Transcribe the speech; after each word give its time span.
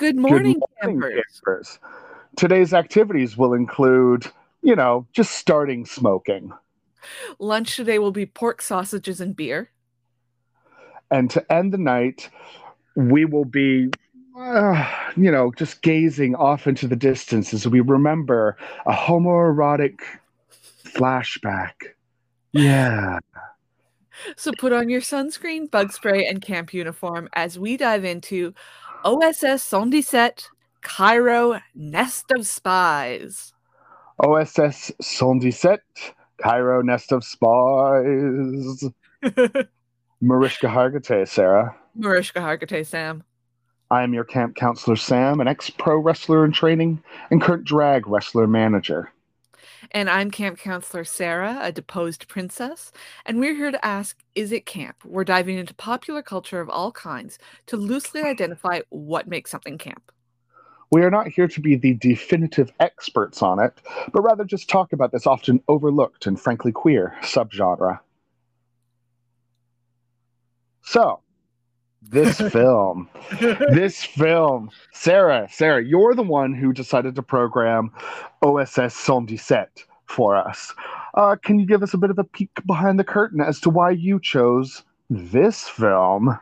Good 0.00 0.16
morning, 0.16 0.54
Good 0.54 0.62
morning, 0.82 1.00
campers. 1.02 1.40
campers. 1.44 1.78
Today's 2.34 2.72
activities 2.72 3.36
will 3.36 3.52
include, 3.52 4.26
you 4.62 4.74
know, 4.74 5.06
just 5.12 5.32
starting 5.32 5.84
smoking. 5.84 6.54
Lunch 7.38 7.76
today 7.76 7.98
will 7.98 8.10
be 8.10 8.24
pork 8.24 8.62
sausages 8.62 9.20
and 9.20 9.36
beer. 9.36 9.68
And 11.10 11.28
to 11.32 11.52
end 11.52 11.74
the 11.74 11.76
night, 11.76 12.30
we 12.96 13.26
will 13.26 13.44
be, 13.44 13.90
uh, 14.38 14.90
you 15.18 15.30
know, 15.30 15.52
just 15.54 15.82
gazing 15.82 16.34
off 16.34 16.66
into 16.66 16.88
the 16.88 16.96
distance 16.96 17.52
as 17.52 17.68
we 17.68 17.80
remember 17.80 18.56
a 18.86 18.94
homoerotic 18.94 20.00
flashback. 20.82 21.72
Yeah. 22.52 23.18
So 24.38 24.52
put 24.58 24.72
on 24.72 24.88
your 24.88 25.02
sunscreen, 25.02 25.70
bug 25.70 25.92
spray, 25.92 26.24
and 26.26 26.40
camp 26.40 26.72
uniform 26.72 27.28
as 27.34 27.58
we 27.58 27.76
dive 27.76 28.06
into 28.06 28.54
OSS 29.04 29.62
77 29.62 30.50
Cairo 30.82 31.58
Nest 31.74 32.30
of 32.30 32.46
Spies. 32.46 33.52
OSS 34.18 34.92
77, 35.00 35.78
Cairo 36.42 36.82
Nest 36.82 37.12
of 37.12 37.24
Spies. 37.24 38.84
Mariska 40.20 40.66
Hargitay, 40.66 41.26
Sarah. 41.26 41.74
Mariska 41.94 42.40
Hargitay, 42.40 42.84
Sam. 42.84 43.24
I 43.90 44.02
am 44.02 44.12
your 44.12 44.24
camp 44.24 44.54
counselor, 44.56 44.96
Sam, 44.96 45.40
an 45.40 45.48
ex 45.48 45.70
pro 45.70 45.98
wrestler 45.98 46.44
in 46.44 46.52
training 46.52 47.02
and 47.30 47.40
current 47.40 47.64
drag 47.64 48.06
wrestler 48.06 48.46
manager. 48.46 49.10
And 49.90 50.08
I'm 50.10 50.30
camp 50.30 50.58
counselor 50.58 51.04
Sarah, 51.04 51.58
a 51.60 51.72
deposed 51.72 52.28
princess. 52.28 52.92
And 53.26 53.38
we're 53.38 53.54
here 53.54 53.70
to 53.70 53.84
ask 53.84 54.22
Is 54.34 54.52
it 54.52 54.66
camp? 54.66 54.96
We're 55.04 55.24
diving 55.24 55.58
into 55.58 55.74
popular 55.74 56.22
culture 56.22 56.60
of 56.60 56.68
all 56.68 56.92
kinds 56.92 57.38
to 57.66 57.76
loosely 57.76 58.22
identify 58.22 58.80
what 58.90 59.28
makes 59.28 59.50
something 59.50 59.78
camp. 59.78 60.12
We 60.92 61.02
are 61.02 61.10
not 61.10 61.28
here 61.28 61.46
to 61.46 61.60
be 61.60 61.76
the 61.76 61.94
definitive 61.94 62.72
experts 62.80 63.42
on 63.42 63.60
it, 63.60 63.72
but 64.12 64.22
rather 64.22 64.44
just 64.44 64.68
talk 64.68 64.92
about 64.92 65.12
this 65.12 65.26
often 65.26 65.62
overlooked 65.68 66.26
and 66.26 66.40
frankly 66.40 66.72
queer 66.72 67.16
subgenre. 67.22 68.00
So, 70.82 71.20
this 72.02 72.40
film, 72.52 73.08
this 73.40 74.04
film, 74.04 74.70
Sarah, 74.92 75.48
Sarah, 75.50 75.84
you're 75.84 76.14
the 76.14 76.22
one 76.22 76.54
who 76.54 76.72
decided 76.72 77.14
to 77.14 77.22
program 77.22 77.90
OSS 78.42 78.94
77 78.94 79.66
for 80.06 80.36
us. 80.36 80.74
Uh, 81.14 81.36
can 81.42 81.58
you 81.58 81.66
give 81.66 81.82
us 81.82 81.94
a 81.94 81.98
bit 81.98 82.10
of 82.10 82.18
a 82.18 82.24
peek 82.24 82.50
behind 82.66 82.98
the 82.98 83.04
curtain 83.04 83.40
as 83.40 83.60
to 83.60 83.70
why 83.70 83.90
you 83.90 84.20
chose 84.20 84.82
this 85.08 85.68
film? 85.68 86.38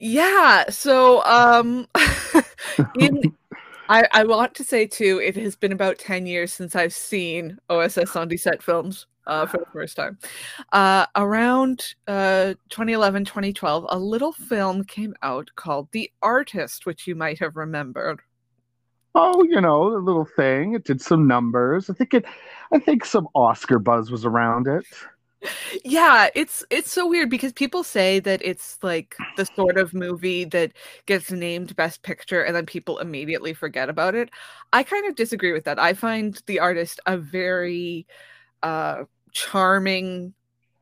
Yeah, 0.00 0.70
so 0.70 1.24
um 1.24 1.88
in 2.98 3.34
I, 3.88 4.06
I 4.12 4.24
want 4.24 4.54
to 4.56 4.64
say 4.64 4.86
too, 4.86 5.18
it 5.18 5.34
has 5.36 5.56
been 5.56 5.72
about 5.72 5.98
10 5.98 6.26
years 6.26 6.52
since 6.52 6.76
I've 6.76 6.92
seen 6.92 7.58
OSS 7.70 8.14
on 8.16 8.36
set 8.36 8.62
films 8.62 9.06
uh, 9.28 9.46
for 9.46 9.58
the 9.58 9.70
first 9.72 9.96
time. 9.96 10.18
Uh, 10.72 11.06
around 11.14 11.94
uh, 12.08 12.54
2011, 12.70 13.24
2012, 13.24 13.86
a 13.88 13.98
little 13.98 14.32
film 14.32 14.82
came 14.84 15.14
out 15.22 15.50
called 15.54 15.88
The 15.92 16.10
Artist, 16.22 16.86
which 16.86 17.06
you 17.06 17.14
might 17.14 17.38
have 17.38 17.54
remembered. 17.54 18.20
Oh, 19.14 19.42
you 19.44 19.60
know, 19.60 19.96
a 19.96 19.98
little 19.98 20.26
thing. 20.36 20.74
It 20.74 20.84
did 20.84 21.00
some 21.00 21.26
numbers. 21.26 21.90
I 21.90 21.94
think 21.94 22.14
it 22.14 22.24
I 22.72 22.78
think 22.78 23.04
some 23.04 23.28
Oscar 23.34 23.78
buzz 23.78 24.10
was 24.10 24.24
around 24.24 24.66
it. 24.68 24.84
Yeah, 25.84 26.28
it's 26.34 26.64
it's 26.70 26.92
so 26.92 27.06
weird 27.08 27.30
because 27.30 27.52
people 27.52 27.84
say 27.84 28.20
that 28.20 28.40
it's 28.44 28.78
like 28.82 29.16
the 29.36 29.46
sort 29.46 29.76
of 29.78 29.94
movie 29.94 30.44
that 30.46 30.72
gets 31.06 31.30
named 31.30 31.76
best 31.76 32.02
picture 32.02 32.42
and 32.42 32.54
then 32.56 32.66
people 32.66 32.98
immediately 32.98 33.54
forget 33.54 33.88
about 33.88 34.14
it. 34.14 34.30
I 34.72 34.82
kind 34.82 35.06
of 35.06 35.14
disagree 35.14 35.52
with 35.52 35.64
that. 35.64 35.78
I 35.78 35.94
find 35.94 36.40
The 36.46 36.58
Artist 36.58 37.00
a 37.06 37.16
very 37.16 38.06
uh 38.62 39.04
charming 39.32 40.34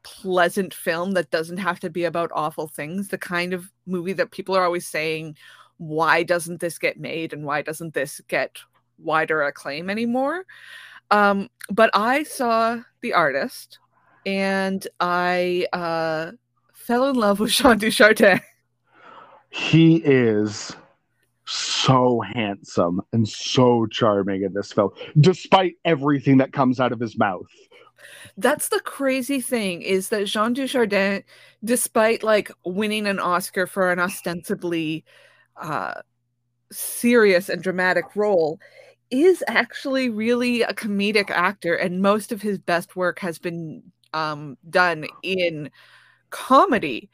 pleasant 0.03 0.73
film 0.73 1.13
that 1.13 1.31
doesn't 1.31 1.57
have 1.57 1.81
to 1.81 1.91
be 1.91 2.05
about 2.05 2.31
awful 2.35 2.69
things. 2.69 3.09
The 3.09 3.19
kind 3.19 3.53
of 3.53 3.73
movie 3.87 4.13
that 4.15 4.31
people 4.31 4.57
are 4.57 4.65
always 4.65 4.87
saying 4.87 5.37
why 5.79 6.23
doesn't 6.23 6.61
this 6.61 6.79
get 6.79 6.99
made 6.99 7.33
and 7.33 7.45
why 7.45 7.61
doesn't 7.61 7.93
this 7.93 8.21
get 8.29 8.57
wider 8.99 9.43
acclaim 9.43 9.91
anymore? 9.91 10.45
Um 11.11 11.51
but 11.71 11.91
I 11.93 12.23
saw 12.23 12.81
The 13.01 13.13
Artist 13.13 13.79
and 14.27 14.87
I 14.99 15.69
uh, 15.73 16.33
fell 16.75 17.09
in 17.09 17.17
love 17.17 17.41
with 17.41 17.51
Jean 17.53 17.79
Dujardin. 17.79 18.43
He 19.51 19.97
is 20.05 20.77
so 21.47 22.21
handsome 22.35 23.01
and 23.13 23.27
so 23.27 23.87
charming 23.87 24.43
in 24.43 24.53
this 24.53 24.73
film, 24.73 24.91
despite 25.21 25.75
everything 25.85 26.39
that 26.39 26.53
comes 26.53 26.81
out 26.81 26.93
of 26.93 26.99
his 26.99 27.17
mouth. 27.17 27.47
That's 28.37 28.69
the 28.69 28.81
crazy 28.81 29.41
thing 29.41 29.83
is 29.83 30.09
that 30.11 30.27
Jean 30.27 30.55
Dujardin, 30.55 31.25
despite 31.65 32.23
like 32.23 32.51
winning 32.65 33.07
an 33.07 33.19
Oscar 33.19 33.67
for 33.67 33.91
an 33.91 33.99
ostensibly 33.99 35.05
uh, 35.61 35.95
serious 36.73 37.49
and 37.49 37.63
dramatic 37.63 38.05
role, 38.15 38.61
is 39.11 39.43
actually 39.47 40.11
really 40.11 40.63
a 40.63 40.75
comedic 40.75 41.31
actor, 41.31 41.75
and 41.75 42.03
most 42.03 42.33
of 42.33 42.43
his 42.43 42.59
best 42.59 42.97
work 42.97 43.19
has 43.21 43.39
been 43.39 43.83
um, 44.13 44.57
done 44.69 45.07
in 45.23 45.71
comedy. 46.31 47.09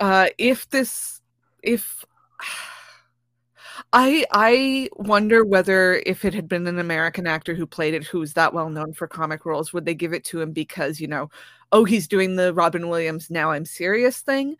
Uh, 0.00 0.28
if 0.38 0.68
this, 0.70 1.20
if 1.62 2.04
I, 3.92 4.24
I 4.32 4.88
wonder 4.96 5.44
whether 5.44 6.02
if 6.06 6.24
it 6.24 6.34
had 6.34 6.48
been 6.48 6.66
an 6.66 6.78
American 6.78 7.26
actor 7.26 7.54
who 7.54 7.66
played 7.66 7.94
it, 7.94 8.04
who's 8.04 8.34
that 8.34 8.54
well 8.54 8.70
known 8.70 8.92
for 8.92 9.06
comic 9.06 9.44
roles, 9.46 9.72
would 9.72 9.84
they 9.84 9.94
give 9.94 10.12
it 10.12 10.24
to 10.26 10.40
him 10.40 10.52
because 10.52 11.00
you 11.00 11.06
know, 11.06 11.30
oh, 11.72 11.84
he's 11.84 12.08
doing 12.08 12.36
the 12.36 12.54
Robin 12.54 12.88
Williams 12.88 13.30
now 13.30 13.50
I'm 13.50 13.64
serious 13.64 14.20
thing, 14.20 14.56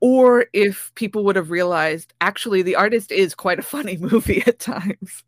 or 0.00 0.46
if 0.52 0.92
people 0.94 1.24
would 1.24 1.36
have 1.36 1.50
realized 1.50 2.12
actually 2.20 2.62
the 2.62 2.76
artist 2.76 3.12
is 3.12 3.34
quite 3.34 3.58
a 3.58 3.62
funny 3.62 3.96
movie 4.00 4.42
at 4.46 4.58
times. 4.58 5.24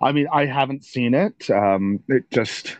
I 0.00 0.12
mean, 0.12 0.26
I 0.32 0.46
haven't 0.46 0.84
seen 0.84 1.14
it. 1.14 1.48
Um, 1.50 2.02
it 2.08 2.30
just 2.30 2.76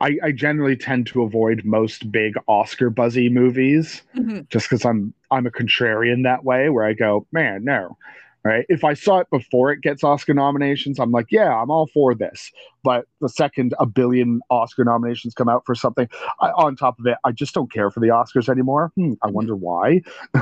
I, 0.00 0.18
I 0.22 0.32
generally 0.32 0.76
tend 0.76 1.06
to 1.08 1.22
avoid 1.22 1.64
most 1.64 2.10
big 2.10 2.34
Oscar 2.48 2.90
buzzy 2.90 3.28
movies 3.28 4.02
Mm-hmm. 4.16 4.40
just 4.48 4.68
because 4.68 4.84
I'm 4.84 5.14
I'm 5.30 5.46
a 5.46 5.50
contrarian 5.50 6.24
that 6.24 6.44
way 6.44 6.68
where 6.68 6.84
I 6.84 6.92
go, 6.92 7.26
man, 7.32 7.64
no. 7.64 7.96
Right. 8.44 8.66
If 8.68 8.82
I 8.82 8.94
saw 8.94 9.18
it 9.18 9.28
before 9.30 9.70
it 9.70 9.82
gets 9.82 10.02
Oscar 10.02 10.34
nominations, 10.34 10.98
I'm 10.98 11.12
like, 11.12 11.26
yeah, 11.30 11.54
I'm 11.54 11.70
all 11.70 11.86
for 11.94 12.12
this. 12.12 12.50
But 12.82 13.06
the 13.20 13.28
second 13.28 13.72
a 13.78 13.86
billion 13.86 14.40
Oscar 14.50 14.84
nominations 14.84 15.32
come 15.32 15.48
out 15.48 15.64
for 15.64 15.76
something, 15.76 16.08
I, 16.40 16.50
on 16.50 16.74
top 16.74 16.98
of 16.98 17.06
it, 17.06 17.18
I 17.24 17.30
just 17.30 17.54
don't 17.54 17.70
care 17.70 17.88
for 17.88 18.00
the 18.00 18.08
Oscars 18.08 18.48
anymore. 18.48 18.90
Hmm, 18.96 19.12
I 19.22 19.28
wonder 19.28 19.54
why. 19.54 20.00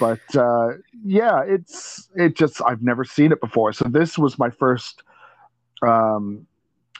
but 0.00 0.36
uh, 0.36 0.70
yeah, 1.04 1.42
it's 1.46 2.08
it 2.16 2.36
just 2.36 2.60
I've 2.66 2.82
never 2.82 3.04
seen 3.04 3.30
it 3.30 3.40
before. 3.40 3.72
So 3.72 3.84
this 3.84 4.18
was 4.18 4.36
my 4.36 4.50
first 4.50 5.04
um, 5.82 6.44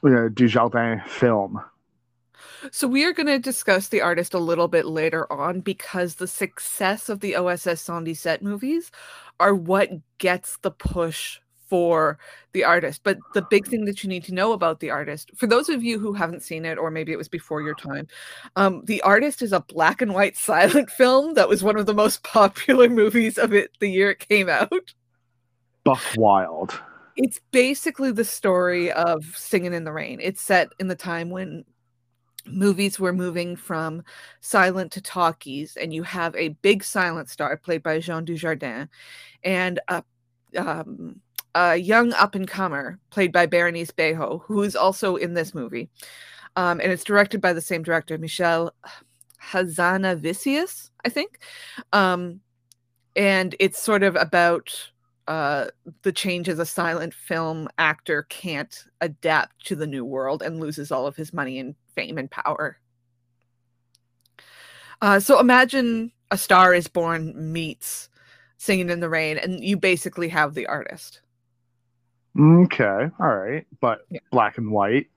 uh, 0.04 0.30
Dujardin 0.30 1.04
film. 1.08 1.60
So 2.70 2.88
we 2.88 3.04
are 3.04 3.12
going 3.12 3.26
to 3.26 3.38
discuss 3.38 3.88
the 3.88 4.00
artist 4.00 4.34
a 4.34 4.38
little 4.38 4.68
bit 4.68 4.86
later 4.86 5.30
on 5.32 5.60
because 5.60 6.16
the 6.16 6.26
success 6.26 7.08
of 7.08 7.20
the 7.20 7.36
OSS 7.36 7.80
77 7.80 8.46
movies 8.46 8.90
are 9.40 9.54
what 9.54 9.90
gets 10.18 10.58
the 10.58 10.70
push 10.70 11.38
for 11.68 12.18
the 12.52 12.64
artist. 12.64 13.02
But 13.04 13.18
the 13.34 13.42
big 13.42 13.66
thing 13.66 13.84
that 13.84 14.02
you 14.02 14.08
need 14.08 14.24
to 14.24 14.34
know 14.34 14.52
about 14.52 14.80
the 14.80 14.90
artist, 14.90 15.30
for 15.36 15.46
those 15.46 15.68
of 15.68 15.82
you 15.82 15.98
who 15.98 16.12
haven't 16.12 16.42
seen 16.42 16.64
it, 16.64 16.78
or 16.78 16.90
maybe 16.90 17.12
it 17.12 17.18
was 17.18 17.28
before 17.28 17.62
your 17.62 17.74
time, 17.74 18.06
um, 18.56 18.82
the 18.86 19.00
artist 19.02 19.42
is 19.42 19.52
a 19.52 19.60
black 19.60 20.00
and 20.00 20.14
white 20.14 20.36
silent 20.36 20.90
film 20.90 21.34
that 21.34 21.48
was 21.48 21.62
one 21.62 21.78
of 21.78 21.86
the 21.86 21.94
most 21.94 22.22
popular 22.22 22.88
movies 22.88 23.38
of 23.38 23.52
it 23.52 23.70
the 23.80 23.90
year 23.90 24.10
it 24.10 24.26
came 24.26 24.48
out. 24.48 24.94
Buck 25.84 26.02
Wild. 26.16 26.80
It's 27.16 27.40
basically 27.50 28.12
the 28.12 28.24
story 28.24 28.92
of 28.92 29.24
Singing 29.36 29.74
in 29.74 29.84
the 29.84 29.92
Rain. 29.92 30.20
It's 30.22 30.40
set 30.40 30.68
in 30.78 30.86
the 30.86 30.94
time 30.94 31.30
when 31.30 31.64
movies 32.50 32.98
were 32.98 33.12
moving 33.12 33.56
from 33.56 34.02
silent 34.40 34.92
to 34.92 35.00
talkies, 35.00 35.76
and 35.76 35.92
you 35.92 36.02
have 36.02 36.34
a 36.36 36.50
big 36.62 36.84
silent 36.84 37.28
star 37.28 37.56
played 37.56 37.82
by 37.82 38.00
Jean 38.00 38.24
Dujardin, 38.24 38.88
and 39.44 39.80
a, 39.88 40.02
um, 40.56 41.20
a 41.54 41.76
young 41.76 42.12
up 42.12 42.34
and 42.34 42.48
comer 42.48 42.98
played 43.10 43.32
by 43.32 43.46
Berenice 43.46 43.90
Bejo, 43.90 44.42
who 44.44 44.62
is 44.62 44.76
also 44.76 45.16
in 45.16 45.34
this 45.34 45.54
movie. 45.54 45.88
Um, 46.56 46.80
and 46.80 46.90
it's 46.90 47.04
directed 47.04 47.40
by 47.40 47.52
the 47.52 47.60
same 47.60 47.82
director, 47.82 48.18
Michel 48.18 48.74
Hazanavicius, 49.42 50.90
I 51.04 51.08
think. 51.08 51.38
Um, 51.92 52.40
and 53.14 53.54
it's 53.58 53.80
sort 53.80 54.02
of 54.02 54.16
about 54.16 54.90
uh, 55.28 55.66
the 56.02 56.42
as 56.48 56.58
a 56.58 56.64
silent 56.64 57.12
film 57.12 57.68
actor 57.76 58.22
can't 58.30 58.84
adapt 59.02 59.66
to 59.66 59.76
the 59.76 59.86
new 59.86 60.04
world 60.04 60.42
and 60.42 60.58
loses 60.58 60.90
all 60.90 61.06
of 61.06 61.16
his 61.16 61.34
money 61.34 61.58
and 61.58 61.74
fame 61.98 62.18
and 62.18 62.30
power. 62.30 62.78
Uh, 65.02 65.18
so 65.18 65.40
imagine 65.40 66.12
A 66.30 66.38
Star 66.38 66.72
is 66.72 66.86
Born 66.86 67.52
meets 67.52 68.08
Singing 68.56 68.90
in 68.90 69.00
the 69.00 69.08
Rain, 69.08 69.38
and 69.38 69.62
you 69.62 69.76
basically 69.76 70.28
have 70.28 70.54
the 70.54 70.66
artist. 70.66 71.20
Okay, 72.38 73.08
all 73.18 73.36
right, 73.36 73.66
but 73.80 74.00
yeah. 74.10 74.20
black 74.30 74.58
and 74.58 74.70
white 74.70 75.08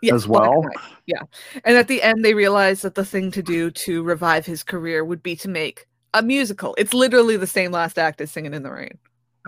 yes, 0.00 0.14
as 0.14 0.28
well. 0.28 0.64
Yeah, 1.06 1.22
and 1.64 1.76
at 1.76 1.88
the 1.88 2.02
end, 2.02 2.24
they 2.24 2.34
realized 2.34 2.82
that 2.82 2.94
the 2.94 3.04
thing 3.04 3.30
to 3.32 3.42
do 3.42 3.70
to 3.70 4.02
revive 4.02 4.46
his 4.46 4.62
career 4.62 5.04
would 5.04 5.22
be 5.22 5.36
to 5.36 5.48
make 5.48 5.86
a 6.14 6.22
musical. 6.22 6.74
It's 6.78 6.94
literally 6.94 7.36
the 7.36 7.46
same 7.46 7.72
last 7.72 7.98
act 7.98 8.20
as 8.20 8.30
Singing 8.30 8.54
in 8.54 8.62
the 8.62 8.72
Rain. 8.72 8.98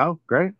Oh, 0.01 0.19
great! 0.27 0.53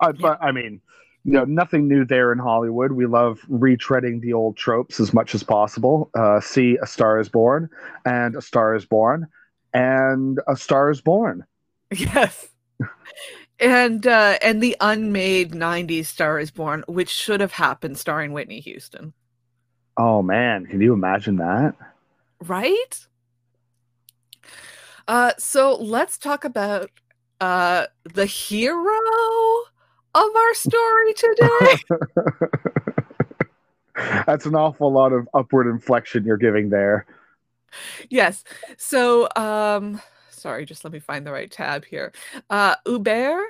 Uh, 0.00 0.12
yeah. 0.14 0.20
But 0.20 0.42
I 0.42 0.52
mean, 0.52 0.80
you 1.24 1.32
know, 1.32 1.44
nothing 1.44 1.86
new 1.86 2.04
there 2.04 2.32
in 2.32 2.38
Hollywood. 2.38 2.92
We 2.92 3.06
love 3.06 3.40
retreading 3.48 4.20
the 4.20 4.32
old 4.32 4.56
tropes 4.56 4.98
as 4.98 5.14
much 5.14 5.34
as 5.34 5.42
possible. 5.42 6.10
Uh, 6.14 6.40
see 6.40 6.78
A 6.82 6.86
Star 6.86 7.20
is 7.20 7.28
Born, 7.28 7.70
and 8.04 8.34
A 8.34 8.42
Star 8.42 8.74
is 8.74 8.84
Born, 8.84 9.28
and 9.72 10.40
A 10.48 10.56
Star 10.56 10.90
is 10.90 11.00
Born. 11.00 11.44
Yes. 11.94 12.48
and 13.60 14.06
uh, 14.06 14.38
and 14.42 14.62
the 14.62 14.76
unmade 14.80 15.52
'90s 15.52 16.06
Star 16.06 16.38
is 16.40 16.50
Born, 16.50 16.84
which 16.88 17.10
should 17.10 17.40
have 17.40 17.52
happened, 17.52 17.98
starring 17.98 18.32
Whitney 18.32 18.60
Houston. 18.60 19.12
Oh 19.98 20.22
man, 20.22 20.64
can 20.66 20.80
you 20.80 20.94
imagine 20.94 21.36
that? 21.36 21.74
Right. 22.40 23.06
Uh, 25.06 25.32
so 25.38 25.76
let's 25.76 26.16
talk 26.16 26.44
about 26.44 26.90
uh, 27.40 27.86
the 28.04 28.24
hero 28.26 28.98
of 30.14 30.36
our 30.36 30.54
story 30.54 31.14
today. 31.14 31.76
That's 34.26 34.46
an 34.46 34.54
awful 34.54 34.92
lot 34.92 35.12
of 35.12 35.28
upward 35.34 35.66
inflection 35.66 36.24
you're 36.24 36.36
giving 36.36 36.70
there. 36.70 37.06
Yes. 38.10 38.44
So, 38.76 39.28
um, 39.36 40.00
sorry, 40.30 40.64
just 40.66 40.84
let 40.84 40.92
me 40.92 40.98
find 40.98 41.26
the 41.26 41.32
right 41.32 41.50
tab 41.50 41.84
here. 41.84 42.12
Uh, 42.50 42.74
Hubert 42.86 43.44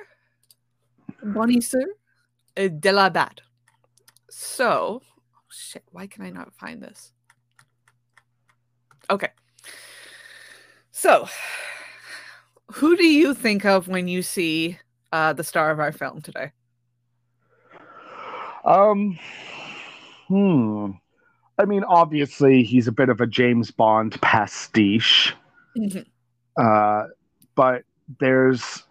Bonisseur 1.23 1.85
de 2.55 2.91
la 2.91 3.09
Bath. 3.09 3.39
So, 4.29 5.01
oh 5.03 5.41
shit, 5.49 5.83
why 5.91 6.07
can 6.07 6.23
I 6.23 6.29
not 6.29 6.53
find 6.53 6.81
this? 6.81 7.11
Okay. 9.09 9.29
So, 10.91 11.27
who 12.71 12.95
do 12.95 13.05
you 13.05 13.33
think 13.33 13.65
of 13.65 13.87
when 13.87 14.07
you 14.07 14.21
see 14.21 14.79
uh, 15.13 15.31
the 15.31 15.43
star 15.43 15.69
of 15.69 15.79
our 15.79 15.91
film 15.91 16.21
today? 16.21 16.51
Um, 18.65 19.19
hmm. 20.27 20.91
I 21.59 21.65
mean, 21.65 21.83
obviously, 21.83 22.63
he's 22.63 22.87
a 22.87 22.91
bit 22.91 23.09
of 23.09 23.21
a 23.21 23.27
James 23.27 23.69
Bond 23.69 24.19
pastiche, 24.21 25.35
mm-hmm. 25.77 25.99
uh, 26.57 27.07
but 27.55 27.83
there's 28.19 28.83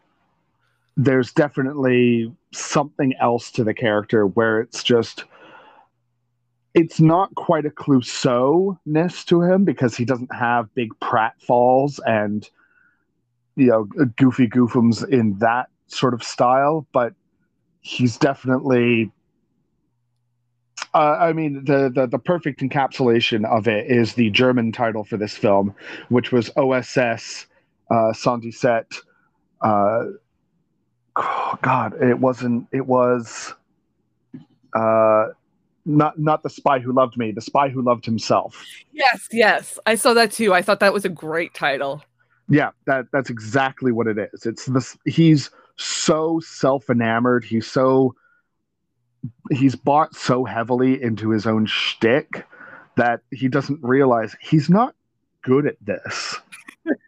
there's 0.97 1.33
definitely 1.33 2.33
something 2.53 3.15
else 3.21 3.51
to 3.51 3.65
the 3.65 3.75
character 3.75 4.27
where 4.27 4.61
it's 4.61 4.85
just 4.85 5.25
it's 6.75 7.01
not 7.01 7.35
quite 7.35 7.67
a 7.67 7.71
Clouseau 7.71 8.79
ness 8.87 9.25
to 9.25 9.43
him 9.43 9.65
because 9.65 9.97
he 9.97 10.05
doesn't 10.05 10.33
have 10.33 10.73
big 10.75 10.91
pratfalls 11.01 11.99
and 12.07 12.49
you 13.57 13.67
know 13.67 13.85
goofy 14.17 14.47
goofums 14.47 15.07
in 15.09 15.37
that 15.39 15.69
sort 15.93 16.15
of 16.15 16.23
style, 16.23 16.87
but 16.93 17.15
he's 17.81 18.17
definitely. 18.17 19.11
Uh, 20.95 21.17
I 21.19 21.33
mean, 21.33 21.65
the, 21.65 21.91
the 21.95 22.07
the 22.07 22.19
perfect 22.19 22.61
encapsulation 22.61 23.47
of 23.47 23.67
it 23.67 23.91
is 23.91 24.15
the 24.15 24.31
German 24.31 24.73
title 24.73 25.05
for 25.05 25.17
this 25.17 25.37
film, 25.37 25.75
which 26.09 26.33
was 26.33 26.51
OSS 26.57 27.47
uh, 27.91 28.13
77. 28.13 28.85
Uh, 29.61 30.05
oh 31.17 31.59
God, 31.63 32.01
it 32.03 32.19
wasn't. 32.19 32.67
It 32.73 32.87
was 32.87 33.55
uh, 34.75 35.29
not 35.85 36.19
not 36.19 36.43
the 36.43 36.51
spy 36.51 36.79
who 36.79 36.93
loved 36.93 37.17
me, 37.17 37.33
the 37.33 37.41
spy 37.41 37.69
who 37.69 37.83
loved 37.83 38.05
himself. 38.05 38.65
Yes, 38.93 39.29
yes, 39.31 39.79
I 39.87 39.95
saw 39.95 40.15
that 40.15 40.33
too. 40.33 40.55
I 40.55 40.63
thought 40.63 40.81
that 40.81 40.93
was 40.93 41.05
a 41.05 41.11
great 41.11 41.55
title. 41.55 42.03
Yeah, 42.49 42.71
that 42.87 43.07
that's 43.13 43.31
exactly 43.31 43.93
what 43.93 44.07
it 44.07 44.19
is. 44.19 44.47
It's 44.47 44.67
this. 44.67 44.97
He's 45.05 45.51
so 45.83 46.41
self 46.41 46.89
enamored. 46.91 47.45
He's 47.45 47.67
so 47.67 48.15
he's 49.51 49.75
bought 49.75 50.15
so 50.15 50.45
heavily 50.45 51.03
into 51.03 51.31
his 51.31 51.47
own 51.47 51.67
shtick 51.67 52.47
that 52.97 53.21
he 53.31 53.49
doesn't 53.49 53.81
realize 53.83 54.37
he's 54.41 54.69
not 54.69 54.95
good 55.43 55.67
at 55.67 55.77
this. 55.85 56.37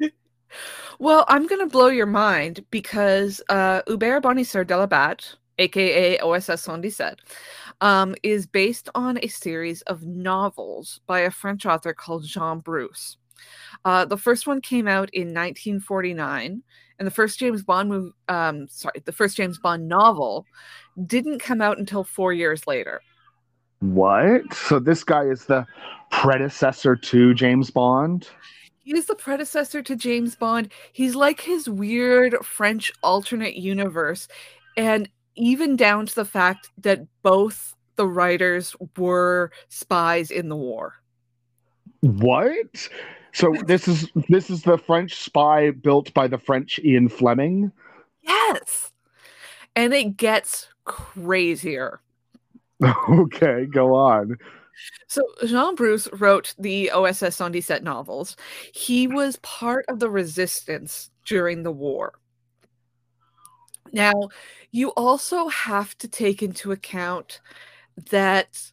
well, 0.99 1.25
I'm 1.29 1.47
to 1.49 1.67
blow 1.67 1.89
your 1.89 2.07
mind 2.07 2.65
because 2.71 3.43
uh, 3.49 3.83
Hubert 3.87 4.23
Bonisseur 4.23 4.65
de 4.65 4.77
la 4.77 4.87
Bath, 4.87 5.35
aka 5.59 6.19
OSS 6.19 6.63
77, 6.63 7.17
um, 7.81 8.15
is 8.23 8.47
based 8.47 8.89
on 8.95 9.19
a 9.23 9.29
series 9.29 9.83
of 9.83 10.05
novels 10.05 11.01
by 11.07 11.21
a 11.21 11.31
French 11.31 11.67
author 11.67 11.93
called 11.93 12.25
Jean 12.25 12.61
Bruce. 12.61 13.17
Uh, 13.85 14.05
the 14.05 14.17
first 14.17 14.47
one 14.47 14.61
came 14.61 14.89
out 14.89 15.11
in 15.13 15.29
1949 15.29 16.63
and 16.99 17.07
the 17.07 17.11
first 17.11 17.39
James 17.39 17.63
Bond 17.63 17.89
movie, 17.89 18.13
um, 18.29 18.67
sorry, 18.69 19.03
the 19.05 19.13
first 19.13 19.37
James 19.37 19.59
Bond 19.59 19.89
novel 19.89 20.47
didn't 21.07 21.41
come 21.41 21.61
out 21.61 21.79
until 21.79 22.05
four 22.05 22.33
years 22.33 22.67
later. 22.67 23.01
What? 23.81 24.55
So 24.55 24.79
this 24.79 25.05
guy 25.05 25.25
is 25.25 25.45
the 25.45 25.67
predecessor 26.11 26.97
to 26.97 27.35
James 27.35 27.71
Bond? 27.71 28.29
He's 28.85 29.07
the 29.07 29.15
predecessor 29.15 29.83
to 29.83 29.97
James 29.97 30.37
Bond. 30.37 30.71
He's 30.93 31.15
like 31.15 31.41
his 31.41 31.69
weird 31.69 32.37
French 32.45 32.93
alternate 33.03 33.57
universe. 33.57 34.29
And 34.77 35.09
even 35.37 35.77
down 35.77 36.07
to 36.07 36.15
the 36.15 36.25
fact 36.25 36.71
that 36.79 37.01
both 37.23 37.75
the 37.97 38.07
writers 38.07 38.77
were 38.97 39.51
spies 39.69 40.31
in 40.31 40.49
the 40.49 40.57
war. 40.57 40.95
What? 42.01 42.89
So 43.35 43.53
this 43.67 43.89
is 43.89 44.09
this 44.29 44.49
is 44.49 44.63
the 44.63 44.79
French 44.79 45.17
spy 45.17 45.73
built 45.73 46.15
by 46.15 46.29
the 46.29 46.39
French 46.39 46.79
Ian 46.79 47.09
Fleming. 47.09 47.73
Yes, 48.23 48.93
and 49.75 49.93
it 49.93 50.17
gets 50.17 50.69
crazier. 50.85 52.01
Okay, 53.09 53.67
go 53.67 53.95
on. 53.95 54.37
So 55.07 55.23
Jean 55.47 55.75
Bruce 55.75 56.09
wrote 56.13 56.55
the 56.59 56.91
OSS 56.91 57.37
77 57.37 57.83
novels. 57.83 58.37
He 58.75 59.07
was 59.07 59.37
part 59.37 59.87
of 59.89 60.01
the 60.01 60.11
resistance 60.11 61.11
during 61.25 61.63
the 61.63 61.73
war. 61.73 62.15
Now, 63.93 64.13
you 64.73 64.91
also 64.91 65.49
have 65.49 65.97
to 65.99 66.09
take 66.09 66.43
into 66.43 66.73
account 66.73 67.41
that 68.11 68.73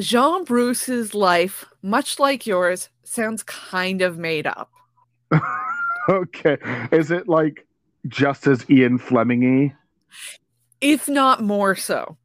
Jean 0.00 0.44
Bruce's 0.44 1.14
life, 1.14 1.66
much 1.82 2.18
like 2.18 2.46
yours, 2.46 2.88
sounds 3.04 3.42
kind 3.42 4.02
of 4.02 4.18
made 4.18 4.46
up. 4.46 4.70
okay. 6.08 6.58
Is 6.90 7.10
it 7.10 7.28
like 7.28 7.66
just 8.08 8.46
as 8.46 8.68
Ian 8.70 8.98
Flemingy? 8.98 9.74
If 10.80 11.08
not 11.08 11.42
more 11.42 11.76
so. 11.76 12.16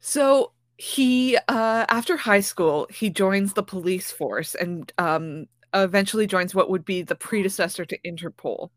So 0.00 0.52
he 0.76 1.36
uh 1.48 1.86
after 1.88 2.16
high 2.16 2.40
school, 2.40 2.86
he 2.90 3.10
joins 3.10 3.54
the 3.54 3.62
police 3.62 4.12
force 4.12 4.54
and 4.54 4.92
um 4.98 5.46
eventually 5.74 6.26
joins 6.26 6.54
what 6.54 6.70
would 6.70 6.84
be 6.84 7.02
the 7.02 7.14
predecessor 7.14 7.84
to 7.84 7.98
Interpol. 8.00 8.70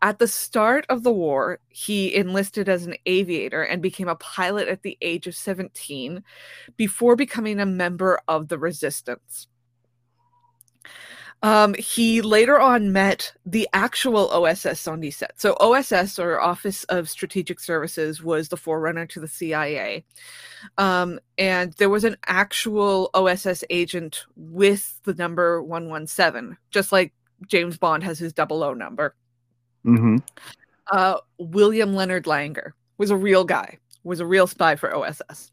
At 0.00 0.18
the 0.18 0.28
start 0.28 0.86
of 0.88 1.02
the 1.02 1.12
war, 1.12 1.58
he 1.68 2.14
enlisted 2.14 2.68
as 2.68 2.86
an 2.86 2.94
aviator 3.06 3.62
and 3.62 3.82
became 3.82 4.08
a 4.08 4.16
pilot 4.16 4.68
at 4.68 4.82
the 4.82 4.96
age 5.00 5.26
of 5.26 5.34
17 5.34 6.22
before 6.76 7.16
becoming 7.16 7.60
a 7.60 7.66
member 7.66 8.20
of 8.28 8.48
the 8.48 8.58
resistance. 8.58 9.48
Um, 11.42 11.74
he 11.74 12.22
later 12.22 12.60
on 12.60 12.92
met 12.92 13.32
the 13.44 13.68
actual 13.72 14.30
OSS 14.30 14.80
77. 14.80 15.34
So 15.36 15.56
OSS 15.60 16.18
or 16.18 16.40
Office 16.40 16.84
of 16.84 17.10
Strategic 17.10 17.58
Services 17.58 18.22
was 18.22 18.48
the 18.48 18.56
forerunner 18.56 19.06
to 19.06 19.20
the 19.20 19.26
CIA. 19.26 20.04
Um, 20.78 21.18
and 21.38 21.72
there 21.74 21.88
was 21.88 22.04
an 22.04 22.16
actual 22.26 23.10
OSS 23.14 23.64
agent 23.70 24.24
with 24.36 25.00
the 25.02 25.14
number 25.14 25.60
117, 25.62 26.56
just 26.70 26.92
like 26.92 27.12
James 27.48 27.76
Bond 27.76 28.04
has 28.04 28.20
his 28.20 28.32
double 28.32 28.62
O 28.62 28.72
number. 28.72 29.16
Mm-hmm. 29.84 30.18
Uh, 30.92 31.16
William 31.38 31.94
Leonard 31.94 32.24
Langer 32.24 32.72
was 32.98 33.10
a 33.10 33.16
real 33.16 33.42
guy, 33.42 33.78
was 34.04 34.20
a 34.20 34.26
real 34.26 34.46
spy 34.46 34.76
for 34.76 34.94
OSS. 34.94 35.50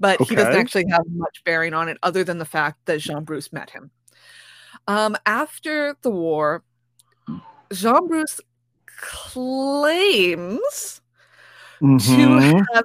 But 0.00 0.20
okay. 0.20 0.30
he 0.30 0.34
doesn't 0.34 0.56
actually 0.56 0.86
have 0.90 1.04
much 1.10 1.44
bearing 1.44 1.74
on 1.74 1.88
it 1.88 1.98
other 2.02 2.24
than 2.24 2.38
the 2.38 2.44
fact 2.44 2.78
that 2.86 3.00
Jean 3.00 3.22
Bruce 3.22 3.52
met 3.52 3.70
him. 3.70 3.92
Um, 4.90 5.16
after 5.24 5.96
the 6.02 6.10
war, 6.10 6.64
Jean 7.72 8.08
Bruce 8.08 8.40
claims 8.96 11.00
mm-hmm. 11.80 11.98
to 11.98 12.64
have 12.74 12.84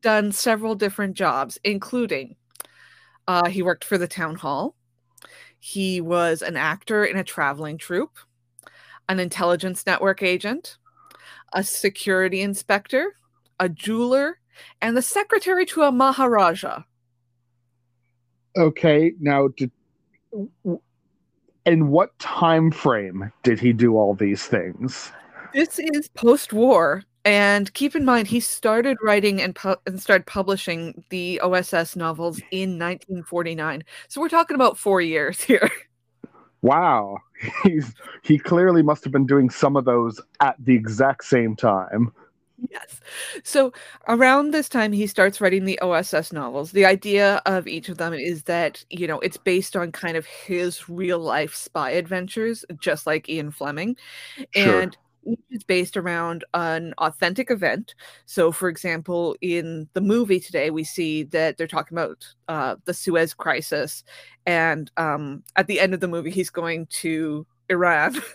done 0.00 0.30
several 0.30 0.76
different 0.76 1.16
jobs, 1.16 1.58
including 1.64 2.36
uh, 3.26 3.48
he 3.48 3.62
worked 3.62 3.82
for 3.82 3.98
the 3.98 4.06
town 4.06 4.36
hall. 4.36 4.76
He 5.58 6.00
was 6.00 6.40
an 6.40 6.56
actor 6.56 7.04
in 7.04 7.16
a 7.16 7.24
traveling 7.24 7.78
troupe. 7.78 8.16
an 9.08 9.18
intelligence 9.18 9.84
network 9.84 10.22
agent, 10.22 10.78
a 11.52 11.64
security 11.64 12.42
inspector, 12.42 13.16
a 13.58 13.68
jeweler, 13.68 14.38
and 14.80 14.96
the 14.96 15.02
secretary 15.02 15.66
to 15.66 15.82
a 15.82 15.90
Maharaja. 15.90 16.84
Okay, 18.56 19.14
now 19.18 19.48
did 19.48 19.72
in 21.66 21.88
what 21.88 22.18
time 22.18 22.70
frame 22.70 23.32
did 23.42 23.60
he 23.60 23.72
do 23.72 23.96
all 23.96 24.14
these 24.14 24.46
things? 24.46 25.12
This 25.52 25.78
is 25.78 26.08
post-war, 26.08 27.02
and 27.24 27.72
keep 27.74 27.96
in 27.96 28.04
mind 28.04 28.28
he 28.28 28.40
started 28.40 28.96
writing 29.02 29.42
and, 29.42 29.54
pu- 29.54 29.76
and 29.86 30.00
started 30.00 30.26
publishing 30.26 31.04
the 31.10 31.40
OSS 31.40 31.96
novels 31.96 32.38
in 32.50 32.78
1949. 32.78 33.84
So 34.08 34.20
we're 34.20 34.28
talking 34.28 34.54
about 34.54 34.78
four 34.78 35.00
years 35.00 35.40
here. 35.42 35.70
Wow, 36.62 37.16
he's 37.64 37.94
he 38.22 38.38
clearly 38.38 38.82
must 38.82 39.02
have 39.04 39.12
been 39.12 39.26
doing 39.26 39.48
some 39.48 39.76
of 39.76 39.86
those 39.86 40.20
at 40.40 40.56
the 40.58 40.74
exact 40.74 41.24
same 41.24 41.56
time. 41.56 42.12
Yes. 42.68 43.00
So 43.42 43.72
around 44.08 44.52
this 44.52 44.68
time, 44.68 44.92
he 44.92 45.06
starts 45.06 45.40
writing 45.40 45.64
the 45.64 45.78
OSS 45.80 46.32
novels. 46.32 46.72
The 46.72 46.84
idea 46.84 47.40
of 47.46 47.66
each 47.66 47.88
of 47.88 47.98
them 47.98 48.12
is 48.12 48.44
that, 48.44 48.84
you 48.90 49.06
know, 49.06 49.18
it's 49.20 49.36
based 49.36 49.76
on 49.76 49.92
kind 49.92 50.16
of 50.16 50.26
his 50.26 50.88
real 50.88 51.18
life 51.18 51.54
spy 51.54 51.90
adventures, 51.90 52.64
just 52.78 53.06
like 53.06 53.28
Ian 53.28 53.50
Fleming. 53.50 53.96
Sure. 54.54 54.80
And 54.82 54.96
each 55.26 55.40
is 55.50 55.64
based 55.64 55.96
around 55.96 56.44
an 56.54 56.94
authentic 56.98 57.50
event. 57.50 57.94
So, 58.26 58.52
for 58.52 58.68
example, 58.68 59.36
in 59.40 59.88
the 59.92 60.00
movie 60.00 60.40
today, 60.40 60.70
we 60.70 60.84
see 60.84 61.24
that 61.24 61.56
they're 61.56 61.66
talking 61.66 61.96
about 61.96 62.26
uh, 62.48 62.76
the 62.84 62.94
Suez 62.94 63.34
Crisis. 63.34 64.02
And 64.46 64.90
um, 64.96 65.42
at 65.56 65.66
the 65.66 65.80
end 65.80 65.94
of 65.94 66.00
the 66.00 66.08
movie, 66.08 66.30
he's 66.30 66.50
going 66.50 66.86
to 66.86 67.46
Iran. 67.68 68.20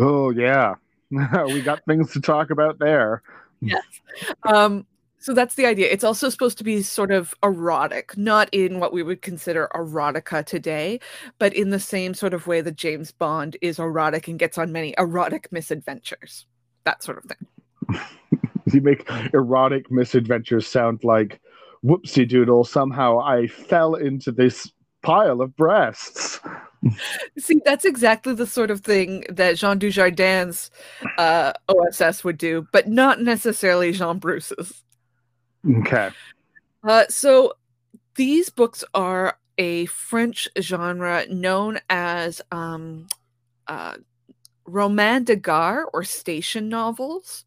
Oh 0.00 0.30
yeah, 0.30 0.74
we 1.46 1.60
got 1.62 1.84
things 1.86 2.12
to 2.12 2.20
talk 2.20 2.50
about 2.50 2.78
there. 2.78 3.22
yes. 3.60 3.82
Um, 4.44 4.86
so 5.20 5.34
that's 5.34 5.56
the 5.56 5.66
idea. 5.66 5.90
It's 5.90 6.04
also 6.04 6.28
supposed 6.28 6.58
to 6.58 6.64
be 6.64 6.80
sort 6.82 7.10
of 7.10 7.34
erotic, 7.42 8.16
not 8.16 8.48
in 8.52 8.78
what 8.78 8.92
we 8.92 9.02
would 9.02 9.20
consider 9.20 9.68
erotica 9.74 10.44
today, 10.44 11.00
but 11.38 11.52
in 11.52 11.70
the 11.70 11.80
same 11.80 12.14
sort 12.14 12.34
of 12.34 12.46
way 12.46 12.60
that 12.60 12.76
James 12.76 13.10
Bond 13.10 13.56
is 13.60 13.80
erotic 13.80 14.28
and 14.28 14.38
gets 14.38 14.58
on 14.58 14.70
many 14.70 14.94
erotic 14.96 15.50
misadventures. 15.50 16.46
That 16.84 17.02
sort 17.02 17.18
of 17.18 17.24
thing. 17.24 18.00
you 18.72 18.80
make 18.80 19.08
erotic 19.34 19.90
misadventures 19.90 20.66
sound 20.66 21.02
like 21.02 21.40
whoopsie 21.84 22.28
doodle. 22.28 22.64
Somehow 22.64 23.18
I 23.18 23.48
fell 23.48 23.96
into 23.96 24.30
this 24.30 24.70
pile 25.02 25.40
of 25.40 25.56
breasts. 25.56 26.40
See, 27.38 27.60
that's 27.64 27.84
exactly 27.84 28.34
the 28.34 28.46
sort 28.46 28.70
of 28.70 28.80
thing 28.80 29.24
that 29.28 29.56
Jean 29.56 29.78
Dujardin's 29.78 30.70
uh, 31.18 31.52
OSS 31.68 32.24
would 32.24 32.38
do, 32.38 32.66
but 32.72 32.88
not 32.88 33.20
necessarily 33.20 33.92
Jean 33.92 34.18
Bruce's. 34.18 34.84
Okay. 35.68 36.10
Uh, 36.86 37.04
so 37.08 37.54
these 38.14 38.48
books 38.48 38.84
are 38.94 39.38
a 39.58 39.86
French 39.86 40.48
genre 40.60 41.26
known 41.28 41.80
as 41.90 42.40
um, 42.52 43.08
uh, 43.66 43.94
roman 44.68 45.24
de 45.24 45.34
gare 45.36 45.86
or 45.92 46.04
station 46.04 46.68
novels. 46.68 47.44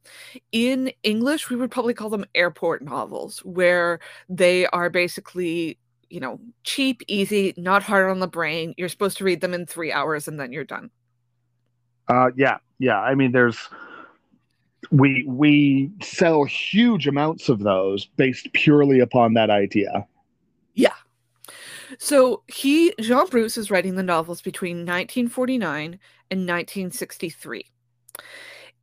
In 0.52 0.92
English, 1.04 1.50
we 1.50 1.56
would 1.56 1.72
probably 1.72 1.94
call 1.94 2.10
them 2.10 2.26
airport 2.36 2.82
novels, 2.82 3.40
where 3.40 4.00
they 4.28 4.66
are 4.68 4.90
basically, 4.90 5.78
you 6.12 6.20
know, 6.20 6.40
cheap, 6.64 7.02
easy, 7.08 7.54
not 7.58 7.84
hard 7.84 8.10
on 8.10 8.20
the 8.20 8.28
brain. 8.28 8.74
You're 8.78 8.90
supposed 8.90 9.18
to 9.18 9.24
read 9.24 9.42
them 9.42 9.54
in 9.54 9.66
three 9.66 9.92
hours 9.92 10.28
and 10.28 10.40
then 10.40 10.52
you're 10.52 10.64
done. 10.64 10.92
Uh, 12.08 12.32
yeah, 12.36 12.58
yeah. 12.80 13.00
I 13.00 13.16
mean, 13.16 13.32
there's 13.32 13.58
we 14.92 15.24
we 15.28 15.92
sell 16.02 16.44
huge 16.44 17.08
amounts 17.08 17.50
of 17.50 17.60
those 17.60 18.06
based 18.06 18.52
purely 18.54 19.00
upon 19.00 19.34
that 19.36 19.50
idea. 19.50 20.06
Yeah. 20.74 20.96
So 21.98 22.44
he 22.48 22.94
Jean 23.00 23.28
Bruce 23.28 23.58
is 23.58 23.72
writing 23.72 23.96
the 23.96 24.04
novels 24.04 24.42
between 24.42 24.78
1949 24.78 26.00
and 26.32 26.40
1963. 26.42 27.66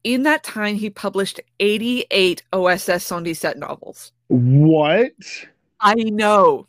In 0.05 0.23
that 0.23 0.45
time, 0.45 0.77
he 0.77 0.91
published 0.91 1.41
88 1.59 2.43
OSS 2.53 3.05
77 3.05 3.59
novels. 3.59 4.13
What? 4.29 5.13
I 5.81 5.95
know. 5.95 6.69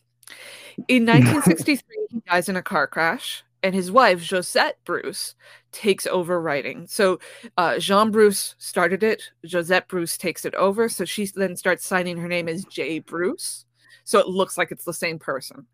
In 0.87 1.05
1963, 1.05 2.07
he 2.09 2.21
dies 2.27 2.49
in 2.49 2.55
a 2.55 2.61
car 2.61 2.87
crash, 2.87 3.43
and 3.63 3.75
his 3.75 3.91
wife, 3.91 4.21
Josette 4.21 4.77
Bruce, 4.85 5.35
takes 5.71 6.07
over 6.07 6.41
writing. 6.41 6.87
So 6.87 7.19
uh, 7.57 7.79
Jean 7.79 8.11
Bruce 8.11 8.55
started 8.57 9.03
it, 9.03 9.23
Josette 9.45 9.87
Bruce 9.87 10.17
takes 10.17 10.45
it 10.45 10.55
over. 10.55 10.89
So 10.89 11.05
she 11.05 11.27
then 11.27 11.55
starts 11.55 11.85
signing 11.85 12.17
her 12.17 12.27
name 12.27 12.47
as 12.47 12.65
J. 12.65 12.99
Bruce. 12.99 13.65
So 14.03 14.19
it 14.19 14.27
looks 14.27 14.57
like 14.57 14.71
it's 14.71 14.85
the 14.85 14.93
same 14.93 15.19
person. 15.19 15.65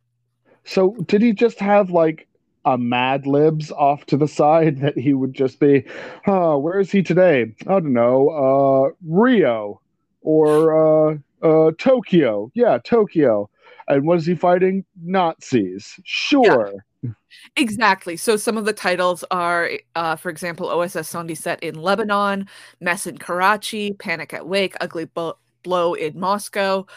So 0.65 0.95
did 1.05 1.21
he 1.21 1.31
just 1.31 1.59
have 1.59 1.91
like 1.91 2.27
a 2.65 2.77
Mad 2.77 3.27
Libs 3.27 3.71
off 3.71 4.05
to 4.07 4.17
the 4.17 4.27
side 4.27 4.79
that 4.81 4.97
he 4.97 5.13
would 5.13 5.33
just 5.33 5.59
be, 5.59 5.85
huh, 6.25 6.57
where 6.57 6.79
is 6.79 6.91
he 6.91 7.03
today? 7.03 7.53
I 7.67 7.79
don't 7.79 7.93
know, 7.93 8.29
uh, 8.29 8.95
Rio 9.07 9.81
or 10.21 11.11
uh, 11.11 11.17
uh, 11.43 11.71
Tokyo. 11.77 12.51
Yeah, 12.55 12.79
Tokyo. 12.83 13.49
And 13.87 14.05
what 14.05 14.17
is 14.17 14.25
he 14.25 14.35
fighting? 14.35 14.83
Nazis. 15.01 15.99
Sure. 16.03 16.73
Yeah. 17.03 17.11
Exactly. 17.57 18.17
So 18.17 18.37
some 18.37 18.57
of 18.57 18.65
the 18.65 18.73
titles 18.73 19.23
are, 19.29 19.69
uh, 19.95 20.15
for 20.15 20.29
example, 20.29 20.69
OSS 20.69 21.11
Sondi 21.11 21.37
set 21.37 21.61
in 21.61 21.75
Lebanon, 21.75 22.47
Mess 22.81 23.05
in 23.05 23.17
Karachi, 23.17 23.93
Panic 23.93 24.33
at 24.33 24.47
Wake, 24.47 24.75
Ugly 24.81 25.05
Bo- 25.05 25.37
Blow 25.63 25.93
in 25.93 26.19
Moscow, 26.19 26.87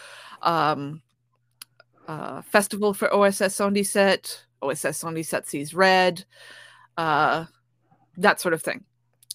um, 0.42 1.02
uh, 2.06 2.40
Festival 2.42 2.94
for 2.94 3.12
OSS 3.12 3.58
Sondi 3.58 3.86
set, 3.86 4.44
OSS 4.62 5.02
Sondi 5.02 5.24
set 5.24 5.46
sees 5.46 5.74
red, 5.74 6.24
uh, 6.96 7.44
that 8.16 8.40
sort 8.40 8.54
of 8.54 8.62
thing. 8.62 8.84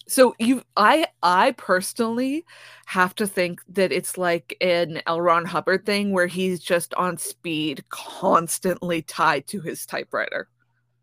So 0.06 0.34
you, 0.38 0.62
I, 0.76 1.06
I 1.22 1.52
personally 1.52 2.44
have 2.86 3.14
to 3.16 3.26
think 3.26 3.60
that 3.68 3.90
it's 3.90 4.18
like 4.18 4.56
an 4.60 5.00
L. 5.06 5.20
Ron 5.20 5.46
Hubbard 5.46 5.86
thing 5.86 6.12
where 6.12 6.26
he's 6.26 6.60
just 6.60 6.92
on 6.94 7.16
speed, 7.16 7.84
constantly 7.88 9.02
tied 9.02 9.46
to 9.48 9.60
his 9.60 9.86
typewriter. 9.86 10.48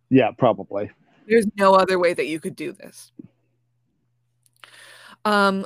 Yeah, 0.09 0.31
probably. 0.37 0.91
There's 1.27 1.47
no 1.57 1.73
other 1.73 1.97
way 1.97 2.13
that 2.13 2.27
you 2.27 2.39
could 2.39 2.55
do 2.55 2.73
this. 2.73 3.11
Um, 5.25 5.65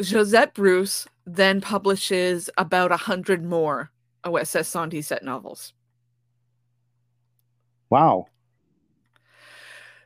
Josette 0.00 0.54
Bruce 0.54 1.06
then 1.26 1.60
publishes 1.60 2.48
about 2.56 2.92
a 2.92 2.96
hundred 2.96 3.44
more 3.44 3.90
OSS 4.24 4.68
Santi 4.68 5.02
set 5.02 5.24
novels. 5.24 5.72
Wow. 7.90 8.26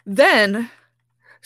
Then 0.06 0.70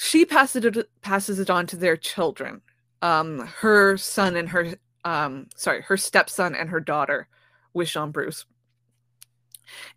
she 0.00 0.24
passes 0.24 0.64
it 0.64 0.88
passes 1.02 1.40
it 1.40 1.50
on 1.50 1.66
to 1.66 1.76
their 1.76 1.96
children. 1.96 2.60
Um, 3.02 3.48
her 3.60 3.96
son 3.96 4.36
and 4.36 4.48
her 4.50 4.74
um, 5.04 5.48
sorry, 5.56 5.82
her 5.82 5.96
stepson 5.96 6.54
and 6.54 6.70
her 6.70 6.78
daughter 6.78 7.26
with 7.74 7.88
Jean 7.88 8.12
Bruce. 8.12 8.44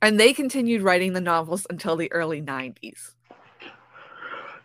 And 0.02 0.20
they 0.20 0.34
continued 0.34 0.82
writing 0.82 1.14
the 1.14 1.22
novels 1.22 1.68
until 1.70 1.96
the 1.96 2.12
early 2.12 2.42
90s. 2.42 3.14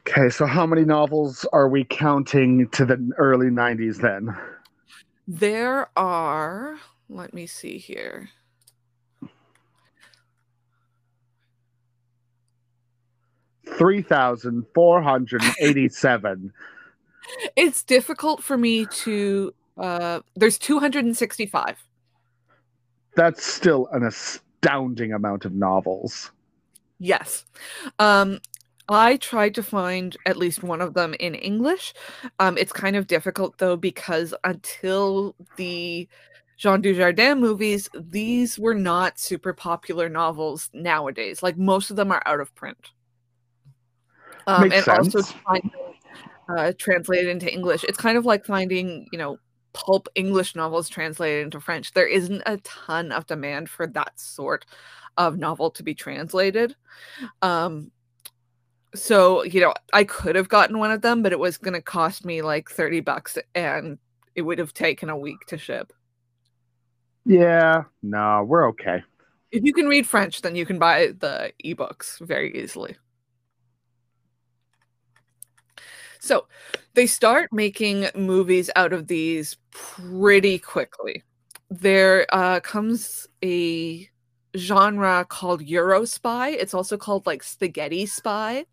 Okay, 0.08 0.30
so 0.30 0.46
how 0.46 0.64
many 0.66 0.84
novels 0.84 1.44
are 1.52 1.68
we 1.68 1.84
counting 1.84 2.68
to 2.70 2.86
the 2.86 3.12
early 3.18 3.48
90s 3.48 4.00
then? 4.00 4.34
There 5.28 5.90
are, 5.98 6.78
let 7.10 7.34
me 7.34 7.46
see 7.46 7.76
here. 7.76 8.30
Three 13.76 14.02
thousand 14.02 14.64
four 14.75 15.02
hundred 15.02 15.42
eighty-seven. 15.61 16.52
it's 17.56 17.83
difficult 17.83 18.42
for 18.42 18.56
me 18.56 18.87
to. 18.87 19.54
Uh, 19.76 20.21
there's 20.35 20.59
two 20.59 20.78
hundred 20.78 21.04
and 21.04 21.16
sixty-five. 21.16 21.76
That's 23.14 23.45
still 23.45 23.88
an 23.92 24.04
astounding 24.04 25.12
amount 25.12 25.45
of 25.45 25.52
novels. 25.52 26.30
Yes. 26.99 27.45
Um, 27.99 28.40
I 28.88 29.16
tried 29.16 29.54
to 29.56 29.62
find 29.62 30.16
at 30.26 30.37
least 30.37 30.62
one 30.62 30.80
of 30.80 30.95
them 30.95 31.14
in 31.18 31.35
English. 31.35 31.92
Um, 32.38 32.56
it's 32.56 32.73
kind 32.73 32.97
of 32.97 33.06
difficult 33.06 33.59
though 33.59 33.76
because 33.76 34.33
until 34.45 35.35
the 35.56 36.09
Jean 36.56 36.80
Dujardin 36.83 37.38
movies, 37.38 37.90
these 37.95 38.59
were 38.59 38.75
not 38.75 39.18
super 39.18 39.52
popular 39.52 40.09
novels 40.09 40.71
nowadays. 40.73 41.42
Like 41.42 41.59
most 41.59 41.90
of 41.90 41.97
them 41.97 42.12
are 42.12 42.23
out 42.25 42.40
of 42.40 42.54
print. 42.54 42.92
Um, 44.46 44.64
and 44.64 44.84
sense. 44.84 45.14
also 45.14 45.22
find 45.44 45.70
uh, 46.48 46.72
translated 46.78 47.28
into 47.28 47.52
English. 47.52 47.84
It's 47.84 47.98
kind 47.98 48.16
of 48.16 48.24
like 48.24 48.44
finding, 48.44 49.08
you 49.12 49.18
know, 49.18 49.38
pulp 49.72 50.08
English 50.14 50.54
novels 50.54 50.88
translated 50.88 51.44
into 51.44 51.60
French. 51.60 51.92
There 51.92 52.06
isn't 52.06 52.42
a 52.46 52.58
ton 52.58 53.12
of 53.12 53.26
demand 53.26 53.68
for 53.68 53.86
that 53.88 54.18
sort 54.18 54.64
of 55.16 55.38
novel 55.38 55.70
to 55.72 55.82
be 55.82 55.94
translated. 55.94 56.76
Um, 57.42 57.90
so 58.96 59.44
you 59.44 59.60
know 59.60 59.74
i 59.92 60.04
could 60.04 60.36
have 60.36 60.48
gotten 60.48 60.78
one 60.78 60.90
of 60.90 61.02
them 61.02 61.22
but 61.22 61.32
it 61.32 61.38
was 61.38 61.58
going 61.58 61.74
to 61.74 61.82
cost 61.82 62.24
me 62.24 62.42
like 62.42 62.70
30 62.70 63.00
bucks 63.00 63.38
and 63.54 63.98
it 64.34 64.42
would 64.42 64.58
have 64.58 64.72
taken 64.72 65.08
a 65.10 65.16
week 65.16 65.44
to 65.46 65.58
ship 65.58 65.92
Yeah, 67.24 67.84
no, 68.02 68.44
we're 68.46 68.68
okay. 68.68 69.02
if 69.50 69.64
you 69.64 69.72
can 69.72 69.86
read 69.86 70.06
french 70.06 70.42
then 70.42 70.56
you 70.56 70.66
can 70.66 70.78
buy 70.78 71.08
the 71.18 71.52
ebooks 71.64 72.18
very 72.20 72.56
easily 72.56 72.96
so 76.26 76.47
they 76.95 77.06
start 77.06 77.52
making 77.52 78.09
movies 78.14 78.71
out 78.76 78.92
of 78.92 79.06
these 79.06 79.56
pretty 79.71 80.59
quickly 80.59 81.23
there 81.71 82.26
uh, 82.33 82.61
comes 82.61 83.26
a 83.45 84.09
genre 84.56 85.26
called 85.28 85.62
Euro 85.62 86.04
spy. 86.04 86.50
It's 86.50 86.75
also 86.75 86.97
called 86.97 87.26
like 87.26 87.42
spaghetti 87.42 88.06
spy. 88.06 88.64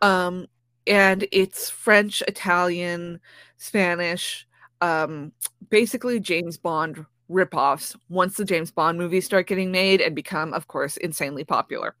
Um, 0.00 0.46
and 0.86 1.26
it's 1.30 1.70
French, 1.70 2.22
Italian, 2.26 3.20
Spanish, 3.56 4.46
um, 4.80 5.32
basically 5.70 6.18
James 6.18 6.58
Bond 6.58 7.06
ripoffs 7.30 7.96
once 8.08 8.36
the 8.36 8.44
James 8.44 8.72
Bond 8.72 8.98
movies 8.98 9.24
start 9.24 9.46
getting 9.46 9.70
made 9.70 10.00
and 10.00 10.14
become, 10.14 10.52
of 10.52 10.66
course, 10.66 10.96
insanely 10.96 11.44
popular. 11.44 11.94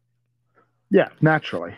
Yeah, 0.90 1.08
naturally. 1.20 1.74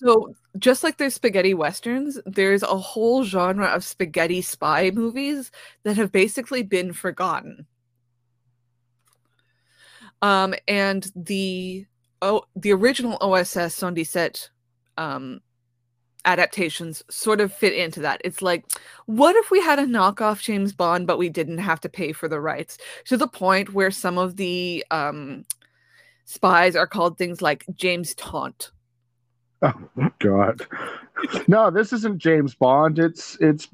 So, 0.00 0.34
just 0.58 0.82
like 0.82 0.96
there's 0.96 1.14
spaghetti 1.14 1.52
westerns, 1.52 2.18
there's 2.24 2.62
a 2.62 2.78
whole 2.78 3.24
genre 3.24 3.66
of 3.66 3.84
spaghetti 3.84 4.40
spy 4.40 4.90
movies 4.90 5.50
that 5.82 5.96
have 5.98 6.10
basically 6.10 6.62
been 6.62 6.94
forgotten. 6.94 7.66
Um, 10.22 10.54
and 10.66 11.10
the 11.14 11.86
oh, 12.22 12.44
the 12.56 12.72
original 12.72 13.18
OSS 13.20 13.74
77 13.74 14.32
um, 14.96 15.40
adaptations 16.24 17.02
sort 17.10 17.42
of 17.42 17.52
fit 17.52 17.74
into 17.74 18.00
that. 18.00 18.22
It's 18.24 18.40
like, 18.40 18.64
what 19.04 19.36
if 19.36 19.50
we 19.50 19.60
had 19.60 19.78
a 19.78 19.84
knockoff 19.84 20.40
James 20.40 20.72
Bond, 20.72 21.06
but 21.06 21.18
we 21.18 21.28
didn't 21.28 21.58
have 21.58 21.80
to 21.80 21.90
pay 21.90 22.12
for 22.12 22.28
the 22.28 22.40
rights? 22.40 22.78
To 23.06 23.18
the 23.18 23.28
point 23.28 23.74
where 23.74 23.90
some 23.90 24.16
of 24.16 24.36
the 24.36 24.86
um, 24.90 25.44
spies 26.24 26.76
are 26.76 26.86
called 26.86 27.18
things 27.18 27.42
like 27.42 27.66
James 27.74 28.14
Taunt. 28.14 28.70
Oh 29.98 30.10
God. 30.18 30.66
No, 31.46 31.70
this 31.70 31.92
isn't 31.92 32.18
James 32.18 32.54
Bond. 32.54 32.98
It's 32.98 33.36
it's 33.40 33.68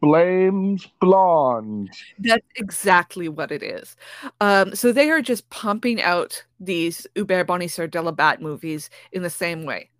Blames 0.00 0.88
Blonde. 1.00 1.90
That's 2.18 2.46
exactly 2.56 3.28
what 3.28 3.52
it 3.52 3.62
is. 3.62 3.96
Um, 4.40 4.74
so 4.74 4.90
they 4.90 5.10
are 5.10 5.20
just 5.20 5.50
pumping 5.50 6.00
out 6.00 6.42
these 6.58 7.06
Hubert 7.14 7.46
Bonisseur 7.46 7.90
de 7.90 8.00
la 8.00 8.12
Bath 8.12 8.40
movies 8.40 8.88
in 9.12 9.22
the 9.22 9.30
same 9.30 9.64
way. 9.64 9.90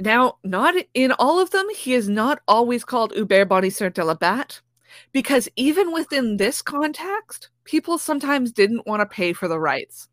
Now, 0.00 0.38
not 0.42 0.74
in 0.94 1.12
all 1.12 1.38
of 1.38 1.50
them, 1.50 1.66
he 1.74 1.94
is 1.94 2.08
not 2.08 2.40
always 2.48 2.84
called 2.84 3.12
Hubert 3.12 3.48
Bonisseur 3.48 3.92
de 3.92 4.04
la 4.04 4.14
Bath, 4.14 4.62
because 5.12 5.48
even 5.56 5.92
within 5.92 6.38
this 6.38 6.62
context, 6.62 7.50
people 7.64 7.98
sometimes 7.98 8.52
didn't 8.52 8.86
want 8.86 9.00
to 9.00 9.06
pay 9.06 9.32
for 9.32 9.48
the 9.48 9.60
rights. 9.60 10.08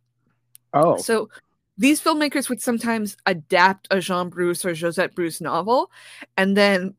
Oh. 0.74 0.97
So 0.97 1.29
these 1.77 2.01
filmmakers 2.01 2.50
would 2.50 2.62
sometimes 2.62 3.17
adapt 3.25 3.88
a 3.91 4.00
Jean 4.00 4.29
Bruce 4.29 4.63
or 4.63 4.74
Josette 4.74 5.15
Bruce 5.15 5.41
novel 5.41 5.91
and 6.38 6.55
then 6.55 6.96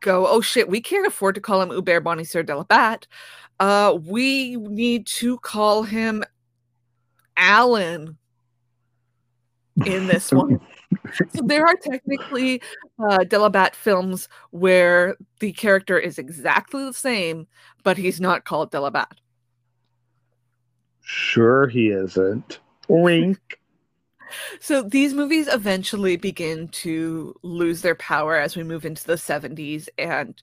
go, 0.00 0.26
oh 0.26 0.40
shit, 0.40 0.68
we 0.68 0.80
can't 0.80 1.06
afford 1.06 1.34
to 1.34 1.40
call 1.40 1.62
him 1.62 1.70
Hubert 1.70 2.04
Bonisseur 2.04 2.44
de 2.44 2.56
la 2.56 2.64
Bath. 2.64 3.06
Uh, 3.58 3.98
we 4.02 4.56
need 4.56 5.06
to 5.06 5.38
call 5.38 5.82
him 5.82 6.24
Alan 7.36 8.16
in 9.86 10.06
this 10.06 10.32
one. 10.32 10.60
so 11.30 11.42
there 11.44 11.66
are 11.66 11.76
technically 11.76 12.62
uh, 12.98 13.18
Delabat 13.18 13.74
films 13.74 14.28
where 14.50 15.16
the 15.40 15.52
character 15.52 15.98
is 15.98 16.18
exactly 16.18 16.84
the 16.84 16.92
same, 16.92 17.46
but 17.84 17.96
he's 17.96 18.20
not 18.20 18.44
called 18.44 18.72
Delabat. 18.72 19.12
Sure 21.02 21.66
he 21.68 21.88
isn't. 21.88 22.60
Wink. 22.88 23.59
So 24.60 24.82
these 24.82 25.14
movies 25.14 25.48
eventually 25.48 26.16
begin 26.16 26.68
to 26.68 27.34
lose 27.42 27.82
their 27.82 27.94
power 27.94 28.36
as 28.36 28.56
we 28.56 28.62
move 28.62 28.84
into 28.84 29.04
the 29.04 29.14
70s. 29.14 29.88
And 29.98 30.40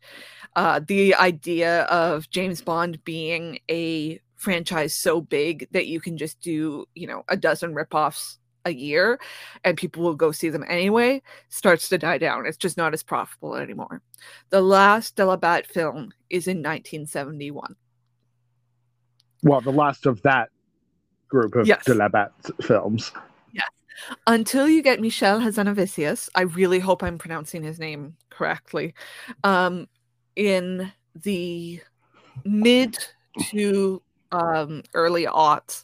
uh, 0.56 0.82
the 0.86 1.15
idea 1.15 1.84
of 1.84 2.30
James 2.30 2.62
Bond 2.62 3.04
being 3.04 3.60
a 3.69 4.19
franchise 4.36 4.93
so 4.93 5.21
big 5.21 5.67
that 5.71 5.88
you 5.88 6.00
can 6.00 6.17
just 6.17 6.39
do, 6.41 6.86
you 6.95 7.08
know, 7.08 7.23
a 7.28 7.38
dozen 7.38 7.73
ripoffs 7.73 8.38
a 8.65 8.73
year 8.73 9.19
and 9.63 9.78
people 9.78 10.04
will 10.04 10.15
go 10.15 10.32
see 10.32 10.50
them 10.50 10.65
anyway 10.67 11.21
starts 11.50 11.89
to 11.89 11.97
die 11.97 12.17
down. 12.17 12.45
It's 12.45 12.58
just 12.58 12.78
not 12.78 12.93
as 12.93 13.02
profitable 13.02 13.56
anymore. 13.56 14.02
The 14.50 14.62
last 14.62 15.15
Delabat 15.15 15.65
film 15.65 16.12
is 16.30 16.47
in 16.47 16.58
1971. 16.58 17.76
Well, 19.43 19.62
the 19.62 19.71
last 19.71 20.06
of 20.06 20.21
that 20.23 20.50
group 21.28 21.56
of 21.56 21.67
Yes. 21.67 21.86
De 21.86 21.93
La 21.93 22.08
Bat 22.08 22.32
films. 22.62 23.12
Until 24.26 24.68
you 24.68 24.82
get 24.82 25.02
Michel 25.02 25.40
Hazanavicius, 25.40 26.30
I 26.36 26.42
really 26.42 26.80
hope 26.80 27.04
I'm 27.04 27.18
pronouncing 27.18 27.64
his 27.64 27.80
name 27.80 28.16
correctly. 28.30 28.94
Um, 29.44 29.88
in 30.36 30.92
the 31.24 31.82
mid 32.46 32.98
to 33.50 34.02
um, 34.32 34.84
early 34.94 35.26
aughts, 35.26 35.84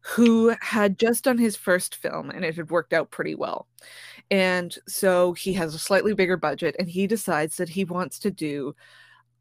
who 0.00 0.54
had 0.60 0.98
just 0.98 1.24
done 1.24 1.38
his 1.38 1.56
first 1.56 1.94
film 1.96 2.30
and 2.30 2.44
it 2.44 2.56
had 2.56 2.70
worked 2.70 2.92
out 2.92 3.10
pretty 3.10 3.34
well. 3.34 3.68
And 4.30 4.74
so 4.88 5.34
he 5.34 5.52
has 5.54 5.74
a 5.74 5.78
slightly 5.78 6.14
bigger 6.14 6.36
budget 6.36 6.74
and 6.78 6.88
he 6.88 7.06
decides 7.06 7.56
that 7.56 7.68
he 7.68 7.84
wants 7.84 8.18
to 8.20 8.30
do 8.30 8.74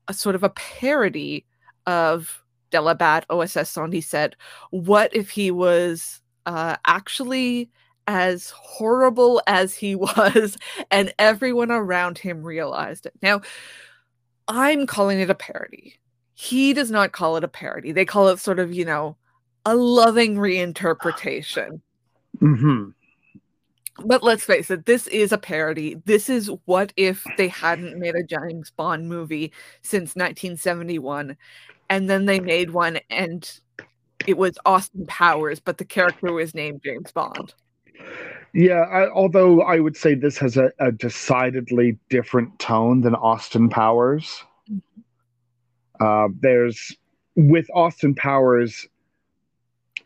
a 0.08 0.14
sort 0.14 0.36
of 0.36 0.44
a 0.44 0.50
parody 0.50 1.46
of 1.86 2.44
Delabat 2.72 3.24
OSS 3.30 3.74
Sondi 3.74 4.04
said, 4.04 4.36
what 4.72 5.16
if 5.16 5.30
he 5.30 5.50
was 5.50 6.22
uh, 6.46 6.76
actually 6.86 7.70
as 8.10 8.50
horrible 8.50 9.40
as 9.46 9.76
he 9.76 9.96
was, 9.96 10.58
and 10.90 11.14
everyone 11.20 11.72
around 11.72 12.18
him 12.18 12.44
realized 12.44 13.06
it. 13.06 13.14
Now, 13.22 13.42
I'm 14.48 14.88
calling 14.88 15.20
it 15.20 15.30
a 15.30 15.36
parody. 15.36 16.00
He 16.34 16.74
does 16.74 16.90
not 16.90 17.12
call 17.12 17.38
it 17.38 17.44
a 17.44 17.48
parody. 17.48 17.92
They 17.92 18.06
call 18.06 18.30
it 18.30 18.40
sort 18.40 18.58
of, 18.58 18.74
you 18.74 18.84
know, 18.84 19.16
a 19.64 19.76
loving 19.76 20.38
reinterpretation. 20.38 21.82
hmm 22.40 22.90
But 24.04 24.24
let's 24.24 24.44
face 24.44 24.72
it, 24.72 24.88
this 24.88 25.06
is 25.08 25.32
a 25.32 25.38
parody. 25.38 26.02
This 26.06 26.30
is 26.30 26.50
what 26.66 26.92
if 26.98 27.28
they 27.38 27.48
hadn't 27.48 28.00
made 28.00 28.16
a 28.16 28.24
James 28.24 28.72
Bond 28.72 29.08
movie 29.08 29.52
since 29.84 30.16
1971, 30.16 31.38
and 31.92 32.10
then 32.10 32.26
they 32.26 32.40
made 32.40 32.72
one 32.72 33.00
and 33.12 33.60
it 34.26 34.38
was 34.38 34.58
Austin 34.66 35.06
Powers, 35.06 35.60
but 35.60 35.78
the 35.78 35.86
character 35.86 36.32
was 36.32 36.56
named 36.56 36.82
James 36.84 37.12
Bond. 37.12 37.54
Yeah, 38.54 38.82
I, 38.82 39.10
although 39.12 39.62
I 39.62 39.80
would 39.80 39.96
say 39.96 40.16
this 40.16 40.38
has 40.40 40.58
a, 40.58 40.72
a 40.80 40.92
decidedly 40.92 41.98
different 42.10 42.58
tone 42.60 43.02
than 43.02 43.14
Austin 43.16 43.70
Powers. 43.70 44.44
Uh, 46.00 46.30
there's 46.40 46.96
with 47.36 47.70
Austin 47.74 48.16
Powers, 48.16 48.88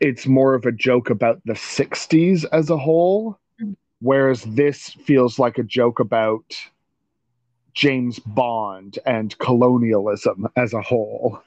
it's 0.00 0.26
more 0.26 0.54
of 0.54 0.66
a 0.66 0.72
joke 0.72 1.08
about 1.10 1.40
the 1.44 1.54
60s 1.54 2.44
as 2.52 2.68
a 2.70 2.76
whole, 2.76 3.38
Mhm. 3.60 3.76
whereas 4.00 4.42
this 4.42 4.90
feels 4.90 5.38
like 5.38 5.56
a 5.56 5.62
joke 5.62 6.00
about 6.00 6.44
James 7.72 8.18
Bond 8.18 8.98
and 9.06 9.36
colonialism 9.38 10.48
as 10.56 10.74
a 10.74 10.82
whole. 10.82 11.40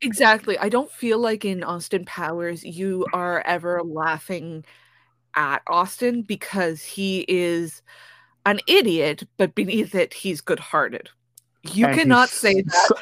Exactly. 0.00 0.58
I 0.58 0.68
don't 0.68 0.90
feel 0.90 1.18
like 1.18 1.44
in 1.44 1.62
Austin 1.62 2.04
Powers 2.04 2.64
you 2.64 3.06
are 3.12 3.40
ever 3.46 3.82
laughing 3.82 4.64
at 5.36 5.62
Austin 5.66 6.22
because 6.22 6.82
he 6.82 7.24
is 7.28 7.82
an 8.46 8.60
idiot, 8.66 9.26
but 9.36 9.54
beneath 9.54 9.94
it, 9.94 10.12
he's 10.14 10.40
good 10.40 10.60
hearted. 10.60 11.08
You 11.72 11.86
And 11.86 11.98
cannot 11.98 12.28
say 12.28 12.62
that. 12.62 12.72
so- 12.88 12.96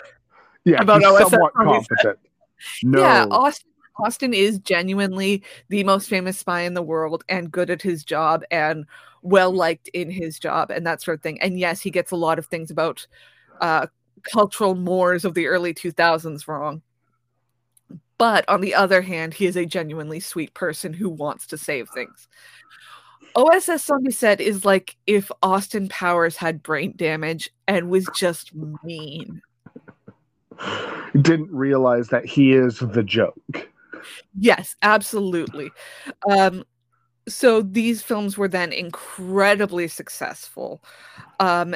yeah, 0.65 0.81
about 0.81 1.01
he's 1.03 1.11
OSS 1.11 1.31
somewhat 1.31 1.53
competent. 1.55 2.19
No, 2.85 3.01
Yeah, 3.01 3.27
Austin 3.31 3.69
Austin 3.99 4.33
is 4.33 4.61
genuinely 4.61 5.43
the 5.69 5.83
most 5.85 6.09
famous 6.09 6.39
spy 6.39 6.61
in 6.61 6.75
the 6.75 6.83
world 6.83 7.25
and 7.29 7.51
good 7.51 7.71
at 7.71 7.83
his 7.83 8.05
job 8.05 8.45
and 8.53 8.87
well 9.23 9.53
liked 9.53 9.89
in 9.89 10.09
his 10.11 10.39
job 10.39 10.71
and 10.71 10.87
that 10.87 11.03
sort 11.03 11.17
of 11.19 11.23
thing. 11.23 11.41
And 11.43 11.59
yes, 11.59 11.81
he 11.81 11.91
gets 11.91 12.13
a 12.13 12.17
lot 12.17 12.39
of 12.39 12.47
things 12.47 12.71
about 12.71 13.05
uh, 13.61 13.89
cultural 14.33 14.77
mores 14.77 15.25
of 15.25 15.35
the 15.35 15.47
early 15.49 15.75
2000s 15.75 16.47
wrong. 16.47 16.83
But 18.23 18.49
on 18.49 18.61
the 18.61 18.77
other 18.77 19.03
hand, 19.03 19.35
he 19.35 19.47
is 19.47 19.57
a 19.57 19.67
genuinely 19.67 20.21
sweet 20.21 20.55
person 20.55 20.93
who 20.93 21.11
wants 21.11 21.45
to 21.49 21.59
save 21.59 21.89
things. 21.89 22.29
OSS 23.35 23.85
Zombie 23.85 24.13
said 24.13 24.41
is 24.41 24.65
like 24.65 24.95
if 25.09 25.33
Austin 25.43 25.89
Powers 25.89 26.37
had 26.37 26.63
brain 26.63 26.95
damage 26.95 27.51
and 27.67 27.91
was 27.91 28.09
just 28.15 28.53
mean. 28.85 29.43
didn't 31.21 31.51
realize 31.51 32.11
that 32.11 32.25
he 32.25 32.53
is 32.53 32.79
the 32.79 33.03
joke. 33.03 33.69
Yes, 34.39 34.77
absolutely. 34.83 35.73
Um, 36.31 36.63
so 37.27 37.61
these 37.61 38.05
films 38.05 38.39
were 38.39 38.47
then 38.47 38.73
incredibly 38.73 39.89
successful 39.89 40.81
um, 41.41 41.75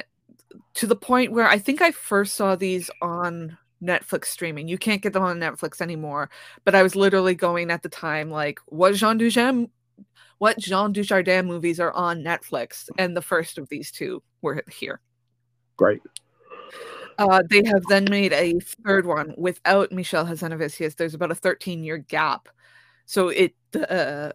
to 0.75 0.87
the 0.87 0.95
point 0.95 1.33
where 1.33 1.49
I 1.49 1.59
think 1.59 1.83
I 1.83 1.91
first 1.91 2.37
saw 2.37 2.55
these 2.55 2.89
on 3.03 3.59
Netflix 3.83 4.27
streaming. 4.27 4.69
You 4.69 4.79
can't 4.79 5.03
get 5.03 5.13
them 5.13 5.23
on 5.23 5.39
Netflix 5.39 5.81
anymore, 5.81 6.31
but 6.65 6.75
I 6.75 6.83
was 6.83 6.97
literally 6.97 7.35
going 7.35 7.71
at 7.71 7.83
the 7.83 7.89
time 7.89 8.31
like, 8.31 8.61
what 8.67 8.95
Jean 8.95 9.19
Dujardin, 9.19 9.71
what 10.39 10.59
Jean 10.59 10.93
Dujardin 10.93 11.47
movies 11.47 11.81
are 11.81 11.93
on 11.93 12.23
Netflix, 12.23 12.89
and 12.99 13.17
the 13.17 13.23
first 13.23 13.59
of 13.59 13.69
these 13.69 13.91
two 13.91 14.23
were 14.43 14.63
here. 14.71 15.01
Great. 15.77 16.03
Uh, 17.19 17.43
they 17.49 17.63
have 17.65 17.83
then 17.89 18.05
made 18.11 18.33
a 18.33 18.59
third 18.85 19.07
one 19.07 19.35
without 19.39 19.91
Michel 19.91 20.27
Hazanavicius. 20.27 20.97
There's 20.97 21.15
about 21.15 21.31
a 21.31 21.35
13 21.35 21.83
year 21.83 21.99
gap, 21.99 22.49
so 23.07 23.29
it 23.29 23.55
uh, 23.89 24.33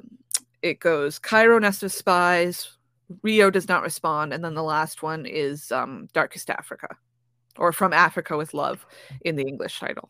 it 0.63 0.79
goes 0.79 1.19
Cairo 1.19 1.59
Nest 1.59 1.83
of 1.83 1.91
Spies, 1.91 2.77
Rio 3.21 3.49
does 3.49 3.67
not 3.67 3.83
respond, 3.83 4.33
and 4.33 4.43
then 4.43 4.55
the 4.55 4.63
last 4.63 5.03
one 5.03 5.25
is 5.25 5.71
um, 5.71 6.07
Darkest 6.13 6.49
Africa, 6.49 6.95
or 7.61 7.71
From 7.71 7.93
Africa 7.93 8.35
with 8.35 8.53
Love 8.53 8.85
in 9.21 9.35
the 9.35 9.43
English 9.43 9.79
title. 9.79 10.09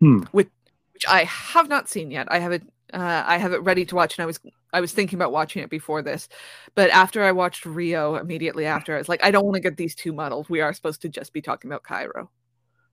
Hmm. 0.00 0.22
Which, 0.32 0.48
which 0.94 1.04
I 1.06 1.24
have 1.24 1.68
not 1.68 1.88
seen 1.88 2.10
yet. 2.10 2.26
I 2.30 2.38
have 2.38 2.52
it. 2.52 2.62
Uh, 2.92 3.22
I 3.24 3.38
have 3.38 3.52
it 3.52 3.62
ready 3.62 3.84
to 3.84 3.94
watch, 3.94 4.18
and 4.18 4.22
I 4.24 4.26
was 4.26 4.40
I 4.72 4.80
was 4.80 4.92
thinking 4.92 5.16
about 5.16 5.30
watching 5.30 5.62
it 5.62 5.70
before 5.70 6.02
this, 6.02 6.28
but 6.74 6.90
after 6.90 7.22
I 7.22 7.32
watched 7.32 7.64
Rio 7.64 8.16
immediately 8.16 8.66
after, 8.66 8.94
I 8.94 8.98
was 8.98 9.08
like, 9.08 9.24
I 9.24 9.30
don't 9.30 9.44
want 9.44 9.54
to 9.56 9.60
get 9.60 9.76
these 9.76 9.94
two 9.94 10.12
muddled. 10.12 10.48
We 10.48 10.60
are 10.60 10.72
supposed 10.72 11.02
to 11.02 11.08
just 11.08 11.32
be 11.32 11.40
talking 11.40 11.70
about 11.70 11.84
Cairo. 11.84 12.30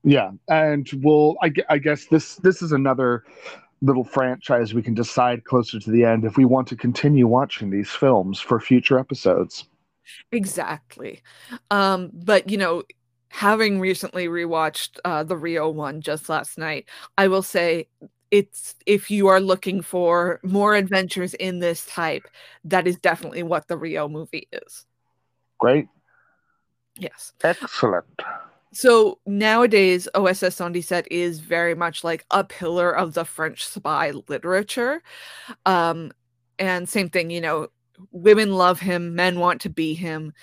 Yeah, 0.03 0.31
and 0.49 0.87
we'll. 1.01 1.35
I, 1.41 1.51
I 1.69 1.77
guess 1.79 2.05
this 2.05 2.35
this 2.35 2.61
is 2.61 2.73
another 2.73 3.23
little 3.81 4.03
franchise 4.03 4.73
we 4.73 4.83
can 4.83 4.93
decide 4.93 5.43
closer 5.45 5.79
to 5.79 5.91
the 5.91 6.03
end 6.03 6.25
if 6.25 6.35
we 6.35 6.45
want 6.45 6.67
to 6.67 6.75
continue 6.75 7.27
watching 7.27 7.69
these 7.69 7.89
films 7.89 8.39
for 8.39 8.59
future 8.59 8.99
episodes. 8.99 9.67
Exactly. 10.31 11.21
Um, 11.71 12.11
but 12.13 12.49
you 12.49 12.57
know, 12.57 12.83
having 13.29 13.79
recently 13.79 14.27
rewatched 14.27 14.99
uh, 15.05 15.23
the 15.23 15.37
Rio 15.37 15.69
one 15.69 16.01
just 16.01 16.29
last 16.29 16.57
night, 16.57 16.87
I 17.17 17.27
will 17.27 17.43
say 17.43 17.87
it's 18.29 18.75
if 18.85 19.09
you 19.09 19.27
are 19.27 19.39
looking 19.39 19.81
for 19.81 20.39
more 20.43 20.75
adventures 20.75 21.33
in 21.35 21.59
this 21.59 21.85
type, 21.85 22.27
that 22.65 22.87
is 22.87 22.97
definitely 22.97 23.43
what 23.43 23.67
the 23.67 23.77
Rio 23.77 24.07
movie 24.07 24.47
is. 24.51 24.85
Great. 25.59 25.87
Yes. 26.97 27.33
Excellent 27.43 28.05
so 28.77 29.19
nowadays 29.25 30.07
OSS 30.13 30.55
77 30.55 31.07
is 31.09 31.39
very 31.39 31.73
much 31.73 32.03
like 32.03 32.25
a 32.31 32.43
pillar 32.43 32.95
of 32.95 33.13
the 33.13 33.25
French 33.25 33.65
spy 33.65 34.11
literature. 34.27 35.01
Um, 35.65 36.11
and 36.59 36.87
same 36.87 37.09
thing, 37.09 37.29
you 37.29 37.41
know, 37.41 37.69
women 38.11 38.53
love 38.53 38.79
him, 38.79 39.15
men 39.15 39.39
want 39.39 39.61
to 39.61 39.69
be 39.69 39.93
him. 39.93 40.33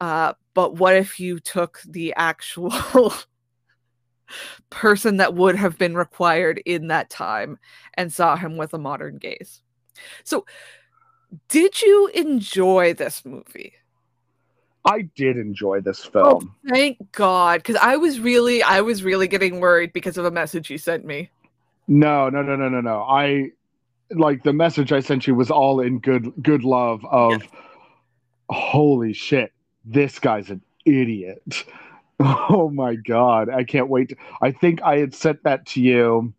Uh, 0.00 0.34
but 0.54 0.76
what 0.76 0.96
if 0.96 1.18
you 1.20 1.38
took 1.38 1.80
the 1.86 2.14
actual 2.16 2.72
person 4.70 5.18
that 5.18 5.34
would 5.34 5.56
have 5.56 5.78
been 5.78 5.94
required 5.94 6.62
in 6.66 6.88
that 6.88 7.10
time 7.10 7.58
and 7.94 8.12
saw 8.12 8.36
him 8.36 8.56
with 8.56 8.74
a 8.74 8.78
modern 8.78 9.16
gaze? 9.16 9.62
So, 10.24 10.44
did 11.48 11.80
you 11.82 12.10
enjoy 12.14 12.94
this 12.94 13.24
movie? 13.24 13.74
I 14.84 15.02
did 15.16 15.36
enjoy 15.36 15.80
this 15.80 16.04
film. 16.04 16.54
Oh, 16.64 16.70
thank 16.72 17.10
God, 17.12 17.58
because 17.58 17.76
I 17.76 17.96
was 17.96 18.20
really, 18.20 18.62
I 18.62 18.82
was 18.82 19.02
really 19.02 19.26
getting 19.26 19.58
worried 19.58 19.92
because 19.92 20.16
of 20.16 20.24
a 20.24 20.30
message 20.30 20.70
you 20.70 20.78
sent 20.78 21.04
me. 21.04 21.30
No, 21.88 22.28
no, 22.28 22.42
no, 22.42 22.54
no, 22.54 22.68
no, 22.68 22.80
no. 22.80 23.02
I 23.02 23.50
like 24.10 24.42
the 24.42 24.52
message 24.52 24.92
I 24.92 25.00
sent 25.00 25.26
you 25.26 25.34
was 25.34 25.50
all 25.50 25.80
in 25.80 25.98
good, 25.98 26.32
good 26.42 26.64
love 26.64 27.04
of. 27.04 27.42
Holy 28.48 29.12
shit, 29.12 29.52
this 29.84 30.18
guy's 30.18 30.50
an 30.50 30.62
idiot. 30.84 31.64
Oh 32.18 32.70
my 32.70 32.94
god, 32.94 33.50
I 33.50 33.62
can't 33.62 33.90
wait. 33.90 34.08
To, 34.08 34.16
I 34.40 34.50
think 34.50 34.80
I 34.80 34.96
had 34.96 35.14
sent 35.14 35.42
that 35.42 35.66
to 35.66 35.82
you 35.82 36.32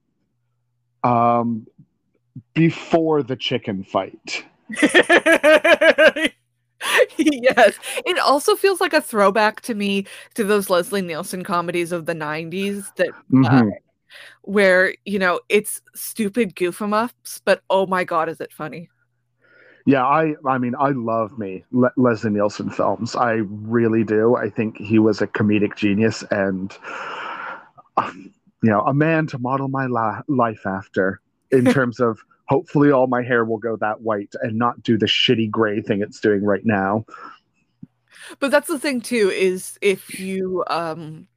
um 1.03 1.67
before 2.56 3.21
the 3.21 3.36
chicken 3.36 3.84
fight. 3.84 4.43
yes. 7.17 7.77
It 8.06 8.19
also 8.19 8.56
feels 8.56 8.82
like 8.82 8.93
a 8.93 9.01
throwback 9.01 9.62
to 9.62 9.75
me 9.75 10.06
to 10.36 10.43
those 10.43 10.69
Leslie 10.69 11.01
Nielsen 11.01 11.43
comedies 11.43 11.91
of 11.91 12.06
the 12.06 12.15
90s 12.15 12.95
that 12.95 13.10
uh, 13.10 13.12
mm-hmm. 13.32 13.69
uh, 13.69 13.71
where, 14.43 14.93
you 15.06 15.20
know, 15.20 15.39
it's 15.50 15.82
stupid 15.96 16.56
goof 16.56 16.82
em 16.82 16.93
ups, 16.93 17.41
but 17.43 17.62
oh 17.70 17.86
my 17.86 18.04
god, 18.04 18.30
is 18.30 18.41
it 18.41 18.54
funny. 18.54 18.89
Yeah, 19.86 20.06
I 20.06 20.36
I 20.46 20.58
mean, 20.58 20.76
I 20.78 20.89
love 20.89 21.38
me 21.39 21.63
Le- 21.72 21.93
Leslie 21.96 22.32
Nielsen 22.32 22.70
films. 22.70 23.15
I 23.15 23.41
really 23.50 24.04
do. 24.04 24.36
I 24.36 24.50
think 24.50 24.78
he 24.78 25.00
was 25.00 25.22
a 25.22 25.28
comedic 25.28 25.76
genius 25.76 26.24
and 26.30 26.76
uh, 27.96 28.12
you 28.63 28.70
know, 28.70 28.82
a 28.82 28.93
man 28.93 29.28
to 29.28 29.39
model 29.39 29.70
my 29.70 29.86
la- 29.86 30.22
life 30.28 30.65
after 30.65 31.22
in 31.52 31.65
terms 31.72 32.00
of 32.00 32.20
hopefully 32.48 32.91
all 32.91 33.08
my 33.08 33.22
hair 33.22 33.46
will 33.46 33.58
go 33.58 33.76
that 33.78 34.02
white 34.02 34.34
and 34.41 34.58
not 34.58 34.82
do 34.84 34.98
the 34.98 35.06
shitty 35.06 35.50
gray 35.50 35.82
thing 35.82 36.02
it's 36.02 36.20
doing 36.20 36.43
right 36.43 36.65
now 36.65 37.06
but 38.39 38.52
that's 38.52 38.67
the 38.67 38.80
thing 38.80 39.02
too 39.02 39.30
is 39.30 39.78
if 39.82 40.20
you 40.20 40.63
um 40.67 41.28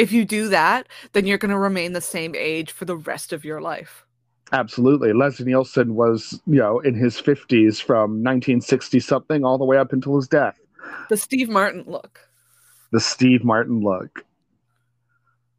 if 0.00 0.12
you 0.12 0.24
do 0.24 0.48
that 0.48 0.88
then 1.12 1.26
you're 1.26 1.38
going 1.38 1.50
to 1.50 1.58
remain 1.58 1.92
the 1.92 2.00
same 2.00 2.34
age 2.34 2.72
for 2.72 2.84
the 2.84 2.96
rest 2.96 3.32
of 3.32 3.44
your 3.44 3.60
life. 3.60 4.04
Absolutely. 4.52 5.12
Leslie 5.12 5.46
nielsen 5.46 5.94
was 5.94 6.40
you 6.46 6.58
know 6.58 6.80
in 6.80 6.94
his 6.94 7.20
50s 7.20 7.82
from 7.82 8.22
1960 8.22 9.00
something 9.00 9.44
all 9.44 9.58
the 9.58 9.64
way 9.64 9.76
up 9.76 9.92
until 9.92 10.16
his 10.16 10.28
death. 10.28 10.58
The 11.08 11.16
steve 11.16 11.48
martin 11.48 11.84
look. 11.86 12.20
The 12.92 13.00
steve 13.00 13.44
martin 13.44 13.80
look. 13.80 14.24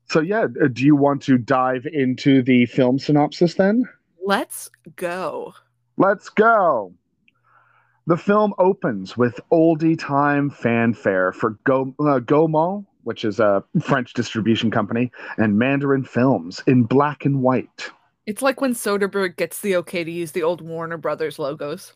So 0.09 0.19
yeah 0.19 0.47
uh, 0.61 0.67
do 0.71 0.83
you 0.83 0.95
want 0.95 1.21
to 1.23 1.37
dive 1.37 1.85
into 1.85 2.41
the 2.41 2.65
film 2.65 2.99
synopsis 2.99 3.55
then? 3.55 3.83
Let's 4.25 4.69
go. 4.95 5.53
Let's 5.97 6.29
go. 6.29 6.93
The 8.07 8.17
film 8.17 8.53
opens 8.57 9.15
with 9.15 9.39
oldie 9.51 9.97
time 9.97 10.49
fanfare 10.49 11.31
for 11.31 11.51
Go, 11.63 11.93
uh, 11.99 12.19
Gaumont, 12.19 12.85
which 13.03 13.25
is 13.25 13.39
a 13.39 13.63
French 13.81 14.13
distribution 14.13 14.71
company, 14.71 15.11
and 15.37 15.57
Mandarin 15.57 16.03
Films 16.03 16.61
in 16.67 16.83
black 16.83 17.25
and 17.25 17.41
white. 17.41 17.89
It's 18.25 18.41
like 18.41 18.61
when 18.61 18.73
Soderbergh 18.73 19.35
gets 19.35 19.61
the 19.61 19.75
okay 19.77 20.03
to 20.03 20.11
use 20.11 20.31
the 20.31 20.43
old 20.43 20.61
Warner 20.61 20.97
Brothers 20.97 21.39
logos. 21.39 21.93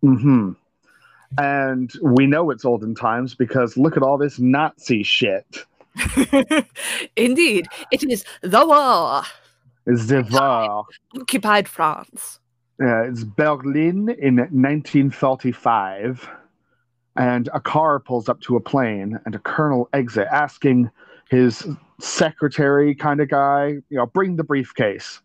Hmm. 0.00 0.52
And 1.38 1.92
we 2.02 2.26
know 2.26 2.50
it's 2.50 2.64
olden 2.64 2.94
times 2.94 3.34
because 3.34 3.76
look 3.76 3.96
at 3.96 4.02
all 4.02 4.18
this 4.18 4.38
Nazi 4.38 5.02
shit. 5.02 5.64
Indeed, 7.16 7.66
it 7.92 8.02
is 8.04 8.24
the 8.42 8.66
war 8.66 9.22
is 9.86 10.06
the 10.06 10.26
war. 10.30 10.86
Occupied 11.20 11.68
France. 11.68 12.38
Uh, 12.82 13.02
it's 13.02 13.24
Berlin 13.24 14.08
in 14.08 14.36
1945, 14.36 16.28
and 17.16 17.48
a 17.52 17.60
car 17.60 17.98
pulls 17.98 18.28
up 18.28 18.40
to 18.42 18.56
a 18.56 18.60
plane, 18.60 19.18
and 19.24 19.34
a 19.34 19.38
colonel 19.40 19.88
exit 19.92 20.28
asking 20.30 20.90
his 21.30 21.66
secretary 22.00 22.94
kind 22.94 23.20
of 23.20 23.28
guy, 23.28 23.68
you 23.88 23.96
know, 23.96 24.06
bring 24.06 24.36
the 24.36 24.44
briefcase. 24.44 25.20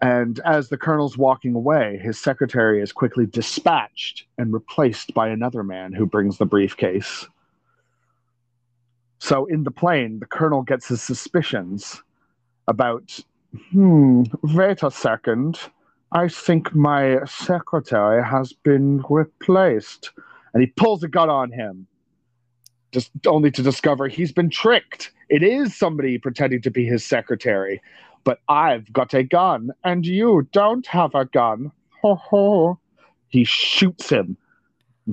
And 0.00 0.38
as 0.44 0.68
the 0.68 0.76
colonel's 0.76 1.18
walking 1.18 1.54
away, 1.54 1.98
his 2.02 2.18
secretary 2.18 2.80
is 2.80 2.92
quickly 2.92 3.26
dispatched 3.26 4.26
and 4.38 4.52
replaced 4.52 5.12
by 5.12 5.28
another 5.28 5.64
man 5.64 5.92
who 5.92 6.06
brings 6.06 6.38
the 6.38 6.46
briefcase. 6.46 7.26
So 9.18 9.46
in 9.46 9.64
the 9.64 9.72
plane, 9.72 10.20
the 10.20 10.26
colonel 10.26 10.62
gets 10.62 10.86
his 10.86 11.02
suspicions 11.02 12.00
about, 12.68 13.18
hmm, 13.72 14.22
wait 14.42 14.84
a 14.84 14.90
second. 14.90 15.58
I 16.12 16.28
think 16.28 16.74
my 16.74 17.24
secretary 17.24 18.22
has 18.24 18.52
been 18.52 19.02
replaced. 19.10 20.12
And 20.58 20.66
he 20.66 20.72
pulls 20.72 21.04
a 21.04 21.08
gun 21.08 21.30
on 21.30 21.52
him, 21.52 21.86
just 22.90 23.12
only 23.28 23.48
to 23.52 23.62
discover 23.62 24.08
he's 24.08 24.32
been 24.32 24.50
tricked. 24.50 25.12
It 25.28 25.44
is 25.44 25.76
somebody 25.76 26.18
pretending 26.18 26.62
to 26.62 26.70
be 26.72 26.84
his 26.84 27.04
secretary, 27.04 27.80
but 28.24 28.40
I've 28.48 28.92
got 28.92 29.14
a 29.14 29.22
gun, 29.22 29.70
and 29.84 30.04
you 30.04 30.48
don't 30.50 30.84
have 30.88 31.14
a 31.14 31.26
gun. 31.26 31.70
Ho 32.02 32.16
ho. 32.16 32.80
He 33.28 33.44
shoots 33.44 34.10
him, 34.10 34.36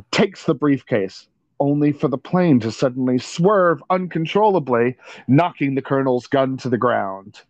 takes 0.10 0.46
the 0.46 0.56
briefcase, 0.56 1.28
only 1.60 1.92
for 1.92 2.08
the 2.08 2.18
plane 2.18 2.60
to 2.62 2.72
suddenly 2.72 3.20
swerve 3.20 3.84
uncontrollably, 3.92 4.98
knocking 5.28 5.76
the 5.76 5.82
colonel's 5.84 6.26
gun 6.26 6.58
to 6.58 6.70
the 6.70 6.80
ground. 6.80 7.42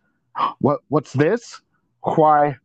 What 0.58 0.80
what's 0.88 1.14
this? 1.14 1.62
Why 2.02 2.58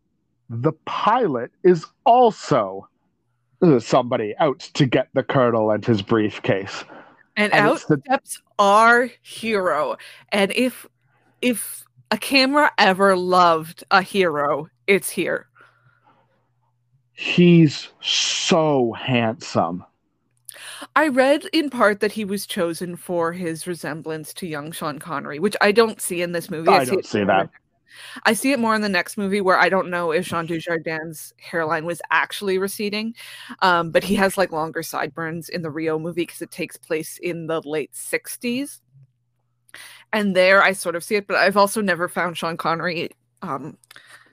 the 0.50 0.74
pilot 0.84 1.52
is 1.64 1.86
also 2.06 2.90
somebody 3.80 4.36
out 4.40 4.60
to 4.60 4.86
get 4.86 5.10
the 5.14 5.24
colonel 5.24 5.72
and 5.72 5.86
his 5.86 6.02
briefcase. 6.02 6.84
And, 7.38 7.54
and 7.54 7.68
out 7.68 7.84
the... 7.88 8.02
steps 8.06 8.42
our 8.60 9.10
hero. 9.22 9.98
And 10.32 10.52
if 10.56 10.86
if 11.42 11.86
a 12.12 12.18
camera 12.18 12.72
ever 12.78 13.16
loved 13.16 13.84
a 13.92 14.02
hero, 14.02 14.68
it's 14.88 15.10
here. 15.10 15.48
he's 17.22 17.90
so 18.02 18.94
handsome. 18.94 19.86
I 20.96 21.08
read 21.08 21.46
in 21.54 21.70
part 21.70 22.00
that 22.00 22.12
he 22.12 22.26
was 22.26 22.48
chosen 22.48 22.96
for 22.96 23.32
his 23.32 23.68
resemblance 23.68 24.34
to 24.36 24.48
young 24.48 24.72
Sean 24.72 24.98
Connery, 24.98 25.40
which 25.40 25.56
I 25.62 25.72
don't 25.72 26.02
see 26.02 26.22
in 26.22 26.32
this 26.32 26.50
movie. 26.50 26.70
I, 26.70 26.80
I 26.80 26.86
don't 26.86 27.06
see, 27.06 27.20
see 27.20 27.24
that. 27.26 27.50
I 28.24 28.34
see 28.34 28.52
it 28.52 28.60
more 28.60 28.76
in 28.76 28.82
the 28.82 28.90
next 28.90 29.18
movie 29.18 29.42
where 29.42 29.60
I 29.60 29.70
don't 29.70 29.90
know 29.90 30.12
if 30.12 30.26
Jean 30.26 30.48
Dujardin's 30.48 31.34
hairline 31.38 31.86
was 31.86 32.02
actually 32.12 32.58
receding, 32.58 33.16
um, 33.62 33.92
but 33.92 34.04
he 34.04 34.16
has 34.16 34.38
like 34.38 34.52
longer 34.52 34.84
sideburns 34.84 35.50
in 35.50 35.62
the 35.62 35.72
Rio 35.72 36.00
movie 36.00 36.24
because 36.24 36.42
it 36.42 36.52
takes 36.52 36.78
place 36.78 37.18
in 37.22 37.48
the 37.48 37.62
late 37.62 37.94
60s. 37.94 38.80
And 40.14 40.36
there 40.36 40.62
I 40.62 40.74
sort 40.74 40.96
of 40.96 41.04
see 41.04 41.16
it, 41.16 41.28
but 41.28 41.38
I've 41.38 41.58
also 41.58 41.82
never 41.82 42.10
found 42.10 42.38
Sean 42.38 42.58
Connery 42.58 43.12
um, 43.42 43.78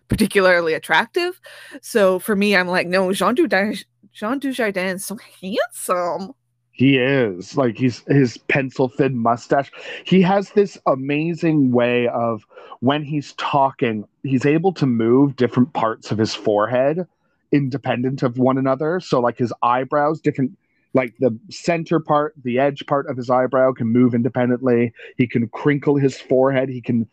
particularly 0.09 0.75
attractive. 0.75 1.41
So 1.83 2.19
for 2.19 2.35
me, 2.35 2.57
I'm 2.57 2.69
like, 2.69 2.87
no, 2.87 3.13
Jean 3.13 3.37
Dujardin, 3.37 3.85
Jean 4.13 4.41
Dujardin 4.41 4.95
is 4.95 5.07
so 5.07 5.19
handsome. 5.41 6.33
He 6.79 6.97
is 6.97 7.57
like 7.57 7.77
he's 7.77 8.05
his 8.07 8.39
pencil 8.39 8.89
thin 8.89 9.19
mustache. 9.19 9.73
He 10.05 10.23
has 10.23 10.51
this 10.51 10.79
amazing 10.87 11.73
way 11.73 12.07
of 12.07 12.47
when 12.79 13.03
he's 13.03 13.33
talking, 13.33 14.05
he's 14.23 14.47
able 14.47 14.73
to 14.75 14.87
move 14.87 15.35
different 15.35 15.73
parts 15.73 16.13
of 16.13 16.19
his 16.19 16.37
forehead 16.37 17.07
independent 17.51 18.23
of 18.23 18.39
one 18.39 18.59
another. 18.59 19.01
So 19.01 19.19
like 19.19 19.39
his 19.39 19.53
eyebrows, 19.61 20.21
different 20.21 20.53
like 20.95 21.15
the 21.19 21.37
center 21.51 21.99
part, 21.99 22.35
the 22.45 22.61
edge 22.61 22.87
part 22.87 23.11
of 23.11 23.17
his 23.17 23.29
eyebrow 23.29 23.73
can 23.73 23.89
move 23.89 24.15
independently. 24.15 24.93
He 25.17 25.27
can 25.27 25.49
crinkle 25.49 25.97
his 25.97 26.21
forehead. 26.21 26.69
He 26.69 26.81
can 26.81 27.09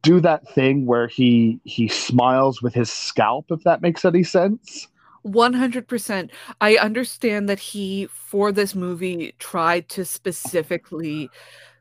do 0.00 0.20
that 0.20 0.48
thing 0.48 0.86
where 0.86 1.08
he 1.08 1.60
he 1.64 1.88
smiles 1.88 2.62
with 2.62 2.72
his 2.72 2.90
scalp 2.90 3.50
if 3.50 3.64
that 3.64 3.82
makes 3.82 4.06
any 4.06 4.22
sense 4.22 4.88
100% 5.26 6.30
i 6.60 6.76
understand 6.76 7.48
that 7.48 7.58
he 7.58 8.06
for 8.06 8.52
this 8.52 8.74
movie 8.74 9.34
tried 9.38 9.88
to 9.88 10.04
specifically 10.04 11.28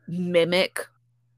mimic 0.08 0.86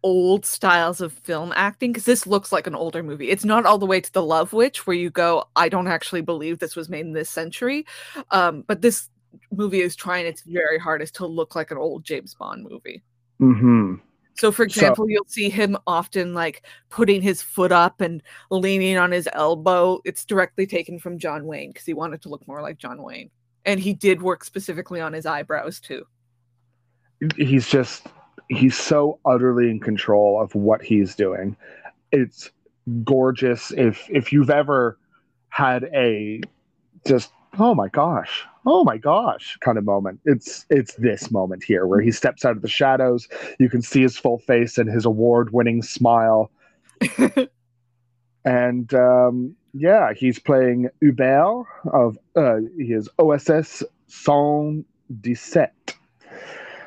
old 0.03 0.45
styles 0.45 1.01
of 1.01 1.13
film 1.13 1.53
acting 1.55 1.91
because 1.91 2.05
this 2.05 2.25
looks 2.25 2.51
like 2.51 2.67
an 2.67 2.75
older 2.75 3.03
movie. 3.03 3.29
It's 3.29 3.45
not 3.45 3.65
all 3.65 3.77
the 3.77 3.85
way 3.85 4.01
to 4.01 4.11
the 4.11 4.23
love 4.23 4.53
witch 4.53 4.87
where 4.87 4.95
you 4.95 5.09
go 5.09 5.45
i 5.55 5.69
don't 5.69 5.87
actually 5.87 6.21
believe 6.21 6.59
this 6.59 6.75
was 6.75 6.89
made 6.89 7.05
in 7.05 7.13
this 7.13 7.29
century. 7.29 7.85
Um, 8.31 8.63
but 8.67 8.81
this 8.81 9.09
movie 9.51 9.81
is 9.81 9.95
trying 9.95 10.25
its 10.25 10.41
very 10.41 10.79
hardest 10.79 11.15
to 11.15 11.27
look 11.27 11.55
like 11.55 11.71
an 11.71 11.77
old 11.77 12.03
james 12.03 12.33
bond 12.33 12.63
movie. 12.67 13.03
Mm-hmm 13.39 13.95
so, 14.37 14.51
for 14.51 14.63
example, 14.63 15.05
so, 15.05 15.09
you'll 15.09 15.25
see 15.27 15.49
him 15.49 15.77
often 15.85 16.33
like 16.33 16.65
putting 16.89 17.21
his 17.21 17.41
foot 17.41 17.71
up 17.71 18.01
and 18.01 18.23
leaning 18.49 18.97
on 18.97 19.11
his 19.11 19.29
elbow. 19.33 19.99
It's 20.05 20.25
directly 20.25 20.65
taken 20.65 20.99
from 20.99 21.19
John 21.19 21.45
Wayne 21.45 21.71
because 21.71 21.85
he 21.85 21.93
wanted 21.93 22.21
to 22.23 22.29
look 22.29 22.47
more 22.47 22.61
like 22.61 22.77
John 22.77 23.01
Wayne. 23.03 23.29
And 23.65 23.79
he 23.79 23.93
did 23.93 24.21
work 24.21 24.43
specifically 24.43 25.01
on 25.01 25.13
his 25.13 25.25
eyebrows 25.25 25.79
too. 25.79 26.05
He's 27.37 27.67
just, 27.67 28.07
he's 28.49 28.75
so 28.75 29.19
utterly 29.25 29.69
in 29.69 29.79
control 29.79 30.41
of 30.41 30.55
what 30.55 30.81
he's 30.81 31.13
doing. 31.13 31.55
It's 32.11 32.49
gorgeous. 33.03 33.71
If, 33.71 34.09
if 34.09 34.33
you've 34.33 34.49
ever 34.49 34.97
had 35.49 35.83
a 35.93 36.41
just, 37.05 37.31
oh 37.59 37.75
my 37.75 37.89
gosh, 37.89 38.45
oh 38.65 38.83
my 38.83 38.97
gosh. 38.97 39.57
kind 39.61 39.77
of 39.77 39.83
moment. 39.83 40.19
It's 40.25 40.65
it's 40.69 40.95
this 40.95 41.31
moment 41.31 41.63
here 41.63 41.87
where 41.87 42.01
he 42.01 42.11
steps 42.11 42.45
out 42.45 42.55
of 42.55 42.61
the 42.61 42.67
shadows. 42.67 43.27
You 43.59 43.69
can 43.69 43.81
see 43.81 44.01
his 44.01 44.17
full 44.17 44.39
face 44.39 44.77
and 44.77 44.89
his 44.89 45.05
award-winning 45.05 45.81
smile. 45.81 46.51
And 48.43 48.91
um, 48.95 49.55
yeah 49.73 50.13
he's 50.13 50.39
playing 50.39 50.89
hubert 50.99 51.65
of 51.93 52.17
uh, 52.35 52.57
his 52.77 53.07
oss 53.17 53.49
117 53.49 55.67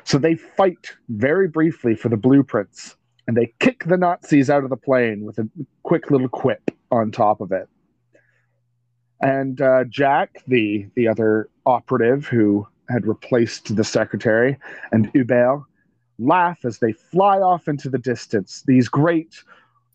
so 0.03 0.19
they 0.19 0.35
fight 0.35 0.91
very 1.09 1.47
briefly 1.47 1.95
for 1.95 2.09
the 2.09 2.17
blueprints 2.17 2.95
and 3.27 3.35
they 3.35 3.51
kick 3.59 3.85
the 3.85 3.97
nazis 3.97 4.49
out 4.49 4.63
of 4.63 4.69
the 4.69 4.77
plane 4.77 5.25
with 5.25 5.39
a 5.39 5.49
quick 5.83 6.11
little 6.11 6.29
quip 6.29 6.71
on 6.91 7.11
top 7.11 7.41
of 7.41 7.51
it 7.51 7.67
and 9.21 9.61
uh, 9.61 9.83
Jack, 9.85 10.43
the 10.47 10.87
the 10.95 11.07
other 11.07 11.49
operative 11.65 12.27
who 12.27 12.67
had 12.89 13.07
replaced 13.07 13.75
the 13.75 13.83
secretary, 13.83 14.57
and 14.91 15.09
Hubert 15.13 15.63
laugh 16.19 16.63
as 16.63 16.79
they 16.79 16.93
fly 16.93 17.39
off 17.39 17.67
into 17.67 17.89
the 17.89 17.97
distance. 17.97 18.63
These 18.67 18.87
great 18.87 19.43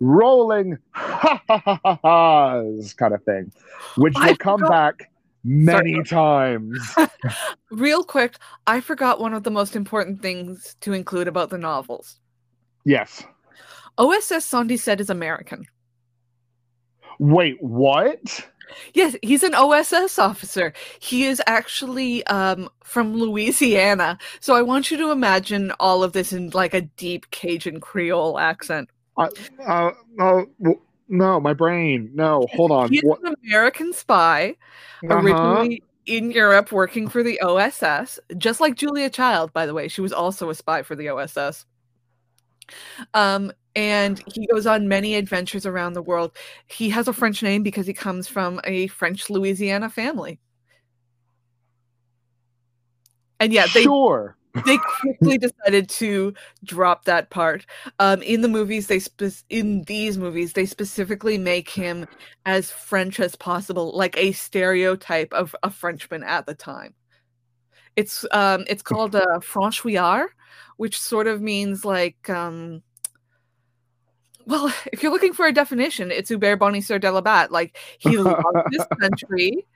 rolling 0.01 0.79
ha 0.93 1.41
ha 1.47 1.63
ha 1.65 1.81
ha 1.83 1.99
ha's 2.03 2.95
kind 2.95 3.15
of 3.15 3.23
thing, 3.25 3.53
which 3.97 4.15
will 4.19 4.37
come 4.37 4.61
back 4.61 5.11
many 5.45 5.95
Sorry. 6.05 6.05
times. 6.05 6.97
Real 7.71 8.05
quick, 8.05 8.37
I 8.67 8.81
forgot 8.81 9.21
one 9.21 9.35
of 9.35 9.43
the 9.43 9.51
most 9.51 9.77
important 9.77 10.23
things 10.23 10.77
to 10.81 10.93
include 10.93 11.29
about 11.29 11.51
the 11.51 11.59
novels. 11.59 12.19
Yes. 12.85 13.25
OSS 13.99 14.53
117 14.53 15.01
is 15.01 15.11
American. 15.11 15.67
Wait, 17.19 17.63
what? 17.63 18.49
Yes, 18.95 19.17
he's 19.23 19.43
an 19.43 19.55
OSS 19.55 20.19
officer. 20.19 20.73
He 20.99 21.25
is 21.25 21.43
actually 21.47 22.25
um, 22.27 22.69
from 22.83 23.15
Louisiana. 23.17 24.19
So 24.41 24.55
I 24.55 24.63
want 24.63 24.91
you 24.91 24.97
to 24.99 25.11
imagine 25.11 25.73
all 25.81 26.03
of 26.03 26.13
this 26.13 26.33
in 26.33 26.51
like 26.51 26.75
a 26.75 26.83
deep 26.83 27.31
Cajun 27.31 27.81
Creole 27.81 28.39
accent. 28.39 28.91
Uh, 29.17 29.29
uh, 29.67 29.91
uh, 30.19 30.43
no, 31.09 31.41
my 31.41 31.53
brain. 31.53 32.11
No, 32.15 32.47
hold 32.53 32.71
on. 32.71 32.91
He's 32.91 33.03
what? 33.03 33.21
an 33.23 33.35
American 33.45 33.93
spy, 33.93 34.57
uh-huh. 35.05 35.19
originally 35.19 35.83
in 36.07 36.31
Europe 36.31 36.73
working 36.73 37.09
for 37.09 37.23
the 37.23 37.41
OSS, 37.41 38.19
just 38.37 38.61
like 38.61 38.75
Julia 38.77 39.11
Child, 39.11 39.53
by 39.53 39.67
the 39.67 39.75
way. 39.75 39.89
She 39.89 40.01
was 40.01 40.13
also 40.13 40.51
a 40.51 40.55
spy 40.55 40.83
for 40.83 40.97
the 40.97 41.09
OSS. 41.09 41.67
Um, 43.15 43.53
and 43.75 44.23
he 44.33 44.47
goes 44.47 44.67
on 44.67 44.89
many 44.89 45.15
adventures 45.15 45.67
around 45.67 45.93
the 45.93 46.03
world. 46.03 46.33
He 46.67 46.91
has 46.91 47.09
a 47.09 47.13
French 47.13 47.43
name 47.43 47.63
because 47.63 47.87
he 47.87 47.93
comes 47.93 48.27
from 48.27 48.61
a 48.65 48.89
French 48.89 49.31
Louisiana 49.31 49.89
family. 49.89 50.41
And 53.39 53.53
yeah, 53.53 53.67
they 53.73 53.85
sure. 53.85 54.37
they 54.67 54.79
quickly 55.01 55.39
decided 55.39 55.89
to 55.89 56.35
drop 56.65 57.05
that 57.05 57.31
part. 57.31 57.65
Um, 57.99 58.21
in 58.23 58.43
the 58.43 58.49
movies, 58.49 58.89
they 58.89 58.99
spe- 58.99 59.45
in 59.49 59.83
these 59.85 60.19
movies 60.19 60.53
they 60.53 60.67
specifically 60.67 61.39
make 61.39 61.71
him 61.71 62.07
as 62.45 62.71
French 62.71 63.21
as 63.21 63.37
possible, 63.37 63.97
like 63.97 64.17
a 64.19 64.33
stereotype 64.33 65.33
of 65.33 65.55
a 65.63 65.71
Frenchman 65.71 66.23
at 66.25 66.47
the 66.47 66.55
time. 66.55 66.95
It's 67.97 68.27
um, 68.33 68.65
it's 68.69 68.83
called 68.83 69.15
a 69.15 69.23
uh, 69.23 69.39
Franchouillard, 69.39 70.29
which 70.77 71.01
sort 71.01 71.27
of 71.27 71.41
means 71.41 71.85
like 71.85 72.29
um, 72.29 72.83
well, 74.47 74.73
if 74.93 75.03
you're 75.03 75.13
looking 75.13 75.33
for 75.33 75.47
a 75.47 75.53
definition, 75.53 76.11
it's 76.11 76.29
Hubert 76.29 76.59
Bonisseur 76.59 77.01
de 77.01 77.11
la 77.11 77.21
Bath. 77.21 77.51
Like 77.51 77.77
he 77.99 78.17
loves 78.17 78.43
this 78.71 78.87
country. 79.01 79.67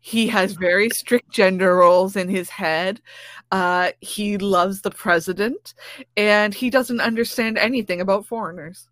He 0.00 0.26
has 0.28 0.54
very 0.54 0.88
strict 0.90 1.30
gender 1.30 1.76
roles 1.76 2.16
in 2.16 2.28
his 2.28 2.50
head. 2.50 3.00
Uh, 3.52 3.92
he 4.00 4.36
loves 4.36 4.82
the 4.82 4.90
president, 4.90 5.74
and 6.16 6.52
he 6.52 6.68
doesn't 6.68 7.00
understand 7.00 7.58
anything 7.58 8.00
about 8.00 8.26
foreigners. 8.26 8.88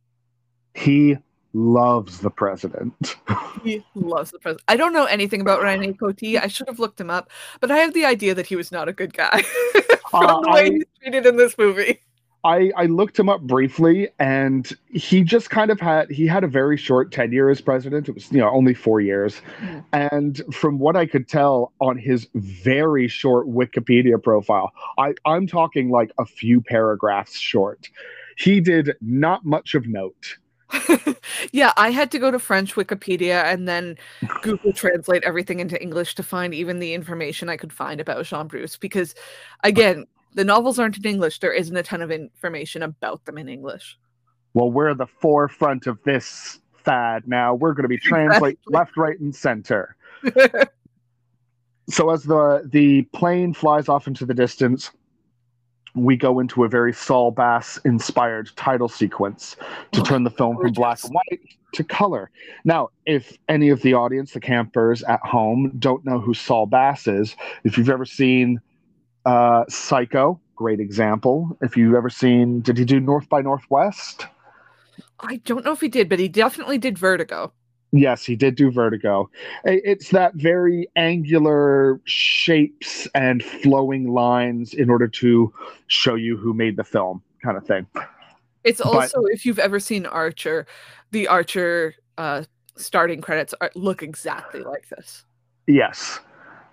He 0.74 1.16
loves 1.54 2.20
the 2.20 2.30
president. 2.30 3.16
he 3.64 3.84
loves 3.94 4.30
the 4.30 4.38
president. 4.38 4.62
I 4.68 4.76
don't 4.76 4.92
know 4.92 5.06
anything 5.06 5.40
about 5.40 5.62
Rene 5.62 5.94
Coty. 5.94 6.40
I 6.40 6.46
should 6.46 6.68
have 6.68 6.78
looked 6.78 7.00
him 7.00 7.10
up, 7.10 7.30
but 7.60 7.70
I 7.70 7.78
have 7.78 7.94
the 7.94 8.04
idea 8.04 8.34
that 8.34 8.46
he 8.46 8.56
was 8.56 8.70
not 8.70 8.88
a 8.88 8.92
good 8.92 9.14
guy 9.14 9.42
from 10.10 10.26
uh, 10.26 10.40
the 10.40 10.50
way 10.50 10.60
I, 10.60 10.70
he's 10.70 10.84
treated 11.00 11.26
in 11.26 11.36
this 11.36 11.56
movie. 11.58 12.00
I, 12.44 12.70
I 12.76 12.86
looked 12.86 13.18
him 13.18 13.28
up 13.28 13.40
briefly 13.40 14.08
and 14.18 14.70
he 14.88 15.22
just 15.22 15.50
kind 15.50 15.70
of 15.70 15.80
had 15.80 16.10
he 16.10 16.26
had 16.26 16.44
a 16.44 16.48
very 16.48 16.76
short 16.76 17.10
tenure 17.10 17.50
as 17.50 17.60
president. 17.60 18.08
It 18.08 18.14
was 18.14 18.30
you 18.30 18.38
know 18.38 18.50
only 18.50 18.74
four 18.74 19.00
years. 19.00 19.40
Mm. 19.60 19.84
and 19.92 20.54
from 20.54 20.78
what 20.78 20.96
i 20.96 21.06
could 21.06 21.28
tell 21.28 21.72
on 21.80 21.96
his 21.96 22.28
very 22.34 23.08
short 23.08 23.46
wikipedia 23.48 24.22
profile 24.22 24.72
i 24.98 25.14
i'm 25.24 25.46
talking 25.46 25.90
like 25.90 26.12
a 26.18 26.24
few 26.24 26.60
paragraphs 26.60 27.38
short. 27.38 27.88
He 28.36 28.60
did 28.60 28.94
not 29.00 29.44
much 29.44 29.74
of 29.74 29.86
note. 29.86 30.36
Yeah, 31.52 31.72
I 31.76 31.90
had 31.90 32.10
to 32.12 32.18
go 32.18 32.30
to 32.30 32.38
French 32.38 32.74
Wikipedia 32.74 33.44
and 33.44 33.68
then 33.68 33.96
Google 34.42 34.72
translate 34.72 35.22
everything 35.24 35.60
into 35.60 35.80
English 35.80 36.14
to 36.16 36.22
find 36.22 36.54
even 36.54 36.78
the 36.80 36.94
information 36.94 37.48
I 37.48 37.56
could 37.56 37.72
find 37.72 38.00
about 38.00 38.24
Jean 38.26 38.46
Bruce 38.46 38.76
because 38.76 39.14
again, 39.62 40.06
the 40.36 40.44
novels 40.44 40.78
aren't 40.78 40.98
in 40.98 41.06
English. 41.06 41.40
There 41.40 41.52
isn't 41.52 41.76
a 41.76 41.82
ton 41.82 42.02
of 42.02 42.10
information 42.10 42.82
about 42.82 43.24
them 43.24 43.38
in 43.38 43.48
English. 43.48 43.98
Well, 44.54 44.70
we're 44.70 44.94
the 44.94 45.06
forefront 45.06 45.86
of 45.86 45.98
this 46.04 46.60
fad 46.84 47.26
now. 47.26 47.54
We're 47.54 47.72
going 47.72 47.84
to 47.84 47.88
be 47.88 47.98
translate 47.98 48.58
exactly. 48.58 48.74
left, 48.74 48.96
right, 48.96 49.18
and 49.18 49.34
center. 49.34 49.96
so 51.88 52.10
as 52.10 52.22
the 52.24 52.68
the 52.70 53.02
plane 53.12 53.54
flies 53.54 53.88
off 53.88 54.06
into 54.06 54.26
the 54.26 54.34
distance, 54.34 54.90
we 55.94 56.16
go 56.16 56.38
into 56.38 56.64
a 56.64 56.68
very 56.68 56.92
Saul 56.92 57.30
Bass 57.30 57.78
inspired 57.86 58.50
title 58.56 58.88
sequence 58.88 59.56
to 59.92 60.02
turn 60.02 60.24
the 60.24 60.30
film 60.30 60.58
from 60.58 60.72
black 60.72 61.02
and 61.02 61.14
white 61.14 61.40
to 61.72 61.82
color. 61.82 62.30
Now, 62.64 62.90
if 63.06 63.38
any 63.48 63.70
of 63.70 63.80
the 63.80 63.94
audience, 63.94 64.32
the 64.32 64.40
campers 64.40 65.02
at 65.04 65.20
home, 65.20 65.72
don't 65.78 66.04
know 66.04 66.20
who 66.20 66.34
Saul 66.34 66.66
Bass 66.66 67.06
is, 67.06 67.36
if 67.64 67.78
you've 67.78 67.90
ever 67.90 68.04
seen 68.04 68.60
uh, 69.26 69.64
Psycho, 69.68 70.40
great 70.54 70.80
example. 70.80 71.56
If 71.60 71.76
you've 71.76 71.94
ever 71.94 72.08
seen, 72.08 72.60
did 72.62 72.78
he 72.78 72.84
do 72.84 73.00
North 73.00 73.28
by 73.28 73.42
Northwest? 73.42 74.26
I 75.20 75.36
don't 75.44 75.64
know 75.64 75.72
if 75.72 75.80
he 75.80 75.88
did, 75.88 76.08
but 76.08 76.18
he 76.18 76.28
definitely 76.28 76.78
did 76.78 76.96
Vertigo. 76.96 77.52
Yes, 77.92 78.24
he 78.24 78.36
did 78.36 78.56
do 78.56 78.70
Vertigo. 78.70 79.30
It's 79.64 80.10
that 80.10 80.34
very 80.34 80.88
angular 80.96 82.00
shapes 82.04 83.06
and 83.14 83.42
flowing 83.42 84.08
lines 84.08 84.74
in 84.74 84.90
order 84.90 85.08
to 85.08 85.52
show 85.86 86.14
you 86.14 86.36
who 86.36 86.52
made 86.52 86.76
the 86.76 86.84
film, 86.84 87.22
kind 87.42 87.56
of 87.56 87.66
thing. 87.66 87.86
It's 88.64 88.80
also, 88.80 89.22
but, 89.22 89.32
if 89.32 89.46
you've 89.46 89.60
ever 89.60 89.78
seen 89.78 90.04
Archer, 90.06 90.66
the 91.12 91.28
Archer 91.28 91.94
uh, 92.18 92.42
starting 92.76 93.20
credits 93.20 93.54
are, 93.60 93.70
look 93.74 94.02
exactly 94.02 94.60
like 94.60 94.88
this. 94.88 95.24
Yes. 95.66 96.18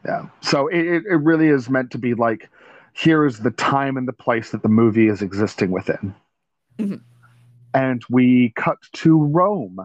Yeah. 0.06 0.28
So 0.42 0.68
it, 0.68 1.04
it 1.06 1.18
really 1.22 1.48
is 1.48 1.70
meant 1.70 1.92
to 1.92 1.98
be 1.98 2.14
like 2.14 2.50
here 2.94 3.26
is 3.26 3.40
the 3.40 3.52
time 3.52 3.98
and 3.98 4.08
the 4.08 4.14
place 4.14 4.52
that 4.52 4.62
the 4.62 4.70
movie 4.70 5.08
is 5.08 5.22
existing 5.22 5.72
within. 5.72 6.16
Mm-hmm. 6.78 6.96
And 7.74 8.04
we 8.10 8.54
cut 8.56 8.78
to 8.94 9.18
Rome 9.18 9.80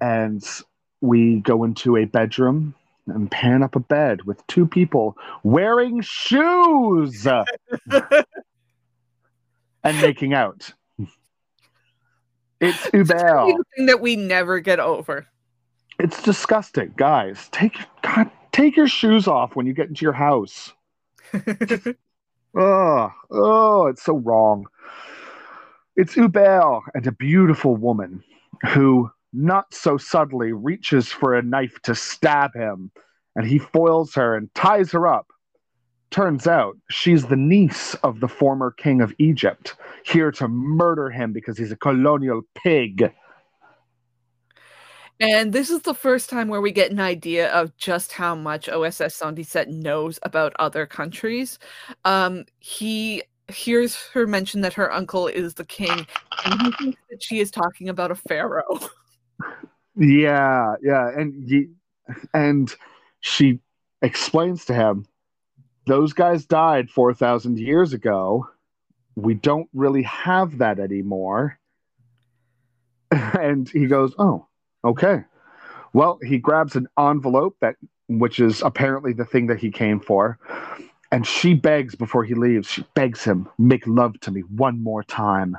and 0.00 0.44
we 1.00 1.40
go 1.40 1.64
into 1.64 1.96
a 1.96 2.04
bedroom 2.04 2.74
and 3.08 3.30
pan 3.30 3.62
up 3.62 3.74
a 3.74 3.80
bed 3.80 4.22
with 4.22 4.46
two 4.46 4.66
people 4.66 5.16
wearing 5.42 6.00
shoes 6.00 7.26
and 7.26 7.46
making 9.84 10.34
out. 10.34 10.72
It's 12.60 12.86
Hubert. 12.90 13.56
thing 13.76 13.86
that 13.86 14.00
we 14.00 14.14
never 14.14 14.60
get 14.60 14.78
over. 14.78 15.26
It's 15.98 16.22
disgusting, 16.22 16.94
guys. 16.96 17.48
Take 17.50 17.76
God, 18.02 18.30
take 18.52 18.76
your 18.76 18.88
shoes 18.88 19.26
off 19.26 19.56
when 19.56 19.66
you 19.66 19.72
get 19.72 19.88
into 19.88 20.04
your 20.04 20.12
house. 20.12 20.72
oh, 21.34 21.94
oh, 23.30 23.86
it's 23.86 24.02
so 24.02 24.16
wrong. 24.16 24.66
It's 25.96 26.14
Hubert 26.14 26.82
and 26.94 27.06
a 27.06 27.12
beautiful 27.12 27.76
woman 27.76 28.22
who 28.68 29.10
not 29.32 29.72
so 29.72 29.96
subtly 29.96 30.52
reaches 30.52 31.08
for 31.08 31.34
a 31.34 31.42
knife 31.42 31.80
to 31.82 31.94
stab 31.94 32.54
him, 32.54 32.90
and 33.34 33.46
he 33.46 33.58
foils 33.58 34.14
her 34.14 34.36
and 34.36 34.54
ties 34.54 34.92
her 34.92 35.06
up. 35.06 35.26
Turns 36.10 36.46
out 36.46 36.76
she's 36.90 37.26
the 37.26 37.36
niece 37.36 37.94
of 38.02 38.20
the 38.20 38.28
former 38.28 38.70
king 38.70 39.00
of 39.00 39.14
Egypt, 39.18 39.74
here 40.04 40.30
to 40.32 40.48
murder 40.48 41.08
him 41.08 41.32
because 41.32 41.56
he's 41.56 41.72
a 41.72 41.76
colonial 41.76 42.42
pig. 42.54 43.12
And 45.22 45.52
this 45.52 45.70
is 45.70 45.82
the 45.82 45.94
first 45.94 46.28
time 46.28 46.48
where 46.48 46.60
we 46.60 46.72
get 46.72 46.90
an 46.90 46.98
idea 46.98 47.48
of 47.52 47.76
just 47.76 48.10
how 48.10 48.34
much 48.34 48.68
OSS 48.68 49.14
77 49.14 49.78
knows 49.78 50.18
about 50.24 50.52
other 50.58 50.84
countries. 50.84 51.60
Um, 52.04 52.44
he 52.58 53.22
hears 53.46 53.94
her 54.12 54.26
mention 54.26 54.62
that 54.62 54.72
her 54.72 54.92
uncle 54.92 55.28
is 55.28 55.54
the 55.54 55.64
king, 55.64 56.08
and 56.44 56.62
he 56.62 56.72
thinks 56.72 57.00
that 57.08 57.22
she 57.22 57.38
is 57.38 57.52
talking 57.52 57.88
about 57.88 58.10
a 58.10 58.16
pharaoh. 58.16 58.80
Yeah, 59.94 60.76
yeah, 60.82 61.10
and 61.10 61.46
he, 61.46 61.66
and 62.32 62.74
she 63.20 63.60
explains 64.00 64.64
to 64.64 64.72
him, 64.72 65.04
those 65.86 66.14
guys 66.14 66.46
died 66.46 66.88
four 66.88 67.12
thousand 67.12 67.58
years 67.58 67.92
ago. 67.92 68.48
We 69.16 69.34
don't 69.34 69.68
really 69.74 70.02
have 70.04 70.56
that 70.58 70.78
anymore. 70.78 71.58
And 73.10 73.68
he 73.68 73.86
goes, 73.86 74.14
"Oh, 74.18 74.46
okay." 74.84 75.24
Well, 75.92 76.18
he 76.22 76.38
grabs 76.38 76.74
an 76.74 76.88
envelope 76.98 77.56
that, 77.60 77.76
which 78.08 78.40
is 78.40 78.62
apparently 78.62 79.12
the 79.12 79.26
thing 79.26 79.46
that 79.48 79.58
he 79.58 79.70
came 79.70 80.00
for, 80.00 80.38
and 81.10 81.26
she 81.26 81.54
begs 81.54 81.94
before 81.94 82.24
he 82.24 82.34
leaves. 82.34 82.68
She 82.68 82.84
begs 82.94 83.24
him, 83.24 83.48
"Make 83.58 83.86
love 83.86 84.18
to 84.20 84.30
me 84.30 84.40
one 84.40 84.82
more 84.82 85.02
time." 85.02 85.56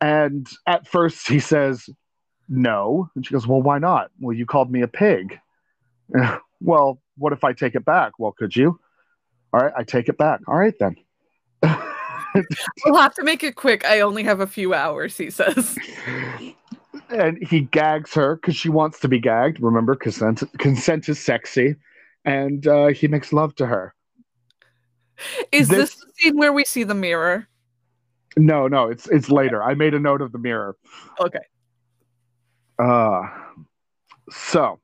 And 0.00 0.48
at 0.66 0.88
first, 0.88 1.28
he 1.28 1.40
says, 1.40 1.90
no. 2.50 3.08
And 3.14 3.24
she 3.24 3.32
goes, 3.32 3.46
Well, 3.46 3.62
why 3.62 3.78
not? 3.78 4.10
Well, 4.18 4.36
you 4.36 4.44
called 4.44 4.70
me 4.70 4.82
a 4.82 4.88
pig. 4.88 5.38
well, 6.60 7.00
what 7.16 7.32
if 7.32 7.44
I 7.44 7.52
take 7.52 7.74
it 7.74 7.84
back? 7.84 8.18
Well, 8.18 8.32
could 8.32 8.54
you? 8.54 8.78
All 9.52 9.60
right, 9.60 9.72
I 9.76 9.84
take 9.84 10.08
it 10.08 10.18
back. 10.18 10.40
All 10.46 10.56
right, 10.56 10.74
then. 10.78 10.96
we'll 12.84 12.96
have 13.00 13.14
to 13.14 13.24
make 13.24 13.42
it 13.42 13.56
quick. 13.56 13.84
I 13.84 14.00
only 14.00 14.24
have 14.24 14.40
a 14.40 14.46
few 14.46 14.74
hours, 14.74 15.16
he 15.16 15.30
says. 15.30 15.78
And 17.10 17.38
he 17.42 17.60
gags 17.60 18.14
her 18.14 18.36
because 18.36 18.56
she 18.56 18.68
wants 18.68 19.00
to 19.00 19.08
be 19.08 19.18
gagged. 19.18 19.60
Remember, 19.60 19.94
consent, 19.94 20.42
consent 20.58 21.08
is 21.08 21.18
sexy. 21.18 21.76
And 22.24 22.66
uh, 22.66 22.88
he 22.88 23.08
makes 23.08 23.32
love 23.32 23.54
to 23.56 23.66
her. 23.66 23.94
Is 25.52 25.68
this, 25.68 25.94
this 25.94 25.94
the 25.96 26.12
scene 26.16 26.38
where 26.38 26.52
we 26.52 26.64
see 26.64 26.84
the 26.84 26.94
mirror? 26.94 27.46
No, 28.36 28.68
no, 28.68 28.88
it's 28.88 29.08
it's 29.08 29.28
later. 29.28 29.62
I 29.62 29.74
made 29.74 29.92
a 29.92 29.98
note 29.98 30.22
of 30.22 30.32
the 30.32 30.38
mirror. 30.38 30.76
Okay. 31.18 31.40
Uh, 32.78 33.22
so 34.30 34.78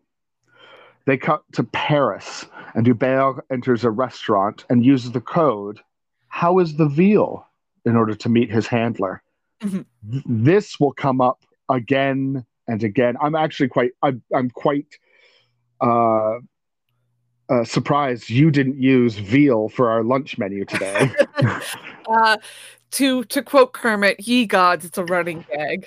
they 1.06 1.16
cut 1.16 1.42
to 1.52 1.62
Paris, 1.64 2.44
and 2.74 2.84
Hubert 2.86 3.44
enters 3.50 3.84
a 3.84 3.90
restaurant 3.90 4.64
and 4.68 4.84
uses 4.84 5.12
the 5.12 5.20
code, 5.20 5.80
How 6.28 6.58
is 6.58 6.76
the 6.76 6.88
veal? 6.88 7.46
in 7.86 7.94
order 7.96 8.14
to 8.16 8.28
meet 8.28 8.50
his 8.50 8.66
handler. 8.66 9.22
Mm-hmm. 9.62 10.44
This 10.44 10.78
will 10.78 10.92
come 10.92 11.20
up 11.20 11.40
again 11.68 12.44
and 12.68 12.82
again. 12.82 13.16
I'm 13.20 13.34
actually 13.34 13.68
quite, 13.68 13.92
I'm, 14.02 14.22
I'm 14.34 14.50
quite 14.50 14.98
uh, 15.80 16.34
uh, 17.48 17.64
surprised 17.64 18.28
you 18.30 18.50
didn't 18.50 18.80
use 18.80 19.14
veal 19.16 19.68
for 19.68 19.90
our 19.90 20.02
lunch 20.02 20.38
menu 20.38 20.64
today. 20.64 21.12
uh, 22.08 22.36
to 22.92 23.24
to 23.24 23.42
quote 23.42 23.72
Kermit, 23.72 24.20
"Ye 24.26 24.46
gods, 24.46 24.84
it's 24.84 24.98
a 24.98 25.04
running 25.04 25.44
gag." 25.52 25.86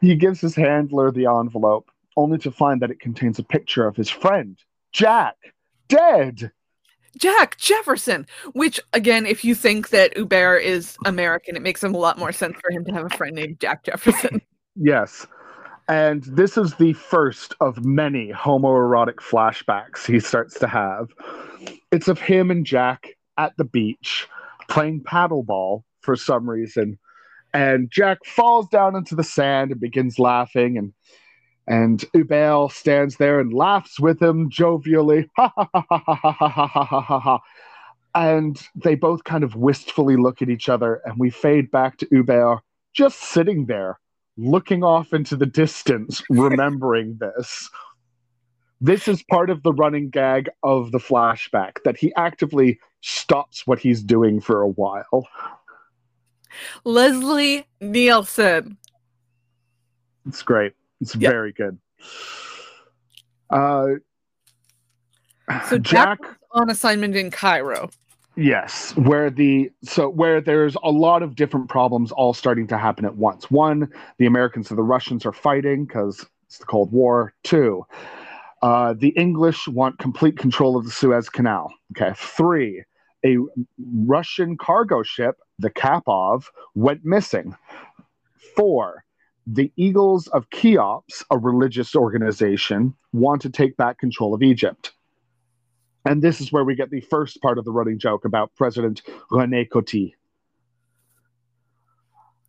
he 0.00 0.14
gives 0.14 0.40
his 0.40 0.54
handler 0.54 1.10
the 1.10 1.26
envelope, 1.26 1.90
only 2.16 2.38
to 2.38 2.50
find 2.50 2.80
that 2.82 2.90
it 2.90 3.00
contains 3.00 3.38
a 3.38 3.44
picture 3.44 3.86
of 3.86 3.96
his 3.96 4.08
friend, 4.08 4.58
Jack, 4.92 5.36
dead. 5.88 6.52
Jack 7.18 7.56
Jefferson, 7.58 8.26
which 8.52 8.80
again, 8.92 9.26
if 9.26 9.44
you 9.44 9.54
think 9.54 9.90
that 9.90 10.16
Hubert 10.16 10.58
is 10.58 10.96
American, 11.04 11.56
it 11.56 11.62
makes 11.62 11.82
him 11.82 11.94
a 11.94 11.98
lot 11.98 12.18
more 12.18 12.32
sense 12.32 12.56
for 12.60 12.70
him 12.70 12.84
to 12.86 12.92
have 12.92 13.06
a 13.06 13.16
friend 13.16 13.34
named 13.34 13.60
Jack 13.60 13.84
Jefferson. 13.84 14.40
yes. 14.76 15.26
And 15.88 16.22
this 16.24 16.56
is 16.56 16.74
the 16.76 16.92
first 16.94 17.54
of 17.60 17.84
many 17.84 18.32
homoerotic 18.32 19.16
flashbacks 19.16 20.06
he 20.06 20.20
starts 20.20 20.58
to 20.60 20.68
have. 20.68 21.08
It's 21.90 22.08
of 22.08 22.20
him 22.20 22.50
and 22.50 22.64
Jack 22.64 23.08
at 23.36 23.56
the 23.56 23.64
beach 23.64 24.28
playing 24.68 25.02
paddleball 25.02 25.82
for 26.00 26.16
some 26.16 26.48
reason 26.48 26.98
and 27.54 27.90
Jack 27.90 28.24
falls 28.24 28.68
down 28.68 28.96
into 28.96 29.14
the 29.14 29.24
sand 29.24 29.70
and 29.70 29.80
begins 29.80 30.18
laughing 30.18 30.78
and 30.78 30.92
and 31.66 32.04
Hubert 32.12 32.72
stands 32.72 33.16
there 33.16 33.40
and 33.40 33.52
laughs 33.52 34.00
with 34.00 34.20
him 34.20 34.50
jovially. 34.50 35.28
Ha 35.36 35.52
ha 35.56 35.68
ha 35.72 35.82
ha 35.88 35.98
ha 35.98 36.14
ha 36.14 36.66
ha 36.66 36.84
ha 36.84 37.00
ha 37.00 37.20
ha. 37.20 37.38
And 38.14 38.60
they 38.74 38.94
both 38.94 39.24
kind 39.24 39.42
of 39.44 39.56
wistfully 39.56 40.16
look 40.16 40.42
at 40.42 40.50
each 40.50 40.68
other, 40.68 41.00
and 41.04 41.18
we 41.18 41.30
fade 41.30 41.70
back 41.70 41.96
to 41.98 42.06
Hubert 42.10 42.60
just 42.92 43.18
sitting 43.20 43.66
there, 43.66 43.98
looking 44.36 44.84
off 44.84 45.12
into 45.12 45.36
the 45.36 45.46
distance, 45.46 46.22
remembering 46.30 47.18
this. 47.18 47.70
This 48.80 49.06
is 49.06 49.22
part 49.30 49.48
of 49.48 49.62
the 49.62 49.72
running 49.72 50.10
gag 50.10 50.50
of 50.64 50.90
the 50.90 50.98
flashback 50.98 51.82
that 51.84 51.96
he 51.96 52.12
actively 52.16 52.80
stops 53.00 53.66
what 53.66 53.78
he's 53.78 54.02
doing 54.02 54.40
for 54.40 54.60
a 54.60 54.68
while. 54.68 55.28
Leslie 56.84 57.66
Nielsen. 57.80 58.76
It's 60.26 60.42
great. 60.42 60.72
It's 61.02 61.16
yep. 61.16 61.32
very 61.32 61.52
good. 61.52 61.78
Uh, 63.50 63.86
so 65.68 65.78
Jack, 65.78 66.20
Jack 66.22 66.36
on 66.52 66.70
assignment 66.70 67.16
in 67.16 67.30
Cairo. 67.30 67.90
Yes, 68.36 68.96
where 68.96 69.28
the 69.28 69.70
so 69.82 70.08
where 70.08 70.40
there's 70.40 70.76
a 70.82 70.90
lot 70.90 71.22
of 71.22 71.34
different 71.34 71.68
problems 71.68 72.12
all 72.12 72.32
starting 72.32 72.66
to 72.68 72.78
happen 72.78 73.04
at 73.04 73.16
once. 73.16 73.50
One, 73.50 73.92
the 74.18 74.26
Americans 74.26 74.70
and 74.70 74.78
the 74.78 74.82
Russians 74.82 75.26
are 75.26 75.32
fighting 75.32 75.84
because 75.84 76.24
it's 76.46 76.58
the 76.58 76.64
Cold 76.64 76.92
War. 76.92 77.34
Two, 77.42 77.84
uh, 78.62 78.94
the 78.96 79.08
English 79.08 79.68
want 79.68 79.98
complete 79.98 80.38
control 80.38 80.76
of 80.78 80.84
the 80.84 80.90
Suez 80.90 81.28
Canal. 81.28 81.74
Okay. 81.94 82.14
Three, 82.16 82.84
a 83.26 83.36
Russian 84.06 84.56
cargo 84.56 85.02
ship, 85.02 85.36
the 85.58 85.70
Kapov, 85.70 86.44
went 86.74 87.04
missing. 87.04 87.54
Four, 88.56 89.04
the 89.46 89.72
Eagles 89.76 90.28
of 90.28 90.48
Cheops, 90.50 91.24
a 91.30 91.38
religious 91.38 91.96
organization, 91.96 92.94
want 93.12 93.42
to 93.42 93.50
take 93.50 93.76
back 93.76 93.98
control 93.98 94.34
of 94.34 94.42
Egypt. 94.42 94.92
And 96.04 96.22
this 96.22 96.40
is 96.40 96.52
where 96.52 96.64
we 96.64 96.74
get 96.74 96.90
the 96.90 97.00
first 97.00 97.40
part 97.42 97.58
of 97.58 97.64
the 97.64 97.70
running 97.70 97.98
joke 97.98 98.24
about 98.24 98.54
President 98.56 99.02
René 99.30 99.68
Coty. 99.68 100.14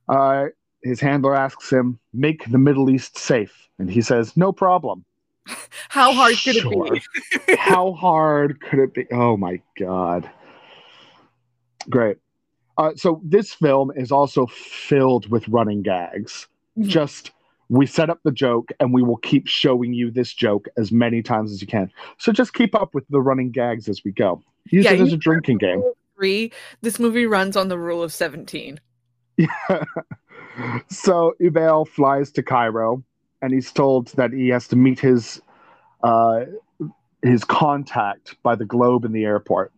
Uh, 0.08 0.48
his 0.84 1.00
handler 1.00 1.36
asks 1.36 1.72
him, 1.72 2.00
"Make 2.14 2.50
the 2.52 2.58
Middle 2.58 2.90
East 2.90 3.18
safe," 3.18 3.70
and 3.80 3.90
he 3.90 4.02
says, 4.02 4.36
"No 4.36 4.52
problem." 4.52 5.06
How 5.90 6.12
hard 6.14 6.34
could 6.44 6.56
Sure. 6.56 6.88
it 6.96 7.04
be? 7.48 7.56
How 7.56 7.94
hard 7.94 8.60
could 8.62 8.80
it 8.80 8.94
be? 8.94 9.06
Oh 9.12 9.38
my 9.38 9.62
god! 9.80 10.30
Great. 11.90 12.18
Uh, 12.78 12.92
so 12.96 13.22
this 13.24 13.54
film 13.54 13.92
is 13.96 14.12
also 14.12 14.48
filled 14.48 15.30
with 15.30 15.48
running 15.48 15.84
gags. 15.84 16.48
Mhm. 16.78 16.88
Just 16.88 17.32
we 17.70 17.86
set 17.86 18.10
up 18.10 18.20
the 18.24 18.32
joke, 18.32 18.72
and 18.80 18.94
we 18.94 19.02
will 19.02 19.18
keep 19.18 19.48
showing 19.48 19.94
you 19.94 20.12
this 20.12 20.34
joke 20.34 20.68
as 20.78 20.92
many 20.92 21.22
times 21.24 21.52
as 21.52 21.62
you 21.62 21.68
can. 21.68 21.92
So 22.18 22.32
just 22.32 22.54
keep 22.54 22.76
up 22.76 22.94
with 22.94 23.06
the 23.10 23.22
running 23.22 23.52
gags 23.52 23.88
as 23.88 24.04
we 24.04 24.12
go. 24.12 24.42
Use 24.70 24.86
Yeah, 24.86 24.92
it 24.94 25.02
as 25.02 25.14
a 25.14 25.18
drinking 25.18 25.58
game. 25.58 25.82
Three. 26.16 26.52
This 26.82 27.00
movie 27.00 27.26
runs 27.26 27.58
on 27.58 27.70
the 27.70 27.78
rule 27.78 28.04
of 28.04 28.14
seventeen. 28.14 28.80
Yeah. 29.38 29.48
so 30.90 31.34
Hubert 31.40 31.86
flies 31.90 32.32
to 32.34 32.44
Cairo, 32.44 33.04
and 33.42 33.54
he's 33.54 33.72
told 33.72 34.08
that 34.10 34.32
he 34.32 34.50
has 34.50 34.68
to 34.70 34.76
meet 34.76 35.00
his 35.00 35.42
uh, 36.04 36.46
his 37.22 37.44
contact 37.44 38.36
by 38.44 38.56
the 38.56 38.66
globe 38.66 39.06
in 39.06 39.14
the 39.14 39.24
airport. 39.26 39.72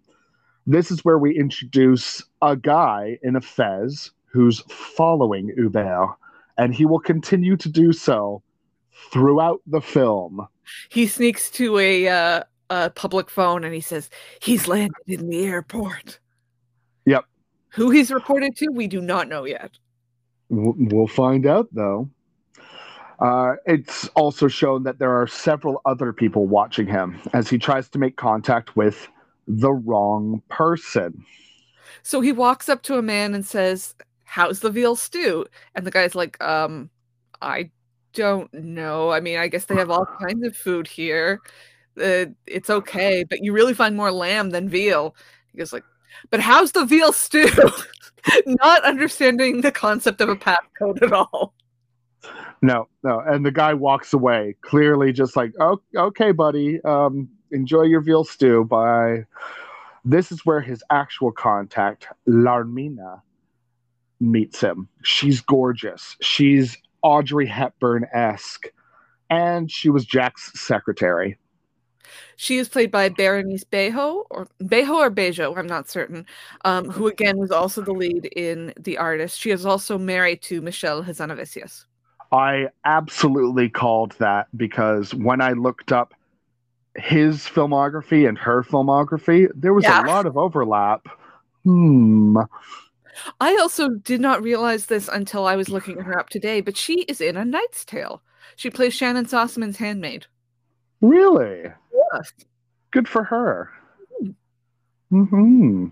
This 0.67 0.89
is 0.89 1.05
where 1.05 1.19
we 1.19 1.37
introduce 1.37 2.23
a 2.41 2.55
guy 2.55 3.19
in 3.21 3.35
a 3.35 3.41
fez 3.41 4.11
who's 4.25 4.61
following 4.69 5.53
Hubert, 5.55 6.15
and 6.57 6.73
he 6.73 6.85
will 6.85 6.99
continue 6.99 7.57
to 7.57 7.69
do 7.69 7.91
so 7.93 8.41
throughout 9.11 9.61
the 9.67 9.81
film. 9.81 10.47
He 10.89 11.07
sneaks 11.07 11.49
to 11.51 11.77
a 11.77 12.07
uh, 12.07 12.43
a 12.69 12.89
public 12.89 13.29
phone 13.29 13.63
and 13.63 13.73
he 13.73 13.81
says 13.81 14.09
he's 14.41 14.67
landed 14.67 14.95
in 15.07 15.29
the 15.29 15.45
airport. 15.45 16.19
Yep. 17.05 17.25
Who 17.69 17.91
he's 17.91 18.11
reported 18.11 18.55
to, 18.57 18.69
we 18.69 18.87
do 18.87 19.01
not 19.01 19.27
know 19.27 19.45
yet. 19.45 19.77
We'll 20.49 21.07
find 21.07 21.45
out 21.45 21.67
though. 21.71 22.09
Uh, 23.19 23.53
it's 23.65 24.09
also 24.09 24.47
shown 24.47 24.83
that 24.83 24.99
there 24.99 25.11
are 25.21 25.27
several 25.27 25.81
other 25.85 26.11
people 26.11 26.47
watching 26.47 26.87
him 26.87 27.19
as 27.33 27.49
he 27.49 27.57
tries 27.57 27.87
to 27.89 27.99
make 27.99 28.17
contact 28.17 28.75
with 28.75 29.07
the 29.47 29.71
wrong 29.71 30.41
person. 30.49 31.23
So 32.03 32.19
he 32.19 32.31
walks 32.31 32.67
up 32.67 32.83
to 32.83 32.97
a 32.97 33.01
man 33.01 33.33
and 33.33 33.45
says, 33.45 33.95
"How's 34.25 34.59
the 34.59 34.69
veal 34.69 34.95
stew?" 34.95 35.45
And 35.75 35.85
the 35.85 35.91
guy's 35.91 36.15
like, 36.15 36.41
"Um, 36.43 36.89
I 37.41 37.71
don't 38.13 38.53
know. 38.53 39.11
I 39.11 39.19
mean, 39.19 39.37
I 39.37 39.47
guess 39.47 39.65
they 39.65 39.75
have 39.75 39.89
all 39.89 40.05
kinds 40.19 40.45
of 40.45 40.55
food 40.55 40.87
here. 40.87 41.39
Uh, 41.99 42.25
it's 42.47 42.69
okay, 42.69 43.23
but 43.29 43.43
you 43.43 43.53
really 43.53 43.73
find 43.73 43.95
more 43.95 44.11
lamb 44.11 44.51
than 44.51 44.69
veal." 44.69 45.15
He 45.51 45.57
goes 45.57 45.73
like, 45.73 45.83
"But 46.29 46.39
how's 46.41 46.71
the 46.73 46.85
veal 46.85 47.13
stew?" 47.13 47.49
Not 48.45 48.83
understanding 48.83 49.61
the 49.61 49.71
concept 49.71 50.21
of 50.21 50.29
a 50.29 50.35
passcode 50.35 51.01
at 51.01 51.13
all. 51.13 51.53
No, 52.61 52.87
no, 53.03 53.19
and 53.19 53.45
the 53.45 53.51
guy 53.51 53.73
walks 53.73 54.13
away, 54.13 54.55
clearly 54.61 55.13
just 55.13 55.35
like, 55.35 55.53
oh, 55.59 55.79
okay, 55.95 56.31
buddy, 56.31 56.81
um, 56.83 57.29
enjoy 57.51 57.83
your 57.83 58.01
veal 58.01 58.23
stew. 58.23 58.65
Bye. 58.65 59.25
This 60.03 60.31
is 60.31 60.45
where 60.45 60.61
his 60.61 60.83
actual 60.89 61.31
contact, 61.31 62.07
Larmina, 62.27 63.21
meets 64.19 64.61
him. 64.61 64.87
She's 65.03 65.41
gorgeous. 65.41 66.15
She's 66.21 66.77
Audrey 67.01 67.45
Hepburn 67.45 68.05
esque, 68.13 68.67
and 69.29 69.69
she 69.69 69.89
was 69.89 70.05
Jack's 70.05 70.59
secretary. 70.59 71.37
She 72.37 72.57
is 72.57 72.67
played 72.69 72.91
by 72.91 73.09
Berenice 73.09 73.63
Bejo, 73.63 74.23
or 74.29 74.47
Bejo 74.61 74.95
or 74.95 75.09
Bejo, 75.09 75.57
I'm 75.57 75.67
not 75.67 75.89
certain, 75.89 76.25
um, 76.63 76.89
who 76.89 77.07
again 77.07 77.37
was 77.37 77.51
also 77.51 77.81
the 77.81 77.93
lead 77.93 78.25
in 78.25 78.73
The 78.79 78.97
Artist. 78.97 79.39
She 79.39 79.51
is 79.51 79.65
also 79.65 79.97
married 79.97 80.41
to 80.43 80.61
Michel 80.61 81.03
Hazanavicius. 81.03 81.85
I 82.31 82.67
absolutely 82.83 83.69
called 83.69 84.13
that 84.19 84.47
because 84.57 85.13
when 85.13 85.41
I 85.41 85.53
looked 85.53 85.91
up 85.91 86.13
his 86.97 87.39
filmography 87.41 88.27
and 88.27 88.37
her 88.37 88.63
filmography, 88.63 89.49
there 89.55 89.73
was 89.73 89.83
Yeah. 89.83 90.03
a 90.03 90.07
lot 90.07 90.25
of 90.25 90.37
overlap. 90.37 91.07
Hmm. 91.63 92.37
I 93.39 93.55
also 93.57 93.89
did 93.89 94.19
not 94.21 94.41
realize 94.43 94.85
this 94.87 95.07
until 95.07 95.45
I 95.45 95.55
was 95.55 95.69
looking 95.69 95.99
her 95.99 96.17
up 96.19 96.29
today, 96.29 96.61
but 96.61 96.75
she 96.77 97.01
is 97.03 97.21
in 97.21 97.37
A 97.37 97.45
Knight's 97.45 97.85
Tale. 97.85 98.21
She 98.55 98.69
plays 98.69 98.93
Shannyn 98.93 99.25
Sossamon's 99.25 99.77
handmaid. 99.77 100.25
Really? 101.01 101.63
Yes. 102.13 102.33
Good 102.91 103.07
for 103.07 103.23
her. 103.23 103.71
Hmm. 105.09 105.87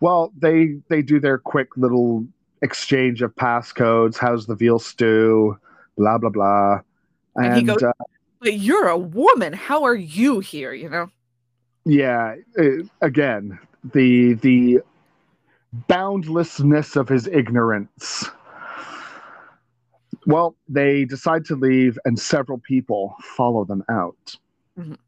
Well, 0.00 0.32
they 0.38 0.76
they 0.88 1.02
do 1.02 1.20
their 1.20 1.38
quick 1.38 1.76
little 1.76 2.26
exchange 2.62 3.22
of 3.22 3.34
passcodes. 3.34 4.16
How's 4.16 4.46
the 4.46 4.54
veal 4.54 4.78
stew? 4.78 5.58
Blah 5.96 6.18
blah 6.18 6.30
blah. 6.30 6.80
And 7.36 7.46
And, 7.46 7.56
he 7.56 7.62
goes- 7.62 7.82
uh, 7.82 7.92
But 8.40 8.54
you're 8.54 8.88
a 8.88 8.98
woman. 8.98 9.52
How 9.52 9.84
are 9.84 9.94
you 9.94 10.40
here? 10.40 10.72
You 10.72 10.88
know? 10.90 11.10
yeah, 11.84 12.36
uh, 12.58 12.84
again, 13.00 13.58
the 13.92 14.34
the 14.34 14.80
boundlessness 15.72 16.96
of 16.96 17.08
his 17.08 17.26
ignorance. 17.28 18.28
Well, 20.26 20.54
they 20.68 21.04
decide 21.04 21.44
to 21.46 21.56
leave, 21.56 21.98
and 22.04 22.18
several 22.18 22.58
people 22.58 23.14
follow 23.36 23.64
them 23.64 23.84
out. 23.88 24.36
Mhm. 24.78 24.98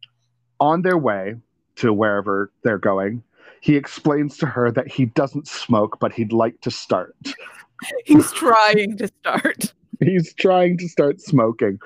On 0.60 0.82
their 0.82 0.96
way 0.96 1.36
to 1.76 1.92
wherever 1.92 2.50
they're 2.62 2.78
going, 2.78 3.22
he 3.60 3.76
explains 3.76 4.36
to 4.38 4.46
her 4.46 4.70
that 4.72 4.88
he 4.88 5.06
doesn't 5.06 5.46
smoke, 5.48 5.98
but 6.00 6.12
he'd 6.12 6.32
like 6.32 6.60
to 6.62 6.70
start. 6.70 7.14
He's 8.04 8.30
trying 8.32 8.96
to 8.98 9.08
start. 9.08 9.72
He's 10.00 10.34
trying 10.34 10.78
to 10.78 10.88
start 10.88 11.20
smoking. 11.20 11.78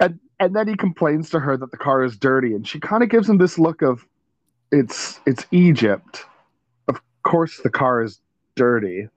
And 0.00 0.18
and 0.40 0.56
then 0.56 0.66
he 0.66 0.74
complains 0.74 1.30
to 1.30 1.38
her 1.38 1.56
that 1.56 1.70
the 1.70 1.76
car 1.76 2.02
is 2.02 2.16
dirty, 2.16 2.54
and 2.54 2.66
she 2.66 2.80
kind 2.80 3.02
of 3.02 3.08
gives 3.08 3.28
him 3.28 3.38
this 3.38 3.58
look 3.58 3.82
of 3.82 4.06
it's 4.72 5.20
it's 5.26 5.46
Egypt. 5.50 6.24
Of 7.24 7.30
course 7.30 7.60
the 7.62 7.70
car 7.70 8.02
is 8.02 8.20
dirty. 8.56 9.08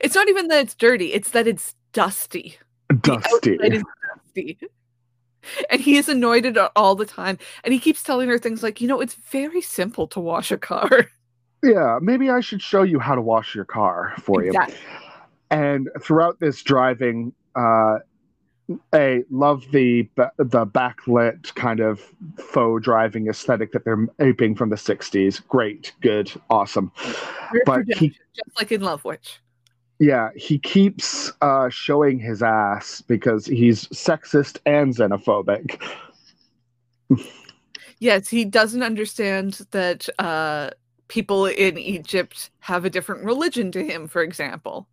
It's 0.00 0.14
not 0.14 0.28
even 0.28 0.48
that 0.48 0.60
it's 0.60 0.74
dirty, 0.74 1.12
it's 1.12 1.30
that 1.30 1.46
it's 1.46 1.74
dusty. 1.92 2.58
Dusty. 3.00 3.58
is 3.62 3.82
dusty. 4.14 4.58
And 5.70 5.80
he 5.80 5.96
is 5.96 6.10
annoyed 6.10 6.44
at 6.44 6.72
all 6.76 6.94
the 6.94 7.06
time. 7.06 7.38
And 7.64 7.72
he 7.72 7.80
keeps 7.80 8.02
telling 8.02 8.28
her 8.28 8.38
things 8.38 8.62
like, 8.62 8.82
you 8.82 8.88
know, 8.88 9.00
it's 9.00 9.14
very 9.14 9.62
simple 9.62 10.06
to 10.08 10.20
wash 10.20 10.50
a 10.50 10.58
car. 10.58 10.90
Yeah, 11.60 11.98
maybe 12.00 12.30
I 12.30 12.38
should 12.38 12.62
show 12.62 12.84
you 12.84 13.00
how 13.00 13.16
to 13.16 13.20
wash 13.20 13.52
your 13.52 13.64
car 13.64 14.14
for 14.20 14.44
you. 14.44 14.52
And 15.50 15.88
throughout 16.00 16.38
this 16.38 16.62
driving, 16.62 17.32
uh, 17.56 17.98
I 18.92 19.24
love 19.30 19.64
the 19.72 20.08
the 20.36 20.66
backlit 20.66 21.54
kind 21.54 21.80
of 21.80 22.00
faux 22.36 22.84
driving 22.84 23.28
aesthetic 23.28 23.72
that 23.72 23.84
they're 23.84 24.06
aping 24.20 24.54
from 24.54 24.68
the 24.68 24.76
'60s. 24.76 25.46
Great, 25.48 25.92
good, 26.00 26.30
awesome. 26.50 26.92
But 27.64 27.84
he- 27.86 28.10
just 28.34 28.58
like 28.58 28.72
in 28.72 28.82
Love 28.82 29.04
Witch. 29.04 29.40
Yeah, 30.00 30.30
he 30.36 30.58
keeps 30.58 31.32
uh, 31.40 31.68
showing 31.70 32.20
his 32.20 32.42
ass 32.42 33.00
because 33.00 33.46
he's 33.46 33.86
sexist 33.88 34.58
and 34.64 34.94
xenophobic. 34.94 35.82
Yes, 37.98 38.28
he 38.28 38.44
doesn't 38.44 38.84
understand 38.84 39.66
that 39.72 40.08
uh, 40.20 40.70
people 41.08 41.46
in 41.46 41.78
Egypt 41.78 42.50
have 42.60 42.84
a 42.84 42.90
different 42.90 43.24
religion 43.24 43.72
to 43.72 43.84
him, 43.84 44.06
for 44.06 44.22
example. 44.22 44.86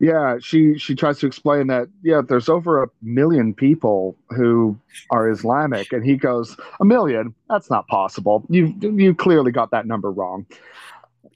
Yeah, 0.00 0.38
she 0.40 0.78
she 0.78 0.94
tries 0.94 1.18
to 1.18 1.26
explain 1.26 1.66
that 1.68 1.88
yeah, 2.02 2.20
there's 2.26 2.48
over 2.48 2.82
a 2.82 2.88
million 3.02 3.52
people 3.52 4.16
who 4.30 4.78
are 5.10 5.28
Islamic, 5.28 5.92
and 5.92 6.04
he 6.04 6.16
goes 6.16 6.56
a 6.80 6.84
million. 6.84 7.34
That's 7.48 7.68
not 7.68 7.88
possible. 7.88 8.44
You 8.48 8.66
you 8.80 9.14
clearly 9.14 9.50
got 9.50 9.72
that 9.72 9.86
number 9.86 10.12
wrong. 10.12 10.46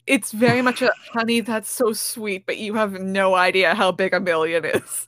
It's 0.07 0.31
very 0.31 0.61
much 0.61 0.81
a 0.81 0.91
honey, 1.13 1.39
that's 1.39 1.69
so 1.69 1.93
sweet, 1.93 2.45
but 2.45 2.57
you 2.57 2.73
have 2.73 2.93
no 2.93 3.35
idea 3.35 3.73
how 3.73 3.91
big 3.91 4.13
a 4.13 4.19
million 4.19 4.65
is. 4.65 5.07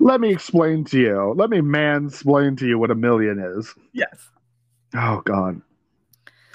Let 0.00 0.20
me 0.20 0.30
explain 0.30 0.84
to 0.86 0.98
you. 0.98 1.34
Let 1.36 1.50
me 1.50 1.58
mansplain 1.58 2.58
to 2.58 2.66
you 2.66 2.78
what 2.78 2.90
a 2.90 2.94
million 2.94 3.38
is. 3.38 3.74
Yes. 3.92 4.28
Oh 4.94 5.22
God. 5.24 5.60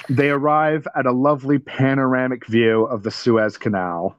They 0.09 0.29
arrive 0.29 0.87
at 0.95 1.05
a 1.05 1.11
lovely 1.11 1.59
panoramic 1.59 2.47
view 2.47 2.85
of 2.85 3.03
the 3.03 3.11
Suez 3.11 3.57
Canal. 3.57 4.15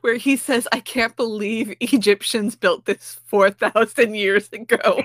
Where 0.00 0.16
he 0.16 0.36
says, 0.36 0.68
I 0.72 0.80
can't 0.80 1.16
believe 1.16 1.74
Egyptians 1.80 2.56
built 2.56 2.86
this 2.86 3.20
4,000 3.26 4.14
years 4.14 4.48
ago. 4.52 5.02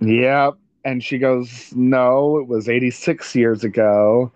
Yep. 0.00 0.54
And 0.84 1.02
she 1.04 1.18
goes, 1.18 1.72
No, 1.74 2.38
it 2.38 2.48
was 2.48 2.68
86 2.68 3.36
years 3.36 3.62
ago. 3.62 4.32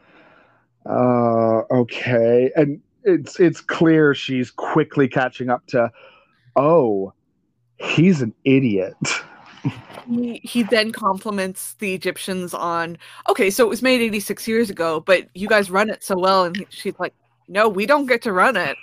Uh, 0.88 1.62
okay. 1.72 2.52
And 2.54 2.80
it's 3.02 3.40
it's 3.40 3.60
clear 3.60 4.14
she's 4.14 4.50
quickly 4.50 5.08
catching 5.08 5.50
up 5.50 5.66
to, 5.68 5.90
oh, 6.56 7.12
he's 7.78 8.22
an 8.22 8.34
idiot. 8.44 8.96
He, 10.08 10.40
he 10.44 10.62
then 10.62 10.92
compliments 10.92 11.74
the 11.74 11.92
Egyptians 11.94 12.54
on, 12.54 12.96
okay, 13.28 13.50
so 13.50 13.64
it 13.64 13.68
was 13.68 13.82
made 13.82 14.00
86 14.00 14.46
years 14.46 14.70
ago, 14.70 15.00
but 15.00 15.26
you 15.34 15.48
guys 15.48 15.70
run 15.70 15.90
it 15.90 16.04
so 16.04 16.16
well. 16.16 16.44
And 16.44 16.56
he, 16.56 16.66
she's 16.70 16.94
like, 17.00 17.14
no, 17.48 17.68
we 17.68 17.86
don't 17.86 18.06
get 18.06 18.22
to 18.22 18.32
run 18.32 18.56
it. 18.56 18.76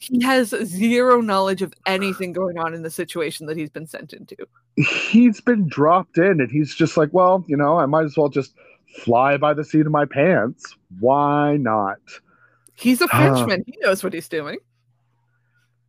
He 0.00 0.22
has 0.22 0.48
zero 0.64 1.20
knowledge 1.20 1.60
of 1.60 1.74
anything 1.84 2.32
going 2.32 2.58
on 2.58 2.72
in 2.72 2.82
the 2.82 2.90
situation 2.90 3.46
that 3.46 3.56
he's 3.56 3.68
been 3.68 3.86
sent 3.86 4.14
into. 4.14 4.34
He's 4.76 5.42
been 5.42 5.68
dropped 5.68 6.16
in 6.16 6.40
and 6.40 6.50
he's 6.50 6.74
just 6.74 6.96
like, 6.96 7.10
well, 7.12 7.44
you 7.46 7.56
know, 7.56 7.78
I 7.78 7.84
might 7.84 8.06
as 8.06 8.16
well 8.16 8.30
just 8.30 8.54
fly 8.96 9.36
by 9.36 9.52
the 9.52 9.62
seat 9.62 9.84
of 9.84 9.92
my 9.92 10.06
pants. 10.06 10.74
Why 11.00 11.58
not? 11.58 11.98
He's 12.74 13.02
a 13.02 13.08
ah. 13.12 13.18
Frenchman. 13.18 13.62
he 13.66 13.76
knows 13.82 14.02
what 14.02 14.14
he's 14.14 14.28
doing. 14.28 14.56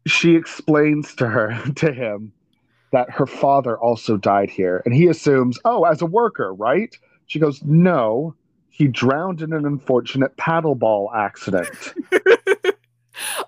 She 0.06 0.36
explains 0.36 1.16
to 1.16 1.28
her, 1.28 1.58
to 1.76 1.94
him, 1.94 2.34
that 2.92 3.10
her 3.10 3.26
father 3.26 3.80
also 3.80 4.18
died 4.18 4.50
here. 4.50 4.82
And 4.84 4.94
he 4.94 5.08
assumes, 5.08 5.58
oh, 5.64 5.86
as 5.86 6.02
a 6.02 6.06
worker, 6.06 6.54
right? 6.54 6.94
She 7.28 7.40
goes, 7.40 7.64
no, 7.64 8.36
he 8.72 8.90
drowned 8.90 9.42
in 9.42 9.54
an 9.54 9.66
unfortunate 9.66 10.36
paddleball 10.36 11.16
accident. 11.16 11.94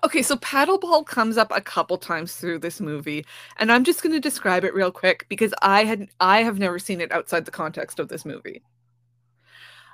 okay, 0.04 0.22
so 0.22 0.36
paddleball 0.36 1.06
comes 1.06 1.36
up 1.36 1.52
a 1.54 1.60
couple 1.60 1.98
times 1.98 2.36
through 2.36 2.58
this 2.60 2.80
movie, 2.80 3.24
and 3.58 3.70
I'm 3.72 3.84
just 3.84 4.02
going 4.02 4.12
to 4.14 4.20
describe 4.20 4.64
it 4.64 4.74
real 4.74 4.90
quick 4.90 5.26
because 5.28 5.54
I 5.62 5.84
had 5.84 6.08
I 6.20 6.42
have 6.42 6.58
never 6.58 6.78
seen 6.78 7.00
it 7.00 7.12
outside 7.12 7.44
the 7.44 7.50
context 7.50 7.98
of 7.98 8.08
this 8.08 8.24
movie. 8.24 8.62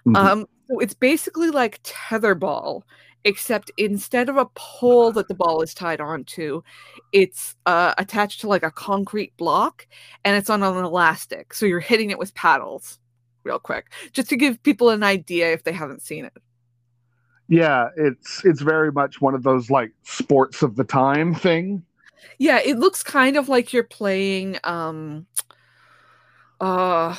Mm-hmm. 0.06 0.16
Um, 0.16 0.46
so 0.68 0.78
it's 0.78 0.94
basically 0.94 1.50
like 1.50 1.82
tetherball, 1.82 2.82
except 3.24 3.70
instead 3.76 4.28
of 4.28 4.36
a 4.36 4.46
pole 4.54 5.12
that 5.12 5.28
the 5.28 5.34
ball 5.34 5.62
is 5.62 5.74
tied 5.74 6.00
onto, 6.00 6.62
it's 7.12 7.56
uh, 7.66 7.94
attached 7.98 8.40
to 8.40 8.48
like 8.48 8.62
a 8.62 8.70
concrete 8.70 9.36
block, 9.36 9.86
and 10.24 10.36
it's 10.36 10.50
on 10.50 10.62
an 10.62 10.84
elastic. 10.84 11.54
So 11.54 11.66
you're 11.66 11.80
hitting 11.80 12.10
it 12.10 12.18
with 12.18 12.34
paddles 12.34 12.98
real 13.44 13.58
quick, 13.58 13.92
just 14.12 14.28
to 14.30 14.36
give 14.36 14.62
people 14.62 14.90
an 14.90 15.02
idea 15.02 15.52
if 15.52 15.64
they 15.64 15.72
haven't 15.72 16.02
seen 16.02 16.24
it. 16.24 16.36
Yeah, 17.50 17.88
it's 17.96 18.44
it's 18.44 18.60
very 18.60 18.92
much 18.92 19.20
one 19.20 19.34
of 19.34 19.42
those 19.42 19.70
like 19.70 19.90
sports 20.04 20.62
of 20.62 20.76
the 20.76 20.84
time 20.84 21.34
thing. 21.34 21.84
Yeah, 22.38 22.60
it 22.64 22.78
looks 22.78 23.02
kind 23.02 23.36
of 23.36 23.48
like 23.48 23.72
you're 23.72 23.82
playing 23.82 24.58
um 24.62 25.26
uh 26.60 27.16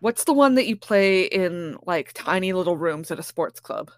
what's 0.00 0.24
the 0.24 0.32
one 0.32 0.56
that 0.56 0.66
you 0.66 0.76
play 0.76 1.22
in 1.22 1.78
like 1.86 2.12
tiny 2.14 2.52
little 2.52 2.76
rooms 2.76 3.12
at 3.12 3.20
a 3.20 3.22
sports 3.22 3.60
club? 3.60 3.92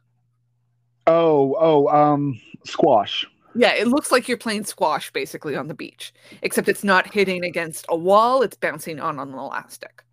Oh, 1.07 1.57
oh, 1.59 1.89
um 1.89 2.39
squash. 2.65 3.27
Yeah, 3.55 3.73
it 3.73 3.89
looks 3.89 4.13
like 4.13 4.29
you're 4.29 4.37
playing 4.37 4.65
squash 4.65 5.11
basically 5.11 5.57
on 5.57 5.69
the 5.69 5.75
beach, 5.75 6.13
except 6.43 6.69
it's 6.69 6.85
not 6.85 7.11
hitting 7.15 7.43
against 7.45 7.87
a 7.89 7.97
wall, 7.97 8.43
it's 8.43 8.59
bouncing 8.59 9.01
on 9.01 9.19
an 9.19 9.33
elastic. 9.33 10.05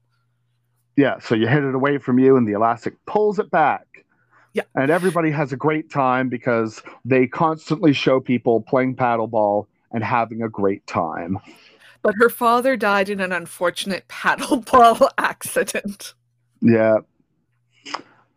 Yeah, 0.96 1.20
so 1.20 1.36
you 1.36 1.48
hit 1.48 1.66
it 1.66 1.76
away 1.76 1.98
from 1.98 2.18
you, 2.18 2.38
and 2.38 2.48
the 2.48 2.54
elastic 2.54 2.94
pulls 3.08 3.40
it 3.40 3.52
back. 3.52 4.03
Yeah. 4.54 4.64
And 4.76 4.92
everybody 4.92 5.32
has 5.32 5.52
a 5.52 5.58
great 5.58 5.90
time 5.90 6.30
because 6.30 6.82
they 7.04 7.28
constantly 7.28 7.92
show 7.94 8.20
people 8.20 8.62
playing 8.62 8.96
paddleball 8.96 9.66
and 9.92 10.04
having 10.04 10.44
a 10.44 10.50
great 10.50 10.86
time. 10.86 11.40
But 12.04 12.16
her 12.18 12.30
father 12.30 12.78
died 12.78 13.10
in 13.10 13.20
an 13.20 13.32
unfortunate 13.32 14.08
paddleball 14.10 15.10
accident. 15.18 16.14
Yeah. 16.62 16.98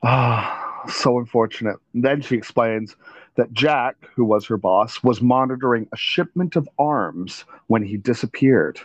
Ah, 0.02 0.82
oh, 0.84 0.90
so 0.90 1.18
unfortunate. 1.18 1.76
And 1.92 2.04
then 2.04 2.20
she 2.22 2.36
explains 2.36 2.96
that 3.36 3.52
Jack, 3.52 3.96
who 4.14 4.24
was 4.24 4.46
her 4.46 4.56
boss, 4.56 5.02
was 5.02 5.20
monitoring 5.20 5.88
a 5.92 5.96
shipment 5.96 6.56
of 6.56 6.68
arms 6.78 7.44
when 7.66 7.82
he 7.82 7.96
disappeared. 7.96 8.80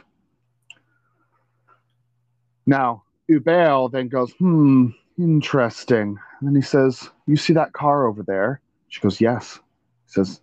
Now, 2.65 3.03
Hubert 3.27 3.91
then 3.91 4.09
goes, 4.09 4.31
hmm, 4.33 4.87
interesting. 5.21 6.17
And 6.39 6.47
then 6.47 6.55
he 6.55 6.61
says, 6.61 7.09
You 7.27 7.37
see 7.37 7.53
that 7.53 7.73
car 7.73 8.07
over 8.07 8.23
there? 8.23 8.61
She 8.89 8.99
goes, 9.01 9.21
Yes. 9.21 9.59
He 10.07 10.13
says, 10.13 10.41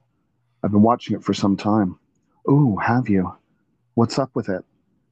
I've 0.63 0.73
been 0.73 0.83
watching 0.83 1.17
it 1.17 1.25
for 1.25 1.35
some 1.35 1.57
time. 1.57 1.99
Oh, 2.47 2.77
have 2.77 3.09
you? 3.09 3.33
What's 3.95 4.19
up 4.19 4.31
with 4.35 4.49
it? 4.49 4.65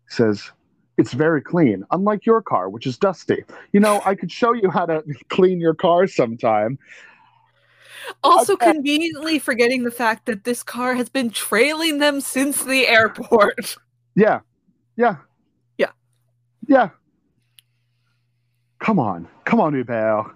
He 0.08 0.14
says, 0.14 0.50
It's 0.96 1.12
very 1.12 1.42
clean, 1.42 1.84
unlike 1.90 2.24
your 2.24 2.42
car, 2.42 2.68
which 2.68 2.86
is 2.86 2.96
dusty. 2.96 3.44
You 3.72 3.80
know, 3.80 4.00
I 4.04 4.14
could 4.14 4.30
show 4.30 4.52
you 4.52 4.70
how 4.70 4.86
to 4.86 5.02
clean 5.28 5.60
your 5.60 5.74
car 5.74 6.06
sometime. 6.06 6.78
Also, 8.22 8.54
okay. 8.54 8.72
conveniently 8.72 9.38
forgetting 9.38 9.82
the 9.82 9.90
fact 9.90 10.26
that 10.26 10.44
this 10.44 10.62
car 10.62 10.94
has 10.94 11.08
been 11.08 11.30
trailing 11.30 11.98
them 11.98 12.20
since 12.20 12.62
the 12.62 12.86
airport. 12.86 13.76
Yeah. 14.14 14.40
Yeah. 14.96 15.16
Yeah. 15.76 15.90
Yeah. 16.68 16.90
Come 18.78 18.98
on, 18.98 19.26
come 19.44 19.60
on, 19.60 19.74
Hubert. 19.74 20.34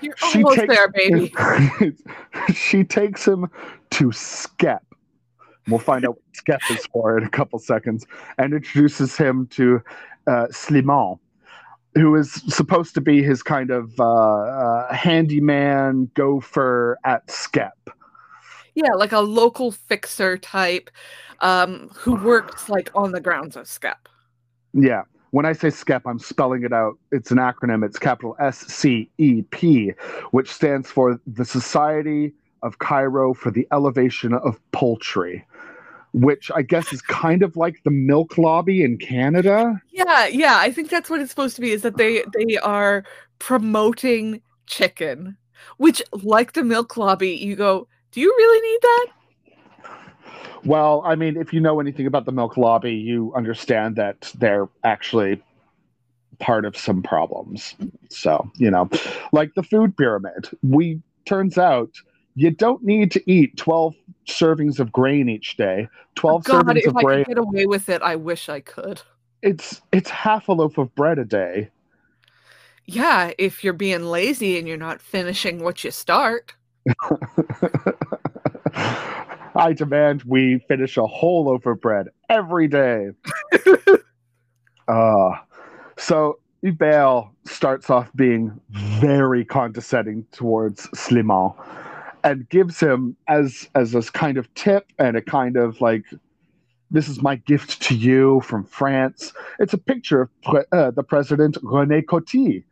You're 0.00 0.16
she 0.16 0.42
almost 0.42 0.60
takes, 0.60 0.74
there, 0.74 0.88
baby. 0.88 1.32
she 2.54 2.84
takes 2.84 3.26
him 3.26 3.50
to 3.90 4.12
Skep. 4.12 4.84
We'll 5.66 5.80
find 5.80 6.04
out 6.04 6.14
what 6.14 6.36
Skep 6.36 6.60
is 6.70 6.86
for 6.86 7.18
in 7.18 7.24
a 7.24 7.28
couple 7.28 7.58
seconds, 7.58 8.06
and 8.38 8.54
introduces 8.54 9.16
him 9.16 9.46
to 9.48 9.80
uh, 10.26 10.46
Slimane, 10.50 11.18
who 11.94 12.14
is 12.14 12.32
supposed 12.32 12.94
to 12.94 13.00
be 13.00 13.22
his 13.22 13.42
kind 13.42 13.70
of 13.70 13.98
uh, 13.98 14.04
uh, 14.04 14.94
handyman 14.94 16.10
gopher 16.14 16.98
at 17.04 17.28
Skep. 17.30 17.90
Yeah, 18.74 18.92
like 18.94 19.12
a 19.12 19.20
local 19.20 19.72
fixer 19.72 20.38
type 20.38 20.90
um, 21.40 21.90
who 21.94 22.14
works 22.14 22.68
like 22.68 22.90
on 22.94 23.10
the 23.10 23.20
grounds 23.20 23.56
of 23.56 23.66
Skep. 23.66 24.08
Yeah 24.72 25.02
when 25.30 25.46
I 25.46 25.52
say 25.52 25.68
SCEP, 25.68 26.02
I'm 26.06 26.18
spelling 26.18 26.62
it 26.64 26.72
out. 26.72 26.98
It's 27.12 27.30
an 27.30 27.38
acronym. 27.38 27.84
It's 27.84 27.98
capital 27.98 28.36
S 28.40 28.58
C 28.58 29.10
E 29.18 29.42
P, 29.42 29.92
which 30.30 30.50
stands 30.50 30.90
for 30.90 31.20
the 31.26 31.44
Society 31.44 32.32
of 32.62 32.78
Cairo 32.78 33.34
for 33.34 33.50
the 33.50 33.66
Elevation 33.72 34.34
of 34.34 34.60
Poultry, 34.72 35.46
which 36.12 36.50
I 36.54 36.62
guess 36.62 36.92
is 36.92 37.02
kind 37.02 37.42
of 37.42 37.56
like 37.56 37.82
the 37.84 37.90
milk 37.90 38.38
lobby 38.38 38.82
in 38.82 38.98
Canada. 38.98 39.80
Yeah, 39.90 40.26
yeah. 40.26 40.56
I 40.58 40.72
think 40.72 40.90
that's 40.90 41.10
what 41.10 41.20
it's 41.20 41.30
supposed 41.30 41.56
to 41.56 41.62
be. 41.62 41.70
Is 41.70 41.82
that 41.82 41.96
they 41.96 42.24
they 42.36 42.56
are 42.56 43.04
promoting 43.38 44.42
chicken, 44.66 45.36
which, 45.76 46.02
like 46.22 46.54
the 46.54 46.64
milk 46.64 46.96
lobby, 46.96 47.30
you 47.30 47.54
go, 47.54 47.86
do 48.12 48.20
you 48.20 48.34
really 48.36 48.72
need 48.72 48.80
that? 48.82 49.06
Well, 50.64 51.02
I 51.04 51.14
mean, 51.14 51.36
if 51.36 51.52
you 51.52 51.60
know 51.60 51.80
anything 51.80 52.06
about 52.06 52.24
the 52.24 52.32
milk 52.32 52.56
lobby, 52.56 52.92
you 52.92 53.32
understand 53.34 53.96
that 53.96 54.32
they're 54.36 54.68
actually 54.84 55.42
part 56.38 56.64
of 56.64 56.76
some 56.76 57.02
problems. 57.02 57.74
So, 58.10 58.50
you 58.56 58.70
know, 58.70 58.88
like 59.32 59.54
the 59.54 59.62
food 59.62 59.96
pyramid, 59.96 60.48
we 60.62 61.00
turns 61.26 61.58
out 61.58 61.90
you 62.34 62.50
don't 62.50 62.82
need 62.84 63.10
to 63.12 63.30
eat 63.30 63.56
12 63.56 63.94
servings 64.26 64.78
of 64.78 64.92
grain 64.92 65.28
each 65.28 65.56
day. 65.56 65.88
12 66.14 66.44
God, 66.44 66.66
servings 66.66 66.86
of 66.86 66.96
I 66.96 67.02
grain. 67.02 67.24
Could 67.24 67.36
get 67.36 67.38
away 67.38 67.66
with 67.66 67.88
it, 67.88 68.02
I 68.02 68.16
wish 68.16 68.48
I 68.48 68.60
could. 68.60 69.02
It's 69.42 69.80
it's 69.92 70.10
half 70.10 70.48
a 70.48 70.52
loaf 70.52 70.78
of 70.78 70.94
bread 70.94 71.18
a 71.18 71.24
day. 71.24 71.70
Yeah, 72.86 73.32
if 73.38 73.62
you're 73.62 73.72
being 73.72 74.04
lazy 74.04 74.58
and 74.58 74.66
you're 74.66 74.76
not 74.76 75.00
finishing 75.00 75.62
what 75.62 75.84
you 75.84 75.90
start. 75.90 76.54
I 79.58 79.72
demand 79.72 80.22
we 80.22 80.60
finish 80.68 80.96
a 80.96 81.06
whole 81.06 81.46
loaf 81.46 81.66
of 81.66 81.80
bread 81.80 82.06
every 82.28 82.68
day. 82.68 83.08
uh, 84.88 85.30
so 85.96 86.38
Hubert 86.62 87.28
starts 87.44 87.90
off 87.90 88.08
being 88.14 88.60
very 88.70 89.44
condescending 89.44 90.24
towards 90.30 90.86
Slimane 90.88 91.54
and 92.22 92.48
gives 92.48 92.78
him 92.78 93.16
as 93.26 93.68
as 93.74 93.94
a 93.94 94.02
kind 94.02 94.38
of 94.38 94.52
tip 94.54 94.92
and 94.98 95.16
a 95.16 95.22
kind 95.22 95.56
of 95.56 95.80
like 95.80 96.04
this 96.90 97.08
is 97.08 97.20
my 97.20 97.36
gift 97.36 97.82
to 97.82 97.96
you 97.96 98.40
from 98.40 98.64
France. 98.64 99.32
It's 99.58 99.74
a 99.74 99.78
picture 99.78 100.22
of 100.22 100.42
pre- 100.42 100.64
uh, 100.72 100.92
the 100.92 101.02
president 101.02 101.56
René 101.62 102.02
Coty 102.04 102.64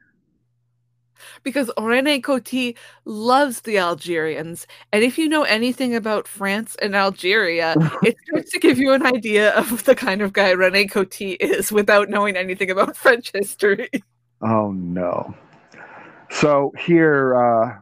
because 1.43 1.71
René 1.79 2.21
Coty 2.21 2.77
loves 3.05 3.63
the 3.63 3.79
Algerians. 3.79 4.67
And 4.93 5.05
if 5.05 5.19
you 5.19 5.29
know 5.29 5.43
anything 5.45 5.95
about 5.95 6.29
France 6.29 6.77
and 6.81 6.95
Algeria, 6.95 7.75
it 8.03 8.17
starts 8.27 8.53
to 8.53 8.59
give 8.59 8.79
you 8.79 8.93
an 8.93 9.05
idea 9.05 9.53
of 9.55 9.85
the 9.85 9.95
kind 9.95 10.23
of 10.23 10.33
guy 10.33 10.53
René 10.53 10.91
Coty 10.91 11.37
is 11.41 11.73
without 11.73 12.09
knowing 12.09 12.37
anything 12.37 12.71
about 12.71 12.97
French 12.97 13.33
history. 13.33 13.91
Oh, 14.43 14.73
no. 14.73 15.35
So 16.31 16.73
here, 16.79 17.35
uh, 17.37 17.79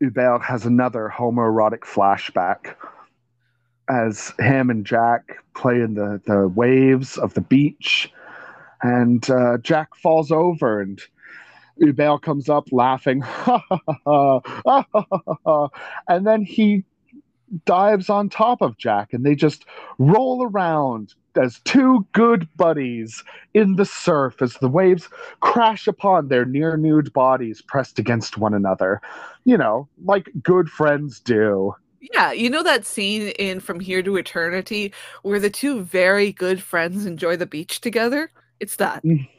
Hubert 0.00 0.42
has 0.42 0.66
another 0.66 1.12
homoerotic 1.14 1.80
flashback 1.80 2.74
as 3.88 4.32
him 4.38 4.70
and 4.70 4.84
Jack 4.84 5.36
play 5.54 5.80
in 5.80 5.94
the, 5.94 6.20
the 6.26 6.48
waves 6.48 7.18
of 7.18 7.34
the 7.34 7.40
beach. 7.40 8.10
And 8.82 9.28
uh, 9.30 9.58
Jack 9.58 9.94
falls 9.96 10.30
over 10.30 10.80
and 10.80 11.00
Hubert 11.78 12.22
comes 12.22 12.48
up 12.48 12.68
laughing, 12.72 13.22
and 16.08 16.26
then 16.26 16.42
he 16.42 16.84
dives 17.64 18.08
on 18.10 18.28
top 18.28 18.62
of 18.62 18.76
Jack, 18.78 19.12
and 19.12 19.24
they 19.24 19.34
just 19.34 19.64
roll 19.98 20.44
around 20.44 21.14
as 21.36 21.60
two 21.64 22.06
good 22.12 22.48
buddies 22.56 23.24
in 23.54 23.76
the 23.76 23.84
surf 23.84 24.40
as 24.40 24.54
the 24.54 24.68
waves 24.68 25.08
crash 25.40 25.86
upon 25.86 26.28
their 26.28 26.44
near 26.44 26.76
nude 26.76 27.12
bodies 27.12 27.60
pressed 27.60 27.98
against 27.98 28.38
one 28.38 28.54
another. 28.54 29.00
You 29.44 29.56
know, 29.56 29.88
like 30.04 30.30
good 30.42 30.68
friends 30.68 31.20
do. 31.20 31.74
Yeah, 32.12 32.32
you 32.32 32.50
know 32.50 32.62
that 32.62 32.84
scene 32.84 33.28
in 33.30 33.60
From 33.60 33.80
Here 33.80 34.02
to 34.02 34.16
Eternity 34.16 34.92
where 35.22 35.40
the 35.40 35.50
two 35.50 35.82
very 35.82 36.32
good 36.32 36.62
friends 36.62 37.06
enjoy 37.06 37.36
the 37.36 37.46
beach 37.46 37.80
together? 37.80 38.30
It's 38.60 38.76
that. 38.76 39.02
Mm-hmm. 39.04 39.33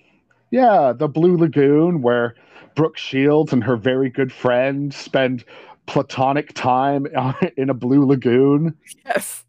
Yeah, 0.56 0.94
the 0.96 1.10
Blue 1.10 1.36
Lagoon, 1.36 2.02
where 2.02 2.34
Brooke 2.76 2.96
Shields 2.98 3.52
and 3.52 3.62
her 3.62 3.76
very 3.76 4.10
good 4.10 4.32
friend 4.32 4.94
spend 4.94 5.44
platonic 5.86 6.54
time 6.54 7.06
in 7.58 7.70
a 7.70 7.74
blue 7.74 8.06
lagoon. 8.06 8.74
Yes. 9.06 9.44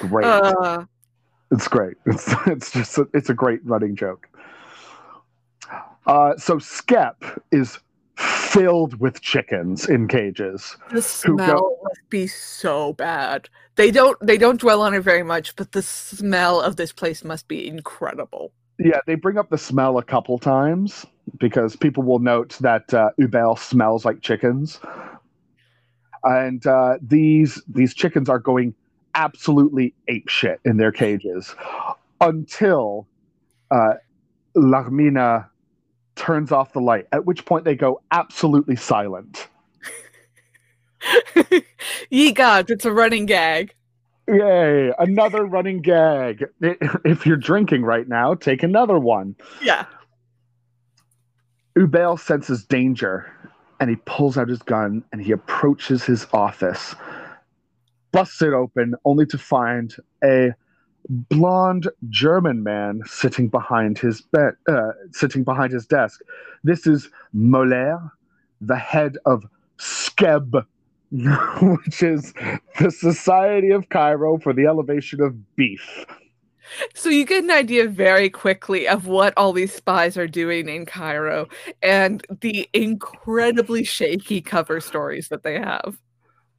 Great. 0.00 0.26
Uh, 0.26 0.86
it's 1.52 1.68
great. 1.68 1.96
It's 2.06 2.34
it's 2.48 2.72
just 2.72 2.98
a, 2.98 3.06
it's 3.14 3.30
a 3.30 3.34
great 3.34 3.60
running 3.64 3.94
joke. 3.94 4.26
Uh, 6.08 6.36
so 6.36 6.58
Skep 6.58 7.22
is 7.52 7.78
filled 8.16 8.98
with 8.98 9.20
chickens 9.20 9.88
in 9.88 10.08
cages. 10.08 10.76
the 10.90 11.00
Who 11.26 11.36
go- 11.36 11.44
smell 11.44 11.78
must 11.84 12.10
be 12.10 12.26
so 12.26 12.92
bad. 12.94 13.48
They 13.76 13.92
don't 13.92 14.18
they 14.20 14.36
don't 14.36 14.60
dwell 14.60 14.82
on 14.82 14.94
it 14.94 15.00
very 15.02 15.22
much, 15.22 15.54
but 15.54 15.70
the 15.70 15.82
smell 15.82 16.60
of 16.60 16.74
this 16.74 16.92
place 16.92 17.22
must 17.22 17.46
be 17.46 17.68
incredible. 17.68 18.50
Yeah, 18.78 19.00
they 19.06 19.14
bring 19.14 19.38
up 19.38 19.50
the 19.50 19.58
smell 19.58 19.98
a 19.98 20.02
couple 20.02 20.38
times 20.38 21.06
because 21.38 21.76
people 21.76 22.02
will 22.02 22.18
note 22.18 22.58
that 22.60 22.92
uh, 22.92 23.10
Hubert 23.16 23.58
smells 23.58 24.04
like 24.04 24.20
chickens, 24.20 24.80
and 26.24 26.66
uh, 26.66 26.98
these 27.00 27.62
these 27.68 27.94
chickens 27.94 28.28
are 28.28 28.38
going 28.38 28.74
absolutely 29.14 29.94
ape 30.08 30.28
shit 30.28 30.60
in 30.64 30.76
their 30.76 30.92
cages 30.92 31.54
until 32.20 33.06
uh, 33.70 33.94
Larmina 34.56 35.48
turns 36.16 36.52
off 36.52 36.72
the 36.72 36.80
light. 36.80 37.06
At 37.12 37.26
which 37.26 37.44
point 37.46 37.64
they 37.64 37.76
go 37.76 38.02
absolutely 38.10 38.76
silent. 38.76 39.48
Ye 42.10 42.32
gods, 42.32 42.70
it's 42.70 42.84
a 42.84 42.92
running 42.92 43.26
gag. 43.26 43.75
Yay! 44.28 44.92
Another 44.98 45.44
running 45.44 45.82
gag. 45.82 46.44
If 47.04 47.26
you're 47.26 47.36
drinking 47.36 47.82
right 47.82 48.08
now, 48.08 48.34
take 48.34 48.62
another 48.62 48.98
one. 48.98 49.36
Yeah. 49.62 49.86
Hubert 51.74 52.18
senses 52.18 52.64
danger 52.64 53.30
and 53.80 53.90
he 53.90 53.96
pulls 54.06 54.36
out 54.38 54.48
his 54.48 54.62
gun 54.62 55.04
and 55.12 55.22
he 55.22 55.32
approaches 55.32 56.04
his 56.04 56.26
office, 56.32 56.94
busts 58.12 58.40
it 58.42 58.52
open, 58.52 58.94
only 59.04 59.26
to 59.26 59.38
find 59.38 59.94
a 60.24 60.52
blonde 61.08 61.88
German 62.08 62.62
man 62.62 63.02
sitting 63.04 63.48
behind 63.48 63.98
his 63.98 64.22
bed, 64.22 64.54
uh, 64.68 64.92
sitting 65.12 65.44
behind 65.44 65.72
his 65.72 65.86
desk. 65.86 66.20
This 66.64 66.86
is 66.86 67.10
Moller, 67.32 68.10
the 68.60 68.76
head 68.76 69.18
of 69.24 69.44
SKEB, 69.78 70.64
which 71.60 72.02
is 72.02 72.34
the 72.80 72.90
Society 72.90 73.70
of 73.70 73.88
Cairo 73.88 74.38
for 74.38 74.52
the 74.52 74.66
Elevation 74.66 75.20
of 75.20 75.56
Beef. 75.56 76.06
So 76.94 77.08
you 77.08 77.24
get 77.24 77.44
an 77.44 77.50
idea 77.50 77.86
very 77.88 78.28
quickly 78.28 78.88
of 78.88 79.06
what 79.06 79.32
all 79.36 79.52
these 79.52 79.72
spies 79.72 80.16
are 80.16 80.26
doing 80.26 80.68
in 80.68 80.84
Cairo 80.84 81.48
and 81.82 82.26
the 82.40 82.68
incredibly 82.72 83.84
shaky 83.84 84.40
cover 84.40 84.80
stories 84.80 85.28
that 85.28 85.44
they 85.44 85.54
have. 85.54 85.96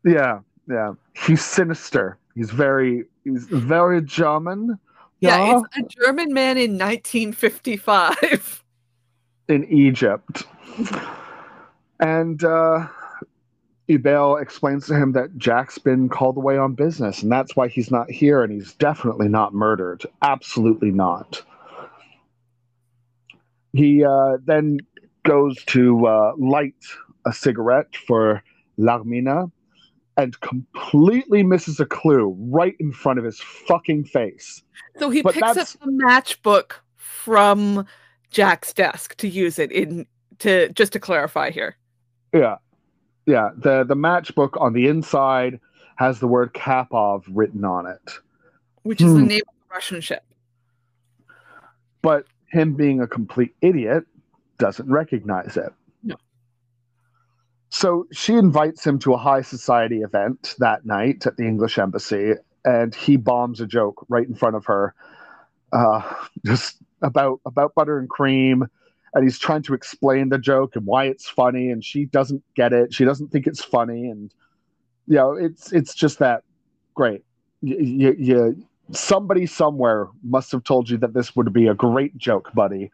Yeah, 0.05 0.39
yeah. 0.69 0.93
He's 1.25 1.43
sinister. 1.43 2.17
He's 2.35 2.51
very, 2.51 3.03
he's 3.25 3.45
very 3.45 4.01
German. 4.01 4.79
Yeah, 5.19 5.57
it's 5.57 5.77
a 5.77 6.03
German 6.05 6.33
man 6.33 6.57
in 6.57 6.77
1955. 6.77 8.63
in 9.49 9.63
Egypt. 9.65 10.43
And 11.99 12.43
uh, 12.43 12.87
Hubert 13.87 14.41
explains 14.41 14.85
to 14.87 14.95
him 14.95 15.13
that 15.13 15.37
Jack's 15.37 15.77
been 15.77 16.09
called 16.09 16.37
away 16.37 16.57
on 16.57 16.73
business, 16.73 17.23
and 17.23 17.31
that's 17.31 17.55
why 17.55 17.67
he's 17.69 17.89
not 17.89 18.09
here, 18.11 18.43
and 18.43 18.51
he's 18.51 18.73
definitely 18.73 19.29
not 19.29 19.53
murdered. 19.53 20.05
Absolutely 20.21 20.91
not. 20.91 21.41
He 23.73 24.03
uh, 24.03 24.37
then 24.45 24.79
goes 25.25 25.63
to 25.65 26.05
uh, 26.07 26.33
light 26.37 26.75
a 27.25 27.33
cigarette 27.33 27.95
for 27.95 28.43
Larmina 28.79 29.51
and 30.17 30.39
completely 30.41 31.43
misses 31.43 31.79
a 31.79 31.85
clue 31.85 32.35
right 32.39 32.75
in 32.79 32.91
front 32.91 33.19
of 33.19 33.25
his 33.25 33.39
fucking 33.39 34.05
face. 34.05 34.63
So 34.97 35.09
he 35.09 35.21
But 35.21 35.33
picks 35.35 35.47
up 35.47 35.55
that's- 35.55 35.73
the 35.73 35.91
matchbook 35.91 36.71
from 36.95 37.85
Jack's 38.31 38.73
desk 38.73 39.15
to 39.17 39.27
use 39.27 39.59
it 39.59 39.71
in 39.71 40.05
to 40.39 40.69
just 40.73 40.93
to 40.93 40.99
clarify 40.99 41.51
here. 41.51 41.77
Yeah. 42.33 42.57
Yeah. 43.27 43.49
The 43.55 43.83
the 43.83 43.95
matchbook 43.95 44.59
on 44.59 44.73
the 44.73 44.87
inside 44.87 45.59
has 45.97 46.19
the 46.19 46.27
word 46.27 46.53
Kapov 46.53 47.23
written 47.29 47.63
on 47.65 47.85
it. 47.85 48.19
Which 48.83 49.01
is 49.01 49.13
the 49.13 49.19
Hmm. 49.19 49.27
name 49.27 49.41
of 49.47 49.53
the 49.69 49.73
Russian 49.75 50.01
ship. 50.01 50.23
But 52.01 52.25
him 52.47 52.73
being 52.73 53.01
a 53.01 53.07
complete 53.07 53.53
idiot 53.61 54.05
doesn't 54.57 54.89
recognize 54.89 55.57
it. 55.57 55.73
No. 56.03 56.15
So 57.69 58.07
she 58.13 58.35
invites 58.35 58.85
him 58.87 58.97
to 58.99 59.13
a 59.13 59.17
high 59.17 59.41
society 59.41 60.01
event 60.01 60.55
that 60.59 60.85
night 60.85 61.27
at 61.27 61.35
the 61.37 61.43
English 61.45 61.77
embassy, 61.77 62.33
and 62.63 62.95
he 62.95 63.17
bombs 63.17 63.59
a 63.59 63.67
joke 63.67 64.05
right 64.07 64.27
in 64.27 64.35
front 64.35 64.55
of 64.55 64.65
her, 64.65 64.95
uh, 65.73 66.01
just 66.45 66.77
about 67.01 67.41
about 67.45 67.75
butter 67.75 67.99
and 67.99 68.09
cream, 68.09 68.67
and 69.17 69.25
he's 69.25 69.39
trying 69.39 69.63
to 69.63 69.73
explain 69.73 70.29
the 70.29 70.37
joke 70.37 70.75
and 70.75 70.85
why 70.85 71.05
it's 71.05 71.27
funny, 71.27 71.71
and 71.71 71.83
she 71.83 72.05
doesn't 72.05 72.43
get 72.55 72.71
it. 72.71 72.93
She 72.93 73.03
doesn't 73.03 73.29
think 73.29 73.47
it's 73.47 73.63
funny, 73.63 74.09
and 74.09 74.33
you 75.07 75.15
know, 75.15 75.33
it's 75.33 75.71
it's 75.71 75.95
just 75.95 76.19
that 76.19 76.43
great. 76.93 77.23
You, 77.61 78.15
you, 78.17 78.67
somebody 78.91 79.47
somewhere 79.47 80.07
must 80.23 80.51
have 80.51 80.63
told 80.63 80.89
you 80.89 80.97
that 80.97 81.13
this 81.13 81.35
would 81.35 81.51
be 81.51 81.67
a 81.67 81.73
great 81.73 82.17
joke, 82.17 82.53
buddy. 82.53 82.91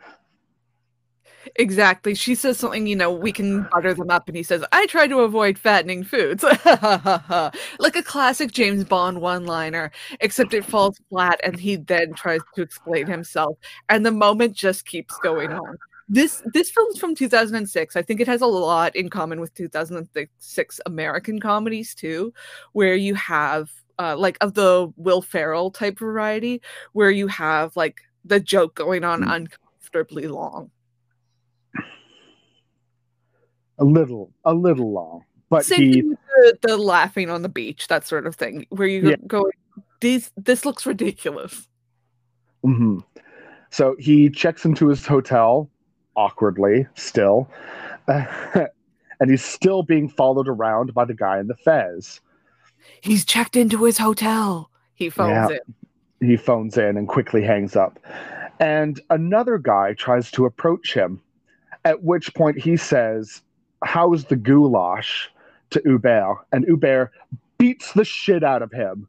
Exactly. 1.58 2.16
She 2.16 2.36
says 2.36 2.58
something, 2.58 2.88
you 2.88 2.96
know, 2.96 3.12
we 3.12 3.32
can 3.32 3.68
butter 3.72 3.94
them 3.94 4.10
up, 4.10 4.28
and 4.28 4.38
he 4.38 4.44
says, 4.44 4.64
I 4.72 4.86
try 4.88 5.08
to 5.08 5.20
avoid 5.20 5.58
fattening 5.58 6.04
foods. 6.04 6.44
like 6.66 7.96
a 7.96 8.04
classic 8.04 8.52
James 8.52 8.86
Bond 8.86 9.20
one 9.20 9.46
liner, 9.46 9.92
except 10.22 10.54
it 10.54 10.66
falls 10.66 11.00
flat, 11.10 11.40
and 11.44 11.60
he 11.60 11.76
then 11.76 12.14
tries 12.14 12.42
to 12.56 12.62
explain 12.62 13.08
himself. 13.08 13.58
And 13.90 14.06
the 14.06 14.12
moment 14.12 14.56
just 14.56 14.86
keeps 14.86 15.18
going 15.18 15.52
on. 15.52 15.78
This 16.10 16.44
this 16.54 16.70
film's 16.70 17.00
from 17.00 17.16
2006. 17.16 17.96
I 17.96 18.02
think 18.02 18.20
it 18.20 18.28
has 18.28 18.42
a 18.42 18.46
lot 18.48 18.96
in 18.96 19.10
common 19.10 19.40
with 19.40 19.54
2006 19.54 20.82
American 20.86 21.40
comedies 21.40 21.96
too, 21.96 22.34
where 22.74 22.96
you 22.96 23.16
have 23.16 23.72
uh, 24.00 24.18
like 24.18 24.38
of 24.42 24.54
the 24.54 24.92
Will 24.98 25.22
Ferrell 25.22 25.72
type 25.72 26.00
variety, 26.00 26.62
where 26.94 27.12
you 27.12 27.28
have 27.28 27.76
like 27.76 28.02
the 28.26 28.40
joke 28.40 28.76
going 28.76 29.04
on 29.04 29.24
uncomfortably 29.24 30.28
long. 30.28 30.72
A 33.80 33.84
little, 33.84 34.32
a 34.46 34.54
little 34.54 34.92
long, 34.94 35.24
but 35.50 35.66
Same 35.66 35.80
he 35.80 35.92
thing 36.02 36.10
with 36.10 36.20
the, 36.62 36.68
the 36.68 36.78
laughing 36.78 37.30
on 37.30 37.42
the 37.42 37.50
beach, 37.50 37.88
that 37.88 38.06
sort 38.06 38.28
of 38.28 38.36
thing, 38.36 38.66
where 38.70 38.88
you 38.88 39.10
Yeah. 39.10 39.16
go, 39.26 39.50
these 40.00 40.32
this 40.38 40.64
looks 40.66 40.86
ridiculous. 40.86 41.68
hmm 42.64 43.00
So 43.72 43.96
he 44.00 44.30
checks 44.30 44.64
into 44.66 44.88
his 44.90 45.06
hotel 45.08 45.70
awkwardly, 46.16 46.88
still, 46.96 47.50
and 48.08 49.30
he's 49.30 49.44
still 49.44 49.84
being 49.84 50.10
followed 50.10 50.48
around 50.48 50.94
by 50.94 51.06
the 51.06 51.14
guy 51.14 51.40
in 51.40 51.48
the 51.48 51.56
fez. 51.56 52.22
He's 53.02 53.26
checked 53.26 53.56
into 53.56 53.84
his 53.86 53.98
hotel. 53.98 54.70
He 54.96 55.10
phones 55.10 55.50
Yeah. 55.52 55.58
it. 55.58 55.64
He 56.26 56.38
phones 56.38 56.78
in 56.78 56.96
and 56.98 57.08
quickly 57.08 57.42
hangs 57.44 57.76
up. 57.76 58.00
And 58.60 59.02
another 59.10 59.58
guy 59.58 59.94
tries 59.94 60.32
to 60.32 60.46
approach 60.46 60.94
him, 60.94 61.20
at 61.86 62.04
which 62.04 62.34
point 62.34 62.58
he 62.60 62.78
says, 62.78 63.42
How's 63.84 64.24
the 64.26 64.38
goulash 64.38 65.30
to 65.72 65.82
Hubert? 65.84 66.46
And 66.54 66.64
Hubert 66.66 67.12
beats 67.58 67.92
the 67.94 68.06
shit 68.06 68.44
out 68.44 68.62
of 68.62 68.72
him. 68.72 69.08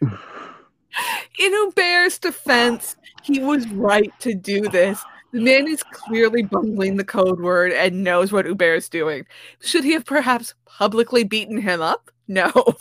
In 0.00 1.52
Hubert's 1.52 2.18
defense, 2.18 2.96
he 3.22 3.38
was 3.40 3.68
right 3.70 4.12
to 4.20 4.34
do 4.34 4.62
this. 4.68 5.00
The 5.32 5.40
man 5.40 5.68
is 5.68 5.82
clearly 5.82 6.42
bungling 6.42 6.96
the 6.96 7.04
code 7.04 7.40
word 7.40 7.72
and 7.72 8.02
knows 8.02 8.32
what 8.32 8.46
Hubert's 8.46 8.88
doing. 8.88 9.26
Should 9.60 9.84
he 9.84 9.92
have 9.92 10.06
perhaps 10.06 10.54
publicly 10.64 11.22
beaten 11.22 11.58
him 11.60 11.80
up? 11.80 12.10
No. 12.26 12.50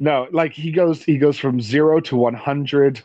No, 0.00 0.28
like 0.30 0.52
he 0.52 0.70
goes 0.70 1.02
he 1.02 1.18
goes 1.18 1.38
from 1.38 1.60
zero 1.60 1.98
to 2.02 2.16
one 2.16 2.32
hundred 2.32 3.02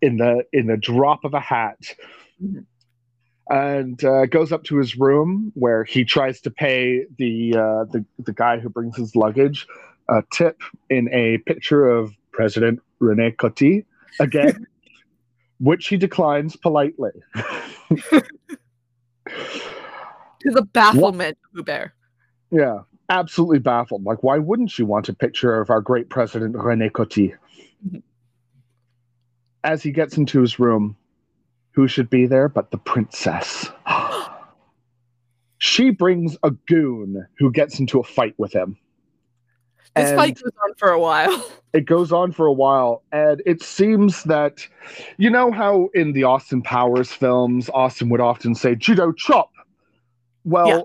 in 0.00 0.16
the 0.16 0.42
in 0.54 0.68
the 0.68 0.78
drop 0.78 1.24
of 1.24 1.34
a 1.34 1.40
hat. 1.40 1.94
Mhm. 2.42 2.64
And 3.50 4.02
uh, 4.04 4.24
goes 4.26 4.50
up 4.52 4.64
to 4.64 4.78
his 4.78 4.96
room 4.96 5.52
where 5.54 5.84
he 5.84 6.04
tries 6.04 6.40
to 6.42 6.50
pay 6.50 7.04
the 7.18 7.54
uh, 7.56 7.84
the 7.92 8.04
the 8.20 8.32
guy 8.32 8.58
who 8.58 8.70
brings 8.70 8.96
his 8.96 9.14
luggage 9.14 9.66
a 10.08 10.22
tip 10.32 10.62
in 10.88 11.12
a 11.12 11.38
picture 11.38 11.86
of 11.86 12.14
President 12.32 12.80
Rene 13.00 13.32
Coty 13.32 13.84
again, 14.18 14.66
which 15.60 15.88
he 15.88 15.96
declines 15.96 16.56
politely. 16.56 17.12
To 20.42 20.50
the 20.52 20.62
bafflement 20.62 21.36
of 21.44 21.50
Hubert. 21.54 21.92
Yeah. 22.50 22.78
absolutely 23.10 23.58
baffled. 23.58 24.04
Like, 24.04 24.22
why 24.22 24.38
wouldn't 24.38 24.78
you 24.78 24.86
want 24.86 25.08
a 25.10 25.14
picture 25.14 25.60
of 25.60 25.68
our 25.68 25.80
great 25.82 26.08
president, 26.08 26.56
Rene 26.56 26.88
Coty? 26.88 27.34
Mhm. 27.86 28.02
As 29.62 29.82
he 29.82 29.90
gets 29.92 30.16
into 30.16 30.40
his 30.40 30.58
room, 30.58 30.96
who 31.72 31.86
should 31.88 32.08
be 32.08 32.24
there 32.26 32.48
but 32.48 32.70
the 32.70 32.78
princess? 32.78 33.68
she 35.58 35.90
brings 35.90 36.38
a 36.42 36.52
goon 36.68 37.26
who 37.38 37.52
gets 37.52 37.78
into 37.78 38.00
a 38.00 38.04
fight 38.04 38.34
with 38.38 38.52
him. 38.54 38.78
This 39.96 40.10
And- 40.10 40.18
fight 40.18 40.34
goes 40.42 40.52
on 40.64 40.74
for 40.76 40.90
a 40.90 41.00
while. 41.00 41.44
it 41.72 41.84
goes 41.86 42.12
on 42.12 42.32
for 42.32 42.46
a 42.46 42.52
while 42.52 43.02
and 43.12 43.42
it 43.46 43.62
seems 43.62 44.24
that 44.24 44.66
you 45.18 45.30
know 45.30 45.52
how 45.52 45.88
in 45.94 46.12
the 46.14 46.24
austin 46.24 46.60
powers 46.62 47.12
films 47.12 47.70
austin 47.72 48.08
would 48.08 48.20
often 48.20 48.56
say 48.56 48.74
judo 48.74 49.12
chop 49.12 49.50
well 50.44 50.66
Yeah. 50.66 50.82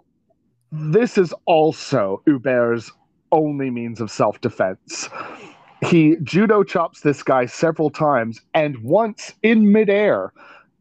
this 0.71 1.17
is 1.17 1.33
also 1.45 2.21
hubert's 2.27 2.91
only 3.31 3.71
means 3.71 3.99
of 3.99 4.11
self-defense 4.11 5.09
he 5.87 6.17
judo 6.21 6.63
chops 6.63 7.01
this 7.01 7.23
guy 7.23 7.47
several 7.47 7.89
times 7.89 8.41
and 8.53 8.77
once 8.83 9.33
in 9.41 9.71
midair 9.71 10.33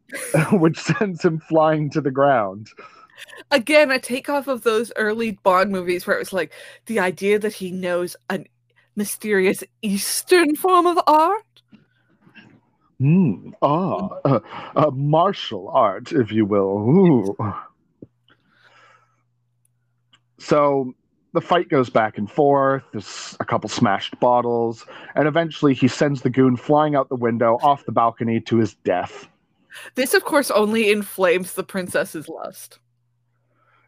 which 0.51 0.77
sends 0.77 1.25
him 1.25 1.39
flying 1.39 1.89
to 1.89 1.99
the 1.99 2.11
ground 2.11 2.67
Again, 3.51 3.91
a 3.91 3.99
takeoff 3.99 4.47
of 4.47 4.63
those 4.63 4.91
early 4.95 5.31
Bond 5.43 5.71
movies 5.71 6.05
where 6.05 6.15
it 6.15 6.19
was 6.19 6.33
like 6.33 6.53
the 6.85 6.99
idea 6.99 7.39
that 7.39 7.53
he 7.53 7.71
knows 7.71 8.15
a 8.29 8.45
mysterious 8.95 9.63
Eastern 9.81 10.55
form 10.55 10.85
of 10.85 10.99
art. 11.07 11.43
Hmm. 12.99 13.51
ah, 13.61 14.07
uh, 14.23 14.39
uh, 14.75 14.91
martial 14.91 15.69
art, 15.69 16.13
if 16.13 16.31
you 16.31 16.45
will. 16.45 16.77
Ooh. 16.77 17.53
So 20.39 20.93
the 21.33 21.41
fight 21.41 21.67
goes 21.67 21.89
back 21.89 22.17
and 22.17 22.31
forth. 22.31 22.83
There's 22.93 23.35
a 23.41 23.45
couple 23.45 23.67
smashed 23.67 24.17
bottles, 24.21 24.85
and 25.15 25.27
eventually 25.27 25.73
he 25.73 25.89
sends 25.89 26.21
the 26.21 26.29
goon 26.29 26.55
flying 26.55 26.95
out 26.95 27.09
the 27.09 27.15
window 27.15 27.57
off 27.61 27.85
the 27.85 27.91
balcony 27.91 28.39
to 28.41 28.57
his 28.57 28.75
death. 28.75 29.27
This, 29.95 30.13
of 30.13 30.23
course, 30.23 30.49
only 30.51 30.89
inflames 30.89 31.53
the 31.53 31.63
princess's 31.63 32.29
lust. 32.29 32.79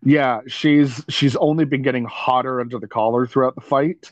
Yeah, 0.04 0.42
she's 0.48 1.04
she's 1.10 1.36
only 1.38 1.66
been 1.66 1.82
getting 1.82 2.06
hotter 2.06 2.62
under 2.62 2.80
the 2.80 2.88
collar 2.88 3.26
throughout 3.26 3.56
the 3.56 3.62
fight, 3.62 4.12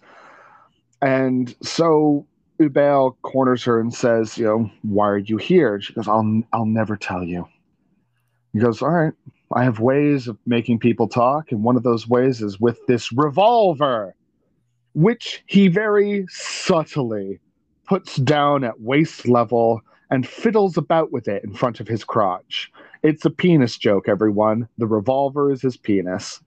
and 1.01 1.55
so 1.61 2.25
Hubert 2.57 3.13
corners 3.21 3.63
her 3.65 3.79
and 3.79 3.93
says, 3.93 4.37
"You 4.37 4.45
know, 4.45 4.71
why 4.83 5.09
are 5.09 5.17
you 5.17 5.37
here?" 5.37 5.79
She 5.79 5.93
goes, 5.93 6.07
"I'll 6.07 6.43
I'll 6.53 6.65
never 6.65 6.95
tell 6.95 7.23
you." 7.23 7.47
He 8.53 8.59
goes, 8.59 8.81
"All 8.81 8.89
right, 8.89 9.13
I 9.53 9.63
have 9.63 9.79
ways 9.79 10.27
of 10.27 10.37
making 10.45 10.79
people 10.79 11.07
talk, 11.07 11.51
and 11.51 11.63
one 11.63 11.75
of 11.75 11.83
those 11.83 12.07
ways 12.07 12.41
is 12.41 12.59
with 12.59 12.79
this 12.87 13.11
revolver, 13.11 14.15
which 14.93 15.43
he 15.45 15.67
very 15.67 16.25
subtly 16.29 17.39
puts 17.87 18.15
down 18.17 18.63
at 18.63 18.81
waist 18.81 19.27
level 19.27 19.81
and 20.09 20.27
fiddles 20.27 20.77
about 20.77 21.11
with 21.11 21.27
it 21.27 21.43
in 21.43 21.53
front 21.53 21.79
of 21.79 21.87
his 21.87 22.03
crotch." 22.03 22.71
It's 23.05 23.23
a 23.23 23.29
penis 23.29 23.77
joke, 23.77 24.09
everyone. 24.09 24.67
The 24.79 24.87
revolver 24.87 25.51
is 25.51 25.61
his 25.61 25.77
penis. 25.77 26.41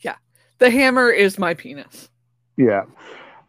Yeah. 0.00 0.16
The 0.56 0.70
hammer 0.70 1.10
is 1.10 1.38
my 1.38 1.52
penis. 1.52 2.08
Yeah. 2.56 2.84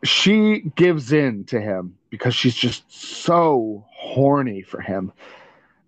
She 0.03 0.63
gives 0.75 1.13
in 1.13 1.45
to 1.45 1.61
him 1.61 1.97
because 2.09 2.35
she's 2.35 2.53
just 2.53 2.91
so 2.91 3.85
horny 3.89 4.63
for 4.63 4.81
him 4.81 5.13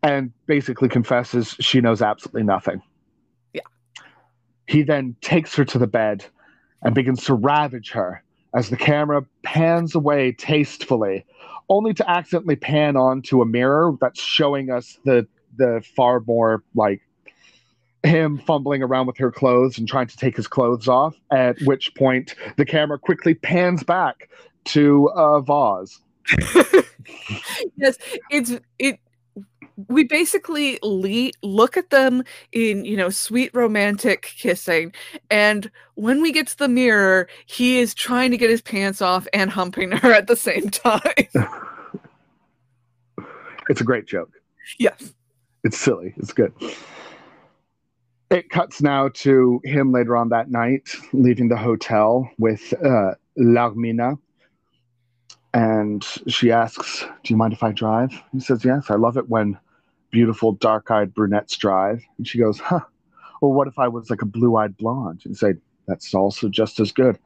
and 0.03 0.31
basically 0.45 0.87
confesses 0.87 1.53
she 1.59 1.81
knows 1.81 2.01
absolutely 2.01 2.43
nothing. 2.43 2.81
Yeah. 3.51 3.63
He 4.67 4.83
then 4.83 5.17
takes 5.19 5.53
her 5.55 5.65
to 5.65 5.77
the 5.77 5.85
bed 5.85 6.25
and 6.81 6.95
begins 6.95 7.25
to 7.25 7.33
ravage 7.33 7.91
her 7.91 8.23
as 8.55 8.69
the 8.69 8.77
camera 8.77 9.25
pans 9.43 9.95
away 9.95 10.31
tastefully, 10.31 11.25
only 11.67 11.93
to 11.95 12.09
accidentally 12.09 12.55
pan 12.55 12.95
onto 12.95 13.41
a 13.41 13.45
mirror 13.45 13.97
that's 13.99 14.21
showing 14.21 14.71
us 14.71 14.97
the 15.03 15.27
the 15.57 15.83
far 15.95 16.21
more 16.21 16.63
like 16.75 17.01
him 18.03 18.37
fumbling 18.39 18.81
around 18.83 19.07
with 19.07 19.17
her 19.17 19.31
clothes 19.31 19.77
and 19.77 19.87
trying 19.87 20.07
to 20.07 20.17
take 20.17 20.35
his 20.37 20.47
clothes 20.47 20.87
off. 20.87 21.15
At 21.31 21.59
which 21.61 21.93
point, 21.95 22.35
the 22.55 22.65
camera 22.65 22.97
quickly 22.99 23.33
pans 23.33 23.83
back 23.83 24.29
to 24.65 25.09
uh, 25.15 25.39
a 25.39 25.41
vase. 25.41 25.99
yes, 27.77 27.97
it's 28.29 28.53
it. 28.79 28.99
We 29.89 30.05
basically 30.05 30.79
le- 30.81 31.31
look 31.43 31.77
at 31.77 31.91
them 31.91 32.23
in 32.51 32.83
you 32.83 32.97
know 32.97 33.09
sweet 33.09 33.51
romantic 33.53 34.23
kissing, 34.37 34.91
and 35.29 35.69
when 35.95 36.21
we 36.21 36.31
get 36.31 36.47
to 36.47 36.57
the 36.57 36.67
mirror, 36.67 37.27
he 37.45 37.79
is 37.79 37.93
trying 37.93 38.31
to 38.31 38.37
get 38.37 38.49
his 38.49 38.61
pants 38.61 39.01
off 39.01 39.27
and 39.33 39.51
humping 39.51 39.91
her 39.91 40.11
at 40.11 40.27
the 40.27 40.35
same 40.35 40.69
time. 40.71 41.01
It's 43.69 43.81
a 43.81 43.83
great 43.83 44.05
joke. 44.05 44.31
yes. 44.79 45.13
It's 45.67 45.77
silly. 45.77 46.13
It's 46.15 46.31
good. 46.31 46.53
It 48.31 48.49
cuts 48.49 48.81
now 48.81 49.09
to 49.15 49.59
him 49.65 49.91
later 49.91 50.15
on 50.15 50.29
that 50.29 50.49
night, 50.49 50.87
leaving 51.11 51.49
the 51.49 51.57
hotel 51.57 52.31
with 52.37 52.73
uh, 52.81 53.15
Larmina. 53.37 54.17
And 55.53 56.05
she 56.25 56.53
asks, 56.53 57.01
Do 57.01 57.33
you 57.33 57.35
mind 57.35 57.51
if 57.51 57.63
I 57.63 57.73
drive? 57.73 58.13
He 58.31 58.39
says, 58.39 58.63
Yes, 58.63 58.89
I 58.89 58.95
love 58.95 59.17
it 59.17 59.27
when 59.27 59.59
beautiful 60.09 60.53
dark 60.53 60.89
eyed 60.89 61.13
brunettes 61.13 61.57
drive. 61.57 62.01
And 62.17 62.25
she 62.25 62.37
goes, 62.37 62.59
Huh, 62.59 62.85
well, 63.41 63.51
what 63.51 63.67
if 63.67 63.77
I 63.77 63.89
was 63.89 64.09
like 64.09 64.21
a 64.21 64.25
blue 64.25 64.55
eyed 64.55 64.77
blonde? 64.77 65.23
And 65.25 65.35
say, 65.35 65.55
That's 65.85 66.13
also 66.13 66.47
just 66.47 66.79
as 66.79 66.93
good. 66.93 67.19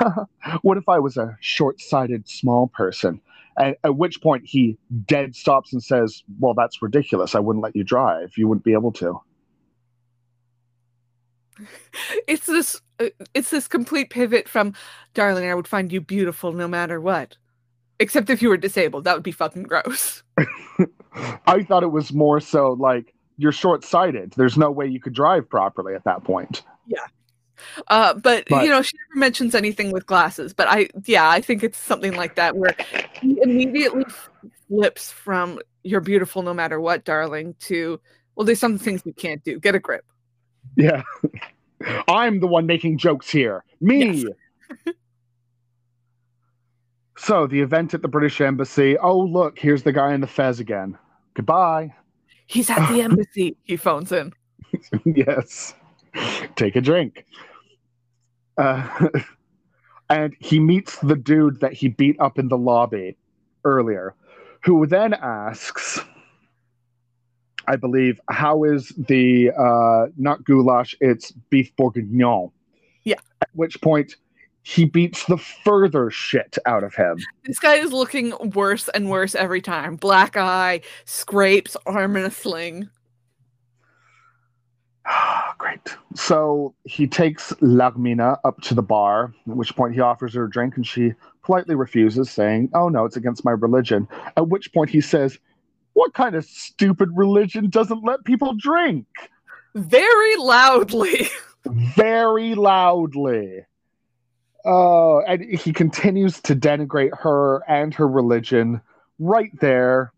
what 0.62 0.78
if 0.78 0.88
I 0.88 1.00
was 1.00 1.18
a 1.18 1.36
short 1.42 1.82
sighted 1.82 2.30
small 2.30 2.68
person? 2.68 3.20
At, 3.56 3.78
at 3.84 3.96
which 3.96 4.20
point 4.20 4.44
he 4.46 4.78
dead 5.06 5.34
stops 5.34 5.72
and 5.72 5.82
says, 5.82 6.22
Well, 6.38 6.54
that's 6.54 6.82
ridiculous. 6.82 7.34
I 7.34 7.40
wouldn't 7.40 7.62
let 7.62 7.76
you 7.76 7.84
drive. 7.84 8.32
You 8.36 8.48
wouldn't 8.48 8.64
be 8.64 8.72
able 8.72 8.92
to. 8.92 9.20
it's 12.26 12.46
this 12.46 12.80
uh, 12.98 13.10
it's 13.32 13.50
this 13.50 13.68
complete 13.68 14.10
pivot 14.10 14.48
from 14.48 14.74
darling 15.14 15.48
i 15.48 15.54
would 15.54 15.68
find 15.68 15.92
you 15.92 16.00
beautiful 16.00 16.50
no 16.52 16.66
matter 16.66 17.00
what 17.00 17.36
except 18.00 18.28
if 18.28 18.42
you 18.42 18.48
were 18.48 18.56
disabled 18.56 19.04
that 19.04 19.14
would 19.14 19.22
be 19.22 19.30
fucking 19.30 19.62
gross 19.62 20.24
I 21.46 21.62
thought 21.62 21.82
it 21.82 21.92
was 21.92 22.12
more 22.12 22.40
so 22.40 22.72
like 22.72 23.14
you're 23.36 23.52
short 23.52 23.84
sighted. 23.84 24.32
There's 24.36 24.56
no 24.56 24.70
way 24.70 24.86
you 24.86 25.00
could 25.00 25.14
drive 25.14 25.48
properly 25.48 25.94
at 25.94 26.04
that 26.04 26.24
point. 26.24 26.62
Uh 27.88 28.14
but, 28.14 28.44
But- 28.48 28.64
you 28.64 28.70
know 28.70 28.82
she 28.82 28.96
never 29.10 29.20
mentions 29.20 29.54
anything 29.54 29.92
with 29.92 30.06
glasses 30.06 30.52
but 30.52 30.66
i 30.68 30.88
yeah 31.06 31.28
i 31.28 31.40
think 31.40 31.62
it's 31.62 31.78
something 31.78 32.14
like 32.14 32.34
that 32.36 32.56
where 32.56 32.74
he 33.20 33.38
immediately 33.42 34.04
flips 34.68 35.10
from 35.10 35.58
you're 35.82 36.00
beautiful 36.00 36.42
no 36.42 36.52
matter 36.54 36.80
what 36.80 37.04
darling 37.04 37.54
to 37.60 38.00
well 38.34 38.44
there's 38.44 38.58
some 38.60 38.78
things 38.78 39.02
you 39.04 39.12
can't 39.12 39.42
do 39.44 39.58
get 39.60 39.74
a 39.74 39.78
grip 39.78 40.04
Yeah. 40.76 41.02
I'm 42.08 42.40
the 42.40 42.46
one 42.46 42.64
making 42.66 42.96
jokes 42.96 43.28
here. 43.28 43.62
Me. 43.82 44.24
Yes. 44.24 44.32
so 47.16 47.46
the 47.46 47.60
event 47.60 47.92
at 47.94 48.02
the 48.02 48.08
British 48.08 48.40
Embassy. 48.40 48.96
Oh, 48.98 49.18
look, 49.20 49.58
here's 49.58 49.82
the 49.82 49.92
guy 49.92 50.14
in 50.14 50.20
the 50.22 50.26
fez 50.26 50.60
again. 50.60 50.96
Goodbye. 51.34 51.94
he's 52.46 52.70
at 52.70 52.88
the 52.90 53.00
embassy 53.08 53.56
he 53.64 53.76
phones 53.76 54.12
in 54.12 54.32
yes. 55.04 55.74
Take 56.56 56.76
a 56.76 56.80
drink. 56.80 57.26
Uh, 58.56 59.08
and 60.10 60.34
he 60.38 60.60
meets 60.60 60.98
the 60.98 61.16
dude 61.16 61.60
that 61.60 61.72
he 61.72 61.88
beat 61.88 62.18
up 62.20 62.38
in 62.38 62.48
the 62.48 62.58
lobby 62.58 63.16
earlier, 63.64 64.14
who 64.62 64.86
then 64.86 65.14
asks, 65.14 66.00
I 67.66 67.76
believe, 67.76 68.20
how 68.30 68.64
is 68.64 68.92
the 68.96 69.50
uh, 69.50 70.10
not 70.16 70.44
goulash, 70.44 70.94
it's 71.00 71.32
beef 71.50 71.74
bourguignon. 71.76 72.50
Yeah. 73.04 73.16
At 73.42 73.48
which 73.54 73.80
point 73.80 74.16
he 74.62 74.86
beats 74.86 75.26
the 75.26 75.36
further 75.36 76.10
shit 76.10 76.56
out 76.64 76.84
of 76.84 76.94
him. 76.94 77.18
This 77.44 77.58
guy 77.58 77.74
is 77.74 77.92
looking 77.92 78.32
worse 78.54 78.88
and 78.88 79.10
worse 79.10 79.34
every 79.34 79.60
time. 79.60 79.96
Black 79.96 80.36
eye, 80.36 80.80
scrapes, 81.04 81.76
arm 81.86 82.16
in 82.16 82.24
a 82.24 82.30
sling. 82.30 82.88
Great. 85.58 85.96
So 86.14 86.74
he 86.84 87.06
takes 87.06 87.52
Larmina 87.54 88.38
up 88.44 88.60
to 88.62 88.74
the 88.74 88.82
bar, 88.82 89.32
at 89.48 89.56
which 89.56 89.74
point 89.76 89.94
he 89.94 90.00
offers 90.00 90.34
her 90.34 90.44
a 90.44 90.50
drink 90.50 90.76
and 90.76 90.86
she 90.86 91.12
politely 91.42 91.74
refuses, 91.74 92.30
saying, 92.30 92.70
Oh 92.74 92.88
no, 92.88 93.04
it's 93.04 93.16
against 93.16 93.44
my 93.44 93.52
religion. 93.52 94.08
At 94.36 94.48
which 94.48 94.72
point 94.72 94.90
he 94.90 95.00
says, 95.00 95.38
What 95.92 96.14
kind 96.14 96.34
of 96.34 96.44
stupid 96.44 97.10
religion 97.14 97.70
doesn't 97.70 98.04
let 98.04 98.24
people 98.24 98.54
drink? 98.54 99.06
Very 99.74 100.36
loudly. 100.36 101.28
Very 101.96 102.54
loudly. 102.54 103.64
Oh, 104.64 105.22
and 105.26 105.42
he 105.42 105.72
continues 105.72 106.40
to 106.42 106.56
denigrate 106.56 107.18
her 107.18 107.62
and 107.68 107.92
her 107.94 108.08
religion 108.08 108.80
right 109.18 109.50
there. 109.60 110.12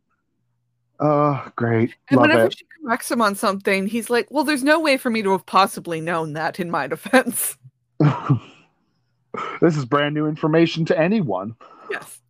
Oh, 0.99 1.47
great. 1.57 1.95
And 2.11 2.17
Love 2.17 2.23
whenever 2.23 2.47
it. 2.47 2.59
she 2.59 2.67
corrects 2.83 3.11
him 3.11 3.21
on 3.21 3.35
something, 3.35 3.87
he's 3.87 4.09
like, 4.09 4.29
Well, 4.31 4.45
there's 4.45 4.65
no 4.65 4.81
way 4.81 4.97
for 4.97 5.11
me 5.11 5.23
to 5.23 5.33
have 5.33 5.47
possibly 5.47 6.01
known 6.01 6.33
that 6.35 6.59
in 6.59 6.71
my 6.71 6.87
defense. 6.87 7.57
this 9.61 9.77
is 9.77 9.85
brand 9.85 10.15
new 10.15 10.27
information 10.27 10.85
to 10.87 10.99
anyone. 10.99 11.55
Yes. 11.91 12.21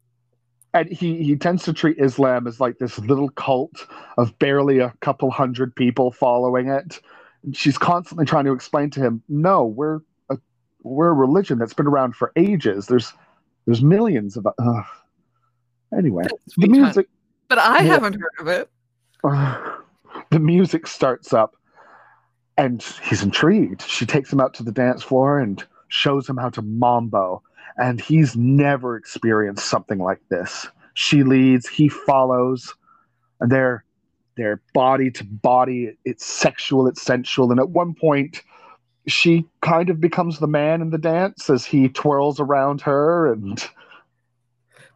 And 0.75 0.91
he, 0.91 1.23
he 1.23 1.37
tends 1.37 1.63
to 1.65 1.73
treat 1.73 1.99
Islam 1.99 2.47
as 2.47 2.61
like 2.61 2.79
this 2.79 2.99
little 2.99 3.31
cult 3.31 3.87
of 4.19 4.39
barely 4.39 4.79
a 4.79 4.93
couple 5.01 5.31
hundred 5.31 5.75
people 5.75 6.11
following 6.11 6.69
it. 6.69 7.01
And 7.45 7.57
She's 7.57 7.79
constantly 7.79 8.27
trying 8.27 8.45
to 8.45 8.53
explain 8.53 8.91
to 8.91 9.01
him, 9.01 9.23
no, 9.29 9.65
we're 9.65 10.01
a, 10.29 10.37
we're 10.83 11.09
a 11.09 11.15
religion 11.15 11.59
that's 11.59 11.73
been 11.73 11.87
around 11.87 12.15
for 12.17 12.33
ages. 12.37 12.87
There's 12.87 13.13
there's 13.65 13.83
millions 13.83 14.37
of. 14.37 14.47
Uh, 14.47 14.83
anyway, 15.97 16.25
the 16.57 16.69
music. 16.69 17.09
But 17.49 17.59
I 17.59 17.83
yeah. 17.83 17.93
haven't 17.93 18.21
heard 18.21 18.41
of 18.41 18.49
it. 18.49 18.71
Uh, 19.25 19.77
the 20.31 20.39
music 20.39 20.87
starts 20.87 21.33
up, 21.33 21.57
and 22.57 22.83
he's 23.09 23.23
intrigued. 23.23 23.83
She 23.83 24.07
takes 24.07 24.33
him 24.33 24.41
out 24.41 24.55
to 24.55 24.63
the 24.63 24.73
dance 24.73 25.03
floor 25.03 25.39
and 25.39 25.63
shows 25.89 26.29
him 26.29 26.37
how 26.37 26.51
to 26.51 26.63
mambo, 26.63 27.43
and 27.77 28.01
he's 28.01 28.37
never 28.37 28.97
experienced 28.97 29.67
something 29.67 29.99
like 29.99 30.21
this. 30.29 30.67
She 30.95 31.23
leads, 31.23 31.69
he 31.69 31.89
follows, 31.89 32.75
and 33.41 33.51
they're 33.51 33.85
they're 34.37 34.61
body 34.75 35.11
to 35.13 35.25
body. 35.25 35.97
It's 36.05 36.27
sexual, 36.27 36.87
it's 36.87 37.03
sensual, 37.03 37.51
and 37.51 37.61
at 37.61 37.71
one 37.71 37.95
point 37.95 38.43
she 39.07 39.47
kind 39.61 39.89
of 39.89 40.01
becomes 40.01 40.39
the 40.39 40.49
man 40.49 40.83
in 40.83 40.91
the 40.91 40.99
dance 40.99 41.49
as 41.49 41.65
he 41.65 41.89
twirls 41.89 42.41
around 42.41 42.81
her 42.81 43.33
and 43.33 43.65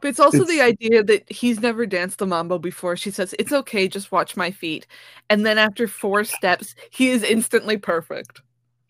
but 0.00 0.08
it's 0.08 0.20
also 0.20 0.42
it's, 0.42 0.50
the 0.50 0.60
idea 0.60 1.02
that 1.02 1.30
he's 1.30 1.60
never 1.60 1.86
danced 1.86 2.18
the 2.18 2.26
mambo 2.26 2.58
before. 2.58 2.96
She 2.96 3.10
says, 3.10 3.34
It's 3.38 3.52
okay, 3.52 3.88
just 3.88 4.12
watch 4.12 4.36
my 4.36 4.50
feet. 4.50 4.86
And 5.28 5.44
then 5.44 5.58
after 5.58 5.86
four 5.86 6.24
steps, 6.24 6.74
he 6.90 7.10
is 7.10 7.22
instantly 7.22 7.76
perfect. 7.76 8.42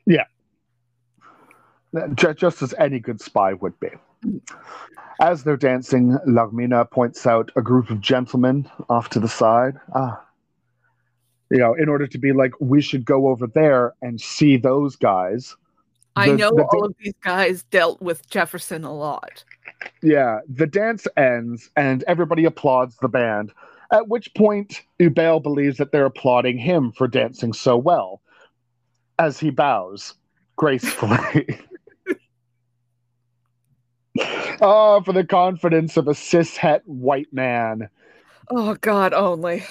Yeah. 0.06 0.24
Just 2.14 2.62
as 2.62 2.74
any 2.78 3.00
good 3.00 3.20
spy 3.20 3.54
would 3.54 3.78
be. 3.80 3.90
As 5.20 5.44
they're 5.44 5.56
dancing, 5.56 6.16
Larmina 6.26 6.90
points 6.90 7.26
out 7.26 7.50
a 7.56 7.62
group 7.62 7.90
of 7.90 8.00
gentlemen 8.00 8.70
off 8.88 9.10
to 9.10 9.20
the 9.20 9.28
side. 9.28 9.74
Ah, 9.94 10.24
you 11.50 11.58
know, 11.58 11.74
in 11.74 11.88
order 11.88 12.06
to 12.06 12.18
be 12.18 12.32
like, 12.32 12.52
we 12.60 12.80
should 12.80 13.04
go 13.04 13.28
over 13.28 13.46
there 13.46 13.94
and 14.02 14.20
see 14.20 14.56
those 14.56 14.96
guys. 14.96 15.56
I 16.20 16.32
know 16.32 16.50
the, 16.50 16.64
all 16.64 16.84
of 16.86 16.94
these 16.98 17.14
guys 17.22 17.62
dealt 17.64 18.00
with 18.00 18.28
Jefferson 18.28 18.84
a 18.84 18.92
lot. 18.92 19.44
Yeah, 20.02 20.40
the 20.48 20.66
dance 20.66 21.06
ends 21.16 21.70
and 21.76 22.04
everybody 22.04 22.44
applauds 22.44 22.96
the 22.96 23.08
band. 23.08 23.52
At 23.92 24.08
which 24.08 24.32
point, 24.34 24.82
Hubert 24.98 25.42
believes 25.42 25.78
that 25.78 25.90
they're 25.92 26.06
applauding 26.06 26.58
him 26.58 26.92
for 26.92 27.08
dancing 27.08 27.52
so 27.52 27.76
well, 27.76 28.20
as 29.18 29.40
he 29.40 29.50
bows 29.50 30.14
gracefully. 30.56 31.58
oh, 34.60 35.02
for 35.04 35.12
the 35.12 35.24
confidence 35.24 35.96
of 35.96 36.06
a 36.06 36.12
cishet 36.12 36.82
white 36.84 37.32
man. 37.32 37.88
Oh, 38.48 38.74
God, 38.74 39.12
only. 39.12 39.64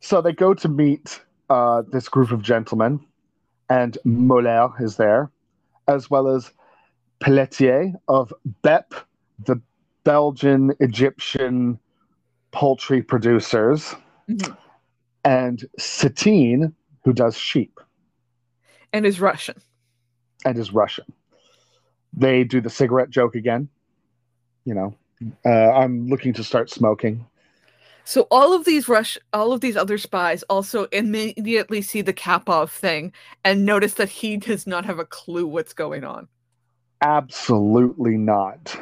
So 0.00 0.20
they 0.20 0.32
go 0.32 0.54
to 0.54 0.68
meet 0.68 1.20
uh, 1.50 1.82
this 1.90 2.08
group 2.08 2.30
of 2.30 2.42
gentlemen, 2.42 3.00
and 3.68 3.96
Moller 4.04 4.70
is 4.80 4.96
there, 4.96 5.30
as 5.88 6.10
well 6.10 6.28
as 6.28 6.52
Pelletier 7.20 7.92
of 8.08 8.32
BEP, 8.62 8.94
the 9.44 9.60
Belgian 10.04 10.74
Egyptian 10.80 11.78
poultry 12.52 13.02
producers, 13.02 13.94
mm-hmm. 14.28 14.52
and 15.24 15.64
Satine, 15.78 16.74
who 17.04 17.12
does 17.12 17.36
sheep. 17.36 17.80
And 18.92 19.06
is 19.06 19.20
Russian. 19.20 19.56
And 20.44 20.58
is 20.58 20.72
Russian. 20.72 21.06
They 22.12 22.44
do 22.44 22.60
the 22.60 22.70
cigarette 22.70 23.10
joke 23.10 23.34
again. 23.34 23.68
You 24.64 24.74
know, 24.74 24.94
uh, 25.44 25.72
I'm 25.72 26.08
looking 26.08 26.32
to 26.34 26.44
start 26.44 26.70
smoking. 26.70 27.26
So 28.04 28.26
all 28.30 28.52
of 28.52 28.64
these 28.66 28.86
rush, 28.86 29.18
all 29.32 29.52
of 29.52 29.60
these 29.60 29.76
other 29.76 29.96
spies 29.96 30.42
also 30.44 30.84
immediately 30.92 31.80
see 31.80 32.02
the 32.02 32.12
Kapov 32.12 32.70
thing 32.70 33.12
and 33.44 33.64
notice 33.64 33.94
that 33.94 34.10
he 34.10 34.36
does 34.36 34.66
not 34.66 34.84
have 34.84 34.98
a 34.98 35.06
clue 35.06 35.46
what's 35.46 35.72
going 35.72 36.04
on. 36.04 36.28
Absolutely 37.00 38.16
not. 38.16 38.76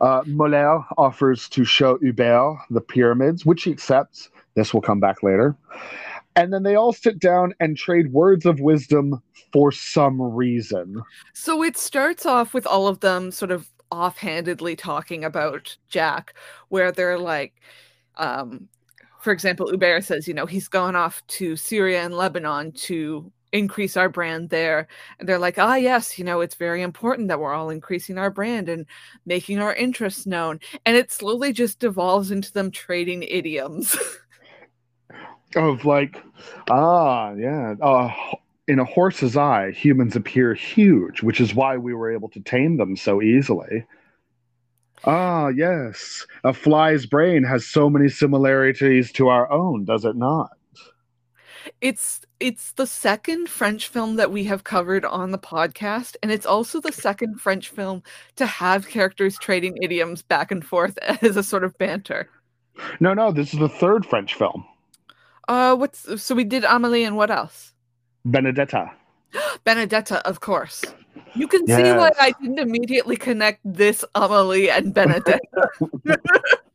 Uh, 0.00 0.22
Moller 0.26 0.84
offers 0.96 1.48
to 1.50 1.64
show 1.64 1.98
Hubert 1.98 2.58
the 2.70 2.80
pyramids, 2.80 3.44
which 3.44 3.64
he 3.64 3.70
accepts. 3.70 4.30
This 4.54 4.72
will 4.72 4.80
come 4.80 5.00
back 5.00 5.22
later. 5.22 5.56
And 6.36 6.52
then 6.52 6.62
they 6.62 6.74
all 6.74 6.92
sit 6.92 7.18
down 7.18 7.54
and 7.60 7.76
trade 7.76 8.12
words 8.12 8.46
of 8.46 8.60
wisdom 8.60 9.22
for 9.52 9.72
some 9.72 10.20
reason. 10.20 11.02
So 11.34 11.62
it 11.62 11.76
starts 11.76 12.24
off 12.24 12.54
with 12.54 12.66
all 12.66 12.86
of 12.86 13.00
them 13.00 13.30
sort 13.30 13.50
of 13.50 13.68
offhandedly 13.90 14.76
talking 14.76 15.24
about 15.24 15.76
Jack, 15.88 16.34
where 16.68 16.92
they're 16.92 17.18
like, 17.18 17.54
um, 18.16 18.68
for 19.20 19.32
example, 19.32 19.68
Hubert 19.68 20.04
says, 20.04 20.26
you 20.26 20.34
know, 20.34 20.46
he's 20.46 20.68
gone 20.68 20.96
off 20.96 21.26
to 21.28 21.56
Syria 21.56 22.02
and 22.02 22.14
Lebanon 22.14 22.72
to 22.72 23.30
increase 23.52 23.96
our 23.96 24.08
brand 24.08 24.50
there. 24.50 24.86
And 25.18 25.28
they're 25.28 25.38
like, 25.38 25.58
ah, 25.58 25.74
yes, 25.74 26.18
you 26.18 26.24
know, 26.24 26.40
it's 26.40 26.54
very 26.54 26.82
important 26.82 27.28
that 27.28 27.40
we're 27.40 27.52
all 27.52 27.70
increasing 27.70 28.18
our 28.18 28.30
brand 28.30 28.68
and 28.68 28.86
making 29.26 29.58
our 29.58 29.74
interests 29.74 30.26
known. 30.26 30.60
And 30.86 30.96
it 30.96 31.12
slowly 31.12 31.52
just 31.52 31.80
devolves 31.80 32.30
into 32.30 32.52
them 32.52 32.70
trading 32.70 33.22
idioms. 33.24 33.96
of 35.56 35.84
like, 35.84 36.22
ah, 36.70 37.32
yeah, 37.32 37.74
uh, 37.82 38.10
in 38.68 38.78
a 38.78 38.84
horse's 38.84 39.36
eye, 39.36 39.72
humans 39.72 40.16
appear 40.16 40.54
huge, 40.54 41.22
which 41.22 41.40
is 41.40 41.54
why 41.54 41.76
we 41.76 41.92
were 41.92 42.12
able 42.12 42.28
to 42.30 42.40
tame 42.40 42.76
them 42.76 42.96
so 42.96 43.20
easily. 43.20 43.84
Ah, 45.04 45.48
yes. 45.48 46.26
A 46.44 46.52
fly's 46.52 47.06
brain 47.06 47.42
has 47.44 47.66
so 47.66 47.88
many 47.88 48.08
similarities 48.08 49.12
to 49.12 49.28
our 49.28 49.50
own, 49.50 49.84
does 49.84 50.04
it 50.04 50.16
not? 50.16 50.50
It's 51.80 52.20
it's 52.40 52.72
the 52.72 52.86
second 52.86 53.48
French 53.48 53.88
film 53.88 54.16
that 54.16 54.32
we 54.32 54.44
have 54.44 54.64
covered 54.64 55.04
on 55.04 55.30
the 55.30 55.38
podcast, 55.38 56.16
and 56.22 56.32
it's 56.32 56.46
also 56.46 56.80
the 56.80 56.92
second 56.92 57.40
French 57.40 57.68
film 57.68 58.02
to 58.36 58.46
have 58.46 58.88
characters 58.88 59.36
trading 59.38 59.76
idioms 59.82 60.22
back 60.22 60.50
and 60.50 60.64
forth 60.64 60.98
as 61.22 61.36
a 61.36 61.42
sort 61.42 61.64
of 61.64 61.76
banter. 61.78 62.28
No, 62.98 63.12
no, 63.12 63.30
this 63.30 63.52
is 63.52 63.60
the 63.60 63.68
third 63.68 64.06
French 64.06 64.34
film. 64.34 64.64
Uh, 65.48 65.76
what's 65.76 66.22
so 66.22 66.34
we 66.34 66.44
did 66.44 66.64
Amelie 66.64 67.04
and 67.04 67.16
what 67.16 67.30
else? 67.30 67.72
Benedetta. 68.24 68.90
Benedetta, 69.64 70.26
of 70.26 70.40
course. 70.40 70.82
You 71.34 71.46
can 71.46 71.64
yes. 71.66 71.76
see 71.78 71.92
why 71.92 72.10
I 72.18 72.32
didn't 72.40 72.58
immediately 72.58 73.16
connect 73.16 73.60
this 73.64 74.04
Amelie 74.14 74.70
and 74.70 74.92
Benedict. 74.92 75.46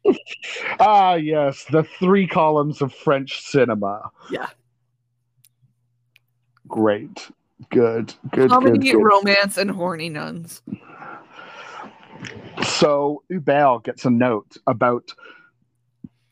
ah, 0.79 1.15
yes, 1.15 1.65
the 1.71 1.83
three 1.83 2.27
columns 2.27 2.81
of 2.81 2.93
French 2.93 3.41
cinema. 3.41 4.11
Yeah. 4.31 4.47
Great. 6.67 7.29
Good. 7.69 8.13
Good. 8.31 8.49
Comedy, 8.49 8.79
good, 8.79 8.93
good. 8.97 9.03
romance, 9.03 9.57
and 9.57 9.71
horny 9.71 10.09
nuns. 10.09 10.61
So 12.63 13.23
Hubert 13.29 13.83
gets 13.83 14.05
a 14.05 14.09
note 14.09 14.57
about 14.67 15.13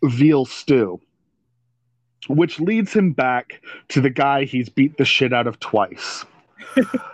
veal 0.04 0.46
stew, 0.46 1.00
which 2.28 2.60
leads 2.60 2.94
him 2.94 3.12
back 3.12 3.62
to 3.90 4.02
the 4.02 4.10
guy 4.10 4.46
he's 4.46 4.70
beat 4.70 4.98
the 4.98 5.06
shit 5.06 5.34
out 5.34 5.48
of 5.48 5.60
twice 5.60 6.26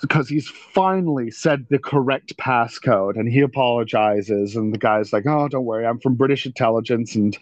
because 0.00 0.28
he's 0.28 0.48
finally 0.48 1.30
said 1.30 1.66
the 1.68 1.78
correct 1.78 2.36
passcode 2.36 3.18
and 3.18 3.28
he 3.28 3.40
apologizes 3.40 4.54
and 4.54 4.72
the 4.72 4.78
guy's 4.78 5.12
like 5.12 5.26
oh 5.26 5.48
don't 5.48 5.64
worry 5.64 5.86
i'm 5.86 5.98
from 5.98 6.14
british 6.14 6.46
intelligence 6.46 7.14
and 7.14 7.36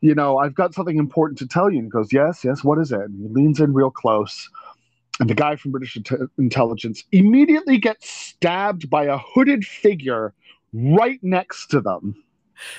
you 0.00 0.14
know 0.14 0.38
i've 0.38 0.54
got 0.54 0.74
something 0.74 0.98
important 0.98 1.38
to 1.38 1.46
tell 1.46 1.70
you. 1.70 1.78
And 1.78 1.86
he 1.86 1.90
goes 1.90 2.12
yes 2.12 2.44
yes 2.44 2.62
what 2.62 2.78
is 2.78 2.92
it? 2.92 3.00
And 3.00 3.20
he 3.20 3.34
leans 3.34 3.60
in 3.60 3.72
real 3.72 3.90
close 3.90 4.48
and 5.20 5.28
the 5.28 5.34
guy 5.34 5.56
from 5.56 5.72
british 5.72 5.98
intelligence 6.38 7.04
immediately 7.12 7.78
gets 7.78 8.08
stabbed 8.08 8.88
by 8.88 9.04
a 9.04 9.18
hooded 9.18 9.64
figure 9.64 10.32
right 10.74 11.20
next 11.22 11.68
to 11.68 11.80
them. 11.80 12.16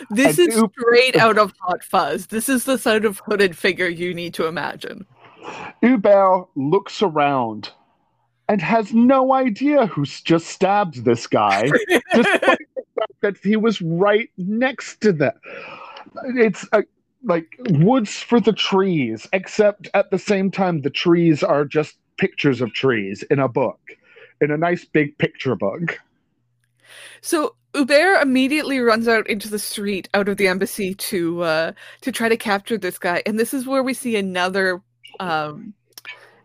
This 0.10 0.38
and 0.38 0.50
is 0.50 0.64
straight 0.80 1.16
out 1.16 1.38
of 1.38 1.54
hot 1.60 1.84
fuzz. 1.84 2.28
This 2.28 2.50
is 2.50 2.66
the 2.66 2.78
sort 2.78 3.06
of 3.06 3.20
hooded 3.26 3.58
figure 3.58 3.88
you 3.88 4.14
need 4.14 4.34
to 4.36 4.48
imagine. 4.48 5.06
Hubert 5.82 6.48
looks 6.56 7.02
around 7.02 7.72
and 8.48 8.62
has 8.62 8.94
no 8.94 9.34
idea 9.34 9.88
who's 9.88 10.22
just 10.22 10.48
stabbed 10.48 11.04
this 11.04 11.28
guy, 11.28 11.70
despite 12.14 12.42
the 12.42 12.84
fact 13.00 13.22
that 13.22 13.38
he 13.38 13.56
was 13.56 13.82
right 13.82 14.30
next 14.38 15.02
to 15.02 15.12
them. 15.12 15.34
It's 16.36 16.68
a, 16.72 16.84
like 17.24 17.48
woods 17.70 18.20
for 18.22 18.40
the 18.40 18.54
trees, 18.54 19.28
except 19.34 19.90
at 19.94 20.12
the 20.12 20.20
same 20.20 20.52
time, 20.52 20.82
the 20.82 20.90
trees 20.90 21.44
are 21.44 21.66
just 21.66 21.98
pictures 22.18 22.62
of 22.62 22.74
trees 22.74 23.24
in 23.24 23.40
a 23.40 23.48
book, 23.48 23.80
in 24.42 24.52
a 24.52 24.58
nice 24.58 24.86
big 24.86 25.18
picture 25.18 25.56
book. 25.56 26.00
So 27.22 27.56
Hubert 27.74 28.22
immediately 28.22 28.80
runs 28.80 29.08
out 29.08 29.28
into 29.28 29.50
the 29.50 29.60
street 29.60 30.08
out 30.14 30.30
of 30.30 30.38
the 30.38 30.48
embassy 30.48 30.94
to 30.94 31.42
uh, 31.42 31.72
to 32.02 32.12
try 32.12 32.30
to 32.30 32.38
capture 32.38 32.78
this 32.78 33.00
guy, 33.00 33.24
and 33.26 33.40
this 33.40 33.54
is 33.54 33.66
where 33.66 33.84
we 33.84 33.94
see 33.94 34.16
another 34.16 34.82
um, 35.20 35.74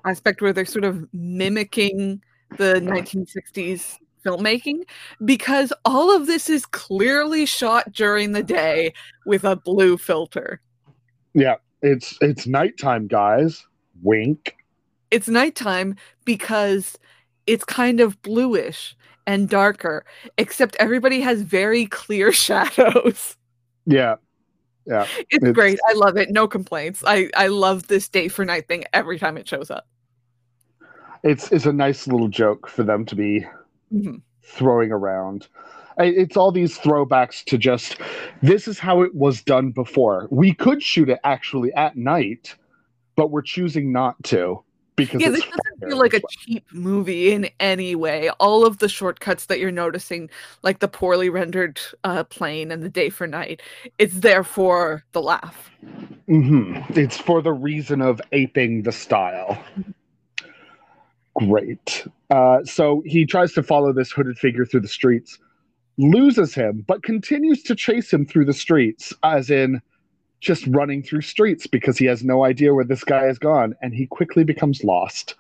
aspect 0.05 0.43
where 0.43 0.53
they're 0.53 0.65
sort 0.65 0.85
of 0.85 1.07
mimicking 1.13 2.23
the 2.57 2.75
1960s 2.75 3.97
filmmaking 4.25 4.83
because 5.25 5.73
all 5.85 6.15
of 6.15 6.27
this 6.27 6.51
is 6.51 6.67
clearly 6.67 7.47
shot 7.47 7.91
during 7.93 8.33
the 8.33 8.43
day 8.43 8.93
with 9.27 9.45
a 9.45 9.57
blue 9.57 9.97
filter. 9.97 10.61
Yeah, 11.35 11.57
it's 11.83 12.19
it's 12.21 12.47
nighttime, 12.47 13.07
guys. 13.07 13.65
Wink. 14.03 14.57
It's 15.11 15.29
nighttime 15.29 15.97
because 16.25 16.99
it's 17.47 17.65
kind 17.65 18.01
of 18.01 18.21
bluish 18.23 18.97
and 19.27 19.49
darker, 19.49 20.05
except 20.39 20.77
everybody 20.77 21.21
has 21.21 21.43
very 21.43 21.87
clear 21.87 22.33
shadows. 22.47 23.37
Yeah. 23.87 24.17
Yeah. 24.87 25.07
It's, 25.19 25.45
it's 25.45 25.53
great. 25.53 25.79
I 25.89 25.93
love 25.93 26.17
it. 26.17 26.31
No 26.31 26.49
complaints. 26.49 27.05
I 27.07 27.31
I 27.37 27.49
love 27.49 27.87
this 27.87 28.09
day 28.09 28.29
for 28.29 28.45
night 28.45 28.67
thing 28.67 28.85
every 28.93 29.19
time 29.19 29.37
it 29.37 29.49
shows 29.49 29.71
up. 29.71 29.87
It's 31.23 31.51
it's 31.53 31.67
a 31.67 31.73
nice 31.73 32.07
little 32.07 32.29
joke 32.29 32.69
for 32.69 32.83
them 32.83 33.05
to 33.07 33.15
be 33.15 33.47
mm-hmm. 33.93 34.17
throwing 34.43 34.93
around. 34.93 35.49
It's 35.99 36.37
all 36.37 36.51
these 36.51 36.79
throwbacks 36.79 37.45
to 37.45 37.59
just 37.59 37.99
this 38.43 38.67
is 38.67 38.79
how 38.79 39.03
it 39.03 39.15
was 39.15 39.43
done 39.43 39.71
before. 39.71 40.29
We 40.31 40.55
could 40.55 40.83
shoot 40.83 41.11
it 41.11 41.21
actually 41.25 41.73
at 41.75 41.97
night, 41.97 42.57
but 43.17 43.31
we're 43.31 43.43
choosing 43.43 43.93
not 43.93 44.23
to 44.25 44.63
because 45.01 45.21
yeah, 45.21 45.31
this 45.31 45.41
doesn't 45.41 45.89
feel 45.89 45.99
like 45.99 46.15
a 46.15 46.21
cheap 46.31 46.65
movie 46.73 47.33
in 47.33 47.49
any 47.59 47.95
way. 47.95 48.31
All 48.41 48.65
of 48.65 48.79
the 48.79 48.89
shortcuts 48.89 49.47
that 49.47 49.59
you're 49.59 49.71
noticing, 49.71 50.31
like 50.63 50.79
the 50.79 50.89
poorly 50.89 51.29
rendered 51.31 51.81
uh, 52.05 52.25
plane 52.25 52.71
and 52.71 52.83
the 52.83 52.89
day 52.89 53.09
for 53.09 53.27
night, 53.27 53.63
it's 53.99 54.21
there 54.21 54.45
for 54.45 55.05
the 55.13 55.23
laugh. 55.23 55.71
Mm-hmm. 56.29 56.99
It's 56.99 57.17
for 57.17 57.43
the 57.43 57.53
reason 57.53 58.01
of 58.01 58.21
aping 58.33 58.83
the 58.83 58.93
style. 58.93 59.63
Great. 61.37 62.07
Uh, 62.31 62.65
so 62.65 63.03
he 63.07 63.25
tries 63.25 63.53
to 63.53 63.63
follow 63.63 63.93
this 63.93 64.11
hooded 64.11 64.39
figure 64.39 64.67
through 64.67 64.81
the 64.81 64.89
streets, 64.89 65.39
loses 65.97 66.55
him, 66.55 66.85
but 66.87 67.03
continues 67.03 67.63
to 67.63 67.75
chase 67.75 68.13
him 68.13 68.27
through 68.27 68.45
the 68.45 68.53
streets, 68.53 69.13
as 69.23 69.51
in 69.51 69.81
just 70.41 70.67
running 70.69 71.03
through 71.03 71.21
streets 71.21 71.67
because 71.67 71.99
he 71.99 72.07
has 72.07 72.25
no 72.25 72.45
idea 72.45 72.75
where 72.75 72.85
this 72.85 73.05
guy 73.05 73.25
has 73.25 73.39
gone, 73.39 73.75
and 73.83 73.95
he 73.95 74.07
quickly 74.07 74.43
becomes 74.43 74.83
lost. 74.83 75.35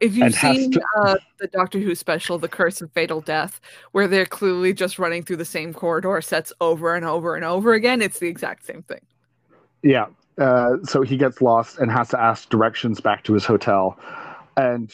If 0.00 0.14
you've 0.14 0.34
seen 0.34 0.70
to... 0.72 0.82
uh, 1.02 1.16
the 1.38 1.48
Doctor 1.48 1.78
Who 1.78 1.94
special, 1.94 2.38
The 2.38 2.48
Curse 2.48 2.80
of 2.80 2.92
Fatal 2.92 3.20
Death, 3.20 3.60
where 3.92 4.06
they're 4.06 4.26
clearly 4.26 4.72
just 4.72 4.98
running 4.98 5.22
through 5.22 5.36
the 5.38 5.44
same 5.44 5.74
corridor 5.74 6.20
sets 6.20 6.52
over 6.60 6.94
and 6.94 7.04
over 7.04 7.34
and 7.34 7.44
over 7.44 7.74
again, 7.74 8.00
it's 8.00 8.20
the 8.20 8.28
exact 8.28 8.64
same 8.64 8.82
thing. 8.82 9.00
Yeah. 9.82 10.06
Uh, 10.38 10.76
so 10.84 11.02
he 11.02 11.16
gets 11.16 11.42
lost 11.42 11.78
and 11.78 11.90
has 11.90 12.08
to 12.10 12.20
ask 12.20 12.48
directions 12.48 13.00
back 13.00 13.24
to 13.24 13.34
his 13.34 13.44
hotel. 13.44 13.98
And 14.56 14.92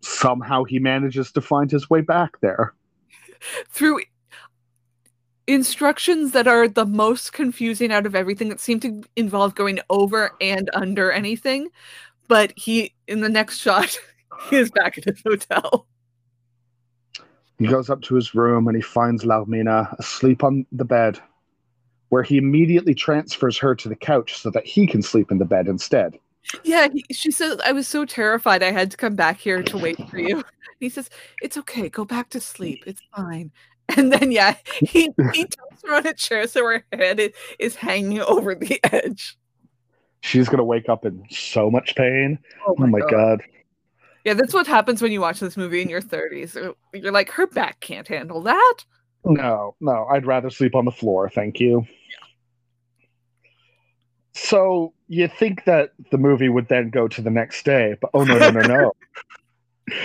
somehow 0.00 0.64
he 0.64 0.78
manages 0.78 1.32
to 1.32 1.40
find 1.40 1.70
his 1.70 1.88
way 1.90 2.00
back 2.00 2.40
there. 2.40 2.74
Through 3.70 4.00
instructions 5.46 6.32
that 6.32 6.48
are 6.48 6.68
the 6.68 6.86
most 6.86 7.32
confusing 7.32 7.92
out 7.92 8.06
of 8.06 8.14
everything 8.14 8.48
that 8.48 8.60
seem 8.60 8.80
to 8.80 9.02
involve 9.14 9.54
going 9.54 9.80
over 9.90 10.32
and 10.40 10.70
under 10.74 11.12
anything. 11.12 11.68
But 12.28 12.52
he, 12.56 12.94
in 13.06 13.20
the 13.20 13.28
next 13.28 13.58
shot, 13.58 13.98
he 14.50 14.56
is 14.56 14.70
back 14.70 14.98
at 14.98 15.04
his 15.04 15.22
hotel. 15.24 15.86
He 17.58 17.66
goes 17.66 17.88
up 17.88 18.02
to 18.02 18.14
his 18.14 18.34
room 18.34 18.66
and 18.68 18.76
he 18.76 18.82
finds 18.82 19.24
Larmina 19.24 19.96
asleep 19.98 20.44
on 20.44 20.66
the 20.72 20.84
bed, 20.84 21.18
where 22.10 22.22
he 22.22 22.36
immediately 22.36 22.94
transfers 22.94 23.56
her 23.58 23.74
to 23.76 23.88
the 23.88 23.96
couch 23.96 24.36
so 24.36 24.50
that 24.50 24.66
he 24.66 24.86
can 24.86 25.02
sleep 25.02 25.30
in 25.30 25.38
the 25.38 25.44
bed 25.44 25.66
instead. 25.66 26.18
Yeah, 26.64 26.88
he, 26.92 27.04
she 27.12 27.30
says, 27.30 27.58
I 27.64 27.72
was 27.72 27.88
so 27.88 28.04
terrified 28.04 28.62
I 28.62 28.70
had 28.70 28.90
to 28.90 28.96
come 28.96 29.14
back 29.14 29.38
here 29.38 29.62
to 29.62 29.78
wait 29.78 29.98
for 30.08 30.18
you. 30.18 30.44
He 30.80 30.88
says, 30.88 31.08
It's 31.42 31.56
okay, 31.58 31.88
go 31.88 32.04
back 32.04 32.30
to 32.30 32.40
sleep. 32.40 32.84
It's 32.86 33.02
fine. 33.14 33.50
And 33.96 34.12
then, 34.12 34.32
yeah, 34.32 34.56
he, 34.80 35.08
he 35.32 35.44
tilts 35.44 35.82
her 35.84 35.94
on 35.94 36.06
a 36.08 36.12
chair 36.12 36.48
so 36.48 36.64
her 36.66 36.84
head 36.92 37.20
is, 37.20 37.30
is 37.60 37.76
hanging 37.76 38.20
over 38.20 38.56
the 38.56 38.80
edge. 38.92 39.38
She's 40.22 40.48
going 40.48 40.58
to 40.58 40.64
wake 40.64 40.88
up 40.88 41.04
in 41.04 41.22
so 41.30 41.70
much 41.70 41.94
pain. 41.94 42.36
Oh, 42.66 42.74
oh 42.76 42.80
my, 42.80 42.86
oh 42.86 42.90
my 42.90 42.98
God. 42.98 43.10
God. 43.10 43.42
Yeah, 44.24 44.34
that's 44.34 44.52
what 44.52 44.66
happens 44.66 45.00
when 45.00 45.12
you 45.12 45.20
watch 45.20 45.38
this 45.38 45.56
movie 45.56 45.82
in 45.82 45.88
your 45.88 46.02
30s. 46.02 46.56
Uh, 46.56 46.72
you're 46.92 47.12
like, 47.12 47.30
her 47.30 47.46
back 47.46 47.78
can't 47.78 48.08
handle 48.08 48.42
that. 48.42 48.84
No, 49.24 49.76
no, 49.80 50.06
I'd 50.10 50.26
rather 50.26 50.50
sleep 50.50 50.74
on 50.74 50.84
the 50.84 50.90
floor. 50.90 51.30
Thank 51.30 51.60
you. 51.60 51.86
Yeah. 52.10 52.25
So 54.36 54.92
you 55.08 55.28
think 55.28 55.64
that 55.64 55.92
the 56.10 56.18
movie 56.18 56.50
would 56.50 56.68
then 56.68 56.90
go 56.90 57.08
to 57.08 57.22
the 57.22 57.30
next 57.30 57.64
day, 57.64 57.96
but 58.02 58.10
oh 58.12 58.22
no, 58.22 58.36
no, 58.38 58.50
no, 58.50 58.60
no. 58.60 58.92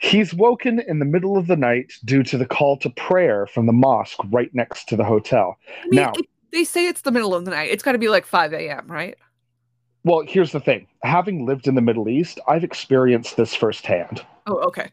He's 0.00 0.34
woken 0.34 0.80
in 0.80 0.98
the 0.98 1.06
middle 1.06 1.38
of 1.38 1.46
the 1.46 1.56
night 1.56 1.94
due 2.04 2.22
to 2.24 2.36
the 2.36 2.44
call 2.44 2.76
to 2.78 2.90
prayer 2.90 3.46
from 3.46 3.64
the 3.64 3.72
mosque 3.72 4.20
right 4.30 4.54
next 4.54 4.86
to 4.90 4.96
the 4.96 5.04
hotel. 5.04 5.56
I 5.66 5.86
mean, 5.86 6.00
now, 6.02 6.12
it, 6.14 6.26
they 6.52 6.64
say 6.64 6.86
it's 6.86 7.00
the 7.00 7.10
middle 7.10 7.34
of 7.34 7.46
the 7.46 7.52
night. 7.52 7.70
It's 7.70 7.82
got 7.82 7.92
to 7.92 7.98
be 7.98 8.10
like 8.10 8.26
5 8.26 8.52
a.m., 8.52 8.86
right? 8.86 9.16
Well, 10.04 10.24
here's 10.28 10.52
the 10.52 10.60
thing. 10.60 10.86
Having 11.02 11.46
lived 11.46 11.66
in 11.66 11.74
the 11.74 11.80
Middle 11.80 12.10
East, 12.10 12.38
I've 12.46 12.64
experienced 12.64 13.38
this 13.38 13.54
firsthand. 13.54 14.26
Oh, 14.46 14.58
okay. 14.66 14.90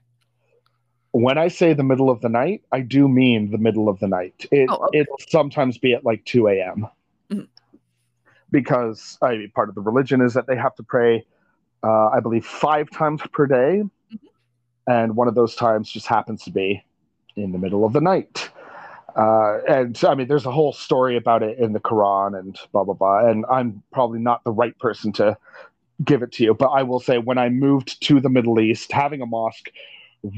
When 1.11 1.37
I 1.37 1.49
say 1.49 1.73
the 1.73 1.83
middle 1.83 2.09
of 2.09 2.21
the 2.21 2.29
night, 2.29 2.63
I 2.71 2.79
do 2.79 3.09
mean 3.09 3.51
the 3.51 3.57
middle 3.57 3.89
of 3.89 3.99
the 3.99 4.07
night. 4.07 4.45
It, 4.49 4.69
oh, 4.71 4.85
okay. 4.85 4.99
It'll 4.99 5.17
sometimes 5.27 5.77
be 5.77 5.93
at 5.93 6.05
like 6.05 6.23
2 6.23 6.47
a.m. 6.47 6.87
Mm-hmm. 8.53 8.57
Because 8.57 9.17
I 9.21 9.37
mean, 9.37 9.51
part 9.53 9.69
of 9.69 9.75
the 9.75 9.81
religion 9.81 10.21
is 10.21 10.33
that 10.33 10.47
they 10.47 10.55
have 10.55 10.75
to 10.75 10.83
pray, 10.83 11.25
uh, 11.83 12.09
I 12.09 12.19
believe, 12.19 12.45
five 12.45 12.89
times 12.89 13.21
per 13.31 13.47
day 13.47 13.83
and 14.87 15.15
one 15.15 15.27
of 15.27 15.35
those 15.35 15.55
times 15.55 15.91
just 15.91 16.07
happens 16.07 16.43
to 16.43 16.51
be 16.51 16.83
in 17.35 17.51
the 17.51 17.57
middle 17.57 17.85
of 17.85 17.93
the 17.93 18.01
night. 18.01 18.49
Uh, 19.15 19.59
and 19.67 20.01
I 20.05 20.15
mean, 20.15 20.27
there's 20.27 20.45
a 20.45 20.51
whole 20.51 20.73
story 20.73 21.17
about 21.17 21.43
it 21.43 21.59
in 21.59 21.73
the 21.73 21.79
Quran 21.79 22.37
and 22.37 22.57
blah 22.71 22.83
blah 22.83 22.93
blah. 22.93 23.27
And 23.27 23.45
I'm 23.51 23.83
probably 23.91 24.19
not 24.19 24.43
the 24.43 24.51
right 24.51 24.77
person 24.79 25.11
to 25.13 25.37
give 26.03 26.23
it 26.23 26.31
to 26.33 26.43
you, 26.43 26.53
but 26.53 26.67
I 26.67 26.83
will 26.83 26.99
say 26.99 27.17
when 27.17 27.37
I 27.37 27.49
moved 27.49 28.01
to 28.03 28.19
the 28.19 28.29
Middle 28.29 28.59
East, 28.59 28.91
having 28.91 29.21
a 29.21 29.25
mosque 29.25 29.69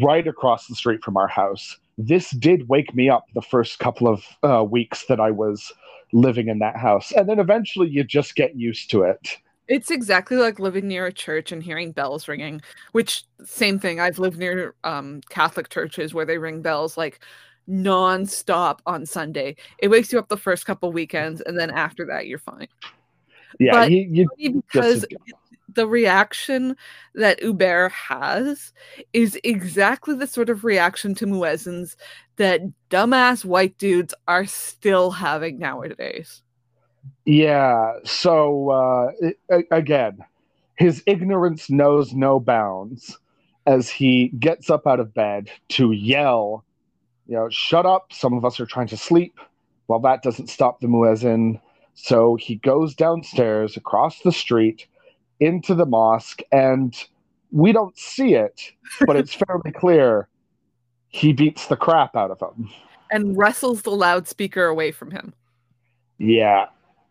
right 0.02 0.28
across 0.28 0.68
the 0.68 0.76
street 0.76 1.04
from 1.04 1.18
our 1.18 1.28
house, 1.28 1.78
this 1.98 2.32
did 2.32 2.68
wake 2.70 2.94
me 2.96 3.10
up 3.10 3.26
the 3.34 3.42
first 3.42 3.80
couple 3.80 4.08
of 4.08 4.24
uh, 4.44 4.64
weeks 4.64 5.06
that 5.08 5.20
I 5.20 5.32
was 5.32 5.72
living 6.12 6.48
in 6.48 6.60
that 6.60 6.78
house, 6.78 7.12
and 7.12 7.28
then 7.28 7.40
eventually 7.40 7.90
you 7.90 8.04
just 8.04 8.36
get 8.36 8.56
used 8.56 8.90
to 8.92 9.04
it. 9.04 9.38
It's 9.68 9.92
exactly 9.92 10.38
like 10.38 10.60
living 10.60 10.88
near 10.88 11.06
a 11.06 11.14
church 11.14 11.52
and 11.52 11.64
hearing 11.64 11.92
bells 11.92 12.28
ringing, 12.28 12.62
which 12.92 13.24
same 13.46 13.80
thing. 13.80 14.00
I've 14.00 14.20
lived 14.20 14.38
near 14.38 14.76
um, 14.84 15.22
Catholic 15.30 15.70
churches 15.70 16.14
where 16.14 16.26
they 16.26 16.38
ring 16.38 16.62
bells 16.62 16.98
like 16.98 17.22
nonstop 17.70 18.80
on 18.86 19.06
Sunday. 19.06 19.56
It 19.78 19.88
wakes 19.88 20.12
you 20.12 20.20
up 20.20 20.28
the 20.28 20.38
first 20.38 20.66
couple 20.66 20.92
weekends, 20.92 21.42
and 21.42 21.58
then 21.58 21.70
after 21.70 22.06
that, 22.08 22.28
you're 22.28 22.40
fine. 22.40 22.68
Yeah, 23.60 23.86
you, 23.86 24.28
you 24.36 24.64
because 24.72 25.06
the 25.76 25.88
reaction 25.88 26.76
that 27.16 27.42
Hubert 27.42 27.92
has 27.92 28.74
is 29.14 29.40
exactly 29.44 30.16
the 30.16 30.28
sort 30.28 30.50
of 30.50 30.64
reaction 30.64 31.16
to 31.16 31.26
muezzins 31.26 31.96
that 32.38 32.62
dumbass 32.90 33.46
white 33.46 33.78
dudes 33.78 34.14
are 34.28 34.46
still 34.46 35.12
having 35.12 35.60
nowadays. 35.60 36.42
Yeah. 37.26 37.94
So 38.04 38.70
uh, 38.70 39.58
again, 39.72 40.20
his 40.76 41.04
ignorance 41.06 41.70
knows 41.70 42.14
no 42.14 42.40
bounds 42.40 43.18
as 43.66 43.90
he 43.90 44.30
gets 44.40 44.70
up 44.70 44.88
out 44.88 45.00
of 45.00 45.14
bed 45.14 45.50
to 45.70 45.92
yell, 45.92 46.66
you 47.28 47.36
know, 47.36 47.50
shut 47.50 47.86
up. 47.86 48.12
Some 48.12 48.34
of 48.34 48.44
us 48.44 48.60
are 48.60 48.66
trying 48.66 48.88
to 48.88 48.98
sleep. 48.98 49.40
Well, 49.88 50.00
that 50.00 50.24
doesn't 50.24 50.50
stop 50.50 50.82
the 50.82 50.88
muezzin. 50.88 51.62
So 51.94 52.36
he 52.36 52.56
goes 52.56 52.96
downstairs 52.96 53.78
across 53.78 54.20
the 54.22 54.32
street 54.32 54.88
into 55.46 55.76
the 55.76 55.86
mosque, 55.86 56.42
and 56.52 56.96
we 57.52 57.72
don't 57.72 57.98
see 57.98 58.36
it, 58.36 58.72
but 59.06 59.16
it's 59.16 59.34
fairly 59.48 59.72
clear 59.72 60.28
he 61.08 61.34
beats 61.34 61.68
the 61.68 61.76
crap 61.76 62.16
out 62.16 62.32
of 62.32 62.42
him 62.42 62.70
and 63.14 63.38
wrestles 63.38 63.84
the 63.84 63.92
loudspeaker 63.92 64.66
away 64.66 64.92
from 64.92 65.12
him. 65.12 65.34
Yeah. 66.18 66.66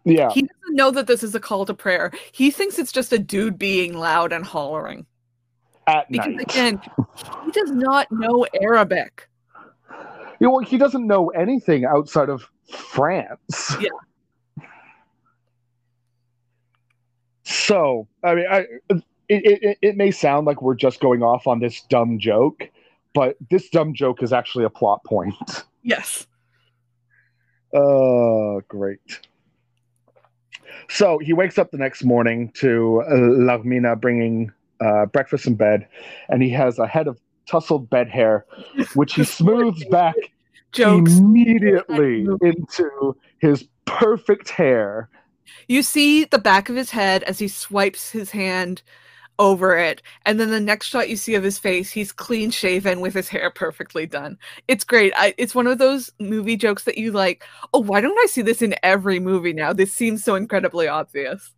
Yeah. 0.04 0.30
He 0.30 0.42
doesn't 0.42 0.74
know 0.74 0.90
that 0.90 1.06
this 1.06 1.22
is 1.22 1.34
a 1.34 1.40
call 1.40 1.64
to 1.64 1.74
prayer. 1.74 2.10
He 2.32 2.50
thinks 2.50 2.78
it's 2.78 2.90
just 2.90 3.12
a 3.12 3.18
dude 3.18 3.56
being 3.56 3.96
loud 3.96 4.32
and 4.32 4.44
hollering. 4.44 5.06
At 5.86 6.10
because 6.10 6.34
night. 6.34 6.50
again, 6.50 6.80
he 7.44 7.50
does 7.52 7.70
not 7.70 8.10
know 8.10 8.44
Arabic. 8.60 9.28
You 10.40 10.48
know, 10.48 10.58
he 10.58 10.76
doesn't 10.76 11.06
know 11.06 11.28
anything 11.28 11.84
outside 11.84 12.28
of 12.28 12.44
France. 12.68 13.76
Yeah. 13.80 13.88
So, 17.53 18.09
I 18.24 18.34
mean, 18.34 18.46
I, 18.50 18.66
it, 18.90 19.03
it, 19.28 19.78
it 19.82 19.96
may 19.96 20.11
sound 20.11 20.46
like 20.46 20.62
we're 20.62 20.74
just 20.74 21.00
going 21.00 21.22
off 21.22 21.46
on 21.46 21.61
this 21.61 21.82
dumb 21.82 22.18
joke, 22.18 22.68
but 23.14 23.36
this 23.50 23.68
dumb 23.68 23.94
joke 23.94 24.22
is 24.22 24.32
actually 24.32 24.64
a 24.64 24.70
plot 24.70 25.05
point. 25.05 25.34
Yes. 25.82 26.26
Oh, 27.74 28.59
uh, 28.59 28.61
great. 28.68 29.20
So 30.88 31.18
he 31.18 31.32
wakes 31.32 31.59
up 31.59 31.70
the 31.70 31.78
next 31.78 32.05
morning 32.05 32.50
to 32.57 33.03
uh, 33.07 33.14
Larmina 33.14 34.00
bringing 34.00 34.53
uh, 34.80 35.07
breakfast 35.07 35.46
in 35.46 35.55
bed, 35.55 35.86
and 36.28 36.42
he 36.42 36.50
has 36.50 36.78
a 36.78 36.86
head 36.86 37.07
of 37.07 37.18
tousled 37.46 37.88
bed 37.90 38.09
hair, 38.09 38.46
which 38.94 39.14
he 39.14 39.24
smooths 39.38 39.84
back 39.86 40.14
Jokes. 40.72 41.18
immediately 41.18 42.26
into 42.42 43.16
his 43.38 43.64
perfect 43.84 44.50
hair. 44.50 45.09
You 45.68 45.82
see 45.82 46.24
the 46.24 46.38
back 46.38 46.68
of 46.68 46.76
his 46.76 46.90
head 46.90 47.22
as 47.24 47.38
he 47.38 47.49
swipes 47.49 48.11
his 48.11 48.30
hand 48.30 48.82
over 49.38 49.76
it. 49.76 50.03
And 50.24 50.38
then 50.38 50.51
the 50.51 50.61
next 50.61 50.86
shot 50.86 51.09
you 51.09 51.16
see 51.16 51.34
of 51.34 51.43
his 51.43 51.59
face, 51.59 51.90
he's 51.90 52.12
clean 52.12 52.51
shaven 52.51 53.01
with 53.01 53.14
his 53.14 53.28
hair 53.28 53.51
perfectly 53.51 54.07
done. 54.07 54.38
It's 54.68 54.84
great. 54.84 55.12
I, 55.16 55.34
it's 55.38 55.55
one 55.55 55.66
of 55.66 55.78
those 55.78 56.11
movie 56.20 56.57
jokes 56.57 56.84
that 56.84 56.99
you 56.99 57.12
like, 57.12 57.45
oh, 57.74 57.80
why 57.80 58.01
don't 58.01 58.18
I 58.18 58.26
see 58.26 58.43
this 58.43 58.62
in 58.62 58.74
every 58.82 59.18
movie 59.18 59.53
now? 59.53 59.72
This 59.72 59.93
seems 59.93 60.22
so 60.22 60.34
incredibly 60.34 60.86
obvious. 60.86 61.53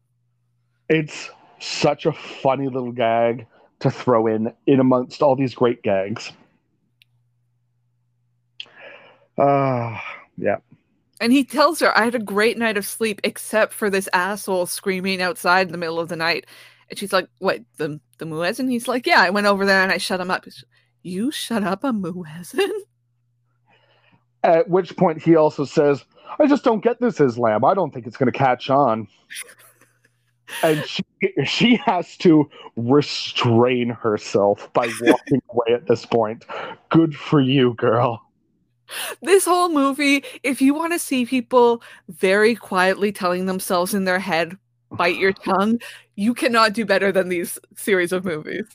It's 0.89 1.31
such 1.61 2.07
a 2.07 2.13
funny 2.13 2.69
little 2.69 2.93
gag 2.93 3.47
to 3.81 3.91
throw 3.91 4.27
in 4.27 4.53
in 4.67 4.81
amongst 4.81 5.23
all 5.23 5.37
these 5.37 5.55
great 5.55 5.83
gags. 5.83 6.33
Ah, 9.39 9.43
uh, 9.43 10.01
yeah. 10.37 10.57
And 11.25 11.33
he 11.33 11.43
tells 11.43 11.81
her, 11.81 11.97
I 11.97 12.05
had 12.05 12.15
a 12.15 12.19
great 12.19 12.59
night 12.59 12.77
of 12.77 12.85
sleep, 12.85 13.23
except 13.25 13.73
for 13.73 13.89
this 13.89 14.11
asshole 14.13 14.67
screaming 14.67 15.23
outside 15.23 15.67
in 15.67 15.73
the 15.73 15.79
middle 15.79 15.99
of 15.99 16.11
the 16.11 16.17
night. 16.17 16.45
And 16.91 16.99
she's 16.99 17.15
like, 17.15 17.31
What, 17.39 17.61
the, 17.79 17.99
the 18.19 18.27
muezzin? 18.27 18.69
He's 18.69 18.89
like, 18.89 19.07
Yeah, 19.07 19.23
I 19.23 19.31
went 19.31 19.47
over 19.47 19.65
there 19.65 19.83
and 19.83 19.91
I 19.91 19.97
shut 19.97 20.21
him 20.21 20.31
up. 20.31 20.45
You 21.03 21.31
shut 21.31 21.65
up 21.65 21.83
a 21.83 21.93
muezzin? 21.93 22.69
At 24.45 24.69
which 24.69 24.99
point 24.99 25.23
he 25.23 25.35
also 25.35 25.65
says, 25.65 26.05
I 26.39 26.47
just 26.47 26.63
don't 26.63 26.85
get 26.85 27.01
this 27.01 27.19
Islam. 27.21 27.65
I 27.65 27.73
don't 27.73 27.95
think 27.95 28.07
it's 28.07 28.19
going 28.19 28.31
to 28.31 28.39
catch 28.39 28.69
on. 28.69 29.09
and 30.63 30.85
she, 30.85 31.03
she 31.47 31.77
has 31.77 32.19
to 32.19 32.51
restrain 32.77 33.89
herself 33.89 34.71
by 34.75 34.93
walking 35.01 35.41
away 35.49 35.73
at 35.75 35.87
this 35.87 36.05
point. 36.05 36.45
Good 36.91 37.17
for 37.17 37.41
you, 37.41 37.73
girl 37.79 38.24
this 39.23 39.45
whole 39.45 39.69
movie, 39.69 40.25
if 40.43 40.61
you 40.61 40.75
want 40.75 40.93
to 40.93 40.99
see 40.99 41.25
people 41.27 41.83
very 42.09 42.55
quietly 42.55 43.13
telling 43.13 43.47
themselves 43.47 43.95
in 43.95 44.05
their 44.05 44.19
head, 44.19 44.57
bite 44.93 45.17
your 45.17 45.33
tongue, 45.45 45.81
you 46.17 46.35
cannot 46.35 46.73
do 46.73 46.85
better 46.85 47.11
than 47.13 47.29
these 47.29 47.59
series 47.77 48.13
of 48.13 48.25
movies. 48.25 48.67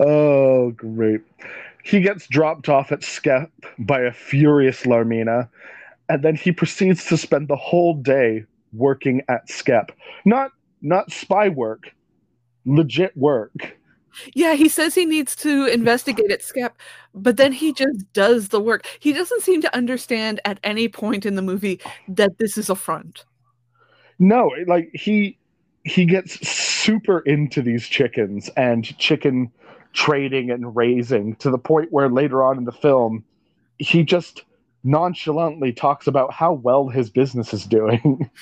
Oh, 0.00 0.72
great. 0.72 1.20
He 1.82 2.00
gets 2.00 2.26
dropped 2.26 2.68
off 2.68 2.92
at 2.92 3.02
Skep 3.02 3.50
by 3.78 4.00
a 4.00 4.12
furious 4.12 4.82
Larmina, 4.82 5.48
and 6.08 6.22
then 6.22 6.34
he 6.34 6.52
proceeds 6.52 7.06
to 7.06 7.16
spend 7.16 7.48
the 7.48 7.56
whole 7.56 7.94
day 7.94 8.44
working 8.72 9.22
at 9.28 9.48
Skep. 9.48 9.92
Not 10.24 10.52
not 10.82 11.12
spy 11.12 11.48
work, 11.48 11.94
legit 12.64 13.16
work. 13.16 13.76
Yeah, 14.34 14.54
he 14.54 14.68
says 14.68 14.94
he 14.94 15.04
needs 15.06 15.36
to 15.36 15.66
investigate 15.66 16.30
it, 16.30 16.42
Skep, 16.42 16.76
but 17.14 17.36
then 17.36 17.52
he 17.52 17.72
just 17.72 18.12
does 18.12 18.48
the 18.48 18.60
work. 18.60 18.86
He 18.98 19.12
doesn't 19.12 19.42
seem 19.42 19.60
to 19.62 19.76
understand 19.76 20.40
at 20.44 20.58
any 20.64 20.88
point 20.88 21.26
in 21.26 21.34
the 21.36 21.42
movie 21.42 21.80
that 22.08 22.38
this 22.38 22.58
is 22.58 22.70
a 22.70 22.74
front. 22.74 23.24
No, 24.18 24.50
like 24.66 24.90
he 24.92 25.38
he 25.84 26.04
gets 26.04 26.46
super 26.46 27.20
into 27.20 27.62
these 27.62 27.86
chickens 27.86 28.50
and 28.50 28.96
chicken 28.98 29.50
trading 29.92 30.50
and 30.50 30.76
raising 30.76 31.34
to 31.36 31.50
the 31.50 31.58
point 31.58 31.90
where 31.90 32.08
later 32.08 32.44
on 32.44 32.58
in 32.58 32.64
the 32.64 32.72
film 32.72 33.24
he 33.78 34.04
just 34.04 34.44
nonchalantly 34.84 35.72
talks 35.72 36.06
about 36.06 36.32
how 36.32 36.52
well 36.52 36.88
his 36.88 37.10
business 37.10 37.52
is 37.52 37.64
doing. 37.64 38.30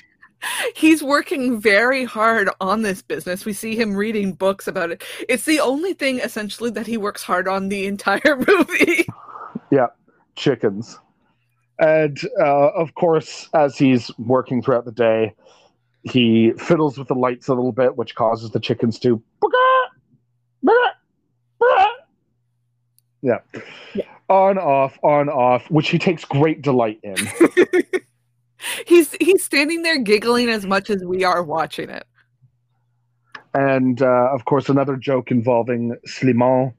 He's 0.74 1.02
working 1.02 1.60
very 1.60 2.04
hard 2.04 2.48
on 2.60 2.82
this 2.82 3.02
business. 3.02 3.44
We 3.44 3.52
see 3.52 3.76
him 3.76 3.94
reading 3.94 4.32
books 4.32 4.68
about 4.68 4.90
it. 4.90 5.02
It's 5.28 5.44
the 5.44 5.60
only 5.60 5.94
thing 5.94 6.18
essentially 6.20 6.70
that 6.70 6.86
he 6.86 6.96
works 6.96 7.22
hard 7.22 7.48
on 7.48 7.68
the 7.68 7.86
entire 7.86 8.36
movie. 8.46 9.06
Yeah, 9.70 9.88
chickens. 10.36 10.98
And 11.80 12.18
uh, 12.40 12.68
of 12.70 12.94
course, 12.94 13.48
as 13.54 13.76
he's 13.76 14.10
working 14.18 14.62
throughout 14.62 14.84
the 14.84 14.92
day, 14.92 15.34
he 16.02 16.52
fiddles 16.52 16.98
with 16.98 17.08
the 17.08 17.14
lights 17.14 17.48
a 17.48 17.54
little 17.54 17.72
bit, 17.72 17.96
which 17.96 18.14
causes 18.14 18.50
the 18.50 18.60
chickens 18.60 18.98
to. 19.00 19.22
Yeah. 23.22 23.38
yeah. 23.94 24.04
On, 24.28 24.58
off, 24.58 24.98
on, 25.02 25.28
off, 25.28 25.70
which 25.70 25.88
he 25.88 25.98
takes 25.98 26.24
great 26.24 26.62
delight 26.62 27.00
in. 27.02 27.16
he's 28.86 29.14
he's 29.20 29.44
standing 29.44 29.82
there 29.82 29.98
giggling 29.98 30.48
as 30.48 30.66
much 30.66 30.90
as 30.90 31.04
we 31.04 31.24
are 31.24 31.42
watching 31.42 31.90
it. 31.90 32.06
And 33.54 34.02
uh, 34.02 34.30
of 34.32 34.44
course, 34.44 34.68
another 34.68 34.96
joke 34.96 35.30
involving 35.30 35.96
Slimane, 36.06 36.74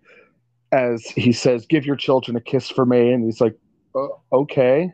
as 0.71 1.03
he 1.05 1.31
says, 1.31 1.65
"Give 1.65 1.85
your 1.85 1.95
children 1.95 2.37
a 2.37 2.41
kiss 2.41 2.69
for 2.69 2.85
me," 2.85 3.11
and 3.11 3.23
he's 3.23 3.41
like, 3.41 3.57
uh, 3.95 4.07
"Okay, 4.31 4.93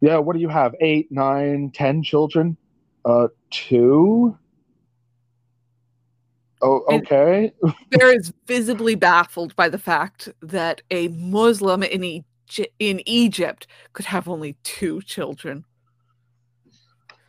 yeah. 0.00 0.18
What 0.18 0.34
do 0.34 0.40
you 0.40 0.48
have? 0.48 0.74
Eight, 0.80 1.10
nine, 1.10 1.70
ten 1.74 2.02
children? 2.02 2.56
Uh, 3.04 3.28
two." 3.50 4.36
Oh, 6.62 6.84
okay. 6.88 7.52
Bear 7.90 8.16
is 8.16 8.32
visibly 8.46 8.94
baffled 8.94 9.54
by 9.56 9.68
the 9.68 9.78
fact 9.78 10.28
that 10.40 10.80
a 10.90 11.08
Muslim 11.08 11.82
in, 11.82 12.02
e- 12.02 12.24
in 12.78 13.02
Egypt 13.06 13.66
could 13.92 14.06
have 14.06 14.26
only 14.26 14.56
two 14.62 15.02
children. 15.02 15.64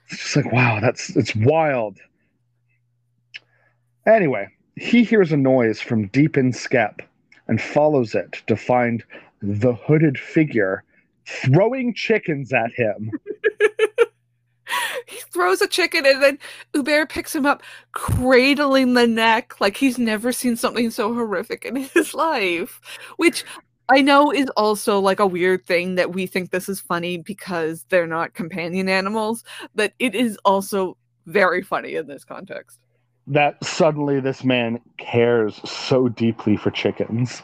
It's 0.09 0.21
just 0.21 0.35
like, 0.35 0.51
wow, 0.51 0.79
that's 0.79 1.15
it's 1.15 1.35
wild. 1.35 1.97
Anyway, 4.05 4.47
he 4.75 5.03
hears 5.03 5.31
a 5.31 5.37
noise 5.37 5.81
from 5.81 6.07
deep 6.07 6.37
in 6.37 6.53
Skep 6.53 7.01
and 7.47 7.61
follows 7.61 8.15
it 8.15 8.41
to 8.47 8.55
find 8.55 9.03
the 9.41 9.73
hooded 9.73 10.17
figure 10.17 10.83
throwing 11.25 11.93
chickens 11.93 12.53
at 12.53 12.71
him. 12.73 13.11
he 15.07 15.17
throws 15.31 15.61
a 15.61 15.67
chicken 15.67 16.05
and 16.05 16.21
then 16.23 16.39
Hubert 16.73 17.09
picks 17.09 17.35
him 17.35 17.45
up, 17.45 17.63
cradling 17.91 18.93
the 18.93 19.07
neck 19.07 19.59
like 19.59 19.77
he's 19.77 19.97
never 19.97 20.31
seen 20.31 20.55
something 20.55 20.89
so 20.89 21.13
horrific 21.13 21.65
in 21.65 21.75
his 21.75 22.13
life. 22.13 22.79
Which 23.17 23.43
I 23.89 24.01
know 24.01 24.31
is 24.31 24.49
also 24.57 24.99
like 24.99 25.19
a 25.19 25.27
weird 25.27 25.65
thing 25.65 25.95
that 25.95 26.13
we 26.13 26.25
think 26.27 26.51
this 26.51 26.67
is 26.67 26.79
funny 26.79 27.17
because 27.17 27.85
they're 27.89 28.07
not 28.07 28.33
companion 28.33 28.89
animals, 28.89 29.43
but 29.75 29.93
it 29.99 30.13
is 30.13 30.37
also 30.43 30.97
very 31.25 31.61
funny 31.61 31.95
in 31.95 32.07
this 32.07 32.25
context. 32.25 32.79
That 33.27 33.63
suddenly 33.63 34.19
this 34.19 34.43
man 34.43 34.79
cares 34.97 35.61
so 35.69 36.09
deeply 36.09 36.57
for 36.57 36.71
chickens. 36.71 37.41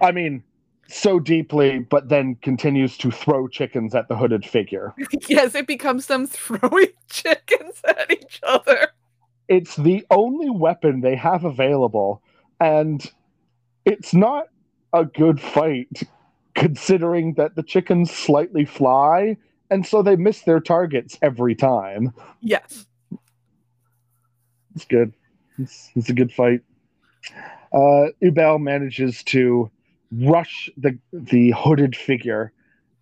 I 0.00 0.12
mean, 0.12 0.42
so 0.88 1.18
deeply, 1.18 1.80
but 1.80 2.08
then 2.08 2.36
continues 2.36 2.96
to 2.98 3.10
throw 3.10 3.48
chickens 3.48 3.94
at 3.94 4.08
the 4.08 4.16
hooded 4.16 4.44
figure. 4.44 4.94
yes, 5.28 5.54
it 5.54 5.66
becomes 5.66 6.06
them 6.06 6.26
throwing 6.26 6.88
chickens 7.10 7.80
at 7.84 8.10
each 8.10 8.40
other. 8.42 8.88
It's 9.48 9.76
the 9.76 10.04
only 10.10 10.50
weapon 10.50 11.00
they 11.00 11.16
have 11.16 11.44
available, 11.44 12.22
and 12.60 13.10
it's 13.84 14.12
not 14.12 14.48
a 14.92 15.04
good 15.04 15.40
fight 15.40 16.02
considering 16.54 17.34
that 17.34 17.54
the 17.54 17.62
chickens 17.62 18.10
slightly 18.10 18.64
fly 18.64 19.36
and 19.70 19.86
so 19.86 20.02
they 20.02 20.16
miss 20.16 20.42
their 20.42 20.60
targets 20.60 21.18
every 21.22 21.54
time. 21.54 22.12
Yes. 22.40 22.86
It's 24.74 24.84
good. 24.84 25.12
It's, 25.58 25.90
it's 25.94 26.08
a 26.08 26.12
good 26.12 26.32
fight. 26.32 26.60
Uh, 27.72 28.06
Hubert 28.20 28.60
manages 28.60 29.22
to 29.24 29.70
rush 30.12 30.70
the 30.76 30.96
the 31.12 31.50
hooded 31.50 31.96
figure 31.96 32.52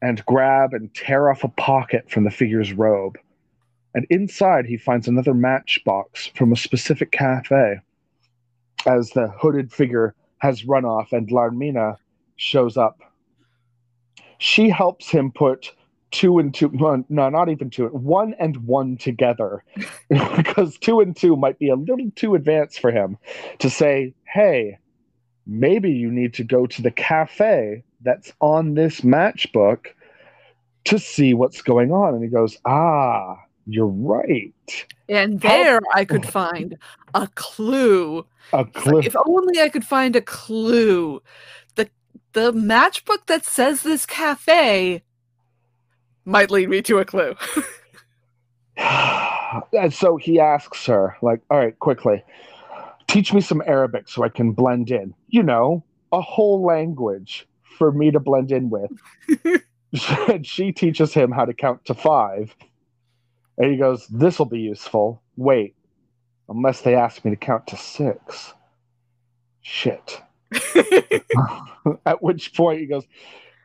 and 0.01 0.25
grab 0.25 0.73
and 0.73 0.93
tear 0.95 1.31
off 1.31 1.45
a 1.45 1.49
pocket 1.49 2.11
from 2.11 2.25
the 2.25 2.31
figure's 2.31 2.73
robe. 2.73 3.19
And 3.95 4.07
inside 4.09 4.67
he 4.67 4.77
finds 4.77 5.07
another 5.07 5.35
matchbox 5.35 6.29
from 6.29 6.53
a 6.53 6.57
specific 6.57 7.13
cafe. 7.13 7.81
As 8.87 9.11
the 9.11 9.29
hooded 9.29 9.73
figure 9.73 10.15
has 10.45 10.67
run 10.67 10.85
off 10.85 11.11
and 11.13 11.27
Larmina 11.29 11.97
shows 12.37 12.77
up. 12.77 12.99
She 14.37 14.69
helps 14.69 15.09
him 15.09 15.33
put 15.33 15.73
two 16.11 16.39
and 16.39 16.53
two, 16.53 16.71
no, 17.09 17.31
not 17.31 17.49
even 17.49 17.71
two, 17.71 17.87
one 17.87 18.35
and 18.39 18.59
one 18.59 18.99
together 18.99 19.65
because 20.37 20.77
two 20.77 21.01
and 21.01 21.17
two 21.17 21.35
might 21.35 21.59
be 21.59 21.71
a 21.71 21.77
little 21.77 22.11
too 22.15 22.35
advanced 22.35 22.79
for 22.79 22.91
him 22.91 23.17
to 23.59 23.71
say, 23.71 24.13
hey, 24.27 24.79
maybe 25.47 25.91
you 25.91 26.11
need 26.11 26.35
to 26.35 26.45
go 26.45 26.67
to 26.67 26.83
the 26.83 26.91
cafe 26.91 27.83
that's 28.03 28.31
on 28.41 28.75
this 28.75 29.01
matchbook 29.01 29.87
to 30.85 30.99
see 30.99 31.33
what's 31.33 31.63
going 31.63 31.91
on. 31.91 32.13
And 32.15 32.23
he 32.23 32.29
goes, 32.29 32.59
ah, 32.67 33.37
you're 33.67 33.87
right. 33.87 34.53
And 35.09 35.41
there 35.41 35.81
I 35.93 36.05
could 36.05 36.27
find 36.27 36.77
a 37.15 37.29
clue. 37.35 38.27
A 38.53 38.65
clue. 38.65 38.97
Like, 38.97 39.07
if 39.07 39.17
only 39.27 39.61
I 39.61 39.69
could 39.69 39.85
find 39.85 40.17
a 40.17 40.21
clue. 40.21 41.23
The 41.75 41.89
the 42.33 42.53
matchbook 42.53 43.27
that 43.27 43.45
says 43.45 43.83
this 43.83 44.07
cafe 44.07 45.03
might 46.25 46.51
lead 46.51 46.69
me 46.69 46.83
to 46.83 46.99
a 46.99 47.05
clue. 47.05 47.35
and 48.77 49.93
so 49.93 50.17
he 50.17 50.41
asks 50.41 50.87
her, 50.87 51.17
like, 51.23 51.41
all 51.51 51.59
right, 51.59 51.79
quickly, 51.79 52.25
teach 53.07 53.33
me 53.33 53.41
some 53.41 53.63
Arabic 53.67 54.09
so 54.09 54.25
I 54.25 54.29
can 54.29 54.53
blend 54.53 54.91
in. 54.91 55.15
You 55.29 55.43
know, 55.43 55.85
a 56.13 56.21
whole 56.21 56.65
language 56.65 57.47
for 57.79 57.93
me 57.93 58.11
to 58.11 58.21
blend 58.21 58.53
in 58.53 58.71
with. 58.71 58.91
and 60.29 60.47
she 60.47 60.73
teaches 60.73 61.15
him 61.15 61.31
how 61.31 61.45
to 61.45 61.55
count 61.55 61.85
to 61.85 61.95
five. 61.95 62.55
And 63.59 63.71
he 63.71 63.77
goes, 63.77 64.07
This 64.09 64.39
will 64.39 64.47
be 64.47 64.61
useful. 64.61 65.23
Wait, 65.37 65.75
unless 66.49 66.81
they 66.81 66.95
ask 66.95 67.25
me 67.25 67.31
to 67.31 67.37
count 67.37 67.67
to 67.69 67.77
six. 67.77 68.53
Shit. 69.63 70.21
At 72.07 72.23
which 72.23 72.55
point 72.55 72.81
he 72.81 72.87
goes, 72.87 73.05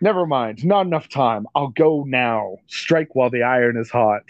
Never 0.01 0.25
mind, 0.25 0.63
not 0.63 0.85
enough 0.85 1.09
time. 1.09 1.45
I'll 1.55 1.69
go 1.69 2.03
now. 2.07 2.57
Strike 2.67 3.15
while 3.15 3.29
the 3.29 3.43
iron 3.43 3.77
is 3.77 3.89
hot. 3.89 4.23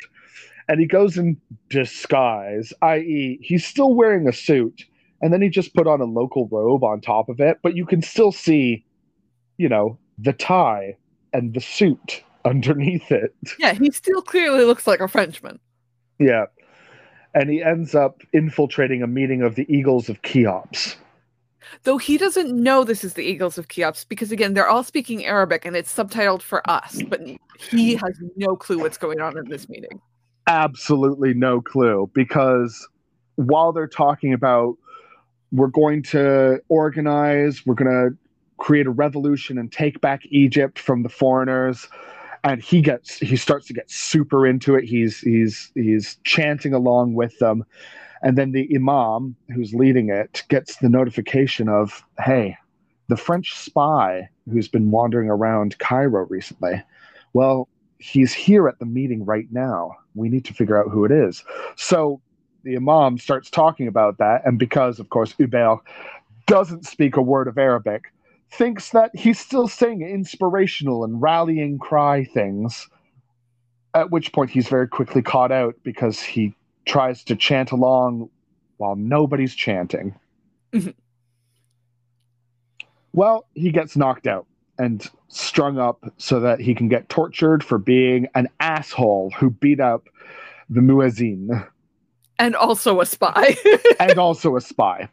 And 0.68 0.80
he 0.80 0.86
goes 0.86 1.18
in 1.18 1.38
disguise, 1.70 2.74
i.e., 2.82 3.40
he's 3.42 3.66
still 3.66 3.94
wearing 3.94 4.28
a 4.28 4.34
suit, 4.34 4.86
and 5.22 5.34
then 5.34 5.42
he 5.42 5.50
just 5.50 5.74
put 5.74 5.88
on 5.88 6.00
a 6.00 6.06
local 6.06 6.48
robe 6.48 6.84
on 6.84 7.02
top 7.02 7.28
of 7.28 7.40
it, 7.40 7.58
but 7.64 7.76
you 7.76 7.88
can 7.88 8.04
still 8.04 8.32
see, 8.32 8.86
you 9.58 9.68
know, 9.68 9.98
the 10.20 10.34
tie 10.34 10.96
and 11.34 11.56
the 11.56 11.60
suit 11.60 12.24
underneath 12.50 13.12
it. 13.12 13.36
Yeah, 13.60 13.74
he 13.74 13.92
still 13.92 14.22
clearly 14.22 14.66
looks 14.66 14.88
like 14.88 15.00
a 15.00 15.08
Frenchman. 15.08 15.60
Yeah. 16.18 16.46
And 17.36 17.50
he 17.50 17.62
ends 17.62 17.94
up 17.94 18.22
infiltrating 18.34 19.04
a 19.04 19.08
meeting 19.08 19.44
of 19.44 19.56
the 19.56 19.66
Eagles 19.74 20.10
of 20.10 20.22
Cheops. 20.24 20.98
Though 21.84 22.00
he 22.00 22.18
doesn't 22.18 22.52
know 22.52 22.84
this 22.84 23.04
is 23.04 23.14
the 23.14 23.24
Eagles 23.24 23.60
of 23.60 23.68
Cheops 23.68 24.04
because, 24.04 24.32
again, 24.32 24.56
they're 24.56 24.68
all 24.68 24.84
speaking 24.84 25.26
Arabic 25.26 25.66
and 25.66 25.76
it's 25.76 25.96
subtitled 25.96 26.42
for 26.42 26.68
us, 26.70 27.02
but 27.04 27.22
he 27.70 27.96
has 27.96 28.20
no 28.36 28.56
clue 28.56 28.80
what's 28.80 28.98
going 28.98 29.22
on 29.22 29.38
in 29.38 29.48
this 29.48 29.70
meeting. 29.70 30.02
Absolutely 30.48 31.36
no 31.36 31.62
clue 31.62 32.10
because 32.16 32.88
while 33.36 33.72
they're 33.72 33.88
talking 33.88 34.34
about 34.34 34.76
we're 35.52 35.68
going 35.68 36.02
to 36.04 36.60
organize, 36.70 37.66
we're 37.66 37.76
going 37.76 37.92
to 37.92 38.18
create 38.58 38.88
a 38.88 38.92
revolution 38.92 39.58
and 39.58 39.72
take 39.72 40.02
back 40.02 40.22
Egypt 40.30 40.80
from 40.80 41.04
the 41.04 41.10
foreigners, 41.10 41.88
and 42.44 42.62
he 42.62 42.82
gets 42.82 43.18
he 43.18 43.36
starts 43.36 43.68
to 43.68 43.74
get 43.74 43.90
super 43.90 44.46
into 44.48 44.76
it. 44.76 44.86
He's 44.86 45.20
he's 45.20 45.72
he's 45.76 46.18
chanting 46.24 46.74
along 46.74 47.14
with 47.14 47.38
them, 47.40 47.66
and 48.22 48.38
then 48.38 48.52
the 48.52 48.70
imam 48.76 49.36
who's 49.54 49.74
leading 49.74 50.10
it 50.10 50.44
gets 50.50 50.78
the 50.78 50.90
notification 50.90 51.70
of, 51.70 52.04
"Hey, 52.20 52.58
the 53.08 53.18
French 53.18 53.54
spy 53.56 54.30
who's 54.52 54.68
been 54.68 54.92
wandering 54.92 55.30
around 55.30 55.78
Cairo 55.80 56.26
recently. 56.28 56.82
Well, 57.34 57.68
he's 57.98 58.34
here 58.34 58.68
at 58.68 58.80
the 58.80 58.86
meeting 58.86 59.26
right 59.26 59.48
now. 59.52 59.96
We 60.16 60.30
need 60.30 60.46
to 60.46 60.54
figure 60.54 60.78
out 60.78 60.92
who 60.92 61.06
it 61.06 61.12
is." 61.12 61.44
So 61.76 62.22
the 62.64 62.76
imam 62.76 63.18
starts 63.18 63.50
talking 63.50 63.88
about 63.88 64.18
that, 64.18 64.46
and 64.46 64.58
because 64.58 65.00
of 65.00 65.10
course 65.10 65.34
Hubert 65.34 65.80
doesn't 66.48 66.86
speak 66.86 67.16
a 67.16 67.22
word 67.22 67.48
of 67.48 67.58
Arabic, 67.58 68.12
thinks 68.52 68.90
that 68.92 69.12
he's 69.16 69.40
still 69.40 69.68
saying 69.68 70.02
inspirational 70.02 71.04
and 71.04 71.22
rallying 71.22 71.78
cry 71.80 72.24
things. 72.24 72.88
At 73.94 74.12
which 74.12 74.32
point 74.34 74.50
he's 74.52 74.68
very 74.68 74.88
quickly 74.88 75.22
caught 75.22 75.52
out 75.52 75.76
because 75.84 76.22
he 76.22 76.54
tries 76.86 77.24
to 77.26 77.36
chant 77.36 77.72
along 77.72 78.30
while 78.78 78.96
nobody's 78.96 79.54
chanting. 79.56 80.16
Mhm. 80.74 80.94
well, 83.14 83.46
he 83.56 83.72
gets 83.72 83.98
knocked 83.98 84.28
out 84.28 84.46
and 84.78 85.10
strung 85.28 85.78
up 85.80 86.04
so 86.18 86.40
that 86.40 86.60
he 86.60 86.74
can 86.76 86.88
get 86.88 87.10
tortured 87.10 87.64
for 87.64 87.78
being 87.80 88.28
an 88.36 88.48
asshole 88.60 89.32
who 89.38 89.50
beat 89.50 89.80
up 89.80 90.08
the 90.70 90.80
muezzin 90.82 91.68
And 92.38 92.56
also 92.56 93.02
a 93.02 93.06
spy. 93.06 93.56
and 94.00 94.18
also 94.20 94.56
a 94.56 94.62
spy. 94.62 95.10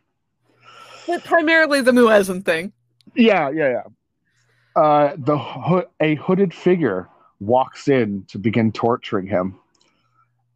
but 1.06 1.24
primarily 1.24 1.80
the 1.80 1.92
Muezzin 1.92 2.44
thing. 2.44 2.72
Yeah, 3.14 3.50
yeah, 3.50 3.70
yeah. 3.70 4.80
Uh, 4.82 5.14
the 5.16 5.38
ho- 5.38 5.88
a 6.00 6.16
hooded 6.16 6.52
figure 6.52 7.08
walks 7.40 7.88
in 7.88 8.24
to 8.28 8.38
begin 8.38 8.72
torturing 8.72 9.26
him. 9.26 9.58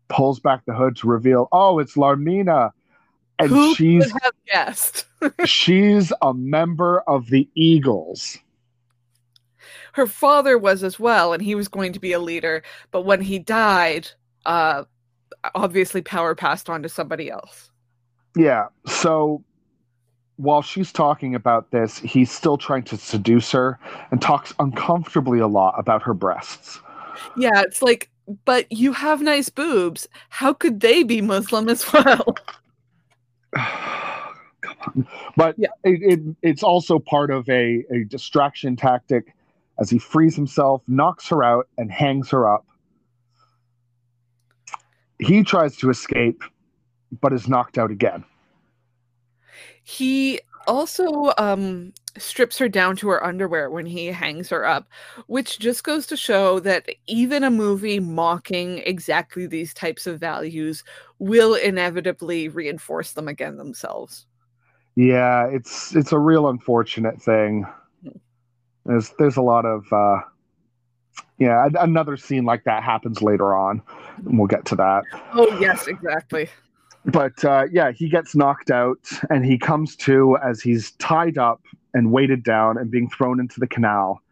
Pulls 0.08 0.40
back 0.40 0.64
the 0.66 0.74
hood 0.74 0.96
to 0.96 1.08
reveal, 1.08 1.48
oh, 1.52 1.78
it's 1.78 1.96
Larmina, 1.96 2.72
and 3.38 3.50
Who 3.50 3.74
she's 3.74 4.10
have 4.22 4.32
guessed? 4.46 5.06
she's 5.44 6.12
a 6.20 6.34
member 6.34 7.00
of 7.06 7.28
the 7.28 7.48
Eagles. 7.54 8.38
Her 9.92 10.06
father 10.06 10.58
was 10.58 10.82
as 10.82 11.00
well, 11.00 11.32
and 11.32 11.42
he 11.42 11.54
was 11.54 11.68
going 11.68 11.92
to 11.94 12.00
be 12.00 12.12
a 12.12 12.20
leader. 12.20 12.62
But 12.90 13.02
when 13.02 13.20
he 13.20 13.38
died, 13.38 14.08
uh, 14.46 14.84
obviously 15.54 16.02
power 16.02 16.34
passed 16.34 16.68
on 16.68 16.82
to 16.82 16.88
somebody 16.88 17.30
else. 17.30 17.70
Yeah. 18.36 18.66
So 18.86 19.42
while 20.40 20.62
she's 20.62 20.90
talking 20.90 21.34
about 21.34 21.70
this, 21.70 21.98
he's 21.98 22.30
still 22.30 22.56
trying 22.56 22.82
to 22.84 22.96
seduce 22.96 23.52
her 23.52 23.78
and 24.10 24.22
talks 24.22 24.54
uncomfortably 24.58 25.38
a 25.38 25.46
lot 25.46 25.74
about 25.78 26.02
her 26.02 26.14
breasts. 26.14 26.80
Yeah, 27.36 27.60
it's 27.60 27.82
like, 27.82 28.08
but 28.46 28.70
you 28.72 28.92
have 28.94 29.20
nice 29.20 29.50
boobs. 29.50 30.08
How 30.30 30.54
could 30.54 30.80
they 30.80 31.02
be 31.02 31.20
Muslim 31.20 31.68
as 31.68 31.92
well? 31.92 32.24
Come 34.62 34.76
on. 34.86 35.06
But 35.36 35.56
Yeah. 35.58 35.68
it, 35.84 36.18
it, 36.18 36.36
it's 36.42 36.62
also 36.62 36.98
part 36.98 37.30
of 37.30 37.46
a, 37.50 37.84
a 37.92 38.04
distraction 38.04 38.76
tactic 38.76 39.34
as 39.78 39.90
he 39.90 39.98
frees 39.98 40.34
himself, 40.36 40.82
knocks 40.88 41.28
her 41.28 41.44
out, 41.44 41.68
and 41.76 41.92
hangs 41.92 42.30
her 42.30 42.48
up. 42.48 42.64
He 45.18 45.42
tries 45.42 45.76
to 45.78 45.90
escape, 45.90 46.42
but 47.20 47.34
is 47.34 47.46
knocked 47.46 47.76
out 47.76 47.90
again. 47.90 48.24
He 49.90 50.38
also 50.68 51.32
um, 51.36 51.92
strips 52.16 52.56
her 52.58 52.68
down 52.68 52.94
to 52.98 53.08
her 53.08 53.24
underwear 53.24 53.70
when 53.70 53.86
he 53.86 54.06
hangs 54.06 54.48
her 54.50 54.64
up, 54.64 54.88
which 55.26 55.58
just 55.58 55.82
goes 55.82 56.06
to 56.06 56.16
show 56.16 56.60
that 56.60 56.88
even 57.08 57.42
a 57.42 57.50
movie 57.50 57.98
mocking 57.98 58.78
exactly 58.78 59.48
these 59.48 59.74
types 59.74 60.06
of 60.06 60.20
values 60.20 60.84
will 61.18 61.54
inevitably 61.54 62.46
reinforce 62.48 63.14
them 63.14 63.26
again 63.26 63.56
themselves. 63.56 64.26
Yeah, 64.94 65.48
it's 65.48 65.92
it's 65.96 66.12
a 66.12 66.18
real 66.20 66.48
unfortunate 66.48 67.20
thing. 67.20 67.66
There's 68.86 69.10
there's 69.18 69.38
a 69.38 69.42
lot 69.42 69.66
of 69.66 69.92
uh, 69.92 70.20
yeah. 71.38 71.68
Another 71.80 72.16
scene 72.16 72.44
like 72.44 72.62
that 72.62 72.84
happens 72.84 73.22
later 73.22 73.56
on, 73.56 73.82
and 74.18 74.38
we'll 74.38 74.46
get 74.46 74.66
to 74.66 74.76
that. 74.76 75.02
Oh, 75.32 75.58
yes, 75.58 75.88
exactly. 75.88 76.48
But 77.06 77.44
uh, 77.44 77.66
yeah, 77.72 77.92
he 77.92 78.08
gets 78.08 78.34
knocked 78.34 78.70
out, 78.70 79.08
and 79.30 79.44
he 79.44 79.58
comes 79.58 79.96
to 79.96 80.36
as 80.44 80.60
he's 80.60 80.92
tied 80.92 81.38
up 81.38 81.62
and 81.94 82.12
weighted 82.12 82.42
down 82.42 82.76
and 82.78 82.90
being 82.90 83.08
thrown 83.08 83.40
into 83.40 83.58
the 83.58 83.66
canal, 83.66 84.22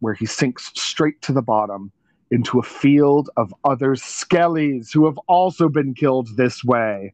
where 0.00 0.14
he 0.14 0.26
sinks 0.26 0.70
straight 0.74 1.20
to 1.22 1.32
the 1.32 1.42
bottom 1.42 1.92
into 2.30 2.58
a 2.58 2.62
field 2.62 3.28
of 3.36 3.52
other 3.64 3.94
skellies 3.96 4.92
who 4.92 5.04
have 5.04 5.18
also 5.26 5.68
been 5.68 5.94
killed 5.94 6.28
this 6.36 6.62
way. 6.62 7.12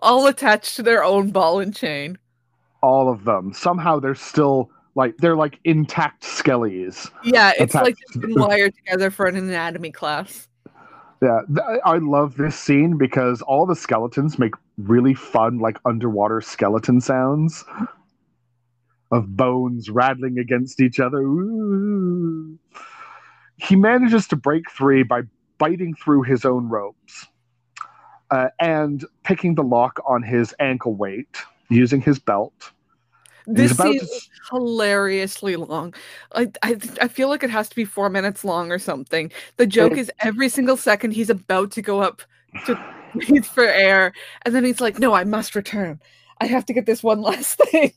All 0.00 0.26
attached 0.26 0.76
to 0.76 0.82
their 0.82 1.04
own 1.04 1.30
ball 1.30 1.60
and 1.60 1.74
chain. 1.74 2.18
All 2.82 3.08
of 3.08 3.24
them. 3.24 3.52
Somehow 3.54 4.00
they're 4.00 4.14
still 4.14 4.70
like 4.94 5.16
they're 5.18 5.36
like 5.36 5.58
intact 5.64 6.24
skellies. 6.24 7.10
Yeah, 7.22 7.52
it's 7.58 7.74
like 7.74 7.96
they've 8.14 8.22
been 8.22 8.34
wired 8.34 8.74
together 8.74 9.10
for 9.10 9.26
an 9.26 9.36
anatomy 9.36 9.90
class. 9.90 10.48
Yeah, 11.22 11.42
I 11.84 11.98
love 11.98 12.36
this 12.36 12.58
scene 12.58 12.98
because 12.98 13.42
all 13.42 13.64
the 13.64 13.76
skeletons 13.76 14.40
make 14.40 14.54
really 14.76 15.14
fun, 15.14 15.60
like 15.60 15.78
underwater 15.84 16.40
skeleton 16.40 17.00
sounds 17.00 17.64
of 19.12 19.36
bones 19.36 19.88
rattling 19.88 20.38
against 20.38 20.80
each 20.80 20.98
other. 20.98 21.18
Ooh. 21.18 22.58
He 23.56 23.76
manages 23.76 24.26
to 24.28 24.36
break 24.36 24.68
free 24.68 25.04
by 25.04 25.22
biting 25.58 25.94
through 25.94 26.22
his 26.22 26.44
own 26.44 26.68
ropes 26.68 27.28
uh, 28.32 28.48
and 28.58 29.04
picking 29.22 29.54
the 29.54 29.62
lock 29.62 30.00
on 30.08 30.24
his 30.24 30.52
ankle 30.58 30.94
weight 30.96 31.38
using 31.68 32.00
his 32.00 32.18
belt. 32.18 32.72
This 33.46 33.78
is 33.78 34.28
hilariously 34.50 35.56
long. 35.56 35.94
I, 36.32 36.50
I 36.62 36.76
I 37.00 37.08
feel 37.08 37.28
like 37.28 37.42
it 37.42 37.50
has 37.50 37.68
to 37.68 37.76
be 37.76 37.84
four 37.84 38.08
minutes 38.08 38.44
long 38.44 38.70
or 38.70 38.78
something. 38.78 39.32
The 39.56 39.66
joke 39.66 39.96
is 39.96 40.10
every 40.20 40.48
single 40.48 40.76
second 40.76 41.12
he's 41.12 41.30
about 41.30 41.70
to 41.72 41.82
go 41.82 42.00
up 42.00 42.22
to 42.66 42.78
breathe 43.14 43.44
for 43.44 43.64
air, 43.64 44.12
and 44.44 44.54
then 44.54 44.64
he's 44.64 44.80
like, 44.80 44.98
"No, 44.98 45.12
I 45.12 45.24
must 45.24 45.54
return. 45.54 46.00
I 46.40 46.46
have 46.46 46.66
to 46.66 46.72
get 46.72 46.86
this 46.86 47.02
one 47.02 47.20
last 47.22 47.58
thing." 47.58 47.92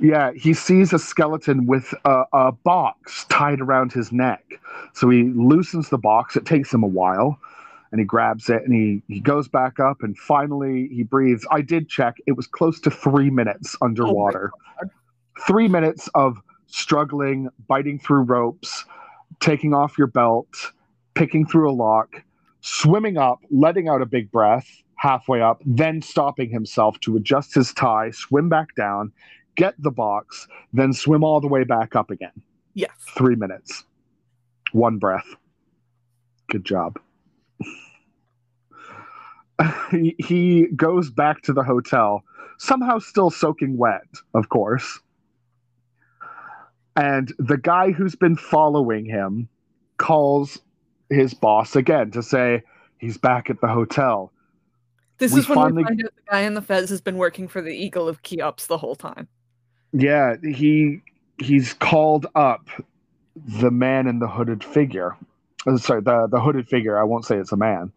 Yeah, 0.00 0.32
he 0.32 0.54
sees 0.54 0.94
a 0.94 0.98
skeleton 0.98 1.66
with 1.66 1.92
a, 2.06 2.24
a 2.32 2.52
box 2.52 3.26
tied 3.28 3.60
around 3.60 3.92
his 3.92 4.10
neck. 4.10 4.42
So 4.94 5.10
he 5.10 5.24
loosens 5.24 5.90
the 5.90 5.98
box. 5.98 6.36
It 6.36 6.46
takes 6.46 6.72
him 6.72 6.82
a 6.82 6.88
while. 6.88 7.38
And 7.92 7.98
he 7.98 8.04
grabs 8.04 8.48
it 8.48 8.62
and 8.62 8.72
he, 8.72 9.02
he 9.08 9.20
goes 9.20 9.48
back 9.48 9.80
up 9.80 10.02
and 10.02 10.16
finally 10.16 10.88
he 10.92 11.02
breathes. 11.02 11.46
I 11.50 11.60
did 11.60 11.88
check. 11.88 12.18
It 12.26 12.32
was 12.32 12.46
close 12.46 12.78
to 12.82 12.90
three 12.90 13.30
minutes 13.30 13.76
underwater. 13.82 14.52
Oh 14.54 14.88
three 15.46 15.68
minutes 15.68 16.08
of 16.14 16.38
struggling, 16.66 17.48
biting 17.68 17.98
through 17.98 18.22
ropes, 18.22 18.84
taking 19.40 19.74
off 19.74 19.98
your 19.98 20.06
belt, 20.06 20.72
picking 21.14 21.46
through 21.46 21.70
a 21.70 21.72
lock, 21.72 22.22
swimming 22.60 23.16
up, 23.16 23.40
letting 23.50 23.88
out 23.88 24.02
a 24.02 24.06
big 24.06 24.30
breath, 24.30 24.68
halfway 24.96 25.40
up, 25.40 25.62
then 25.64 26.02
stopping 26.02 26.50
himself 26.50 26.98
to 27.00 27.16
adjust 27.16 27.54
his 27.54 27.72
tie, 27.72 28.10
swim 28.10 28.48
back 28.48 28.74
down, 28.76 29.12
get 29.56 29.74
the 29.78 29.90
box, 29.90 30.46
then 30.72 30.92
swim 30.92 31.24
all 31.24 31.40
the 31.40 31.48
way 31.48 31.64
back 31.64 31.96
up 31.96 32.10
again. 32.10 32.32
Yes. 32.74 32.90
Three 33.16 33.34
minutes. 33.34 33.84
One 34.72 34.98
breath. 34.98 35.26
Good 36.48 36.64
job. 36.64 36.98
he, 39.90 40.66
goes 40.76 41.10
back 41.10 41.42
to 41.42 41.52
the 41.52 41.62
hotel, 41.62 42.24
somehow 42.58 42.98
still 42.98 43.30
soaking 43.30 43.76
wet, 43.76 44.06
of 44.34 44.48
course. 44.48 45.00
And 46.96 47.32
the 47.38 47.56
guy 47.56 47.92
who's 47.92 48.16
been 48.16 48.36
following 48.36 49.04
him 49.04 49.48
calls 49.96 50.60
his 51.08 51.34
boss 51.34 51.76
again 51.76 52.10
to 52.12 52.22
say 52.22 52.62
he's 52.98 53.18
back 53.18 53.50
at 53.50 53.60
the 53.60 53.68
hotel. 53.68 54.32
This 55.18 55.32
We 55.32 55.40
is 55.40 55.48
when 55.48 55.56
finally- 55.56 55.82
we 55.82 55.84
find 55.84 56.04
out 56.04 56.12
the 56.16 56.30
guy 56.30 56.40
in 56.40 56.54
the 56.54 56.62
fez 56.62 56.88
has 56.90 57.00
been 57.00 57.16
working 57.16 57.48
for 57.48 57.60
the 57.60 57.72
Eagle 57.72 58.08
of 58.08 58.22
Cheops 58.22 58.66
the 58.66 58.78
whole 58.78 58.96
time. 58.96 59.28
Yeah, 59.92 60.36
he 60.42 61.02
he's 61.38 61.74
called 61.74 62.26
up 62.34 62.68
the 63.34 63.70
man 63.70 64.06
in 64.06 64.18
the 64.18 64.28
hooded 64.28 64.62
figure. 64.62 65.16
Uh, 65.66 65.76
sorry, 65.76 66.00
the 66.00 66.26
the 66.28 66.40
hooded 66.40 66.68
figure. 66.68 66.98
I 66.98 67.02
won't 67.02 67.24
say 67.24 67.36
it's 67.36 67.52
a 67.52 67.56
man. 67.56 67.92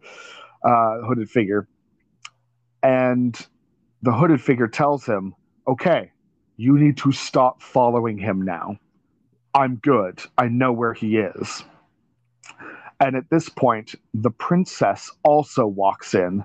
Uh, 0.64 1.02
hooded 1.02 1.28
figure, 1.28 1.68
and 2.82 3.46
the 4.02 4.12
hooded 4.12 4.40
figure 4.40 4.66
tells 4.66 5.04
him, 5.04 5.34
"Okay, 5.68 6.10
you 6.56 6.78
need 6.78 6.96
to 6.96 7.12
stop 7.12 7.60
following 7.60 8.16
him 8.16 8.40
now. 8.40 8.78
I'm 9.54 9.76
good. 9.76 10.22
I 10.38 10.48
know 10.48 10.72
where 10.72 10.94
he 10.94 11.18
is." 11.18 11.64
And 12.98 13.14
at 13.14 13.28
this 13.28 13.50
point, 13.50 13.94
the 14.14 14.30
princess 14.30 15.10
also 15.22 15.66
walks 15.66 16.14
in 16.14 16.44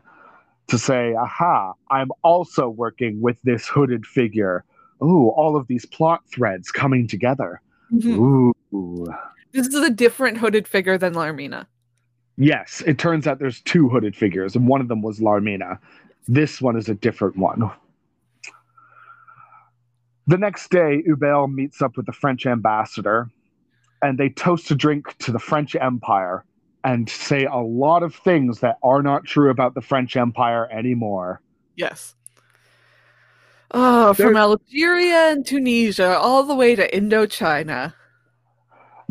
to 0.67 0.77
say, 0.77 1.13
"Aha! 1.13 1.73
I'm 1.89 2.09
also 2.21 2.67
working 2.67 3.21
with 3.21 3.41
this 3.43 3.67
hooded 3.69 4.05
figure." 4.05 4.65
Ooh, 5.01 5.29
all 5.29 5.55
of 5.55 5.67
these 5.67 5.85
plot 5.85 6.21
threads 6.27 6.71
coming 6.71 7.07
together. 7.07 7.61
Mhm. 7.93 8.53
Ooh. 8.73 9.07
This 9.53 9.67
is 9.67 9.75
a 9.75 9.89
different 9.89 10.39
hooded 10.39 10.67
figure 10.67 10.97
than 10.97 11.13
Larmina. 11.13 11.67
Yes, 12.41 12.81
it 12.87 12.97
turns 12.97 13.27
out 13.27 13.37
there's 13.37 13.59
two 13.61 13.89
hooded 13.89 14.15
figures, 14.15 14.55
and 14.55 14.65
one 14.65 14.79
of 14.79 14.87
them 14.87 15.01
was 15.01 15.19
Larmina. 15.19 15.77
This 16.25 16.61
one 16.61 16.77
is 16.77 16.87
a 16.87 16.93
different 16.93 17.35
one. 17.35 17.69
The 20.25 20.37
next 20.37 20.71
day, 20.71 21.01
Hubert 21.03 21.49
meets 21.49 21.81
up 21.81 21.97
with 21.97 22.05
the 22.05 22.13
French 22.13 22.45
ambassador, 22.45 23.29
and 24.01 24.17
they 24.17 24.29
toast 24.29 24.71
a 24.71 24.75
drink 24.75 25.17
to 25.17 25.33
the 25.33 25.39
French 25.39 25.75
Empire 25.75 26.45
and 26.85 27.09
say 27.09 27.43
a 27.43 27.57
lot 27.57 28.03
of 28.03 28.15
things 28.15 28.61
that 28.61 28.77
are 28.83 29.03
not 29.03 29.25
true 29.25 29.49
about 29.49 29.73
the 29.73 29.81
French 29.81 30.15
Empire 30.15 30.69
anymore. 30.71 31.41
Yes. 31.75 32.15
Oh, 33.71 34.13
from 34.13 34.37
Algeria 34.37 35.31
and 35.31 35.45
Tunisia 35.45 36.17
all 36.17 36.43
the 36.43 36.55
way 36.55 36.73
to 36.73 36.89
Indochina. 36.89 37.93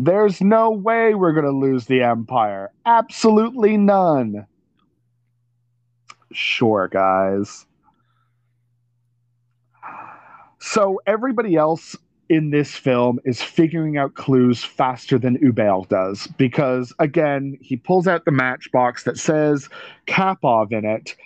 There's 0.01 0.41
no 0.41 0.71
way 0.71 1.17
we're 1.17 1.33
going 1.33 1.45
to 1.45 1.51
lose 1.51 1.87
the 1.87 2.03
Empire. 2.03 2.71
Absolutely 2.87 3.77
none. 3.77 4.47
Sure, 6.33 6.87
guys. 6.87 7.67
So 10.61 11.01
everybody 11.05 11.57
else 11.57 11.97
in 12.29 12.51
this 12.51 12.77
film 12.77 13.19
is 13.25 13.43
figuring 13.43 13.97
out 13.97 14.15
clues 14.15 14.63
faster 14.63 15.19
than 15.19 15.35
Hubert 15.37 15.89
does 15.89 16.29
because, 16.39 16.93
again, 17.01 17.59
he 17.61 17.77
pulls 17.77 18.07
out 18.07 18.25
the 18.25 18.31
matchbox 18.31 19.03
that 19.03 19.19
says 19.19 19.69
Kapov 20.07 20.71
in 20.71 20.85
it, 20.85 21.17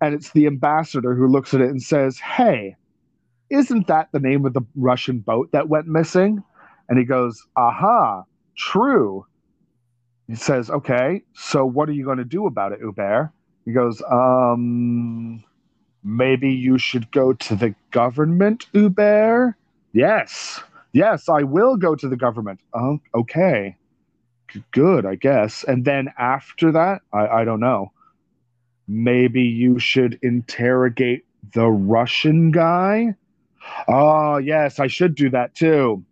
and 0.00 0.14
it's 0.14 0.30
the 0.30 0.46
ambassador 0.46 1.16
who 1.16 1.26
looks 1.26 1.54
at 1.54 1.60
it 1.60 1.70
and 1.70 1.82
says, 1.82 2.20
Hey, 2.20 2.76
isn't 3.50 3.88
that 3.88 4.10
the 4.12 4.20
name 4.20 4.46
of 4.46 4.52
the 4.54 4.62
Russian 4.76 5.18
boat 5.18 5.50
that 5.50 5.68
went 5.68 5.88
missing? 5.88 6.44
And 6.92 6.98
he 6.98 7.06
goes, 7.06 7.42
Aha, 7.56 8.24
true. 8.54 9.24
He 10.28 10.34
says, 10.34 10.68
Okay, 10.68 11.22
so 11.32 11.64
what 11.64 11.88
are 11.88 11.92
you 11.92 12.04
going 12.04 12.18
to 12.18 12.24
do 12.26 12.46
about 12.46 12.72
it, 12.72 12.80
Hubert? 12.80 13.32
He 13.64 13.72
goes, 13.72 14.02
Um, 14.10 15.42
maybe 16.04 16.50
you 16.50 16.76
should 16.76 17.10
go 17.10 17.32
to 17.32 17.56
the 17.56 17.74
government, 17.92 18.66
Hubert? 18.74 19.54
Yes, 19.94 20.60
yes, 20.92 21.30
I 21.30 21.44
will 21.44 21.78
go 21.78 21.94
to 21.94 22.10
the 22.10 22.16
government. 22.18 22.60
Oh, 22.74 23.00
okay. 23.14 23.78
G- 24.50 24.62
Good, 24.72 25.06
I 25.06 25.14
guess. 25.14 25.64
And 25.64 25.86
then 25.86 26.12
after 26.18 26.72
that, 26.72 27.00
I, 27.10 27.26
I 27.26 27.44
don't 27.46 27.60
know. 27.60 27.90
Maybe 28.86 29.44
you 29.44 29.78
should 29.78 30.18
interrogate 30.20 31.24
the 31.54 31.68
Russian 31.68 32.50
guy? 32.50 33.14
Oh, 33.88 34.36
yes, 34.36 34.78
I 34.78 34.88
should 34.88 35.14
do 35.14 35.30
that 35.30 35.54
too 35.54 36.04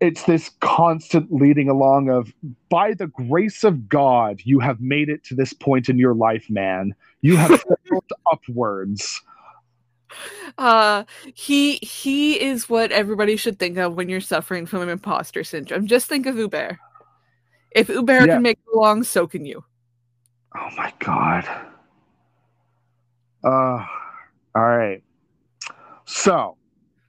it's 0.00 0.24
this 0.24 0.50
constant 0.60 1.32
leading 1.32 1.68
along 1.68 2.08
of 2.10 2.32
by 2.68 2.94
the 2.94 3.06
grace 3.08 3.64
of 3.64 3.88
god 3.88 4.40
you 4.44 4.60
have 4.60 4.80
made 4.80 5.08
it 5.08 5.24
to 5.24 5.34
this 5.34 5.52
point 5.52 5.88
in 5.88 5.98
your 5.98 6.14
life 6.14 6.48
man 6.48 6.94
you 7.20 7.36
have 7.36 7.52
sailed 7.88 8.04
upwards 8.30 9.20
Uh, 10.56 11.04
he 11.34 11.76
he 11.76 12.40
is 12.40 12.68
what 12.68 12.90
everybody 12.92 13.36
should 13.36 13.58
think 13.58 13.76
of 13.78 13.94
when 13.94 14.08
you're 14.08 14.20
suffering 14.20 14.66
from 14.66 14.80
an 14.82 14.88
imposter 14.88 15.44
syndrome. 15.44 15.86
Just 15.86 16.06
think 16.06 16.26
of 16.26 16.36
Uber. 16.36 16.78
If 17.72 17.88
Uber 17.90 18.26
Yeah. 18.26 18.34
can 18.34 18.42
make 18.42 18.58
it 18.58 18.76
along, 18.76 19.04
so 19.04 19.26
can 19.26 19.44
you. 19.44 19.64
oh 20.56 20.68
my 20.76 20.92
god 20.98 21.44
uh 23.44 23.48
all 23.48 23.86
right 24.54 25.02
so 26.06 26.57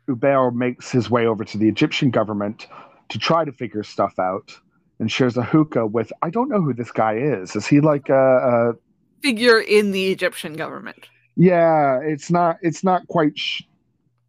Hubert 0.10 0.56
makes 0.56 0.90
his 0.90 1.08
way 1.08 1.28
over 1.28 1.46
to 1.46 1.58
the 1.58 1.70
Egyptian 1.70 2.10
government 2.10 2.66
to 3.10 3.20
try 3.20 3.46
to 3.46 3.52
figure 3.52 3.84
stuff 3.84 4.18
out 4.18 4.60
and 5.00 5.12
shares 5.12 5.38
a 5.38 5.44
hookah 5.44 5.86
with 5.86 6.12
I 6.24 6.32
don't 6.32 6.50
know 6.50 6.62
who 6.62 6.74
this 6.74 6.92
guy 6.92 7.16
is. 7.16 7.56
Is 7.56 7.68
he 7.68 7.80
like 7.80 8.10
a, 8.10 8.16
a 8.16 8.74
Figure 9.22 9.60
in 9.60 9.92
the 9.92 10.12
Egyptian 10.12 10.54
government. 10.54 11.10
Yeah, 11.36 12.00
it's 12.02 12.32
not 12.32 12.58
it's 12.64 12.84
not 12.84 13.08
quite 13.08 13.38
sh- 13.38 13.62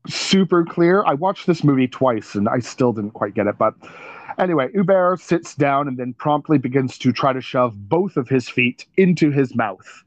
super 0.07 0.65
clear. 0.65 1.02
I 1.07 1.15
watched 1.15 1.47
this 1.47 1.65
movie 1.65 1.89
twice 1.89 2.35
and 2.35 2.47
I 2.47 2.59
still 2.59 2.93
didn't 2.93 3.12
quite 3.12 3.35
get 3.35 3.47
it, 3.47 3.57
but 3.57 3.74
anyway, 4.39 4.70
Hubert 4.73 5.20
sits 5.20 5.55
down 5.55 5.89
and 5.89 5.97
then 5.97 6.12
promptly 6.12 6.59
begins 6.59 6.98
to 6.98 7.11
try 7.11 7.32
to 7.32 7.40
shove 7.40 7.89
both 7.89 8.19
of 8.19 8.28
his 8.28 8.51
feet 8.51 8.85
into 8.98 9.31
his 9.31 9.57
mouth. 9.57 10.05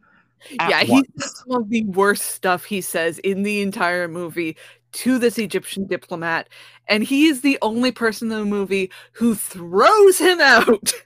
At 0.59 0.69
yeah, 0.69 0.83
he 0.83 0.91
once. 0.91 1.07
says 1.17 1.39
some 1.39 1.61
of 1.61 1.69
the 1.69 1.83
worst 1.85 2.23
stuff 2.23 2.65
he 2.65 2.81
says 2.81 3.19
in 3.19 3.43
the 3.43 3.61
entire 3.61 4.07
movie 4.07 4.57
to 4.93 5.17
this 5.17 5.37
Egyptian 5.37 5.87
diplomat, 5.87 6.49
and 6.87 7.03
he 7.03 7.27
is 7.27 7.41
the 7.41 7.57
only 7.61 7.91
person 7.91 8.31
in 8.31 8.39
the 8.39 8.45
movie 8.45 8.91
who 9.13 9.35
throws 9.35 10.17
him 10.19 10.39
out. 10.41 10.93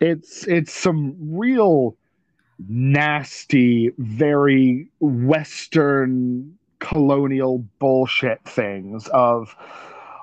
It's 0.00 0.46
it's 0.48 0.72
some 0.72 1.14
real 1.18 1.96
nasty, 2.68 3.90
very 3.98 4.86
western 5.00 6.58
colonial 6.80 7.64
bullshit 7.78 8.44
things 8.44 9.08
of 9.08 9.56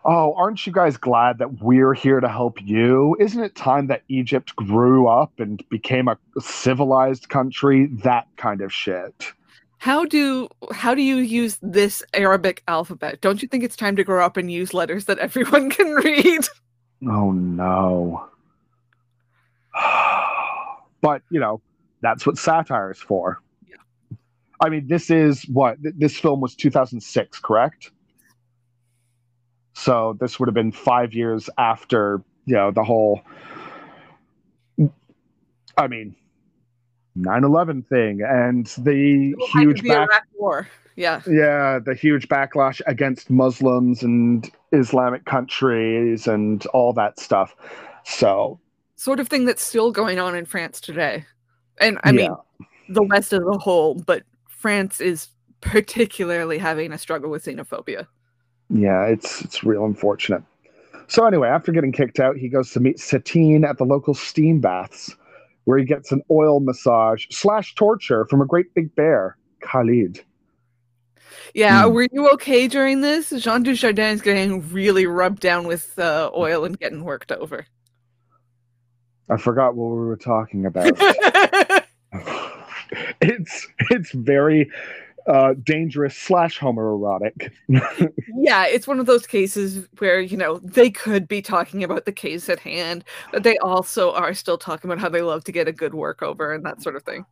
oh, 0.06 0.34
aren't 0.36 0.66
you 0.66 0.74
guys 0.74 0.98
glad 0.98 1.38
that 1.40 1.62
we're 1.62 1.94
here 1.94 2.20
to 2.20 2.28
help 2.28 2.62
you? 2.62 3.16
Isn't 3.20 3.44
it 3.44 3.56
time 3.56 3.88
that 3.88 4.04
Egypt 4.08 4.56
grew 4.56 5.08
up 5.08 5.40
and 5.40 5.64
became 5.70 6.08
a 6.08 6.18
civilized 6.40 7.30
country? 7.30 7.88
That 8.04 8.28
kind 8.38 8.62
of 8.62 8.74
shit. 8.74 9.34
How 9.78 10.06
do 10.06 10.48
how 10.72 10.94
do 10.94 11.02
you 11.02 11.18
use 11.18 11.58
this 11.62 12.04
Arabic 12.14 12.62
alphabet? 12.68 13.20
Don't 13.22 13.42
you 13.42 13.48
think 13.48 13.64
it's 13.64 13.76
time 13.76 13.96
to 13.96 14.04
grow 14.04 14.24
up 14.24 14.38
and 14.38 14.52
use 14.52 14.74
letters 14.74 15.06
that 15.06 15.18
everyone 15.20 15.70
can 15.70 15.92
read? 15.92 16.48
Oh 17.04 17.32
no. 17.32 18.30
but, 21.02 21.22
you 21.30 21.40
know, 21.40 21.62
that's 22.02 22.26
what 22.26 22.38
satire 22.38 22.92
is 22.92 23.00
for. 23.00 23.42
Yeah. 23.68 24.18
I 24.60 24.70
mean, 24.70 24.88
this 24.88 25.10
is 25.10 25.44
what 25.44 25.78
this 25.82 26.18
film 26.20 26.42
was 26.42 26.56
2006, 26.56 27.40
correct? 27.40 27.92
So 29.74 30.18
this 30.20 30.40
would 30.40 30.48
have 30.48 30.54
been 30.54 30.72
5 30.72 31.14
years 31.14 31.50
after, 31.58 32.22
you 32.46 32.56
know, 32.56 32.72
the 32.72 32.84
whole 32.84 33.22
I 35.78 35.88
mean, 35.88 36.16
9/11 37.18 37.88
thing 37.88 38.22
and 38.22 38.68
the 38.78 39.34
huge 39.54 39.82
the 39.82 39.90
back 39.90 40.10
Iraq 40.10 40.24
War. 40.36 40.68
Yeah. 40.98 41.22
yeah, 41.26 41.80
the 41.80 41.96
huge 41.96 42.28
backlash 42.28 42.82
against 42.86 43.30
Muslims 43.30 44.04
and 44.04 44.52
Islamic 44.74 45.24
countries 45.24 46.28
and 46.28 46.66
all 46.68 46.92
that 46.94 47.18
stuff. 47.18 47.56
So, 48.04 48.60
Sort 48.98 49.20
of 49.20 49.30
thing 49.30 49.46
that's 49.46 49.64
still 49.64 49.92
going 49.92 50.20
on 50.20 50.36
in 50.36 50.46
France 50.46 50.82
today. 50.82 51.26
And 51.80 51.98
I 52.04 52.12
mean 52.12 52.36
the 52.90 53.04
West 53.04 53.32
as 53.34 53.40
a 53.40 53.58
whole, 53.58 53.96
but 53.96 54.24
France 54.50 55.00
is 55.00 55.30
particularly 55.62 56.58
having 56.58 56.92
a 56.92 56.98
struggle 56.98 57.32
with 57.32 57.46
xenophobia. 57.46 58.08
Yeah, 58.74 59.06
it's 59.06 59.42
it's 59.42 59.64
real 59.64 59.86
unfortunate. 59.86 60.44
So 61.08 61.26
anyway, 61.26 61.50
after 61.50 61.72
getting 61.72 61.92
kicked 61.92 62.20
out, 62.20 62.38
he 62.38 62.48
goes 62.48 62.72
to 62.72 62.80
meet 62.80 63.00
Satine 63.00 63.66
at 63.66 63.78
the 63.78 63.84
local 63.84 64.14
steam 64.14 64.62
baths, 64.62 65.16
where 65.66 65.78
he 65.78 65.84
gets 65.84 66.12
an 66.12 66.22
oil 66.32 66.62
massage 66.62 67.26
slash 67.32 67.76
torture 67.76 68.26
from 68.26 68.42
a 68.42 68.46
great 68.46 68.74
big 68.74 68.96
bear, 68.96 69.38
Khalid. 69.62 70.24
Yeah, 71.54 71.84
mm. 71.84 71.94
were 71.94 72.08
you 72.12 72.30
okay 72.32 72.68
during 72.68 73.02
this? 73.02 73.30
Jean 73.30 73.64
Dujardin 73.64 74.14
is 74.14 74.22
getting 74.22 74.70
really 74.72 75.06
rubbed 75.06 75.42
down 75.42 75.68
with 75.68 76.00
uh, 76.00 76.32
oil 76.36 76.64
and 76.64 76.80
getting 76.80 77.04
worked 77.04 77.32
over. 77.32 77.66
I 79.30 79.38
forgot 79.38 79.76
what 79.76 79.90
we 79.90 80.06
were 80.06 80.18
talking 80.18 80.66
about. 80.66 80.92
it's 83.22 83.68
it's 83.90 84.12
very 84.12 84.70
uh, 85.32 85.54
dangerous 85.64 86.18
slash 86.18 86.60
homoerotic. 86.60 87.52
yeah, 88.36 88.66
it's 88.66 88.86
one 88.86 89.00
of 89.00 89.06
those 89.06 89.26
cases 89.26 89.88
where 90.00 90.20
you 90.20 90.36
know 90.36 90.58
they 90.58 90.90
could 90.90 91.26
be 91.26 91.42
talking 91.42 91.86
about 91.86 92.06
the 92.06 92.12
case 92.12 92.50
at 92.50 92.60
hand, 92.60 93.06
but 93.32 93.44
they 93.44 93.58
also 93.60 94.12
are 94.12 94.34
still 94.34 94.58
talking 94.58 94.92
about 94.92 95.00
how 95.00 95.08
they 95.08 95.22
love 95.22 95.46
to 95.46 95.54
get 95.54 95.70
a 95.70 95.72
good 95.72 95.94
work 95.94 96.22
over 96.22 96.54
and 96.54 96.66
that 96.66 96.84
sort 96.84 96.98
of 96.98 97.04
thing. 97.04 97.26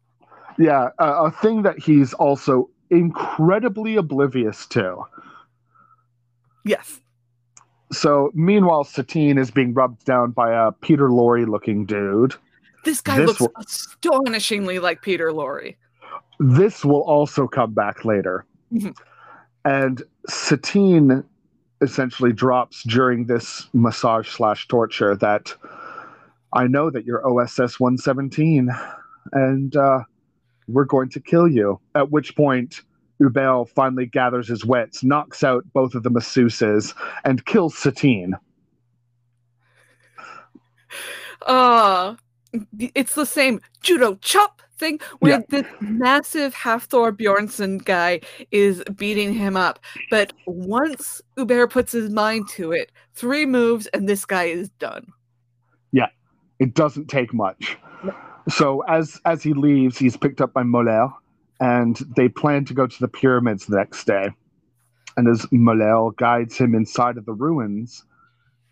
Yeah, 0.57 0.89
uh, 0.99 1.25
a 1.25 1.31
thing 1.31 1.63
that 1.63 1.77
he's 1.77 2.13
also 2.13 2.69
incredibly 2.89 3.97
oblivious 3.97 4.65
to. 4.67 5.03
Yes. 6.63 7.01
So 7.91 8.31
meanwhile, 8.33 8.85
Satine 8.85 9.37
is 9.37 9.51
being 9.51 9.73
rubbed 9.73 10.05
down 10.05 10.31
by 10.31 10.53
a 10.53 10.71
Peter 10.71 11.09
Lorre 11.09 11.45
looking 11.47 11.85
dude. 11.85 12.35
This 12.85 13.01
guy 13.01 13.17
this 13.17 13.41
looks 13.41 13.53
astonishingly 13.57 14.79
like 14.79 15.01
Peter 15.01 15.31
Lorre. 15.31 15.75
This 16.39 16.85
will 16.85 17.03
also 17.03 17.47
come 17.47 17.73
back 17.73 18.05
later. 18.05 18.45
Mm-hmm. 18.73 18.91
And 19.65 20.01
Satine 20.27 21.23
essentially 21.81 22.33
drops 22.33 22.83
during 22.83 23.25
this 23.25 23.67
massage 23.73 24.29
slash 24.29 24.67
torture 24.67 25.15
that 25.17 25.53
I 26.53 26.67
know 26.67 26.89
that 26.89 27.05
you're 27.05 27.25
OSS 27.27 27.79
117 27.79 28.69
and 29.33 29.75
uh, 29.75 29.99
we're 30.67 30.85
going 30.85 31.09
to 31.09 31.19
kill 31.19 31.47
you. 31.47 31.79
At 31.95 32.11
which 32.11 32.35
point, 32.35 32.81
Hubert 33.19 33.65
finally 33.75 34.05
gathers 34.05 34.47
his 34.47 34.65
wits, 34.65 35.03
knocks 35.03 35.43
out 35.43 35.65
both 35.73 35.93
of 35.93 36.03
the 36.03 36.11
masseuses, 36.11 36.95
and 37.23 37.45
kills 37.45 37.77
Satine. 37.77 38.35
Uh, 41.45 42.15
it's 42.79 43.15
the 43.15 43.25
same 43.25 43.61
judo 43.81 44.15
chop 44.15 44.61
thing 44.79 44.99
where 45.19 45.39
yeah. 45.39 45.41
this 45.49 45.67
massive 45.81 46.55
Hafthor 46.55 47.11
Bjornsson 47.11 47.83
guy 47.83 48.21
is 48.51 48.83
beating 48.95 49.33
him 49.33 49.55
up. 49.55 49.79
But 50.09 50.33
once 50.47 51.21
Hubert 51.35 51.67
puts 51.67 51.91
his 51.91 52.09
mind 52.09 52.47
to 52.49 52.71
it, 52.71 52.91
three 53.13 53.45
moves 53.45 53.87
and 53.87 54.07
this 54.09 54.25
guy 54.25 54.45
is 54.45 54.69
done. 54.79 55.11
Yeah, 55.91 56.07
it 56.59 56.73
doesn't 56.73 57.07
take 57.07 57.33
much. 57.33 57.77
So 58.49 58.81
as 58.87 59.19
as 59.25 59.43
he 59.43 59.53
leaves, 59.53 59.97
he's 59.97 60.17
picked 60.17 60.41
up 60.41 60.53
by 60.53 60.63
Moller, 60.63 61.09
and 61.59 61.97
they 62.15 62.29
plan 62.29 62.65
to 62.65 62.73
go 62.73 62.87
to 62.87 62.99
the 62.99 63.07
pyramids 63.07 63.65
the 63.65 63.77
next 63.77 64.05
day. 64.05 64.29
And 65.17 65.27
as 65.27 65.45
Moller 65.51 66.11
guides 66.17 66.57
him 66.57 66.73
inside 66.73 67.17
of 67.17 67.25
the 67.25 67.33
ruins, 67.33 68.03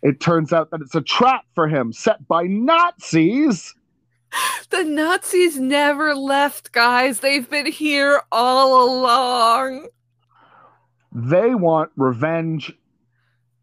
it 0.02 0.20
turns 0.20 0.52
out 0.52 0.70
that 0.70 0.80
it's 0.80 0.94
a 0.94 1.00
trap 1.00 1.44
for 1.54 1.68
him 1.68 1.92
set 1.92 2.26
by 2.26 2.44
Nazis. 2.44 3.74
The 4.70 4.84
Nazis 4.84 5.58
never 5.58 6.14
left, 6.14 6.72
guys. 6.72 7.20
They've 7.20 7.48
been 7.48 7.66
here 7.66 8.20
all 8.30 9.00
along. 9.00 9.88
They 11.10 11.54
want 11.54 11.90
revenge 11.96 12.72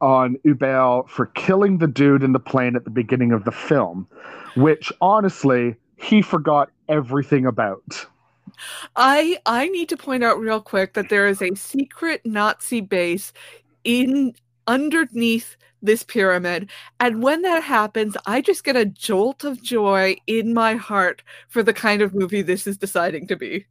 on 0.01 0.37
Hubert 0.43 1.03
for 1.07 1.27
killing 1.27 1.77
the 1.77 1.87
dude 1.87 2.23
in 2.23 2.33
the 2.33 2.39
plane 2.39 2.75
at 2.75 2.85
the 2.85 2.89
beginning 2.89 3.31
of 3.31 3.45
the 3.45 3.51
film, 3.51 4.07
which 4.55 4.91
honestly 4.99 5.75
he 5.97 6.21
forgot 6.21 6.69
everything 6.89 7.45
about. 7.45 8.07
I 8.95 9.37
I 9.45 9.67
need 9.69 9.89
to 9.89 9.97
point 9.97 10.23
out 10.23 10.39
real 10.39 10.61
quick 10.61 10.93
that 10.93 11.09
there 11.09 11.27
is 11.27 11.41
a 11.41 11.55
secret 11.55 12.25
Nazi 12.25 12.81
base 12.81 13.33
in 13.83 14.33
underneath 14.67 15.57
this 15.81 16.03
pyramid. 16.03 16.69
And 16.99 17.21
when 17.21 17.41
that 17.43 17.63
happens, 17.63 18.17
I 18.25 18.41
just 18.41 18.63
get 18.63 18.75
a 18.75 18.85
jolt 18.85 19.43
of 19.43 19.61
joy 19.61 20.17
in 20.27 20.53
my 20.53 20.75
heart 20.75 21.21
for 21.47 21.63
the 21.63 21.73
kind 21.73 22.01
of 22.01 22.13
movie 22.13 22.41
this 22.41 22.67
is 22.67 22.77
deciding 22.77 23.27
to 23.27 23.35
be. 23.35 23.65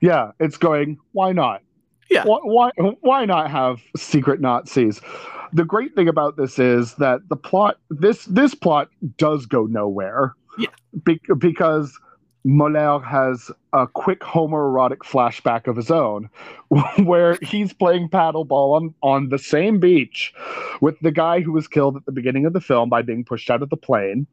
Yeah, 0.00 0.32
it's 0.40 0.56
going, 0.56 0.98
why 1.12 1.32
not? 1.32 1.62
Yeah. 2.10 2.24
Why, 2.24 2.38
why, 2.42 2.70
why 3.00 3.24
not 3.24 3.50
have 3.50 3.80
secret 3.96 4.40
Nazis? 4.40 5.00
The 5.52 5.64
great 5.64 5.94
thing 5.94 6.08
about 6.08 6.36
this 6.36 6.58
is 6.58 6.94
that 6.96 7.28
the 7.28 7.36
plot 7.36 7.78
this 7.90 8.24
this 8.26 8.54
plot 8.54 8.88
does 9.18 9.46
go 9.46 9.66
nowhere. 9.66 10.34
Yeah. 10.58 10.68
Be- 11.04 11.20
because 11.38 11.98
Moller 12.44 13.00
has 13.00 13.50
a 13.72 13.86
quick 13.86 14.20
homoerotic 14.20 14.98
flashback 14.98 15.66
of 15.66 15.76
his 15.76 15.90
own 15.90 16.30
where 17.04 17.38
he's 17.42 17.72
playing 17.72 18.08
paddleball 18.08 18.76
on, 18.76 18.94
on 19.02 19.28
the 19.28 19.38
same 19.38 19.78
beach 19.78 20.32
with 20.80 20.98
the 21.00 21.12
guy 21.12 21.40
who 21.40 21.52
was 21.52 21.68
killed 21.68 21.96
at 21.96 22.06
the 22.06 22.12
beginning 22.12 22.46
of 22.46 22.52
the 22.52 22.60
film 22.60 22.88
by 22.88 23.02
being 23.02 23.24
pushed 23.24 23.50
out 23.50 23.62
of 23.62 23.68
the 23.68 23.76
plane. 23.76 24.26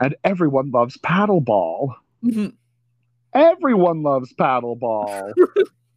And 0.00 0.16
everyone 0.24 0.70
loves 0.72 0.96
paddleball. 0.98 1.94
Mm-hmm. 2.24 2.48
Everyone 3.34 4.02
loves 4.02 4.32
paddleball. 4.32 5.32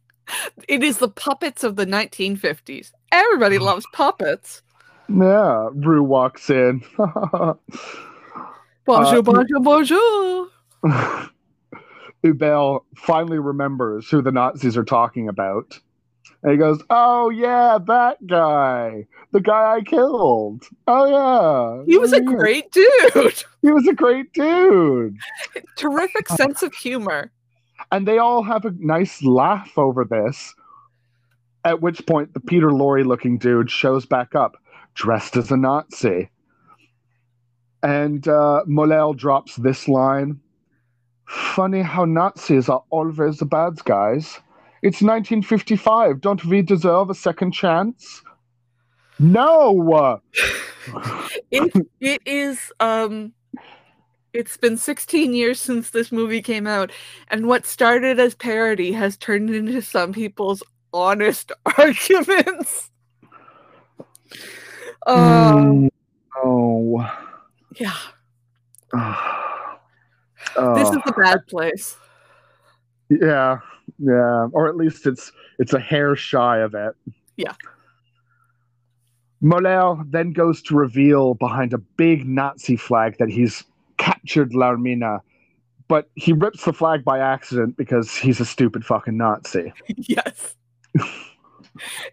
it 0.68 0.84
is 0.84 0.98
the 0.98 1.08
puppets 1.08 1.64
of 1.64 1.76
the 1.76 1.86
1950s. 1.86 2.92
Everybody 3.10 3.58
loves 3.58 3.86
puppets. 3.92 4.62
Yeah, 5.08 5.68
Rue 5.72 6.02
walks 6.02 6.50
in. 6.50 6.82
bonjour, 6.96 7.58
uh, 8.86 9.22
bonjour, 9.22 9.60
bonjour. 9.60 10.48
Hubert 12.26 12.82
finally 12.96 13.38
remembers 13.38 14.10
who 14.10 14.20
the 14.20 14.32
Nazis 14.32 14.76
are 14.76 14.84
talking 14.84 15.28
about. 15.28 15.78
And 16.42 16.52
he 16.52 16.58
goes, 16.58 16.82
Oh, 16.90 17.30
yeah, 17.30 17.78
that 17.86 18.26
guy. 18.26 19.06
The 19.32 19.40
guy 19.40 19.76
I 19.76 19.80
killed. 19.82 20.64
Oh, 20.86 21.06
yeah. 21.06 21.84
He 21.86 21.98
was 21.98 22.12
a 22.12 22.20
great 22.20 22.70
dude. 22.72 23.44
He 23.62 23.72
was 23.72 23.88
a 23.88 23.94
great 23.94 24.32
dude. 24.32 25.16
Terrific 25.76 26.28
sense 26.28 26.62
of 26.62 26.72
humor. 26.72 27.32
And 27.90 28.06
they 28.06 28.18
all 28.18 28.44
have 28.44 28.64
a 28.64 28.72
nice 28.78 29.24
laugh 29.24 29.76
over 29.76 30.04
this. 30.04 30.54
At 31.64 31.80
which 31.80 32.06
point, 32.06 32.32
the 32.32 32.38
Peter 32.38 32.68
Lorre 32.68 33.04
looking 33.04 33.38
dude 33.38 33.68
shows 33.68 34.06
back 34.06 34.36
up, 34.36 34.56
dressed 34.94 35.36
as 35.36 35.50
a 35.50 35.56
Nazi. 35.56 36.30
And 37.82 38.28
uh, 38.28 38.62
Moller 38.66 39.14
drops 39.14 39.56
this 39.56 39.88
line 39.88 40.40
Funny 41.26 41.82
how 41.82 42.04
Nazis 42.04 42.68
are 42.68 42.82
always 42.90 43.38
the 43.38 43.44
bad 43.44 43.84
guys. 43.84 44.40
It's 44.82 45.02
1955. 45.02 46.20
Don't 46.20 46.44
we 46.44 46.62
deserve 46.62 47.10
a 47.10 47.14
second 47.14 47.52
chance? 47.52 48.22
No. 49.18 50.20
it 51.50 51.72
it 52.00 52.22
is 52.26 52.72
um 52.80 53.32
it's 54.32 54.56
been 54.58 54.76
16 54.76 55.32
years 55.32 55.60
since 55.60 55.90
this 55.90 56.12
movie 56.12 56.42
came 56.42 56.66
out 56.66 56.92
and 57.28 57.46
what 57.46 57.64
started 57.64 58.20
as 58.20 58.34
parody 58.34 58.92
has 58.92 59.16
turned 59.16 59.48
into 59.48 59.80
some 59.80 60.12
people's 60.12 60.62
honest 60.92 61.52
arguments. 61.78 62.90
Um, 65.06 65.88
oh. 66.36 67.10
Yeah. 67.80 67.96
This 70.56 70.88
is 70.90 70.98
a 71.06 71.12
bad 71.12 71.46
place. 71.48 71.96
Yeah, 73.08 73.58
yeah, 73.98 74.48
or 74.52 74.68
at 74.68 74.76
least 74.76 75.06
it's 75.06 75.32
it's 75.58 75.72
a 75.72 75.80
hair 75.80 76.16
shy 76.16 76.58
of 76.58 76.74
it. 76.74 76.94
Yeah. 77.36 77.52
Moller 79.40 80.02
then 80.08 80.32
goes 80.32 80.62
to 80.62 80.74
reveal 80.74 81.34
behind 81.34 81.72
a 81.72 81.78
big 81.78 82.26
Nazi 82.26 82.76
flag 82.76 83.16
that 83.18 83.28
he's 83.28 83.64
captured 83.98 84.52
Larmina, 84.52 85.20
but 85.88 86.08
he 86.14 86.32
rips 86.32 86.64
the 86.64 86.72
flag 86.72 87.04
by 87.04 87.18
accident 87.18 87.76
because 87.76 88.16
he's 88.16 88.40
a 88.40 88.46
stupid 88.46 88.84
fucking 88.84 89.16
Nazi. 89.16 89.72
yes. 89.96 90.56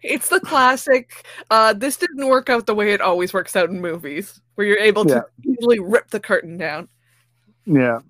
it's 0.02 0.28
the 0.28 0.40
classic 0.40 1.24
uh, 1.50 1.72
this 1.72 1.96
didn't 1.96 2.28
work 2.28 2.50
out 2.50 2.66
the 2.66 2.74
way 2.74 2.92
it 2.92 3.00
always 3.00 3.32
works 3.32 3.56
out 3.56 3.70
in 3.70 3.80
movies 3.80 4.42
where 4.56 4.66
you're 4.66 4.78
able 4.78 5.06
to 5.06 5.24
yeah. 5.42 5.52
easily 5.52 5.78
rip 5.78 6.10
the 6.10 6.20
curtain 6.20 6.58
down 6.58 6.86
yeah. 7.66 8.00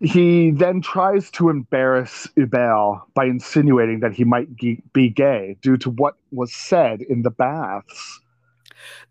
He 0.00 0.50
then 0.50 0.80
tries 0.80 1.30
to 1.32 1.48
embarrass 1.48 2.28
Hubert 2.34 3.02
by 3.14 3.26
insinuating 3.26 4.00
that 4.00 4.12
he 4.12 4.24
might 4.24 4.48
be 4.56 5.08
gay 5.10 5.56
due 5.62 5.76
to 5.76 5.90
what 5.90 6.14
was 6.32 6.52
said 6.52 7.02
in 7.02 7.22
the 7.22 7.30
baths. 7.30 8.20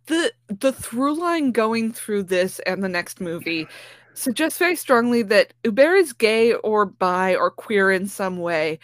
The 0.07 0.33
the 0.49 0.73
through 0.73 1.17
line 1.17 1.51
going 1.51 1.93
through 1.93 2.23
this 2.23 2.59
and 2.65 2.83
the 2.83 2.89
next 2.89 3.21
movie 3.21 3.67
suggests 4.13 4.59
very 4.59 4.75
strongly 4.75 5.21
that 5.23 5.53
Hubert 5.63 5.95
is 5.95 6.11
gay 6.11 6.53
or 6.55 6.85
bi 6.85 7.35
or 7.35 7.51
queer 7.51 7.89
in 7.91 8.07
some 8.07 8.39
way. 8.39 8.79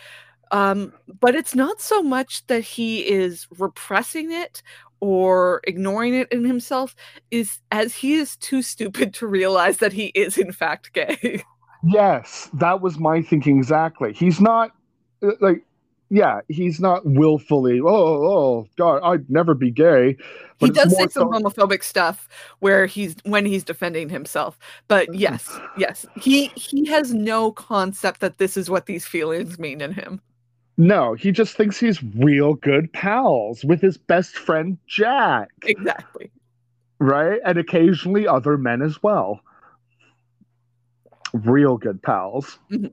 Um, 0.52 0.94
but 1.20 1.36
it's 1.36 1.56
not 1.56 1.82
so 1.82 2.02
much 2.02 2.48
that 2.48 2.64
he 2.64 3.02
is 3.02 3.48
repressing 3.58 4.32
it 4.32 4.62
or 4.99 5.61
ignoring 5.65 6.14
it 6.14 6.28
in 6.32 6.44
himself 6.45 6.95
is 7.32 7.60
as 7.72 7.94
he 7.95 8.14
is 8.14 8.36
too 8.38 8.61
stupid 8.61 9.14
to 9.15 9.28
realize 9.28 9.78
that 9.78 9.94
he 9.94 10.07
is 10.07 10.38
in 10.38 10.52
fact 10.52 10.94
gay. 10.94 11.44
Yes, 11.84 12.49
that 12.53 12.82
was 12.82 12.98
my 12.98 13.22
thinking 13.22 13.60
exactly. 13.60 14.11
He's 14.11 14.41
not 14.41 14.72
uh, 15.22 15.34
like 15.40 15.64
yeah, 16.10 16.40
he's 16.48 16.80
not 16.80 17.06
willfully, 17.06 17.82
oh, 17.82 17.88
oh, 17.88 18.68
God, 18.78 19.02
I'd 19.03 19.30
never 19.30 19.53
be 19.53 19.72
gay. 19.72 20.15
he 20.57 20.69
does 20.69 20.95
say 20.95 21.07
some 21.07 21.32
so... 21.34 21.40
homophobic 21.40 21.84
stuff 21.84 22.30
where 22.60 22.86
he's 22.86 23.15
when 23.24 23.45
he's 23.45 23.64
defending 23.64 24.07
himself. 24.07 24.57
But 24.88 25.14
yes, 25.14 25.60
yes, 25.78 26.06
he 26.15 26.48
he 26.56 26.86
has 26.86 27.14
no 27.14 27.52
concept 27.52 28.22
that 28.22 28.38
this 28.38 28.56
is 28.56 28.69
what 28.69 28.86
these 28.86 29.06
feelings 29.06 29.60
mean 29.60 29.82
in 29.82 29.94
him. 29.94 30.22
No, 30.78 31.16
he 31.16 31.32
just 31.32 31.58
thinks 31.58 31.80
he's 31.80 32.04
real 32.04 32.54
good 32.54 32.91
pals 32.94 33.66
with 33.66 33.82
his 33.82 33.98
best 33.98 34.38
friend 34.38 34.78
Jack. 34.86 35.49
Exactly. 35.64 36.30
Right? 36.99 37.40
And 37.44 37.58
occasionally 37.58 38.28
other 38.28 38.58
men 38.58 38.82
as 38.82 39.02
well. 39.02 39.41
Real 41.34 41.78
good 41.78 42.02
pals. 42.04 42.60
Mm-hmm. 42.72 42.88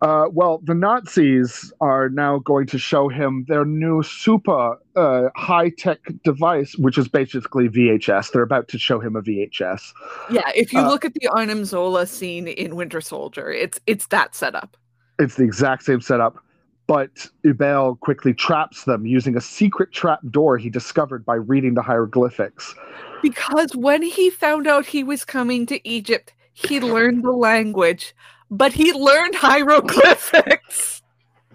Uh, 0.00 0.28
well, 0.32 0.60
the 0.64 0.74
Nazis 0.74 1.72
are 1.80 2.08
now 2.08 2.40
going 2.40 2.66
to 2.66 2.76
show 2.76 3.08
him 3.08 3.44
their 3.46 3.64
new 3.64 4.02
super 4.02 4.76
uh, 4.96 5.28
high 5.36 5.68
tech 5.68 6.00
device, 6.24 6.76
which 6.76 6.98
is 6.98 7.06
basically 7.06 7.68
VHS. 7.68 8.32
They're 8.32 8.42
about 8.42 8.66
to 8.68 8.80
show 8.80 8.98
him 8.98 9.14
a 9.14 9.22
VHS. 9.22 9.92
Yeah, 10.28 10.50
if 10.56 10.72
you 10.72 10.80
uh, 10.80 10.88
look 10.88 11.04
at 11.04 11.14
the 11.14 11.28
Arnim 11.28 11.64
Zola 11.64 12.04
scene 12.06 12.48
in 12.48 12.74
Winter 12.74 13.00
Soldier, 13.00 13.52
it's 13.52 13.78
it's 13.86 14.08
that 14.08 14.34
setup. 14.34 14.76
It's 15.22 15.36
the 15.36 15.44
exact 15.44 15.84
same 15.84 16.00
setup, 16.00 16.38
but 16.86 17.28
Hubert 17.42 18.00
quickly 18.00 18.34
traps 18.34 18.84
them 18.84 19.06
using 19.06 19.36
a 19.36 19.40
secret 19.40 19.92
trap 19.92 20.20
door 20.30 20.58
he 20.58 20.68
discovered 20.68 21.24
by 21.24 21.36
reading 21.36 21.74
the 21.74 21.82
hieroglyphics. 21.82 22.74
Because 23.22 23.76
when 23.76 24.02
he 24.02 24.30
found 24.30 24.66
out 24.66 24.86
he 24.86 25.04
was 25.04 25.24
coming 25.24 25.64
to 25.66 25.88
Egypt, 25.88 26.32
he 26.54 26.80
learned 26.80 27.22
the 27.22 27.30
language 27.30 28.14
but 28.52 28.72
he 28.74 28.92
learned 28.92 29.34
hieroglyphics. 29.34 31.02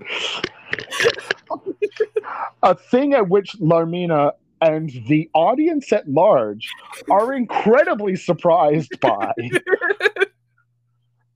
a 2.63 2.73
thing 2.75 3.13
at 3.13 3.29
which 3.29 3.55
Larmina 3.59 4.31
and 4.61 4.89
the 5.07 5.29
audience 5.35 5.93
at 5.93 6.09
large 6.09 6.67
are 7.09 7.33
incredibly 7.33 8.15
surprised 8.15 8.99
by. 8.99 9.31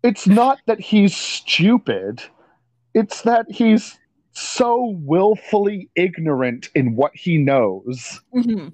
it's 0.04 0.28
not 0.28 0.60
that 0.66 0.80
he's 0.80 1.16
stupid, 1.16 2.22
it's 2.94 3.22
that 3.22 3.46
he's 3.50 3.98
so 4.34 4.98
willfully 5.00 5.90
ignorant 5.96 6.70
in 6.76 6.96
what 6.96 7.16
he 7.16 7.38
knows. 7.38 8.22
Mm-hmm. 8.34 8.70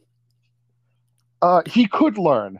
Uh, 1.41 1.61
he 1.65 1.87
could 1.87 2.17
learn. 2.17 2.59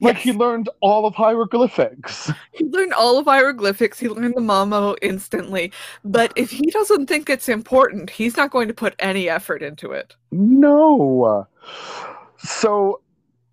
Like 0.00 0.14
yes. 0.16 0.24
he 0.24 0.32
learned 0.32 0.68
all 0.80 1.06
of 1.06 1.14
hieroglyphics. 1.14 2.30
He 2.52 2.64
learned 2.66 2.92
all 2.92 3.18
of 3.18 3.26
hieroglyphics. 3.26 3.98
He 3.98 4.08
learned 4.08 4.34
the 4.36 4.40
Mamo 4.40 4.96
instantly. 5.02 5.72
But 6.04 6.32
if 6.36 6.50
he 6.50 6.70
doesn't 6.70 7.06
think 7.06 7.28
it's 7.28 7.48
important, 7.48 8.08
he's 8.10 8.36
not 8.36 8.52
going 8.52 8.68
to 8.68 8.74
put 8.74 8.94
any 9.00 9.28
effort 9.28 9.60
into 9.60 9.90
it. 9.90 10.14
No. 10.30 11.48
So 12.38 13.00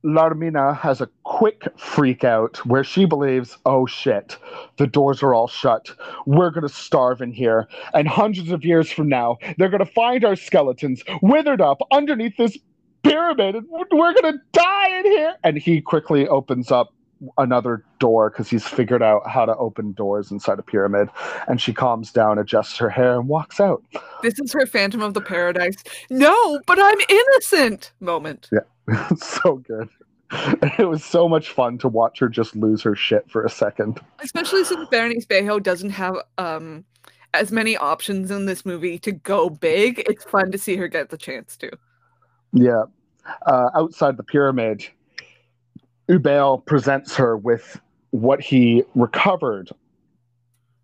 Larmina 0.05 0.77
has 0.77 1.01
a 1.01 1.09
quick 1.23 1.67
freak 1.77 2.23
out 2.23 2.57
where 2.65 2.83
she 2.83 3.05
believes, 3.05 3.57
oh 3.65 3.85
shit, 3.85 4.37
the 4.77 4.87
doors 4.87 5.23
are 5.23 5.33
all 5.33 5.47
shut. 5.47 5.89
We're 6.25 6.51
going 6.51 6.67
to 6.67 6.73
starve 6.73 7.21
in 7.21 7.31
here. 7.31 7.67
And 7.93 8.07
hundreds 8.07 8.51
of 8.51 8.63
years 8.63 8.91
from 8.91 9.09
now, 9.09 9.37
they're 9.57 9.69
going 9.69 9.83
to 9.83 9.91
find 9.91 10.23
our 10.23 10.35
skeletons 10.35 11.03
withered 11.21 11.61
up 11.61 11.81
underneath 11.91 12.37
this 12.37 12.57
pyramid 13.05 13.55
and 13.55 13.67
we're 13.91 14.13
gonna 14.13 14.37
die 14.51 14.99
in 14.99 15.05
here. 15.05 15.35
And 15.43 15.57
he 15.57 15.81
quickly 15.81 16.27
opens 16.27 16.71
up 16.71 16.93
another 17.37 17.83
door 17.99 18.29
because 18.29 18.49
he's 18.49 18.67
figured 18.67 19.01
out 19.01 19.27
how 19.27 19.45
to 19.45 19.55
open 19.55 19.93
doors 19.93 20.31
inside 20.31 20.59
a 20.59 20.63
pyramid. 20.63 21.09
And 21.47 21.61
she 21.61 21.73
calms 21.73 22.11
down 22.11 22.37
adjusts 22.37 22.77
her 22.77 22.89
hair 22.89 23.17
and 23.19 23.27
walks 23.27 23.59
out. 23.59 23.83
This 24.21 24.39
is 24.39 24.51
her 24.53 24.65
phantom 24.65 25.01
of 25.01 25.13
the 25.13 25.21
paradise. 25.21 25.77
No 26.09 26.59
but 26.65 26.79
i'm 26.81 26.97
innocent! 27.09 27.93
Moment. 27.99 28.49
Yeah 28.51 28.59
so 29.17 29.55
good 29.57 29.89
it 30.79 30.89
was 30.89 31.03
so 31.03 31.29
much 31.29 31.51
fun 31.51 31.77
to 31.77 31.87
watch 31.87 32.19
her 32.19 32.27
just 32.27 32.55
lose 32.55 32.81
her 32.81 32.95
shit 32.95 33.29
for 33.29 33.43
a 33.43 33.49
second 33.49 33.99
especially 34.19 34.63
since 34.63 34.87
berenice 34.89 35.25
bejo 35.25 35.61
doesn't 35.61 35.91
have 35.91 36.15
um 36.37 36.83
as 37.33 37.51
many 37.51 37.75
options 37.77 38.31
in 38.31 38.45
this 38.45 38.65
movie 38.65 38.97
to 38.97 39.11
go 39.11 39.49
big 39.49 39.99
it's 40.07 40.23
fun 40.23 40.51
to 40.51 40.57
see 40.57 40.75
her 40.75 40.87
get 40.87 41.09
the 41.09 41.17
chance 41.17 41.57
to 41.57 41.69
yeah. 42.55 42.83
Uh, 43.45 43.69
outside 43.75 44.17
the 44.17 44.23
pyramid, 44.23 44.87
Hubert 46.07 46.65
presents 46.65 47.15
her 47.15 47.37
with 47.37 47.79
what 48.11 48.39
he 48.39 48.83
recovered 48.95 49.69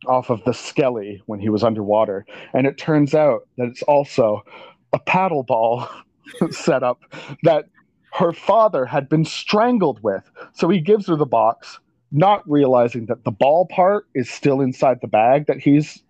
off 0.07 0.29
of 0.29 0.43
the 0.43 0.53
skelly 0.53 1.21
when 1.27 1.39
he 1.39 1.49
was 1.49 1.63
underwater. 1.63 2.25
And 2.53 2.67
it 2.67 2.77
turns 2.77 3.13
out 3.13 3.47
that 3.57 3.67
it's 3.67 3.83
also 3.83 4.43
a 4.91 4.99
paddle 4.99 5.43
ball 5.43 5.87
setup 6.49 6.99
that 7.43 7.65
her 8.11 8.33
father 8.33 8.85
had 8.85 9.09
been 9.09 9.25
strangled 9.25 10.01
with. 10.03 10.29
So 10.53 10.69
he 10.69 10.79
gives 10.79 11.07
her 11.07 11.15
the 11.15 11.25
box, 11.25 11.79
not 12.11 12.47
realizing 12.49 13.05
that 13.07 13.23
the 13.23 13.31
ball 13.31 13.65
part 13.65 14.05
is 14.13 14.29
still 14.29 14.61
inside 14.61 14.99
the 15.01 15.07
bag 15.07 15.47
that 15.47 15.59
he's 15.59 16.03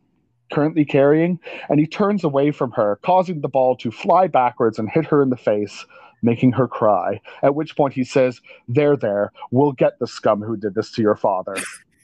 currently 0.51 0.83
carrying, 0.83 1.39
and 1.69 1.79
he 1.79 1.87
turns 1.87 2.23
away 2.23 2.51
from 2.51 2.71
her, 2.71 2.99
causing 3.03 3.41
the 3.41 3.47
ball 3.47 3.75
to 3.77 3.91
fly 3.91 4.27
backwards 4.27 4.77
and 4.77 4.89
hit 4.89 5.05
her 5.05 5.21
in 5.21 5.29
the 5.29 5.37
face, 5.37 5.85
making 6.21 6.51
her 6.51 6.67
cry. 6.67 7.21
At 7.41 7.55
which 7.55 7.75
point 7.75 7.93
he 7.93 8.03
says, 8.03 8.41
There, 8.67 8.97
there, 8.97 9.31
we'll 9.51 9.71
get 9.71 9.99
the 9.99 10.07
scum 10.07 10.41
who 10.41 10.57
did 10.57 10.75
this 10.75 10.91
to 10.93 11.01
your 11.01 11.15
father. 11.15 11.55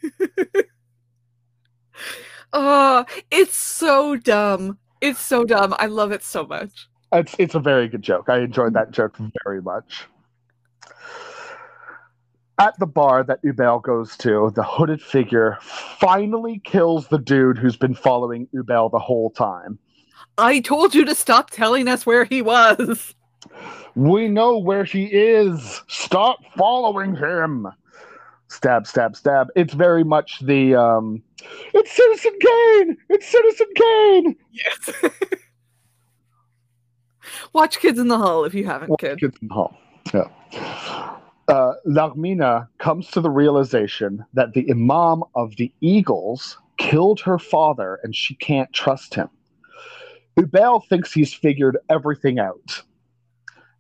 oh, 2.54 3.06
it's 3.30 3.58
so 3.58 4.16
dumb. 4.16 4.80
It's 5.02 5.20
so 5.20 5.44
dumb. 5.44 5.76
I 5.78 5.88
love 5.88 6.12
it 6.12 6.24
so 6.24 6.46
much. 6.46 6.88
It's 7.14 7.36
it's 7.40 7.56
a 7.56 7.60
very 7.60 7.88
good 7.88 8.02
joke. 8.02 8.30
I 8.30 8.40
enjoyed 8.40 8.74
that 8.74 8.92
joke 8.92 9.18
very 9.46 9.62
much. 9.62 10.06
At 12.60 12.78
the 12.80 12.88
bar 12.88 13.24
that 13.24 13.40
Hubert 13.44 13.84
goes 13.84 14.18
to, 14.18 14.52
the 14.56 14.64
hooded 14.64 15.02
figure 15.02 15.58
finally 15.62 16.60
kills 16.64 17.08
the 17.08 17.20
dude 17.20 17.58
who's 17.58 17.78
been 17.78 17.94
following 17.94 18.48
Hubert 18.52 18.90
the 18.92 19.00
whole 19.00 19.30
time. 19.30 19.78
I 20.40 20.60
told 20.60 20.96
you 20.96 21.06
to 21.06 21.16
stop 21.16 21.52
telling 21.52 21.88
us 21.88 22.06
where 22.06 22.26
he 22.26 22.42
was. 22.42 23.14
We 23.96 24.28
know 24.28 24.58
where 24.58 24.84
he 24.84 25.06
is. 25.06 25.82
Stop 25.88 26.40
following 26.58 27.16
him. 27.16 27.68
Stab, 28.50 28.88
stab, 28.88 29.16
stab. 29.16 29.48
It's 29.56 29.74
very 29.74 30.04
much 30.04 30.40
the 30.40 30.76
um 30.76 31.22
it's 31.74 31.92
Citizen 31.92 32.34
Kane! 32.40 32.98
It's 33.10 33.28
Citizen 33.28 33.68
Kane! 33.76 34.36
Yes. 34.52 35.12
Watch 37.54 37.80
Kids 37.80 38.00
in 38.00 38.08
the 38.08 38.18
Hall 38.18 38.46
if 38.46 38.54
you 38.54 38.66
haven't, 38.66 38.90
Watch 38.90 39.02
kid. 39.02 39.20
Kids 39.20 39.38
in 39.42 39.48
the 39.48 39.54
Hall. 39.54 39.78
Yeah 40.14 41.18
uh, 41.48 41.74
Larmina 41.86 42.68
comes 42.78 43.10
to 43.12 43.22
the 43.22 43.30
realization 43.30 44.26
that 44.34 44.54
the 44.54 44.70
Imam 44.70 45.24
of 45.36 45.56
the 45.56 45.72
Eagles 45.82 46.58
killed 46.78 47.20
her 47.22 47.40
father 47.40 48.00
and 48.04 48.16
she 48.16 48.36
can't 48.36 48.72
trust 48.74 49.16
him. 49.16 49.30
Hubert 50.36 50.82
thinks 50.90 51.14
he's 51.14 51.34
figured 51.34 51.78
everything 51.90 52.38
out, 52.38 52.84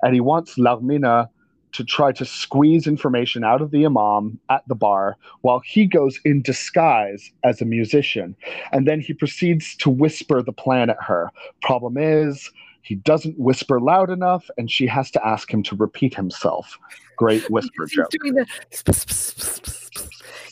and 0.01 0.13
he 0.13 0.21
wants 0.21 0.55
Larmina 0.55 1.29
to 1.73 1.83
try 1.83 2.11
to 2.13 2.25
squeeze 2.25 2.87
information 2.87 3.43
out 3.43 3.61
of 3.61 3.69
the 3.69 3.85
Imam 3.85 4.39
at 4.49 4.63
the 4.67 4.73
bar 4.73 5.17
while 5.41 5.59
he 5.59 5.85
goes 5.85 6.19
in 6.25 6.41
disguise 6.41 7.31
as 7.43 7.61
a 7.61 7.65
musician. 7.65 8.35
And 8.71 8.87
then 8.87 9.01
he 9.01 9.13
proceeds 9.13 9.75
to 9.77 9.89
whisper 9.89 10.41
the 10.41 10.53
plan 10.53 10.89
at 10.89 10.97
her. 11.03 11.29
Problem 11.61 11.97
is, 11.97 12.49
he 12.87 12.95
doesn't 12.95 13.37
whisper 13.37 13.81
loud 13.81 14.09
enough, 14.09 14.49
and 14.57 14.71
she 14.71 14.87
has 14.87 15.11
to 15.11 15.27
ask 15.27 15.53
him 15.53 15.61
to 15.63 15.75
repeat 15.75 16.15
himself. 16.15 16.79
Great 17.17 17.49
whisper 17.49 17.85
joke. 17.85 18.09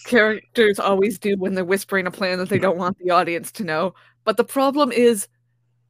Characters 0.03 0.78
always 0.78 1.18
do 1.18 1.38
when 1.38 1.53
they're 1.53 1.64
whispering 1.64 2.07
a 2.07 2.12
plan 2.12 2.38
that 2.40 2.49
they 2.49 2.60
don't 2.60 2.78
want 2.78 2.98
the 2.99 3.10
audience 3.10 3.53
to 3.53 3.64
know. 3.64 3.95
But 4.26 4.36
the 4.36 4.44
problem 4.44 4.91
is 4.91 5.30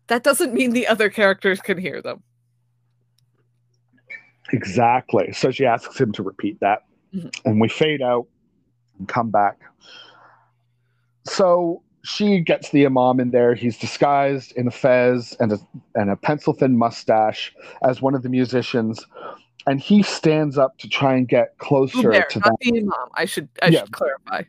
that 0.06 0.24
doesn't 0.24 0.54
mean 0.54 0.74
the 0.74 0.86
other 0.86 1.10
characters 1.10 1.60
can 1.62 1.80
hear 1.80 2.00
them. 2.00 2.22
Exactly. 4.54 5.34
So 5.34 5.50
she 5.50 5.66
asks 5.66 6.00
him 6.00 6.12
to 6.12 6.22
repeat 6.22 6.60
that. 6.60 6.84
Mm-hmm. 7.16 7.30
And 7.46 7.60
we 7.60 7.70
fade 7.70 8.04
out 8.04 8.28
and 9.00 9.08
come 9.08 9.32
back. 9.32 9.58
So 11.24 11.82
she 12.06 12.40
gets 12.40 12.70
the 12.70 12.86
imam 12.86 13.20
in 13.20 13.32
there. 13.32 13.56
He's 13.56 13.78
disguised 13.78 14.54
in 14.56 14.68
a 14.68 14.72
fez 14.72 15.36
and 15.40 15.52
a, 15.52 15.60
and 15.96 16.10
a 16.10 16.16
pencil 16.16 16.54
thin 16.54 16.78
mustache 16.78 17.54
as 17.84 18.02
one 18.02 18.14
of 18.14 18.24
the 18.24 18.30
musicians. 18.30 19.06
And 19.68 19.80
he 19.80 20.04
stands 20.04 20.58
up 20.58 20.78
to 20.78 20.88
try 20.88 21.16
and 21.16 21.28
get 21.28 21.58
closer 21.58 22.12
Hubert, 22.12 22.30
to 22.30 22.40
not 22.40 22.60
the 22.62 22.78
imam. 22.78 22.94
I 23.16 23.26
should 23.26 23.50
I 23.64 23.68
yeah. 23.68 23.80
should 23.80 23.92
clarify. 23.92 24.44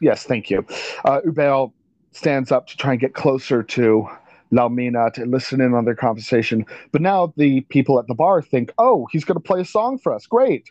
Yes, 0.00 0.24
thank 0.24 0.50
you. 0.50 0.66
Uh, 1.04 1.20
Hubert 1.22 1.70
stands 2.12 2.52
up 2.52 2.66
to 2.66 2.76
try 2.76 2.92
and 2.92 3.00
get 3.00 3.14
closer 3.14 3.62
to 3.62 4.06
Larmina 4.52 5.12
to 5.14 5.24
listen 5.24 5.60
in 5.60 5.72
on 5.74 5.86
their 5.86 5.94
conversation. 5.94 6.66
But 6.92 7.00
now 7.00 7.32
the 7.36 7.62
people 7.62 7.98
at 7.98 8.06
the 8.06 8.14
bar 8.14 8.42
think, 8.42 8.72
oh, 8.78 9.08
he's 9.10 9.24
going 9.24 9.36
to 9.36 9.40
play 9.40 9.60
a 9.60 9.64
song 9.64 9.98
for 9.98 10.12
us. 10.12 10.26
Great. 10.26 10.70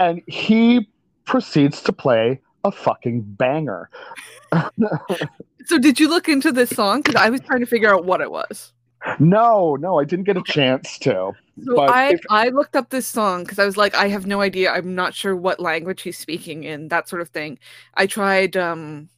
And 0.00 0.22
he 0.26 0.88
proceeds 1.24 1.80
to 1.82 1.92
play 1.92 2.40
a 2.64 2.72
fucking 2.72 3.22
banger. 3.22 3.90
so, 5.66 5.78
did 5.78 6.00
you 6.00 6.08
look 6.08 6.28
into 6.28 6.50
this 6.50 6.70
song? 6.70 7.02
Because 7.02 7.16
I 7.16 7.30
was 7.30 7.40
trying 7.40 7.60
to 7.60 7.66
figure 7.66 7.92
out 7.92 8.04
what 8.04 8.20
it 8.20 8.30
was. 8.30 8.72
No, 9.18 9.76
no, 9.76 9.98
I 9.98 10.04
didn't 10.04 10.24
get 10.24 10.36
a 10.36 10.42
chance 10.42 10.98
to. 11.00 11.32
So 11.62 11.80
I 11.80 12.14
if... 12.14 12.20
I 12.30 12.48
looked 12.48 12.74
up 12.74 12.90
this 12.90 13.06
song 13.06 13.44
because 13.44 13.58
I 13.58 13.64
was 13.64 13.76
like, 13.76 13.94
I 13.94 14.08
have 14.08 14.26
no 14.26 14.40
idea. 14.40 14.72
I'm 14.72 14.94
not 14.94 15.14
sure 15.14 15.36
what 15.36 15.60
language 15.60 16.02
he's 16.02 16.18
speaking 16.18 16.64
in, 16.64 16.88
that 16.88 17.08
sort 17.08 17.20
of 17.22 17.28
thing. 17.28 17.58
I 17.94 18.06
tried 18.06 18.56
um 18.56 19.08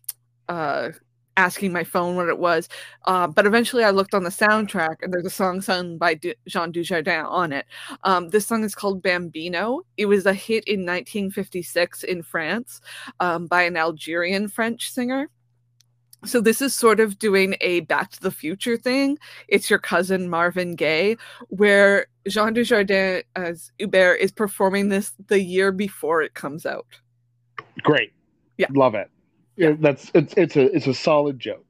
uh 0.48 0.90
asking 1.36 1.72
my 1.72 1.84
phone 1.84 2.16
what 2.16 2.28
it 2.28 2.38
was. 2.38 2.68
Uh, 3.06 3.26
but 3.26 3.46
eventually 3.46 3.84
I 3.84 3.90
looked 3.90 4.14
on 4.14 4.24
the 4.24 4.30
soundtrack 4.30 4.96
and 5.02 5.12
there's 5.12 5.26
a 5.26 5.30
song 5.30 5.60
sung 5.60 5.98
by 5.98 6.14
D- 6.14 6.34
Jean 6.48 6.72
Dujardin 6.72 7.24
on 7.24 7.52
it. 7.52 7.66
Um, 8.04 8.30
this 8.30 8.46
song 8.46 8.64
is 8.64 8.74
called 8.74 9.02
Bambino. 9.02 9.82
It 9.96 10.06
was 10.06 10.26
a 10.26 10.34
hit 10.34 10.64
in 10.64 10.80
1956 10.80 12.04
in 12.04 12.22
France 12.22 12.80
um, 13.20 13.46
by 13.46 13.62
an 13.62 13.76
Algerian 13.76 14.48
French 14.48 14.90
singer. 14.90 15.28
So 16.24 16.40
this 16.40 16.60
is 16.60 16.74
sort 16.74 16.98
of 16.98 17.18
doing 17.18 17.56
a 17.60 17.80
Back 17.80 18.10
to 18.12 18.20
the 18.20 18.30
Future 18.30 18.76
thing. 18.76 19.18
It's 19.48 19.70
your 19.70 19.78
cousin 19.78 20.28
Marvin 20.28 20.74
Gaye, 20.74 21.16
where 21.48 22.06
Jean 22.26 22.54
Dujardin 22.54 23.22
as 23.36 23.70
Hubert 23.78 24.16
is 24.16 24.32
performing 24.32 24.88
this 24.88 25.12
the 25.28 25.40
year 25.40 25.70
before 25.70 26.22
it 26.22 26.34
comes 26.34 26.66
out. 26.66 26.86
Great. 27.82 28.12
Yeah. 28.56 28.66
Love 28.70 28.94
it. 28.94 29.10
Yeah. 29.56 29.74
That's 29.78 30.10
it's 30.14 30.34
it's 30.36 30.56
a 30.56 30.74
it's 30.74 30.86
a 30.86 30.94
solid 30.94 31.38
joke. 31.38 31.64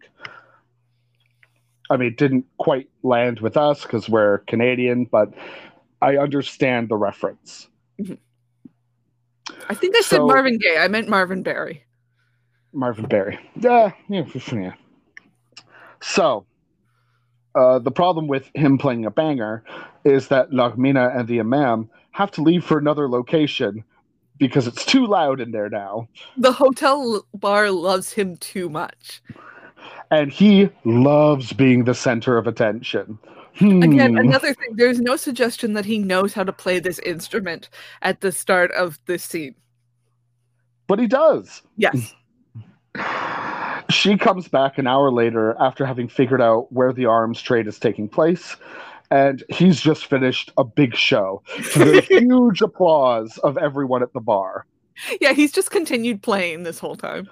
I 1.88 1.96
mean, 1.96 2.08
it 2.08 2.16
didn't 2.16 2.46
quite 2.58 2.88
land 3.02 3.40
with 3.40 3.56
us 3.56 3.82
because 3.82 4.08
we're 4.08 4.38
Canadian, 4.38 5.04
but 5.04 5.32
I 6.02 6.16
understand 6.16 6.88
the 6.88 6.96
reference. 6.96 7.68
Mm-hmm. 8.00 8.14
I 9.68 9.74
think 9.74 9.96
I 9.96 10.00
said 10.00 10.18
Marvin 10.18 10.58
Gaye. 10.58 10.78
I 10.78 10.88
meant 10.88 11.08
Marvin 11.08 11.42
Berry. 11.42 11.84
Marvin 12.72 13.06
Berry. 13.06 13.38
Yeah, 13.58 13.92
yeah, 14.08 14.24
yeah. 14.52 14.74
So, 16.02 16.44
uh, 17.54 17.78
the 17.78 17.90
problem 17.90 18.26
with 18.26 18.50
him 18.54 18.78
playing 18.78 19.06
a 19.06 19.10
banger 19.10 19.64
is 20.04 20.28
that 20.28 20.50
Larmina 20.50 21.16
and 21.16 21.26
the 21.26 21.40
Imam 21.40 21.88
have 22.10 22.30
to 22.32 22.42
leave 22.42 22.64
for 22.64 22.78
another 22.78 23.08
location 23.08 23.84
because 24.38 24.66
it's 24.66 24.84
too 24.84 25.06
loud 25.06 25.40
in 25.40 25.50
there 25.50 25.68
now. 25.68 26.08
The 26.36 26.52
hotel 26.52 27.26
bar 27.34 27.70
loves 27.70 28.12
him 28.12 28.36
too 28.36 28.68
much. 28.68 29.22
And 30.10 30.30
he 30.30 30.70
loves 30.84 31.52
being 31.52 31.84
the 31.84 31.94
center 31.94 32.38
of 32.38 32.46
attention. 32.46 33.18
Hmm. 33.56 33.82
Again, 33.82 34.18
another 34.18 34.52
thing, 34.52 34.76
there's 34.76 35.00
no 35.00 35.16
suggestion 35.16 35.72
that 35.72 35.86
he 35.86 35.98
knows 35.98 36.34
how 36.34 36.44
to 36.44 36.52
play 36.52 36.78
this 36.78 36.98
instrument 37.00 37.70
at 38.02 38.20
the 38.20 38.30
start 38.30 38.70
of 38.72 38.98
this 39.06 39.24
scene. 39.24 39.54
But 40.86 40.98
he 40.98 41.06
does. 41.06 41.62
Yes. 41.76 42.14
She 43.88 44.16
comes 44.16 44.48
back 44.48 44.78
an 44.78 44.86
hour 44.86 45.10
later 45.10 45.56
after 45.58 45.86
having 45.86 46.08
figured 46.08 46.40
out 46.40 46.70
where 46.72 46.92
the 46.92 47.06
arms 47.06 47.40
trade 47.40 47.66
is 47.66 47.78
taking 47.78 48.08
place, 48.08 48.56
and 49.10 49.42
he's 49.48 49.80
just 49.80 50.06
finished 50.06 50.50
a 50.56 50.64
big 50.64 50.94
show 50.94 51.42
to 51.72 51.78
the 51.78 52.00
huge 52.08 52.62
applause 52.62 53.38
of 53.38 53.56
everyone 53.58 54.02
at 54.02 54.12
the 54.12 54.20
bar. 54.20 54.66
Yeah, 55.20 55.32
he's 55.32 55.52
just 55.52 55.70
continued 55.70 56.22
playing 56.22 56.62
this 56.62 56.78
whole 56.78 56.96
time. 56.96 57.28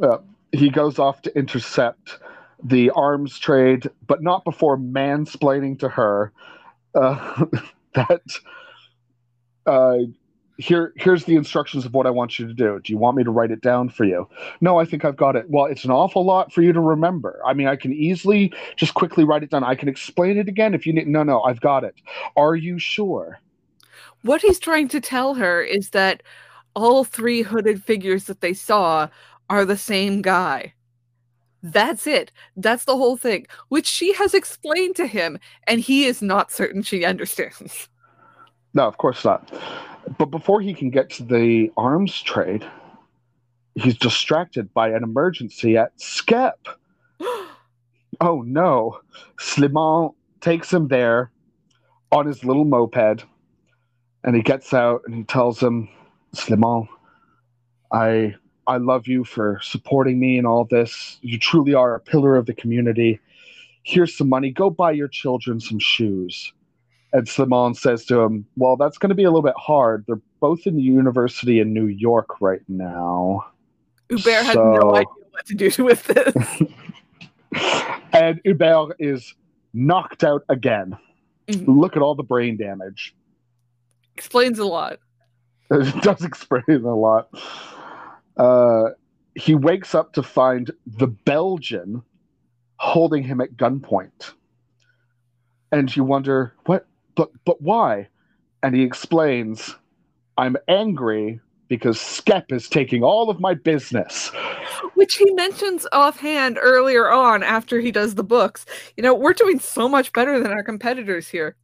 Uh, 0.00 0.18
he 0.52 0.70
goes 0.70 0.98
off 0.98 1.22
to 1.22 1.36
intercept 1.36 2.18
the 2.62 2.90
arms 2.90 3.38
trade, 3.38 3.88
but 4.06 4.22
not 4.22 4.44
before 4.44 4.76
mansplaining 4.76 5.78
to 5.78 5.88
her 5.88 6.32
uh, 6.94 7.44
that 7.94 8.22
uh, 9.66 9.98
here 10.56 10.92
here's 10.96 11.24
the 11.24 11.36
instructions 11.36 11.84
of 11.84 11.94
what 11.94 12.06
I 12.06 12.10
want 12.10 12.38
you 12.38 12.46
to 12.46 12.54
do. 12.54 12.80
Do 12.82 12.92
you 12.92 12.98
want 12.98 13.16
me 13.16 13.24
to 13.24 13.30
write 13.30 13.50
it 13.50 13.60
down 13.60 13.88
for 13.88 14.04
you? 14.04 14.28
No, 14.60 14.78
I 14.78 14.84
think 14.84 15.04
I've 15.04 15.16
got 15.16 15.36
it. 15.36 15.48
Well, 15.48 15.66
it's 15.66 15.84
an 15.84 15.90
awful 15.90 16.24
lot 16.24 16.52
for 16.52 16.62
you 16.62 16.72
to 16.72 16.80
remember. 16.80 17.40
I 17.44 17.54
mean, 17.54 17.66
I 17.66 17.76
can 17.76 17.92
easily 17.92 18.52
just 18.76 18.94
quickly 18.94 19.24
write 19.24 19.42
it 19.42 19.50
down. 19.50 19.64
I 19.64 19.74
can 19.74 19.88
explain 19.88 20.38
it 20.38 20.48
again 20.48 20.74
if 20.74 20.86
you 20.86 20.92
need. 20.92 21.08
No, 21.08 21.22
no, 21.22 21.42
I've 21.42 21.60
got 21.60 21.84
it. 21.84 21.94
Are 22.36 22.54
you 22.54 22.78
sure? 22.78 23.40
What 24.22 24.42
he's 24.42 24.58
trying 24.58 24.88
to 24.88 25.00
tell 25.00 25.34
her 25.34 25.62
is 25.62 25.90
that 25.90 26.22
all 26.74 27.04
three 27.04 27.42
hooded 27.42 27.82
figures 27.82 28.24
that 28.24 28.40
they 28.40 28.54
saw 28.54 29.08
are 29.50 29.64
the 29.64 29.76
same 29.76 30.22
guy. 30.22 30.74
That's 31.62 32.06
it. 32.06 32.30
That's 32.56 32.84
the 32.84 32.96
whole 32.96 33.16
thing, 33.16 33.46
which 33.68 33.86
she 33.86 34.12
has 34.14 34.34
explained 34.34 34.96
to 34.96 35.06
him, 35.06 35.38
and 35.66 35.80
he 35.80 36.04
is 36.04 36.20
not 36.20 36.52
certain 36.52 36.82
she 36.82 37.04
understands. 37.04 37.88
No, 38.74 38.86
of 38.86 38.98
course 38.98 39.24
not. 39.24 39.52
But 40.18 40.26
before 40.26 40.60
he 40.60 40.74
can 40.74 40.90
get 40.90 41.10
to 41.10 41.22
the 41.22 41.70
arms 41.76 42.20
trade, 42.20 42.64
he's 43.74 43.96
distracted 43.96 44.74
by 44.74 44.90
an 44.90 45.02
emergency 45.02 45.76
at 45.76 45.98
Skep. 46.00 46.68
oh 48.20 48.42
no. 48.42 49.00
Slimane 49.38 50.14
takes 50.40 50.72
him 50.72 50.88
there 50.88 51.30
on 52.12 52.26
his 52.26 52.44
little 52.44 52.64
moped 52.64 53.24
and 54.24 54.34
he 54.34 54.42
gets 54.42 54.74
out 54.74 55.02
and 55.06 55.14
he 55.14 55.24
tells 55.24 55.62
him, 55.62 55.88
Slimane, 56.34 56.88
I 57.92 58.34
I 58.66 58.78
love 58.78 59.06
you 59.06 59.24
for 59.24 59.60
supporting 59.62 60.18
me 60.18 60.38
in 60.38 60.46
all 60.46 60.64
this. 60.64 61.18
You 61.20 61.38
truly 61.38 61.74
are 61.74 61.94
a 61.94 62.00
pillar 62.00 62.36
of 62.36 62.46
the 62.46 62.54
community. 62.54 63.20
Here's 63.82 64.16
some 64.16 64.30
money. 64.30 64.50
Go 64.50 64.70
buy 64.70 64.92
your 64.92 65.08
children 65.08 65.60
some 65.60 65.78
shoes. 65.78 66.52
And 67.14 67.28
Slimane 67.28 67.76
says 67.76 68.04
to 68.06 68.20
him, 68.20 68.44
Well, 68.56 68.76
that's 68.76 68.98
going 68.98 69.10
to 69.10 69.14
be 69.14 69.22
a 69.22 69.30
little 69.30 69.40
bit 69.40 69.54
hard. 69.56 70.04
They're 70.06 70.20
both 70.40 70.66
in 70.66 70.74
the 70.74 70.82
university 70.82 71.60
in 71.60 71.72
New 71.72 71.86
York 71.86 72.40
right 72.40 72.60
now. 72.66 73.46
Hubert 74.08 74.24
so... 74.24 74.42
has 74.42 74.56
no 74.56 74.94
idea 74.96 75.06
what 75.30 75.46
to 75.46 75.54
do 75.54 75.70
with 75.84 76.04
this. 76.04 76.62
and 78.12 78.40
Hubert 78.44 78.96
is 78.98 79.32
knocked 79.72 80.24
out 80.24 80.42
again. 80.48 80.98
Mm-hmm. 81.46 81.70
Look 81.70 81.96
at 81.96 82.02
all 82.02 82.16
the 82.16 82.24
brain 82.24 82.56
damage. 82.56 83.14
Explains 84.16 84.58
a 84.58 84.66
lot. 84.66 84.98
It 85.70 86.02
does 86.02 86.22
explain 86.22 86.62
a 86.68 86.94
lot. 86.94 87.30
Uh, 88.36 88.90
he 89.34 89.54
wakes 89.54 89.94
up 89.94 90.12
to 90.12 90.22
find 90.22 90.70
the 90.86 91.06
Belgian 91.06 92.02
holding 92.76 93.22
him 93.22 93.40
at 93.40 93.56
gunpoint. 93.56 94.34
And 95.72 95.94
you 95.96 96.04
wonder, 96.04 96.54
what 96.66 96.86
but 97.14 97.30
but 97.44 97.60
why? 97.60 98.08
And 98.62 98.74
he 98.74 98.82
explains, 98.82 99.76
I'm 100.36 100.56
angry 100.68 101.40
because 101.68 102.00
Skep 102.00 102.52
is 102.52 102.68
taking 102.68 103.02
all 103.02 103.30
of 103.30 103.40
my 103.40 103.54
business. 103.54 104.30
Which 104.94 105.16
he 105.16 105.30
mentions 105.32 105.86
offhand 105.92 106.58
earlier 106.60 107.10
on 107.10 107.42
after 107.42 107.80
he 107.80 107.90
does 107.90 108.14
the 108.14 108.24
books. 108.24 108.64
You 108.96 109.02
know, 109.02 109.14
we're 109.14 109.32
doing 109.32 109.58
so 109.58 109.88
much 109.88 110.12
better 110.12 110.40
than 110.40 110.52
our 110.52 110.62
competitors 110.62 111.28
here. 111.28 111.56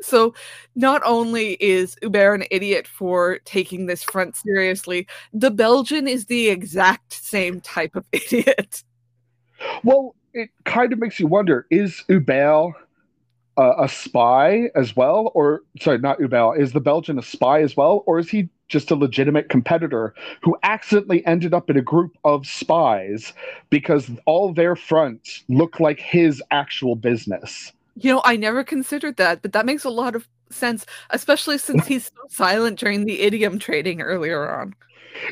So, 0.00 0.34
not 0.74 1.02
only 1.04 1.52
is 1.60 1.96
Hubert 2.02 2.34
an 2.34 2.46
idiot 2.50 2.86
for 2.86 3.38
taking 3.44 3.86
this 3.86 4.02
front 4.02 4.36
seriously, 4.36 5.06
the 5.32 5.50
Belgian 5.50 6.08
is 6.08 6.26
the 6.26 6.48
exact 6.48 7.12
same 7.12 7.60
type 7.60 7.94
of 7.94 8.04
idiot. 8.12 8.82
Well, 9.84 10.16
it 10.32 10.50
kind 10.64 10.92
of 10.92 10.98
makes 10.98 11.20
you 11.20 11.28
wonder 11.28 11.66
is 11.70 12.02
Hubert 12.08 12.74
uh, 13.56 13.74
a 13.78 13.88
spy 13.88 14.70
as 14.74 14.96
well, 14.96 15.30
or 15.34 15.62
sorry, 15.80 15.98
not 15.98 16.18
Hubert. 16.18 16.56
Is 16.56 16.72
the 16.72 16.80
Belgian 16.80 17.18
a 17.18 17.22
spy 17.22 17.62
as 17.62 17.76
well, 17.76 18.02
or 18.06 18.18
is 18.18 18.28
he 18.28 18.48
just 18.68 18.90
a 18.90 18.94
legitimate 18.94 19.48
competitor 19.48 20.14
who 20.42 20.56
accidentally 20.62 21.24
ended 21.26 21.54
up 21.54 21.70
in 21.70 21.76
a 21.76 21.82
group 21.82 22.16
of 22.24 22.46
spies 22.46 23.32
because 23.70 24.10
all 24.26 24.52
their 24.52 24.74
fronts 24.74 25.44
look 25.48 25.78
like 25.80 26.00
his 26.00 26.42
actual 26.50 26.96
business? 26.96 27.72
You 27.96 28.14
know, 28.14 28.22
I 28.24 28.36
never 28.36 28.64
considered 28.64 29.16
that, 29.18 29.42
but 29.42 29.52
that 29.52 29.66
makes 29.66 29.84
a 29.84 29.90
lot 29.90 30.16
of 30.16 30.26
sense, 30.50 30.84
especially 31.10 31.58
since 31.58 31.86
he's 31.86 32.06
so 32.06 32.22
silent 32.28 32.78
during 32.78 33.04
the 33.04 33.20
idiom 33.20 33.58
trading 33.58 34.00
earlier 34.00 34.48
on. 34.48 34.74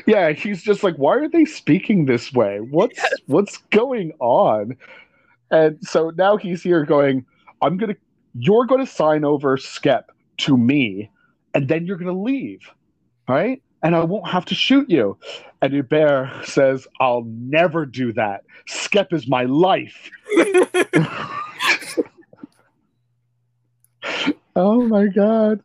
Yeah, 0.05 0.31
he's 0.31 0.63
just 0.63 0.81
like, 0.81 0.95
why 0.95 1.17
are 1.17 1.27
they 1.27 1.43
speaking 1.43 2.05
this 2.05 2.31
way? 2.31 2.61
What's 2.61 2.97
yes. 2.97 3.13
what's 3.25 3.57
going 3.71 4.13
on? 4.19 4.77
And 5.51 5.77
so 5.85 6.11
now 6.11 6.37
he's 6.37 6.63
here 6.63 6.85
going, 6.85 7.25
I'm 7.61 7.77
gonna 7.77 7.97
you're 8.33 8.65
going 8.65 8.85
to 8.85 8.91
sign 8.91 9.23
over 9.23 9.57
Skep 9.57 10.11
to 10.37 10.57
me, 10.57 11.09
and 11.53 11.67
then 11.67 11.85
you're 11.85 11.97
going 11.97 12.13
to 12.13 12.21
leave, 12.21 12.61
right? 13.27 13.61
And 13.81 13.95
I 13.95 14.03
won't 14.03 14.27
have 14.27 14.45
to 14.45 14.55
shoot 14.55 14.89
you. 14.89 15.17
And 15.61 15.73
Hubert 15.73 16.45
says, 16.45 16.87
I'll 16.99 17.23
never 17.25 17.85
do 17.85 18.13
that. 18.13 18.43
Skep 18.65 19.13
is 19.13 19.27
my 19.27 19.43
life. 19.43 20.09
oh 24.55 24.87
my 24.87 25.07
God. 25.07 25.61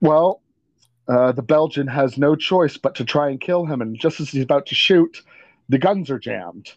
Well, 0.00 0.42
uh, 1.08 1.32
the 1.32 1.42
Belgian 1.42 1.86
has 1.86 2.18
no 2.18 2.36
choice 2.36 2.76
but 2.76 2.94
to 2.96 3.04
try 3.04 3.30
and 3.30 3.40
kill 3.40 3.64
him. 3.64 3.80
And 3.80 3.98
just 3.98 4.20
as 4.20 4.30
he's 4.30 4.42
about 4.42 4.66
to 4.66 4.74
shoot, 4.74 5.22
the 5.68 5.78
guns 5.78 6.10
are 6.10 6.18
jammed. 6.18 6.72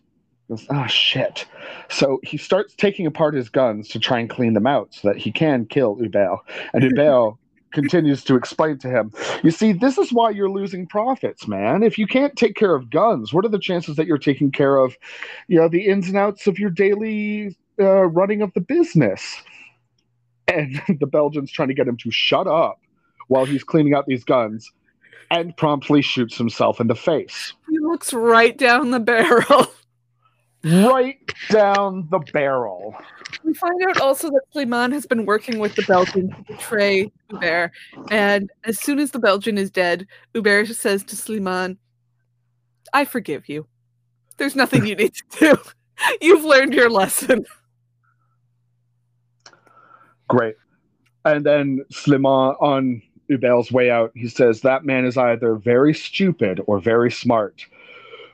Goes, 0.50 0.66
oh 0.72 0.88
shit. 0.88 1.46
So 1.90 2.20
he 2.24 2.38
starts 2.38 2.74
taking 2.74 3.06
apart 3.06 3.36
his 3.36 3.50
guns 3.50 3.88
to 3.90 4.00
try 4.00 4.20
and 4.20 4.28
clean 4.30 4.56
them 4.56 4.66
out 4.66 4.94
so 4.96 5.08
that 5.08 5.18
he 5.18 5.32
can 5.32 5.66
kill 5.68 5.96
Hubert. 5.96 6.40
And 6.74 6.84
Hubert 6.84 7.36
continues 7.72 8.24
to 8.24 8.36
explain 8.36 8.80
to 8.80 8.90
him, 8.90 9.14
you 9.44 9.52
see, 9.52 9.74
this 9.74 10.00
is 10.00 10.12
why 10.12 10.32
you're 10.32 10.50
losing 10.50 10.88
profits, 10.88 11.48
man. 11.48 11.84
If 11.84 12.00
you 12.00 12.08
can't 12.08 12.36
take 12.36 12.56
care 12.56 12.74
of 12.74 12.90
guns, 12.90 13.32
what 13.32 13.46
are 13.46 13.50
the 13.50 13.60
chances 13.60 13.96
that 13.98 14.08
you're 14.08 14.18
taking 14.18 14.52
care 14.52 14.78
of, 14.78 14.98
you 15.48 15.60
know, 15.60 15.70
the 15.70 15.86
ins 15.86 16.08
and 16.08 16.18
outs 16.18 16.48
of 16.48 16.58
your 16.58 16.72
daily 16.72 17.56
uh, 17.80 18.08
running 18.08 18.42
of 18.42 18.52
the 18.56 18.62
business? 18.62 19.44
And 20.48 20.82
the 21.00 21.06
Belgian's 21.06 21.52
trying 21.52 21.68
to 21.68 21.76
get 21.76 21.88
him 21.88 21.98
to 21.98 22.10
shut 22.10 22.48
up 22.48 22.80
while 23.28 23.46
he's 23.46 23.64
cleaning 23.64 23.94
out 23.94 24.08
these 24.08 24.24
guns 24.24 24.72
and 25.30 25.56
promptly 25.56 26.02
shoots 26.02 26.36
himself 26.36 26.80
in 26.80 26.88
the 26.88 26.96
face. 26.96 27.54
He 27.70 27.78
looks 27.78 28.14
right 28.14 28.58
down 28.58 28.90
the 28.90 29.00
barrel. 29.00 29.68
Right 30.64 31.18
down 31.50 32.08
the 32.12 32.20
barrel. 32.34 32.96
We 33.46 33.54
find 33.54 33.82
out 33.88 34.02
also 34.02 34.30
that 34.30 34.42
Slimane 34.54 34.92
has 34.92 35.06
been 35.06 35.26
working 35.26 35.60
with 35.60 35.76
the 35.76 35.84
Belgian 35.84 36.30
to 36.30 36.44
betray 36.44 37.12
Hubert. 37.30 37.72
And 38.12 38.50
as 38.66 38.78
soon 38.78 39.00
as 39.00 39.12
the 39.12 39.20
Belgian 39.20 39.58
is 39.58 39.72
dead, 39.72 40.06
Hubert 40.34 40.68
says 40.68 41.04
to 41.06 41.16
Slimane, 41.16 41.78
I 42.92 43.06
forgive 43.06 43.48
you. 43.48 43.68
There's 44.38 44.56
nothing 44.56 44.86
you 44.86 44.96
need 44.96 45.14
to 45.14 45.24
do. 45.40 45.58
You've 46.22 46.44
learned 46.44 46.74
your 46.74 46.90
lesson. 46.90 47.46
Great. 50.28 50.56
And 51.24 51.46
then 51.46 51.86
Slimane, 51.92 52.62
on 52.62 53.02
Hubert's 53.30 53.72
way 53.72 53.92
out, 53.92 54.12
he 54.16 54.28
says, 54.28 54.62
That 54.62 54.84
man 54.84 55.06
is 55.06 55.18
either 55.18 55.56
very 55.56 55.94
stupid 55.94 56.62
or 56.68 56.80
very 56.80 57.12
smart 57.12 57.66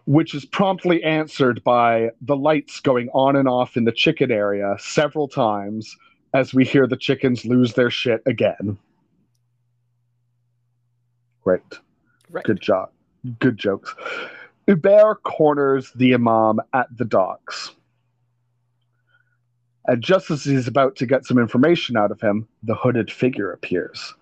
which 0.06 0.36
is 0.36 0.46
promptly 0.46 1.04
answered 1.04 1.64
by 1.64 2.10
the 2.22 2.36
lights 2.36 2.80
going 2.80 3.10
on 3.10 3.36
and 3.36 3.48
off 3.48 3.76
in 3.76 3.86
the 3.86 3.92
chicken 3.92 4.32
area 4.32 4.76
several 4.80 5.28
times 5.28 5.96
as 6.34 6.54
we 6.54 6.64
hear 6.64 6.86
the 6.86 6.98
chickens 6.98 7.46
lose 7.46 7.74
their 7.74 7.90
shit 7.90 8.22
again. 8.26 8.78
Great. 11.44 11.62
Right. 12.30 12.44
Good 12.44 12.62
job. 12.62 12.90
Good 13.40 13.58
jokes. 13.58 13.96
Hubert 14.68 15.24
corners 15.24 15.92
the 15.96 16.14
Imam 16.14 16.60
at 16.74 16.88
the 16.98 17.06
docks. 17.06 17.72
And 19.88 20.02
just 20.02 20.32
as 20.32 20.44
he's 20.44 20.68
about 20.68 20.96
to 20.98 21.06
get 21.06 21.26
some 21.26 21.38
information 21.38 21.96
out 21.96 22.12
of 22.12 22.20
him, 22.20 22.48
the 22.64 22.74
hooded 22.74 23.12
figure 23.12 23.52
appears 23.52 24.14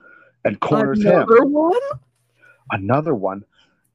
and 0.43 0.59
corners 0.59 0.99
Another 0.99 1.15
him. 1.15 1.29
Another 1.29 1.45
one? 1.45 1.81
Another 2.71 3.15
one. 3.15 3.45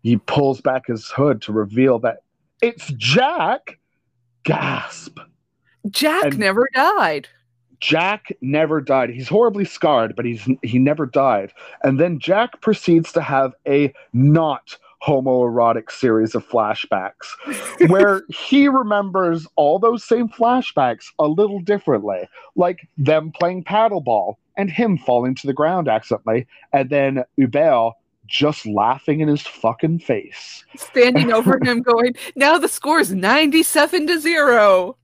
He 0.02 0.16
pulls 0.16 0.60
back 0.60 0.86
his 0.86 1.08
hood 1.10 1.42
to 1.42 1.52
reveal 1.52 1.98
that 2.00 2.22
it's 2.62 2.88
Jack. 2.96 3.78
Gasp. 4.44 5.18
Jack 5.90 6.24
and 6.24 6.38
never 6.38 6.68
died. 6.74 7.28
Jack 7.80 8.32
never 8.40 8.80
died. 8.80 9.10
He's 9.10 9.28
horribly 9.28 9.64
scarred, 9.64 10.16
but 10.16 10.24
he's 10.24 10.48
he 10.62 10.78
never 10.78 11.06
died. 11.06 11.52
And 11.82 12.00
then 12.00 12.18
Jack 12.18 12.60
proceeds 12.60 13.12
to 13.12 13.20
have 13.20 13.52
a 13.66 13.92
not 14.12 14.76
homoerotic 15.02 15.90
series 15.92 16.34
of 16.34 16.46
flashbacks 16.48 17.28
where 17.88 18.22
he 18.28 18.66
remembers 18.66 19.46
all 19.54 19.78
those 19.78 20.02
same 20.02 20.28
flashbacks 20.28 21.06
a 21.20 21.28
little 21.28 21.60
differently, 21.60 22.28
like 22.56 22.88
them 22.96 23.30
playing 23.30 23.62
paddleball 23.62 24.34
and 24.56 24.70
him 24.70 24.98
falling 24.98 25.36
to 25.36 25.46
the 25.46 25.52
ground 25.52 25.88
accidentally, 25.88 26.46
and 26.72 26.90
then 26.90 27.22
Hubert 27.36 27.92
just 28.28 28.66
laughing 28.66 29.20
in 29.20 29.28
his 29.28 29.42
fucking 29.42 29.98
face. 29.98 30.64
Standing 30.76 31.32
over 31.32 31.58
him 31.62 31.82
going, 31.82 32.14
now 32.36 32.58
the 32.58 32.68
score's 32.68 33.12
97 33.12 34.06
to 34.06 34.20
0. 34.20 34.96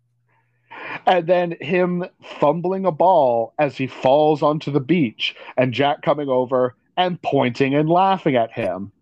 And 1.06 1.26
then 1.26 1.56
him 1.60 2.04
fumbling 2.38 2.84
a 2.84 2.92
ball 2.92 3.54
as 3.58 3.76
he 3.76 3.86
falls 3.86 4.42
onto 4.42 4.70
the 4.70 4.80
beach, 4.80 5.34
and 5.56 5.72
Jack 5.72 6.02
coming 6.02 6.28
over 6.28 6.76
and 6.96 7.20
pointing 7.22 7.74
and 7.74 7.88
laughing 7.88 8.36
at 8.36 8.52
him. 8.52 8.92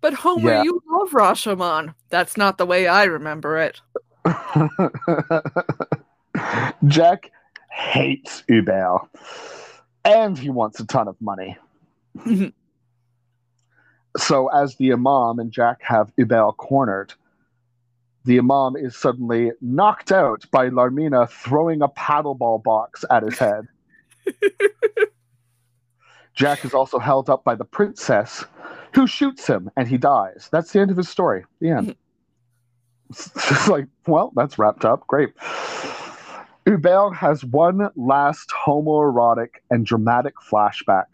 But 0.00 0.14
Homer, 0.14 0.50
yeah. 0.50 0.62
you 0.62 0.82
love 0.90 1.10
Rashomon. 1.10 1.94
That's 2.10 2.36
not 2.36 2.58
the 2.58 2.66
way 2.66 2.86
I 2.86 3.04
remember 3.04 3.58
it. 3.58 3.80
Jack 6.86 7.30
hates 7.70 8.42
Hubert 8.46 9.08
and 10.04 10.38
he 10.38 10.50
wants 10.50 10.80
a 10.80 10.86
ton 10.86 11.08
of 11.08 11.16
money. 11.20 11.56
so, 14.16 14.48
as 14.48 14.76
the 14.76 14.92
Imam 14.92 15.38
and 15.38 15.50
Jack 15.50 15.80
have 15.82 16.12
Hubert 16.16 16.56
cornered, 16.58 17.14
the 18.24 18.38
Imam 18.38 18.76
is 18.76 18.96
suddenly 18.96 19.52
knocked 19.60 20.12
out 20.12 20.44
by 20.50 20.70
Larmina 20.70 21.28
throwing 21.28 21.82
a 21.82 21.88
paddleball 21.88 22.62
box 22.62 23.04
at 23.10 23.22
his 23.22 23.38
head. 23.38 23.66
Jack 26.34 26.64
is 26.64 26.74
also 26.74 26.98
held 26.98 27.30
up 27.30 27.44
by 27.44 27.54
the 27.54 27.64
princess, 27.64 28.44
who 28.94 29.06
shoots 29.06 29.46
him 29.46 29.70
and 29.76 29.86
he 29.88 29.98
dies. 29.98 30.48
That's 30.50 30.72
the 30.72 30.80
end 30.80 30.90
of 30.90 30.96
his 30.96 31.08
story. 31.08 31.44
The 31.60 31.70
end. 31.70 31.96
it's 33.10 33.68
like, 33.68 33.86
well, 34.06 34.32
that's 34.34 34.58
wrapped 34.58 34.84
up. 34.84 35.06
Great. 35.06 35.32
Hubert 36.66 37.14
has 37.14 37.44
one 37.44 37.90
last 37.94 38.50
homoerotic 38.50 39.60
and 39.70 39.84
dramatic 39.84 40.34
flashback 40.36 41.06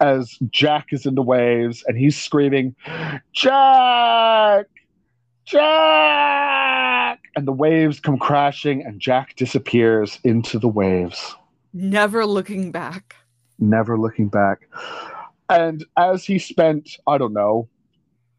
as 0.00 0.38
Jack 0.50 0.86
is 0.92 1.06
in 1.06 1.14
the 1.14 1.22
waves 1.22 1.84
and 1.86 1.98
he's 1.98 2.18
screaming, 2.18 2.74
Jack! 3.32 4.66
Jack! 5.44 7.20
And 7.36 7.46
the 7.46 7.52
waves 7.52 8.00
come 8.00 8.18
crashing 8.18 8.82
and 8.84 9.00
Jack 9.00 9.36
disappears 9.36 10.18
into 10.24 10.58
the 10.58 10.68
waves. 10.68 11.36
Never 11.72 12.24
looking 12.24 12.72
back. 12.72 13.14
Never 13.58 13.98
looking 13.98 14.28
back. 14.28 14.68
And 15.48 15.84
as 15.96 16.24
he 16.24 16.38
spent, 16.38 16.96
I 17.06 17.18
don't 17.18 17.32
know, 17.32 17.68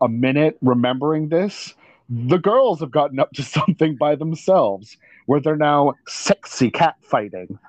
a 0.01 0.07
minute 0.07 0.57
remembering 0.61 1.29
this, 1.29 1.73
the 2.09 2.37
girls 2.37 2.79
have 2.79 2.91
gotten 2.91 3.19
up 3.19 3.31
to 3.33 3.43
something 3.43 3.95
by 3.95 4.15
themselves 4.15 4.97
where 5.27 5.39
they're 5.39 5.55
now 5.55 5.93
sexy 6.07 6.71
cat 6.71 6.95
fighting. 7.01 7.59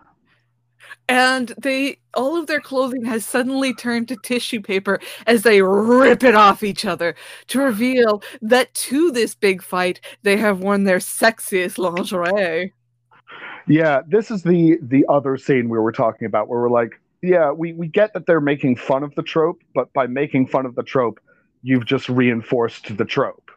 And 1.08 1.54
they 1.58 1.98
all 2.14 2.36
of 2.36 2.46
their 2.46 2.60
clothing 2.60 3.04
has 3.04 3.24
suddenly 3.24 3.74
turned 3.74 4.08
to 4.08 4.16
tissue 4.16 4.60
paper 4.60 5.00
as 5.26 5.42
they 5.42 5.62
rip 5.62 6.22
it 6.22 6.34
off 6.34 6.62
each 6.62 6.84
other 6.84 7.14
to 7.48 7.60
reveal 7.60 8.22
that 8.42 8.72
to 8.74 9.10
this 9.10 9.34
big 9.34 9.62
fight 9.62 10.00
they 10.22 10.36
have 10.36 10.60
worn 10.60 10.84
their 10.84 10.98
sexiest 10.98 11.78
lingerie. 11.78 12.72
Yeah, 13.66 14.00
this 14.06 14.30
is 14.30 14.42
the 14.42 14.78
the 14.82 15.04
other 15.08 15.36
scene 15.36 15.68
we 15.68 15.78
were 15.78 15.92
talking 15.92 16.26
about 16.26 16.48
where 16.48 16.60
we're 16.60 16.70
like, 16.70 17.00
yeah, 17.22 17.52
we, 17.52 17.72
we 17.72 17.88
get 17.88 18.12
that 18.14 18.26
they're 18.26 18.40
making 18.40 18.76
fun 18.76 19.02
of 19.02 19.14
the 19.14 19.22
trope, 19.22 19.62
but 19.74 19.92
by 19.92 20.06
making 20.06 20.46
fun 20.46 20.64
of 20.66 20.74
the 20.74 20.82
trope, 20.82 21.20
you've 21.62 21.84
just 21.84 22.08
reinforced 22.08 22.96
the 22.96 23.04
trope. 23.04 23.50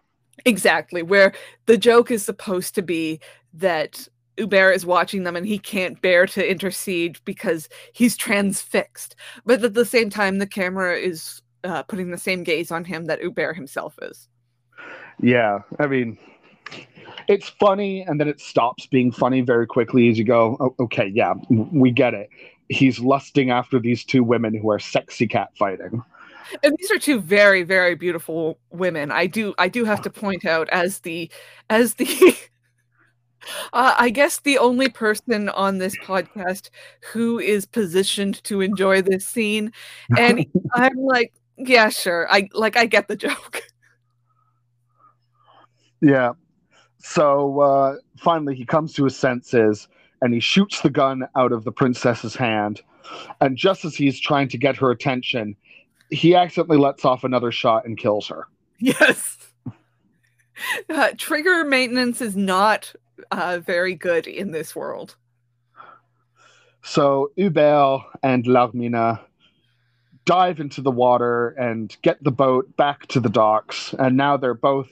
Exactly, 0.45 1.03
where 1.03 1.33
the 1.65 1.77
joke 1.77 2.11
is 2.11 2.23
supposed 2.23 2.75
to 2.75 2.81
be 2.81 3.19
that 3.53 4.07
Hubert 4.37 4.71
is 4.71 4.85
watching 4.85 5.23
them 5.23 5.35
and 5.35 5.45
he 5.45 5.59
can't 5.59 6.01
bear 6.01 6.25
to 6.27 6.49
intercede 6.49 7.19
because 7.25 7.69
he's 7.93 8.17
transfixed. 8.17 9.15
But 9.45 9.63
at 9.63 9.73
the 9.73 9.85
same 9.85 10.09
time, 10.09 10.39
the 10.39 10.47
camera 10.47 10.97
is 10.97 11.41
uh, 11.63 11.83
putting 11.83 12.11
the 12.11 12.17
same 12.17 12.43
gaze 12.43 12.71
on 12.71 12.85
him 12.85 13.05
that 13.05 13.19
Hubert 13.19 13.55
himself 13.55 13.95
is. 14.01 14.27
Yeah, 15.21 15.59
I 15.79 15.87
mean, 15.87 16.17
it's 17.27 17.49
funny 17.49 18.01
and 18.01 18.19
then 18.19 18.27
it 18.27 18.39
stops 18.39 18.87
being 18.87 19.11
funny 19.11 19.41
very 19.41 19.67
quickly 19.67 20.09
as 20.09 20.17
you 20.17 20.23
go, 20.23 20.57
oh, 20.59 20.83
okay, 20.83 21.07
yeah, 21.13 21.33
we 21.49 21.91
get 21.91 22.13
it. 22.13 22.29
He's 22.69 22.99
lusting 22.99 23.51
after 23.51 23.79
these 23.79 24.05
two 24.05 24.23
women 24.23 24.55
who 24.55 24.71
are 24.71 24.79
sexy 24.79 25.27
cat 25.27 25.49
fighting 25.57 26.03
and 26.63 26.75
these 26.77 26.91
are 26.91 26.97
two 26.97 27.19
very 27.19 27.63
very 27.63 27.95
beautiful 27.95 28.59
women 28.71 29.11
i 29.11 29.25
do 29.25 29.53
i 29.57 29.67
do 29.67 29.85
have 29.85 30.01
to 30.01 30.09
point 30.09 30.45
out 30.45 30.67
as 30.69 30.99
the 30.99 31.31
as 31.69 31.95
the 31.95 32.35
uh, 33.73 33.95
i 33.97 34.09
guess 34.09 34.39
the 34.39 34.57
only 34.57 34.89
person 34.89 35.49
on 35.49 35.77
this 35.77 35.95
podcast 35.97 36.69
who 37.11 37.39
is 37.39 37.65
positioned 37.65 38.43
to 38.43 38.61
enjoy 38.61 39.01
this 39.01 39.27
scene 39.27 39.71
and 40.17 40.45
i'm 40.73 40.97
like 40.97 41.33
yeah 41.57 41.89
sure 41.89 42.27
i 42.31 42.47
like 42.53 42.77
i 42.77 42.85
get 42.85 43.07
the 43.07 43.15
joke 43.27 43.63
yeah 46.01 46.31
so 46.99 47.59
uh 47.61 47.95
finally 48.17 48.55
he 48.55 48.65
comes 48.65 48.93
to 48.93 49.03
his 49.03 49.17
senses 49.17 49.87
and 50.21 50.33
he 50.33 50.39
shoots 50.39 50.81
the 50.81 50.89
gun 50.89 51.27
out 51.35 51.51
of 51.51 51.63
the 51.63 51.71
princess's 51.71 52.35
hand 52.35 52.81
and 53.41 53.57
just 53.57 53.83
as 53.83 53.95
he's 53.95 54.19
trying 54.19 54.47
to 54.47 54.57
get 54.57 54.77
her 54.77 54.91
attention 54.91 55.55
he 56.11 56.35
accidentally 56.35 56.77
lets 56.77 57.05
off 57.05 57.23
another 57.23 57.51
shot 57.51 57.85
and 57.85 57.97
kills 57.97 58.27
her. 58.27 58.47
Yes. 58.79 59.37
Uh, 60.89 61.09
trigger 61.17 61.63
maintenance 61.63 62.21
is 62.21 62.35
not 62.35 62.93
uh, 63.31 63.59
very 63.59 63.95
good 63.95 64.27
in 64.27 64.51
this 64.51 64.75
world. 64.75 65.15
So 66.83 67.31
Hubert 67.35 68.01
and 68.23 68.43
Larmina 68.45 69.19
dive 70.25 70.59
into 70.59 70.81
the 70.81 70.91
water 70.91 71.49
and 71.49 71.95
get 72.01 72.23
the 72.23 72.31
boat 72.31 72.75
back 72.77 73.07
to 73.07 73.19
the 73.19 73.29
docks. 73.29 73.93
And 73.99 74.17
now 74.17 74.37
they're 74.37 74.53
both 74.53 74.89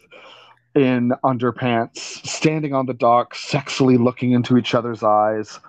in 0.76 1.14
underpants, 1.23 1.97
standing 2.27 2.73
on 2.73 2.85
the 2.85 2.93
dock, 2.93 3.34
sexily 3.35 3.97
looking 4.01 4.31
into 4.31 4.57
each 4.57 4.76
other's 4.76 5.03
eyes. 5.03 5.60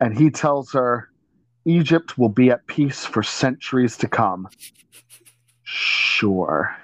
And 0.00 0.16
he 0.16 0.30
tells 0.30 0.72
her, 0.72 1.10
Egypt 1.66 2.18
will 2.18 2.28
be 2.28 2.50
at 2.50 2.66
peace 2.66 3.04
for 3.04 3.22
centuries 3.22 3.96
to 3.98 4.08
come. 4.08 4.48
Sure. 5.62 6.74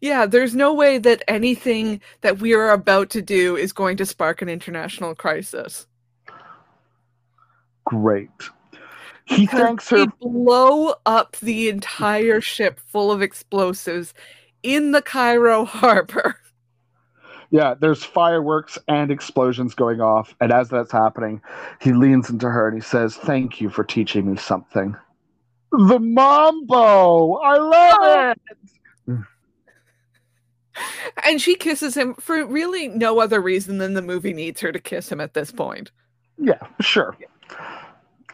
Yeah, 0.00 0.26
there's 0.26 0.54
no 0.54 0.72
way 0.72 0.98
that 0.98 1.22
anything 1.28 2.00
that 2.20 2.38
we 2.38 2.54
are 2.54 2.70
about 2.70 3.10
to 3.10 3.22
do 3.22 3.56
is 3.56 3.72
going 3.72 3.96
to 3.98 4.06
spark 4.06 4.42
an 4.42 4.48
international 4.48 5.14
crisis. 5.14 5.86
Great. 7.84 8.30
He 9.24 9.46
thanks 9.46 9.88
her. 9.90 10.06
blow 10.20 10.94
up 11.06 11.36
the 11.36 11.68
entire 11.68 12.40
ship 12.40 12.80
full 12.86 13.12
of 13.12 13.22
explosives 13.22 14.12
in 14.62 14.92
the 14.92 15.02
Cairo 15.02 15.64
harbor. 15.64 16.36
Yeah, 17.52 17.74
there's 17.74 18.04
fireworks 18.04 18.78
and 18.86 19.10
explosions 19.10 19.74
going 19.74 20.00
off. 20.00 20.36
And 20.40 20.52
as 20.52 20.68
that's 20.68 20.92
happening, 20.92 21.42
he 21.80 21.92
leans 21.92 22.30
into 22.30 22.48
her 22.48 22.68
and 22.68 22.76
he 22.76 22.80
says, 22.80 23.16
Thank 23.16 23.60
you 23.60 23.68
for 23.68 23.82
teaching 23.82 24.30
me 24.30 24.36
something. 24.36 24.96
The 25.72 25.98
Mambo! 25.98 27.34
I 27.34 27.56
love 27.58 27.98
oh. 28.00 28.30
it! 28.30 28.40
And 31.24 31.40
she 31.40 31.54
kisses 31.54 31.96
him 31.96 32.14
for 32.14 32.44
really 32.44 32.88
no 32.88 33.20
other 33.20 33.40
reason 33.40 33.78
than 33.78 33.94
the 33.94 34.02
movie 34.02 34.32
needs 34.32 34.60
her 34.60 34.72
to 34.72 34.78
kiss 34.78 35.10
him 35.10 35.20
at 35.20 35.34
this 35.34 35.50
point. 35.50 35.90
Yeah, 36.38 36.66
sure. 36.80 37.16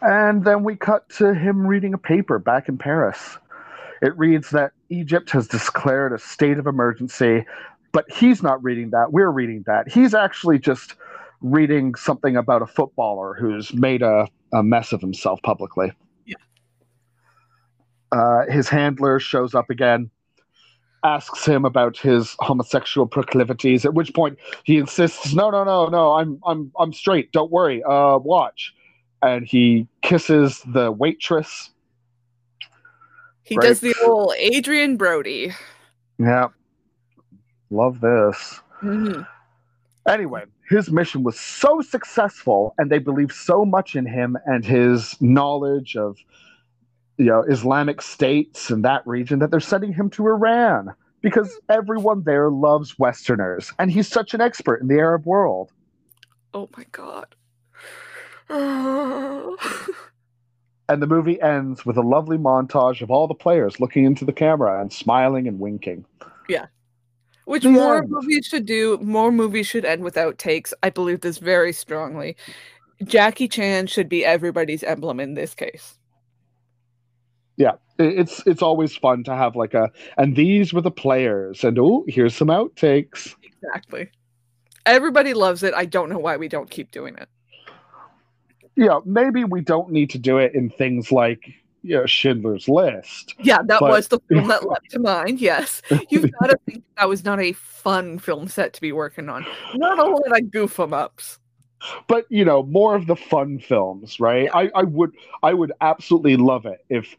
And 0.03 0.45
then 0.45 0.63
we 0.63 0.77
cut 0.77 1.09
to 1.17 1.35
him 1.35 1.67
reading 1.67 1.95
a 1.95 1.99
paper 1.99 2.39
back 2.39 2.69
in 2.69 2.79
Paris. 2.79 3.39
It 4.03 4.17
reads 4.17 4.51
that 4.51 4.73
Egypt 4.91 5.31
has 5.31 5.49
declared 5.49 6.13
a 6.13 6.19
state 6.19 6.59
of 6.59 6.67
emergency 6.67 7.45
but 7.97 8.05
he's 8.13 8.43
not 8.43 8.63
reading 8.63 8.91
that. 8.91 9.11
We're 9.11 9.31
reading 9.31 9.65
that. 9.67 9.89
He's 9.89 10.13
actually 10.13 10.59
just 10.59 10.97
reading 11.41 11.95
something 11.95 12.37
about 12.37 12.61
a 12.61 12.67
footballer 12.67 13.33
who's 13.33 13.73
made 13.73 14.03
a, 14.03 14.29
a 14.53 14.63
mess 14.63 14.93
of 14.93 15.01
himself 15.01 15.41
publicly. 15.43 15.91
Yeah. 16.27 16.37
Uh, 18.13 18.43
his 18.51 18.69
handler 18.69 19.19
shows 19.19 19.55
up 19.55 19.71
again, 19.71 20.11
asks 21.05 21.45
him 21.45 21.65
about 21.65 21.97
his 21.97 22.35
homosexual 22.41 23.07
proclivities. 23.07 23.85
At 23.85 23.95
which 23.95 24.13
point 24.15 24.39
he 24.65 24.79
insists, 24.79 25.35
"No, 25.35 25.51
no, 25.51 25.65
no, 25.65 25.87
no. 25.87 26.13
I'm, 26.13 26.41
I'm, 26.45 26.73
I'm 26.79 26.93
straight. 26.93 27.33
Don't 27.33 27.51
worry. 27.51 27.83
Uh, 27.83 28.19
watch." 28.19 28.75
And 29.23 29.47
he 29.47 29.89
kisses 30.03 30.63
the 30.67 30.93
waitress. 30.93 31.71
He 33.43 33.57
right? 33.57 33.69
does 33.69 33.81
the 33.81 33.95
old 34.05 34.35
Adrien 34.39 34.97
Brody. 34.97 35.53
Yeah. 36.19 36.49
Love 37.71 38.01
this. 38.01 38.61
Mm-hmm. 38.83 39.23
Anyway, 40.09 40.45
his 40.69 40.91
mission 40.91 41.23
was 41.23 41.39
so 41.39 41.81
successful, 41.81 42.75
and 42.79 42.91
they 42.91 42.99
believed 42.99 43.33
so 43.33 43.65
much 43.65 43.97
in 43.97 44.07
him 44.07 44.37
and 44.47 44.65
his 44.65 45.21
knowledge 45.21 45.97
of, 45.97 46.17
you 47.19 47.27
know, 47.27 47.43
Islamic 47.43 48.03
states 48.03 48.71
and 48.71 48.85
that 48.85 49.07
region 49.07 49.39
that 49.39 49.51
they're 49.51 49.61
sending 49.61 49.93
him 49.93 50.11
to 50.11 50.27
Iran 50.27 50.95
because 51.23 51.49
hmm. 51.49 51.73
everyone 51.73 52.23
there 52.25 52.51
loves 52.51 52.99
Westerners, 52.99 53.73
and 53.79 53.91
he's 53.91 54.09
such 54.09 54.35
an 54.35 54.41
expert 54.41 54.81
in 54.81 54.89
the 54.89 54.99
Arab 54.99 55.27
world. 55.27 55.73
Oh 56.55 56.69
my 56.77 56.85
god. 56.93 57.35
and 60.89 61.03
the 61.03 61.07
movie 61.07 61.41
ends 61.43 61.85
with 61.85 61.97
a 61.97 62.03
lovely 62.03 62.39
montage 62.39 63.03
of 63.03 63.11
all 63.11 63.27
the 63.27 63.35
players 63.35 63.81
looking 63.81 64.05
into 64.05 64.25
the 64.25 64.33
camera 64.33 64.81
and 64.81 64.93
smiling 64.93 65.49
and 65.49 65.59
winking. 65.59 66.05
Yeah. 66.49 66.67
Which 67.45 67.65
the 67.65 67.71
more 67.71 67.99
end. 67.99 68.11
movies 68.11 68.47
should 68.47 68.67
do, 68.67 68.99
more 69.03 69.33
movies 69.33 69.67
should 69.67 69.85
end 69.85 70.03
without 70.03 70.39
takes. 70.39 70.73
I 70.83 70.91
believe 70.91 71.21
this 71.21 71.39
very 71.39 71.73
strongly. 71.73 72.37
Jackie 73.05 73.49
Chan 73.49 73.89
should 73.89 74.09
be 74.09 74.25
everybody's 74.25 74.83
emblem 74.83 75.21
in 75.21 75.35
this 75.35 75.55
case. 75.55 75.99
Yeah, 77.57 77.73
it's 77.99 78.47
it's 78.47 78.63
always 78.63 78.97
fun 78.97 79.25
to 79.25 79.35
have 79.35 79.57
like 79.57 79.75
a 79.75 79.91
and 80.19 80.37
these 80.37 80.73
were 80.73 80.83
the 80.83 80.91
players 80.91 81.65
and 81.65 81.79
oh, 81.79 82.05
here's 82.09 82.35
some 82.35 82.49
outtakes. 82.49 83.35
Exactly. 83.43 84.11
Everybody 84.85 85.35
loves 85.35 85.63
it. 85.63 85.75
I 85.75 85.85
don't 85.85 86.09
know 86.09 86.19
why 86.19 86.37
we 86.37 86.49
don't 86.49 86.71
keep 86.71 86.91
doing 86.91 87.17
it. 87.17 87.29
Yeah, 88.77 89.01
maybe 89.05 89.45
we 89.45 89.63
don't 89.63 89.91
need 89.91 90.11
to 90.11 90.19
do 90.19 90.39
it 90.39 90.55
in 90.55 90.69
things 90.71 91.11
like 91.11 91.55
you 91.87 91.95
know, 91.95 92.07
Schindler's 92.07 92.69
List. 92.69 93.35
Yeah, 93.39 93.59
that 93.65 93.81
but... 93.81 93.91
was 93.91 94.09
the 94.09 94.19
film 94.29 94.49
that 94.49 94.69
leapt 94.69 94.91
to 94.91 94.99
mind. 94.99 95.41
Yes, 95.41 95.83
you've 96.11 96.31
got 96.41 96.51
to 96.51 96.59
think 96.67 96.85
that 96.97 97.09
was 97.09 97.25
not 97.25 97.41
a 97.41 97.53
fun 97.53 98.19
film 98.19 98.49
set 98.49 98.73
to 98.75 98.81
be 98.81 98.93
working 98.93 99.29
on. 99.29 99.47
Not 99.75 99.99
a 99.99 100.05
lot 100.05 100.41
of 100.41 100.51
goof 100.51 100.79
em 100.81 100.93
ups. 100.93 101.39
But 102.09 102.27
you 102.29 102.45
know, 102.45 102.65
more 102.65 102.97
of 102.97 103.07
the 103.07 103.17
fun 103.17 103.61
films, 103.61 104.19
right? 104.19 104.45
Yeah. 104.45 104.57
I, 104.57 104.71
I 104.75 104.83
would, 104.83 105.13
I 105.43 105.55
would 105.55 105.73
absolutely 105.81 106.37
love 106.37 106.67
it 106.67 106.85
if 106.89 107.17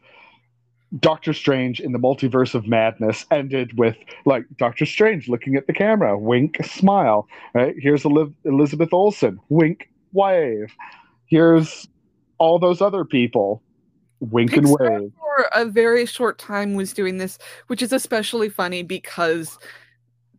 Doctor 1.00 1.32
Strange 1.32 1.80
in 1.80 1.92
the 1.92 1.98
Multiverse 1.98 2.54
of 2.54 2.66
Madness 2.66 3.26
ended 3.30 3.76
with 3.78 3.96
like 4.24 4.44
Doctor 4.56 4.86
Strange 4.86 5.28
looking 5.28 5.56
at 5.56 5.66
the 5.66 5.72
camera, 5.72 6.18
wink, 6.18 6.64
smile. 6.64 7.28
Right? 7.54 7.74
Here's 7.78 8.04
Elizabeth 8.04 8.92
Olsen, 8.92 9.38
wink, 9.48 9.90
wave. 10.12 10.72
Here's 11.26 11.86
all 12.38 12.58
those 12.58 12.80
other 12.80 13.04
people 13.04 13.62
wink 14.20 14.52
Pixar 14.52 14.86
and 14.86 15.02
wave. 15.02 15.12
For 15.18 15.48
a 15.54 15.64
very 15.64 16.06
short 16.06 16.38
time 16.38 16.74
was 16.74 16.92
doing 16.92 17.18
this, 17.18 17.38
which 17.66 17.82
is 17.82 17.92
especially 17.92 18.48
funny 18.48 18.82
because 18.82 19.58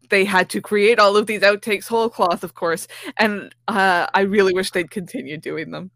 they 0.10 0.26
had 0.26 0.50
to 0.50 0.62
create 0.62 1.00
all 1.00 1.16
of 1.16 1.28
these 1.28 1.42
outtakes 1.42 1.88
whole 1.88 2.10
cloth, 2.10 2.44
of 2.44 2.56
course, 2.56 2.88
and 3.18 3.54
uh, 3.68 4.08
I 4.14 4.22
really 4.22 4.54
wish 4.54 4.72
they'd 4.72 4.90
continue 4.92 5.38
doing 5.38 5.72
them. 5.72 5.92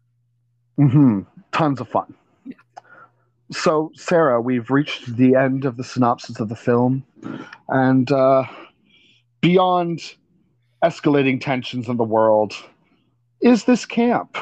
Mm-hmm. 0.78 1.20
Tons 1.52 1.80
of 1.80 1.88
fun. 1.88 2.14
Yeah. 2.44 2.54
So, 3.52 3.92
Sarah, 3.94 4.40
we've 4.40 4.70
reached 4.70 5.16
the 5.16 5.34
end 5.34 5.64
of 5.64 5.76
the 5.76 5.84
synopsis 5.84 6.40
of 6.40 6.48
the 6.48 6.56
film, 6.56 7.04
and 7.68 8.10
uh, 8.10 8.44
beyond 9.40 10.14
escalating 10.82 11.40
tensions 11.40 11.88
in 11.88 11.96
the 11.96 12.04
world, 12.04 12.54
is 13.40 13.64
this 13.64 13.84
camp? 13.84 14.38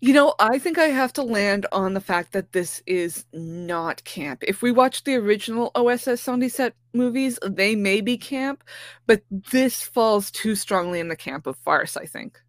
You 0.00 0.12
know, 0.12 0.34
I 0.40 0.58
think 0.58 0.78
I 0.78 0.86
have 0.86 1.12
to 1.12 1.22
land 1.22 1.66
on 1.70 1.94
the 1.94 2.00
fact 2.00 2.32
that 2.32 2.52
this 2.52 2.82
is 2.86 3.24
not 3.32 4.02
camp. 4.02 4.42
If 4.42 4.60
we 4.60 4.72
watch 4.72 5.04
the 5.04 5.14
original 5.14 5.70
OSS 5.76 6.20
77 6.20 6.72
movies, 6.92 7.38
they 7.46 7.76
may 7.76 8.00
be 8.00 8.18
camp, 8.18 8.64
but 9.06 9.22
this 9.30 9.82
falls 9.82 10.32
too 10.32 10.56
strongly 10.56 10.98
in 10.98 11.06
the 11.06 11.14
camp 11.14 11.46
of 11.46 11.56
farce, 11.58 11.96
I 11.96 12.06
think. 12.06 12.40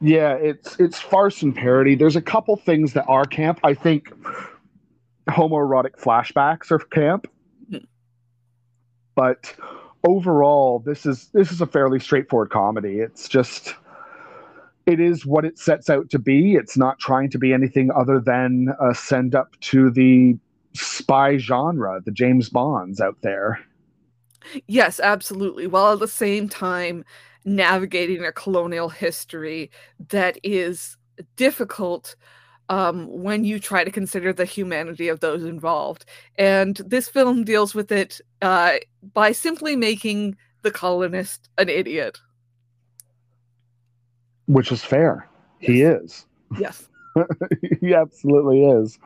Yeah, 0.00 0.34
it's 0.34 0.78
it's 0.78 1.00
farce 1.00 1.42
and 1.42 1.54
parody. 1.54 1.94
There's 1.94 2.16
a 2.16 2.22
couple 2.22 2.56
things 2.56 2.92
that 2.92 3.04
are 3.08 3.24
camp. 3.24 3.60
I 3.64 3.74
think 3.74 4.10
homoerotic 5.28 6.00
flashbacks 6.00 6.70
are 6.70 6.78
camp. 6.78 7.26
Mm-hmm. 7.70 7.84
But 9.14 9.54
overall, 10.06 10.80
this 10.80 11.06
is 11.06 11.28
this 11.32 11.50
is 11.50 11.60
a 11.60 11.66
fairly 11.66 11.98
straightforward 11.98 12.50
comedy. 12.50 12.98
It's 12.98 13.28
just 13.28 13.74
it 14.86 15.00
is 15.00 15.24
what 15.24 15.44
it 15.44 15.58
sets 15.58 15.88
out 15.88 16.10
to 16.10 16.18
be. 16.18 16.54
It's 16.54 16.76
not 16.76 16.98
trying 16.98 17.30
to 17.30 17.38
be 17.38 17.52
anything 17.52 17.90
other 17.90 18.20
than 18.20 18.68
a 18.80 18.94
send 18.94 19.34
up 19.34 19.58
to 19.60 19.90
the 19.90 20.36
spy 20.74 21.38
genre, 21.38 22.00
the 22.04 22.10
James 22.10 22.48
Bonds 22.50 23.00
out 23.00 23.16
there. 23.22 23.60
Yes, 24.66 25.00
absolutely. 25.00 25.66
While 25.66 25.94
at 25.94 26.00
the 26.00 26.08
same 26.08 26.48
time 26.48 27.04
navigating 27.44 28.24
a 28.24 28.32
colonial 28.32 28.88
history 28.88 29.70
that 30.08 30.38
is 30.42 30.96
difficult 31.36 32.16
um, 32.70 33.06
when 33.08 33.44
you 33.44 33.60
try 33.60 33.84
to 33.84 33.90
consider 33.90 34.32
the 34.32 34.46
humanity 34.46 35.08
of 35.08 35.20
those 35.20 35.44
involved. 35.44 36.06
And 36.36 36.76
this 36.76 37.08
film 37.08 37.44
deals 37.44 37.74
with 37.74 37.92
it 37.92 38.20
uh, 38.40 38.76
by 39.12 39.32
simply 39.32 39.76
making 39.76 40.36
the 40.62 40.70
colonist 40.70 41.50
an 41.58 41.68
idiot 41.68 42.18
which 44.46 44.72
is 44.72 44.84
fair. 44.84 45.28
Yes. 45.60 45.68
He 45.68 45.82
is. 45.82 46.26
Yes. 46.58 46.88
he 47.80 47.94
absolutely 47.94 48.64
is. 48.64 48.98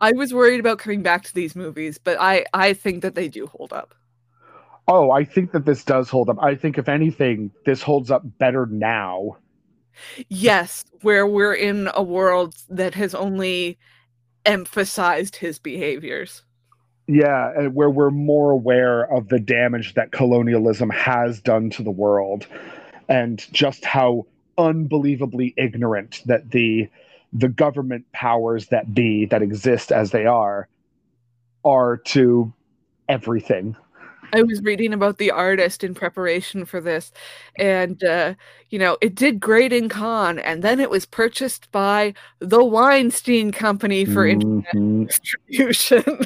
I 0.00 0.12
was 0.12 0.34
worried 0.34 0.60
about 0.60 0.78
coming 0.78 1.02
back 1.02 1.22
to 1.24 1.34
these 1.34 1.56
movies, 1.56 1.98
but 1.98 2.16
I 2.20 2.44
I 2.52 2.74
think 2.74 3.02
that 3.02 3.14
they 3.14 3.28
do 3.28 3.46
hold 3.46 3.72
up. 3.72 3.94
Oh, 4.88 5.10
I 5.10 5.24
think 5.24 5.52
that 5.52 5.64
this 5.64 5.84
does 5.84 6.08
hold 6.08 6.28
up. 6.28 6.36
I 6.40 6.54
think 6.54 6.78
if 6.78 6.88
anything, 6.88 7.50
this 7.64 7.82
holds 7.82 8.10
up 8.10 8.22
better 8.38 8.66
now. 8.66 9.36
Yes, 10.28 10.84
where 11.02 11.26
we're 11.26 11.54
in 11.54 11.88
a 11.94 12.02
world 12.02 12.54
that 12.68 12.94
has 12.94 13.14
only 13.14 13.78
emphasized 14.44 15.36
his 15.36 15.58
behaviors. 15.58 16.42
Yeah, 17.06 17.52
and 17.56 17.74
where 17.74 17.90
we're 17.90 18.10
more 18.10 18.50
aware 18.50 19.12
of 19.12 19.28
the 19.28 19.40
damage 19.40 19.94
that 19.94 20.12
colonialism 20.12 20.90
has 20.90 21.40
done 21.40 21.70
to 21.70 21.82
the 21.82 21.90
world 21.90 22.46
and 23.08 23.44
just 23.52 23.84
how 23.84 24.26
unbelievably 24.58 25.54
ignorant 25.56 26.22
that 26.26 26.50
the 26.50 26.88
the 27.32 27.48
government 27.48 28.04
powers 28.12 28.66
that 28.68 28.94
be 28.94 29.24
that 29.26 29.42
exist 29.42 29.92
as 29.92 30.10
they 30.10 30.26
are 30.26 30.68
are 31.64 31.96
to 31.96 32.52
everything. 33.08 33.76
I 34.32 34.42
was 34.42 34.62
reading 34.62 34.92
about 34.92 35.18
the 35.18 35.30
artist 35.30 35.84
in 35.84 35.94
preparation 35.94 36.64
for 36.64 36.80
this, 36.80 37.12
and 37.58 38.02
uh, 38.04 38.34
you 38.70 38.78
know, 38.78 38.96
it 39.00 39.14
did 39.14 39.40
great 39.40 39.72
in 39.72 39.88
Cannes, 39.88 40.38
and 40.38 40.62
then 40.62 40.80
it 40.80 40.90
was 40.90 41.06
purchased 41.06 41.70
by 41.72 42.14
the 42.38 42.64
Weinstein 42.64 43.52
Company 43.52 44.04
for 44.04 44.26
Mhm. 44.26 44.32
internet 44.32 45.08
distribution. 45.08 46.04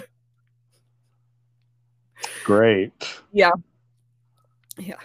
Great. 2.45 2.93
Yeah. 3.33 3.51
Yeah, 4.77 4.97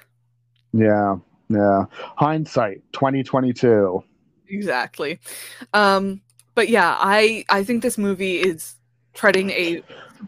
Yeah. 0.74 1.16
Yeah. 1.50 1.86
Hindsight 2.18 2.82
2022. 2.94 4.04
exactly. 4.50 5.20
Um, 5.74 6.22
but 6.56 6.70
yeah, 6.70 6.98
I 7.00 7.46
I 7.50 7.64
think 7.64 7.84
this 7.84 7.98
movie 7.98 8.38
is 8.38 8.76
treading 9.14 9.52
a 9.52 9.82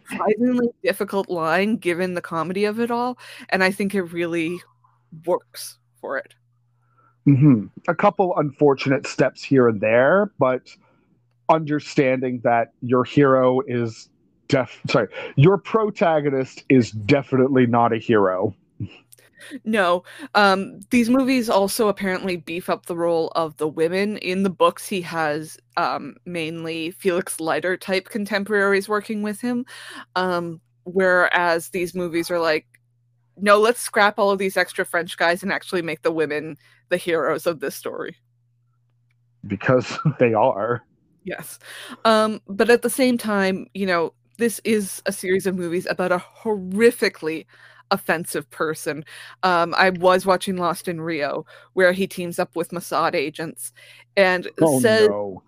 surprisingly 0.09 0.69
difficult 0.83 1.29
line 1.29 1.77
given 1.77 2.13
the 2.13 2.21
comedy 2.21 2.65
of 2.65 2.79
it 2.79 2.91
all, 2.91 3.17
and 3.49 3.63
I 3.63 3.71
think 3.71 3.95
it 3.95 4.03
really 4.03 4.61
works 5.25 5.77
for 5.99 6.17
it. 6.17 6.33
hmm 7.25 7.65
A 7.87 7.95
couple 7.95 8.33
unfortunate 8.37 9.05
steps 9.07 9.43
here 9.43 9.67
and 9.67 9.81
there, 9.81 10.31
but 10.39 10.69
understanding 11.49 12.39
that 12.43 12.73
your 12.81 13.03
hero 13.03 13.61
is 13.67 14.09
def 14.47 14.79
sorry, 14.89 15.07
your 15.35 15.57
protagonist 15.57 16.63
is 16.69 16.91
definitely 16.91 17.65
not 17.65 17.93
a 17.93 17.97
hero. 17.97 18.55
No, 19.63 20.03
um, 20.35 20.79
these 20.89 21.09
movies 21.09 21.49
also 21.49 21.87
apparently 21.87 22.37
beef 22.37 22.69
up 22.69 22.85
the 22.85 22.95
role 22.95 23.29
of 23.35 23.57
the 23.57 23.67
women. 23.67 24.17
In 24.17 24.43
the 24.43 24.49
books, 24.49 24.87
he 24.87 25.01
has 25.01 25.57
um, 25.77 26.15
mainly 26.25 26.91
Felix 26.91 27.39
Leiter 27.39 27.77
type 27.77 28.09
contemporaries 28.09 28.89
working 28.89 29.21
with 29.21 29.41
him, 29.41 29.65
um, 30.15 30.61
whereas 30.83 31.69
these 31.69 31.95
movies 31.95 32.29
are 32.31 32.39
like, 32.39 32.65
no, 33.37 33.59
let's 33.59 33.81
scrap 33.81 34.19
all 34.19 34.31
of 34.31 34.39
these 34.39 34.57
extra 34.57 34.85
French 34.85 35.17
guys 35.17 35.41
and 35.41 35.51
actually 35.51 35.81
make 35.81 36.01
the 36.01 36.11
women 36.11 36.57
the 36.89 36.97
heroes 36.97 37.47
of 37.47 37.59
this 37.59 37.75
story. 37.75 38.15
Because 39.47 39.97
they 40.19 40.33
are. 40.33 40.83
Yes. 41.23 41.59
Um, 42.05 42.41
but 42.47 42.69
at 42.69 42.81
the 42.81 42.89
same 42.89 43.17
time, 43.17 43.67
you 43.73 43.85
know, 43.85 44.13
this 44.37 44.59
is 44.63 45.01
a 45.05 45.11
series 45.11 45.45
of 45.45 45.55
movies 45.55 45.85
about 45.89 46.11
a 46.11 46.17
horrifically 46.17 47.45
offensive 47.91 48.49
person. 48.49 49.05
Um, 49.43 49.75
I 49.77 49.91
was 49.91 50.25
watching 50.25 50.57
Lost 50.57 50.87
in 50.87 51.01
Rio, 51.01 51.45
where 51.73 51.91
he 51.91 52.07
teams 52.07 52.39
up 52.39 52.55
with 52.55 52.71
Mossad 52.71 53.13
agents 53.13 53.71
and 54.17 54.49
Oh 54.61 54.79
says, 54.79 55.09
no. 55.09 55.43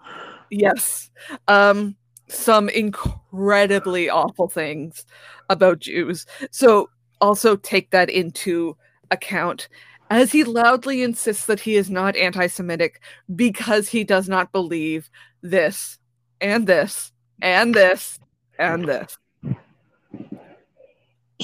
yes, 0.51 1.09
um, 1.47 1.95
some 2.27 2.69
incredibly 2.69 4.09
awful 4.09 4.47
things 4.47 5.05
about 5.49 5.79
Jews. 5.79 6.25
So 6.51 6.89
also 7.21 7.55
take 7.55 7.91
that 7.91 8.09
into 8.09 8.77
account. 9.11 9.69
As 10.09 10.31
he 10.31 10.43
loudly 10.43 11.01
insists 11.01 11.45
that 11.47 11.59
he 11.59 11.75
is 11.75 11.89
not 11.89 12.15
anti 12.15 12.47
Semitic 12.47 13.01
because 13.35 13.89
he 13.89 14.03
does 14.03 14.29
not 14.29 14.51
believe 14.51 15.09
this 15.41 15.97
and 16.39 16.67
this 16.67 17.11
and 17.41 17.73
this 17.73 18.19
and 18.59 18.87
this. 18.87 19.17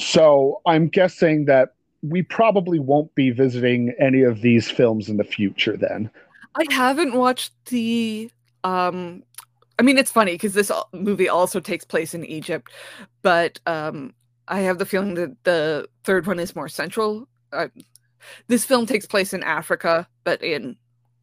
So 0.00 0.62
I'm 0.66 0.88
guessing 0.88 1.44
that 1.44 1.74
we 2.02 2.22
probably 2.22 2.78
won't 2.78 3.14
be 3.14 3.30
visiting 3.30 3.94
any 3.98 4.22
of 4.22 4.40
these 4.40 4.70
films 4.70 5.08
in 5.08 5.18
the 5.18 5.24
future 5.24 5.76
then. 5.76 6.10
I 6.54 6.64
haven't 6.70 7.14
watched 7.14 7.52
the 7.66 8.30
um 8.64 9.22
I 9.78 9.82
mean 9.82 9.98
it's 9.98 10.10
funny 10.10 10.32
because 10.32 10.54
this 10.54 10.72
movie 10.92 11.28
also 11.28 11.60
takes 11.60 11.84
place 11.84 12.14
in 12.14 12.24
Egypt, 12.24 12.72
but 13.22 13.60
um 13.66 14.14
I 14.48 14.60
have 14.60 14.78
the 14.78 14.86
feeling 14.86 15.14
that 15.14 15.36
the 15.44 15.88
third 16.04 16.26
one 16.26 16.40
is 16.40 16.56
more 16.56 16.68
central. 16.68 17.28
This 18.48 18.64
film 18.64 18.86
takes 18.86 19.06
place 19.06 19.32
in 19.32 19.42
Africa, 19.42 20.08
but 20.24 20.42
in 20.42 20.76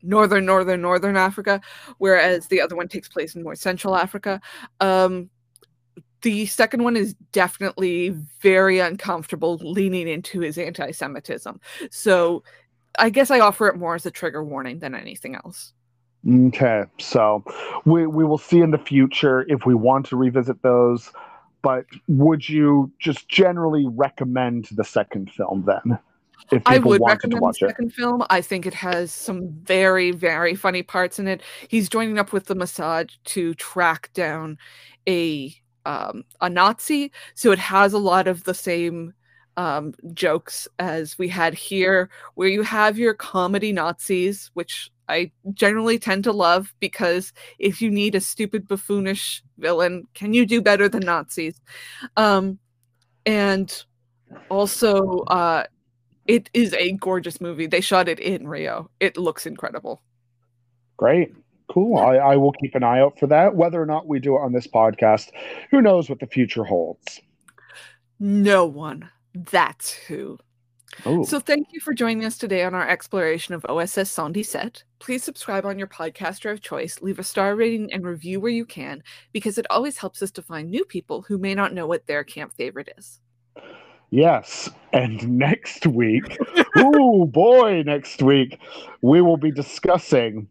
northern 0.04 0.45
northern 0.45 0.82
northern 0.82 1.18
Africa, 1.18 1.60
whereas 1.98 2.48
the 2.48 2.62
other 2.62 2.76
one 2.76 2.88
takes 2.88 3.10
place 3.10 3.36
in 3.36 3.44
more 3.44 3.56
central 3.56 3.95
Africa. 3.95 4.40
Um 4.80 5.30
the 6.22 6.45
second 6.48 6.84
one 6.84 6.95
is 6.95 7.14
definitely 7.31 8.10
very 8.41 8.80
uncomfortable 8.80 9.57
leaning 9.57 10.07
into 10.07 10.39
his 10.39 10.57
anti-Semitism. 10.57 11.60
So 11.91 12.44
I 12.99 13.10
guess 13.10 13.31
I 13.31 13.39
offer 13.39 13.68
it 13.68 13.77
more 13.77 13.95
as 13.95 14.06
a 14.06 14.11
trigger 14.11 14.44
warning 14.44 14.80
than 14.80 14.95
anything 14.95 15.35
else. 15.35 15.73
Okay, 16.27 16.84
so 16.98 17.44
we 17.85 18.07
we 18.07 18.26
will 18.26 18.39
see 18.39 18.60
in 18.60 18.72
the 18.72 18.77
future 18.77 19.45
if 19.48 19.65
we 19.65 19.76
want 19.76 20.06
to 20.07 20.18
revisit 20.18 20.61
those. 20.64 21.11
But 21.61 21.85
would 22.07 22.48
you 22.48 22.91
just 22.99 23.30
generally 23.30 23.85
recommend 23.88 24.68
the 24.72 24.84
second 24.84 25.31
film 25.31 25.65
then? 25.65 25.99
If 26.52 26.64
I 26.65 26.76
people 26.76 26.91
would 26.91 27.02
recommend 27.02 27.31
to 27.31 27.35
the 27.38 27.41
watch 27.41 27.61
it. 27.61 27.69
second 27.69 27.94
film. 27.94 28.23
I 28.30 28.41
think 28.41 28.65
it 28.65 28.73
has 28.73 29.11
some 29.11 29.49
very, 29.64 30.11
very 30.11 30.56
funny 30.56 30.84
parts 30.84 31.19
in 31.19 31.27
it. 31.27 31.41
He's 31.68 31.89
joining 31.89 32.19
up 32.19 32.31
with 32.31 32.45
the 32.45 32.56
Mossad 32.56 33.11
to 33.26 33.53
track 33.56 34.11
down 34.14 34.57
a 35.07 35.53
um, 35.88 36.26
a 36.41 36.49
Nazi, 36.49 37.11
so 37.34 37.51
it 37.51 37.59
has 37.59 37.93
a 37.93 37.97
lot 37.97 38.27
of 38.27 38.43
the 38.43 38.53
same 38.53 39.14
um, 39.55 39.93
jokes 40.14 40.68
as 40.77 41.18
we 41.18 41.30
had 41.30 41.53
here, 41.53 42.09
where 42.35 42.49
you 42.49 42.61
have 42.61 42.99
your 42.99 43.14
comedy 43.14 43.72
Nazis, 43.72 44.51
which 44.53 44.91
I 45.07 45.31
generally 45.53 45.97
tend 45.97 46.26
to 46.26 46.34
love 46.34 46.76
because 46.81 47.31
if 47.57 47.81
you 47.81 47.89
need 47.89 48.15
a 48.15 48.19
stupid 48.19 48.68
buffoonish 48.68 49.41
villain, 49.57 50.07
can 50.14 50.34
you 50.34 50.45
do 50.45 50.61
better 50.61 50.89
than 50.89 51.05
Nazis? 51.05 51.59
Um, 52.18 52.59
and 53.26 53.85
also, 54.49 55.19
uh, 55.27 55.64
it 56.26 56.49
is 56.53 56.73
a 56.73 56.91
gorgeous 56.93 57.39
movie. 57.39 57.68
They 57.68 57.81
shot 57.81 58.09
it 58.09 58.19
in 58.19 58.45
Rio. 58.45 58.91
It 58.99 59.15
looks 59.15 59.45
incredible. 59.45 60.01
Great. 60.97 61.34
Cool. 61.69 61.98
I, 61.98 62.15
I 62.15 62.35
will 62.38 62.53
keep 62.53 62.76
an 62.76 62.84
eye 62.84 62.99
out 62.99 63.19
for 63.19 63.27
that. 63.27 63.56
Whether 63.56 63.81
or 63.81 63.85
not 63.85 64.07
we 64.07 64.19
do 64.19 64.35
it 64.35 64.41
on 64.41 64.53
this 64.53 64.68
podcast, 64.68 65.31
who 65.69 65.81
knows 65.81 66.10
what 66.10 66.19
the 66.19 66.27
future 66.27 66.64
holds. 66.64 67.19
No 68.19 68.65
one. 68.65 69.10
That's 69.34 69.91
who. 69.91 70.39
Oh, 71.06 71.23
So 71.23 71.39
thank 71.39 71.68
you 71.72 71.80
for 71.80 71.94
joining 71.94 72.26
us 72.26 72.38
today 72.38 72.64
on 72.64 72.73
our 72.73 72.88
exploration 72.88 73.53
of 73.53 73.65
OSS 73.65 74.18
117. 74.18 74.84
Please 74.99 75.23
subscribe 75.23 75.65
on 75.65 75.77
your 75.77 75.88
podcaster 75.88 76.52
of 76.52 76.61
choice, 76.61 77.02
leave 77.02 77.19
a 77.19 77.23
star 77.23 77.56
rating 77.56 77.91
and 77.94 78.06
review 78.06 78.39
where 78.39 78.52
you 78.52 78.65
can, 78.65 79.03
because 79.34 79.57
it 79.57 79.68
always 79.69 79.98
helps 79.98 80.23
us 80.23 80.31
to 80.31 80.41
find 80.41 80.72
new 80.72 80.85
people 80.85 81.22
who 81.22 81.38
may 81.38 81.53
not 81.53 81.73
know 81.73 81.85
what 81.85 82.07
their 82.07 82.23
camp 82.23 82.53
favorite 82.56 82.89
is. 82.98 83.19
yes. 84.10 84.69
And 84.94 85.38
next 85.38 85.85
week, 85.85 86.38
oh 86.77 87.26
boy, 87.26 87.84
next 87.85 88.23
week, 88.23 88.57
we 89.02 89.22
will 89.22 89.38
be 89.38 89.52
discussing 89.52 90.48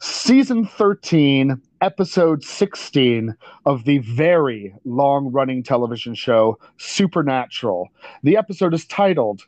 season 0.00 0.66
13, 0.66 1.60
episode 1.80 2.42
16 2.42 3.34
of 3.64 3.84
the 3.84 3.98
very 3.98 4.74
long 4.84 5.30
running 5.32 5.62
television 5.62 6.14
show 6.14 6.58
Supernatural. 6.78 7.88
The 8.22 8.36
episode 8.36 8.74
is 8.74 8.86
titled 8.86 9.42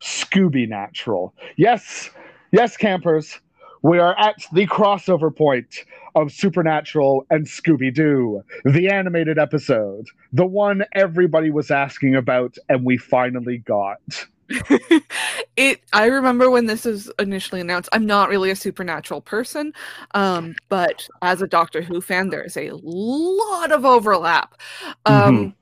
Scooby 0.00 0.68
Natural. 0.68 1.34
Yes, 1.56 2.10
yes, 2.52 2.76
campers, 2.76 3.40
we 3.82 3.98
are 3.98 4.18
at 4.18 4.36
the 4.52 4.66
crossover 4.66 5.34
point 5.34 5.84
of 6.14 6.32
Supernatural 6.32 7.26
and 7.30 7.46
Scooby 7.46 7.92
Doo, 7.92 8.42
the 8.64 8.88
animated 8.88 9.38
episode, 9.38 10.06
the 10.32 10.46
one 10.46 10.84
everybody 10.94 11.50
was 11.50 11.70
asking 11.70 12.14
about, 12.14 12.56
and 12.68 12.84
we 12.84 12.96
finally 12.96 13.58
got. 13.58 14.26
it 15.56 15.80
I 15.92 16.06
remember 16.06 16.50
when 16.50 16.66
this 16.66 16.84
was 16.84 17.10
initially 17.18 17.60
announced. 17.60 17.88
I'm 17.92 18.06
not 18.06 18.28
really 18.28 18.50
a 18.50 18.56
supernatural 18.56 19.20
person, 19.20 19.72
um, 20.14 20.54
but 20.68 21.08
as 21.22 21.40
a 21.40 21.46
Doctor 21.46 21.82
Who 21.82 22.00
fan, 22.00 22.30
there 22.30 22.42
is 22.42 22.56
a 22.56 22.70
lot 22.72 23.70
of 23.70 23.84
overlap. 23.84 24.60
Um, 25.06 25.54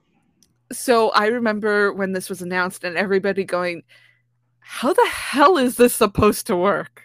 so 0.72 1.10
I 1.10 1.26
remember 1.26 1.92
when 1.92 2.12
this 2.12 2.28
was 2.28 2.42
announced 2.42 2.84
and 2.84 2.96
everybody 2.96 3.44
going, 3.44 3.82
How 4.60 4.92
the 4.92 5.08
hell 5.10 5.58
is 5.58 5.76
this 5.76 5.94
supposed 5.94 6.46
to 6.46 6.56
work? 6.56 7.02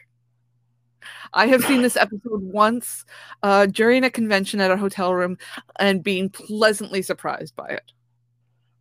I 1.34 1.48
have 1.48 1.64
seen 1.64 1.82
this 1.82 1.98
episode 1.98 2.44
once 2.44 3.06
uh, 3.42 3.66
during 3.66 4.04
a 4.04 4.10
convention 4.10 4.62
at 4.62 4.72
a 4.72 4.78
hotel 4.78 5.14
room 5.14 5.38
and 5.80 6.04
being 6.04 6.30
pleasantly 6.30 7.02
surprised 7.02 7.56
by 7.56 7.68
it. 7.68 7.92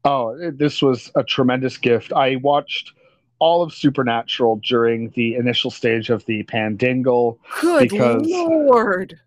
Oh, 0.05 0.37
this 0.53 0.83
was 0.83 1.11
a 1.15 1.23
tremendous 1.23 1.77
gift. 1.77 2.13
I 2.13 2.37
watched 2.37 2.93
all 3.39 3.63
of 3.63 3.73
Supernatural 3.73 4.57
during 4.65 5.11
the 5.11 5.35
initial 5.37 5.71
stage 5.71 6.11
of 6.11 6.25
the 6.27 6.43
Pandingle. 6.45 7.39
Good 7.61 7.89
Because- 7.91 8.27
lord! 8.27 9.19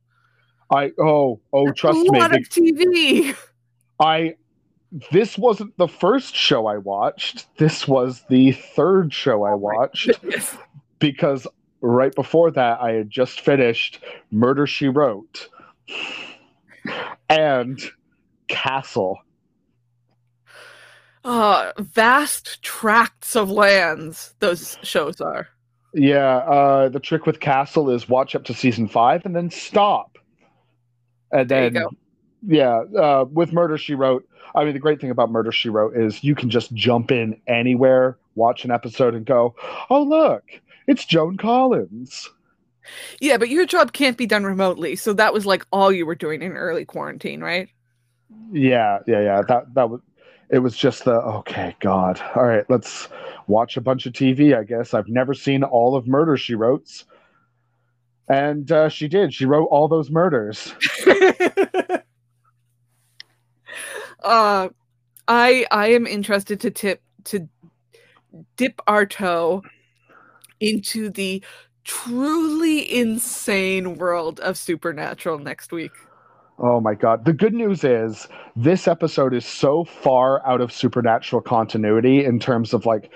I 0.71 0.91
oh 0.99 1.39
oh 1.53 1.67
That's 1.67 1.79
trust 1.79 2.07
a 2.07 2.11
me, 2.11 2.19
lot 2.19 2.31
be- 2.31 2.37
of 2.37 2.49
TV. 2.49 3.35
I 3.99 4.35
this 5.11 5.37
wasn't 5.37 5.77
the 5.77 5.87
first 5.87 6.35
show 6.35 6.65
I 6.67 6.77
watched. 6.77 7.45
This 7.57 7.87
was 7.87 8.23
the 8.29 8.53
third 8.53 9.13
show 9.13 9.43
I 9.43 9.51
oh 9.51 9.57
watched 9.57 10.07
Goodness. 10.21 10.57
because 10.99 11.45
right 11.81 12.15
before 12.15 12.49
that 12.51 12.79
I 12.81 12.93
had 12.93 13.09
just 13.11 13.41
finished 13.41 14.03
Murder 14.31 14.65
She 14.65 14.87
Wrote. 14.87 15.49
and 17.29 17.79
Castle. 18.47 19.19
Uh, 21.25 21.73
vast 21.79 22.61
tracts 22.61 23.35
of 23.35 23.49
lands 23.49 24.35
those 24.39 24.77
shows 24.83 25.19
are. 25.19 25.49
Yeah, 25.93 26.37
uh, 26.37 26.89
the 26.89 26.99
trick 26.99 27.25
with 27.25 27.39
Castle 27.39 27.89
is 27.89 28.07
watch 28.07 28.35
up 28.35 28.43
to 28.45 28.53
season 28.53 28.87
five 28.87 29.25
and 29.25 29.35
then 29.35 29.49
stop. 29.49 30.17
And 31.31 31.49
There 31.49 31.63
you 31.63 31.69
then, 31.71 31.73
go. 31.73 31.89
yeah, 32.45 32.81
uh, 32.99 33.25
with 33.31 33.51
Murder 33.53 33.77
She 33.77 33.95
Wrote, 33.95 34.27
I 34.53 34.63
mean, 34.63 34.73
the 34.73 34.79
great 34.79 35.01
thing 35.01 35.09
about 35.09 35.31
Murder 35.31 35.51
She 35.51 35.69
Wrote 35.69 35.97
is 35.97 36.23
you 36.23 36.35
can 36.35 36.49
just 36.49 36.73
jump 36.73 37.11
in 37.11 37.41
anywhere, 37.47 38.17
watch 38.35 38.63
an 38.63 38.71
episode, 38.71 39.15
and 39.15 39.25
go, 39.25 39.55
oh, 39.89 40.03
look, 40.03 40.43
it's 40.87 41.05
Joan 41.05 41.37
Collins. 41.37 42.29
Yeah, 43.19 43.37
but 43.37 43.49
your 43.49 43.65
job 43.65 43.93
can't 43.93 44.17
be 44.17 44.27
done 44.27 44.43
remotely, 44.43 44.95
so 44.95 45.11
that 45.13 45.33
was 45.33 45.45
like 45.45 45.65
all 45.71 45.91
you 45.91 46.05
were 46.05 46.13
doing 46.13 46.43
in 46.43 46.51
early 46.51 46.85
quarantine, 46.85 47.41
right? 47.41 47.67
Yeah, 48.51 48.99
yeah, 49.07 49.21
yeah. 49.21 49.41
That 49.47 49.73
that 49.73 49.89
was. 49.89 50.01
It 50.49 50.59
was 50.59 50.77
just 50.77 51.05
the 51.05 51.13
okay, 51.13 51.75
God. 51.79 52.21
All 52.35 52.43
right, 52.45 52.65
let's 52.69 53.09
watch 53.47 53.77
a 53.77 53.81
bunch 53.81 54.05
of 54.05 54.13
TV. 54.13 54.57
I 54.57 54.63
guess 54.63 54.93
I've 54.93 55.07
never 55.07 55.33
seen 55.33 55.63
all 55.63 55.95
of 55.95 56.07
Murder 56.07 56.37
She 56.37 56.55
Wrote, 56.55 57.03
and 58.29 58.71
uh, 58.71 58.89
she 58.89 59.07
did. 59.07 59.33
She 59.33 59.45
wrote 59.45 59.65
all 59.65 59.87
those 59.87 60.11
murders. 60.11 60.73
uh 64.23 64.69
I 65.27 65.65
I 65.71 65.87
am 65.87 66.05
interested 66.07 66.59
to 66.61 66.71
tip 66.71 67.01
to 67.25 67.47
dip 68.57 68.79
our 68.87 69.05
toe 69.05 69.63
into 70.59 71.09
the 71.09 71.43
truly 71.83 72.91
insane 72.99 73.95
world 73.95 74.39
of 74.39 74.57
supernatural 74.57 75.39
next 75.39 75.71
week. 75.71 75.91
Oh 76.57 76.79
my 76.79 76.95
God. 76.95 77.25
The 77.25 77.33
good 77.33 77.53
news 77.53 77.83
is 77.83 78.27
this 78.55 78.87
episode 78.87 79.33
is 79.33 79.45
so 79.45 79.83
far 79.83 80.45
out 80.47 80.61
of 80.61 80.71
supernatural 80.71 81.41
continuity 81.41 82.23
in 82.23 82.39
terms 82.39 82.73
of 82.73 82.85
like, 82.85 83.11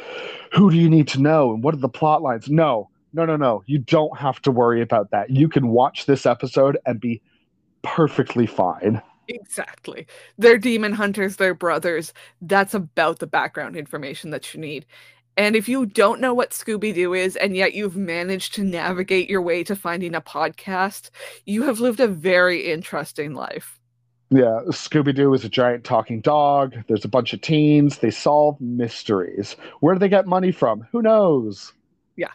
who 0.51 0.69
do 0.69 0.77
you 0.77 0.89
need 0.89 1.07
to 1.09 1.21
know 1.21 1.53
and 1.53 1.63
what 1.63 1.73
are 1.73 1.77
the 1.77 1.87
plot 1.87 2.21
lines? 2.21 2.49
No, 2.49 2.89
no, 3.13 3.25
no, 3.25 3.37
no. 3.37 3.63
You 3.65 3.79
don't 3.79 4.17
have 4.17 4.41
to 4.41 4.51
worry 4.51 4.81
about 4.81 5.11
that. 5.11 5.29
You 5.29 5.47
can 5.47 5.69
watch 5.69 6.05
this 6.05 6.25
episode 6.25 6.77
and 6.85 6.99
be 6.99 7.21
perfectly 7.81 8.45
fine. 8.45 9.01
Exactly. 9.29 10.07
They're 10.37 10.57
demon 10.57 10.91
hunters, 10.91 11.35
they're 11.37 11.53
brothers. 11.53 12.13
That's 12.41 12.73
about 12.73 13.19
the 13.19 13.27
background 13.27 13.77
information 13.77 14.31
that 14.31 14.53
you 14.53 14.59
need. 14.59 14.85
And 15.39 15.55
if 15.55 15.69
you 15.69 15.85
don't 15.85 16.19
know 16.19 16.33
what 16.33 16.49
Scooby 16.49 16.93
Doo 16.93 17.13
is, 17.13 17.37
and 17.37 17.55
yet 17.55 17.73
you've 17.73 17.95
managed 17.95 18.53
to 18.55 18.61
navigate 18.61 19.29
your 19.29 19.41
way 19.41 19.63
to 19.63 19.73
finding 19.73 20.13
a 20.13 20.19
podcast, 20.19 21.11
you 21.45 21.63
have 21.63 21.79
lived 21.79 22.01
a 22.01 22.09
very 22.09 22.69
interesting 22.69 23.33
life. 23.33 23.79
Yeah, 24.31 24.59
Scooby 24.67 25.15
Doo 25.15 25.33
is 25.33 25.45
a 25.45 25.49
giant 25.49 25.85
talking 25.85 26.19
dog. 26.19 26.75
There's 26.89 27.05
a 27.05 27.07
bunch 27.07 27.31
of 27.31 27.39
teens. 27.39 27.99
They 27.99 28.11
solve 28.11 28.59
mysteries. 28.59 29.55
Where 29.79 29.95
do 29.95 29.99
they 29.99 30.09
get 30.09 30.27
money 30.27 30.51
from? 30.51 30.85
Who 30.91 31.01
knows? 31.01 31.71
Yeah. 32.17 32.33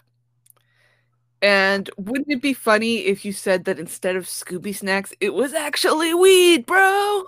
And 1.43 1.91
wouldn't 1.99 2.31
it 2.31 2.41
be 2.41 2.55
funny 2.55 3.01
if 3.01 3.27
you 3.27 3.35
said 3.35 3.67
that 3.67 3.79
instead 3.79 4.17
of 4.17 4.25
Scooby 4.25 4.75
snacks, 4.75 5.13
it 5.21 5.35
was 5.35 5.53
actually 5.53 6.15
weed, 6.15 6.65
bro? 6.65 7.25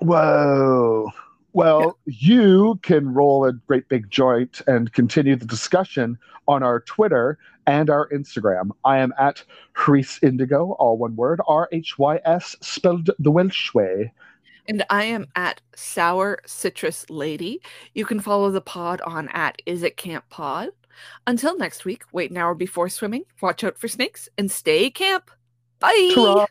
Whoa. 0.00 1.10
Well, 1.54 1.98
you 2.04 2.80
can 2.82 3.14
roll 3.14 3.44
a 3.44 3.52
great 3.52 3.88
big 3.88 4.10
joint 4.10 4.60
and 4.66 4.92
continue 4.92 5.36
the 5.36 5.46
discussion 5.46 6.18
on 6.48 6.64
our 6.64 6.80
Twitter 6.80 7.38
and 7.66 7.88
our 7.88 8.08
Instagram. 8.08 8.70
I 8.84 8.98
am 8.98 9.14
at 9.18 9.44
Rhys 9.86 10.18
Indigo, 10.20 10.72
all 10.80 10.98
one 10.98 11.14
word, 11.14 11.40
R 11.46 11.68
H 11.70 11.96
Y 11.96 12.20
S, 12.24 12.56
spelled 12.60 13.10
the 13.20 13.30
Welsh 13.30 13.72
way. 13.72 14.12
And 14.66 14.84
I 14.90 15.04
am 15.04 15.28
at 15.36 15.60
Sour 15.76 16.40
Citrus 16.44 17.08
Lady. 17.08 17.60
You 17.94 18.04
can 18.04 18.18
follow 18.18 18.50
the 18.50 18.60
pod 18.60 19.00
on 19.02 19.28
at 19.28 19.62
Is 19.64 19.84
It 19.84 19.96
Camp 19.96 20.28
Pod. 20.30 20.70
Until 21.26 21.56
next 21.56 21.84
week, 21.84 22.02
wait 22.12 22.32
an 22.32 22.36
hour 22.36 22.54
before 22.54 22.88
swimming, 22.88 23.24
watch 23.40 23.62
out 23.62 23.78
for 23.78 23.86
snakes, 23.86 24.28
and 24.36 24.50
stay 24.50 24.90
camp. 24.90 25.30
Bye. 25.78 26.10
Ta-ra. 26.14 26.46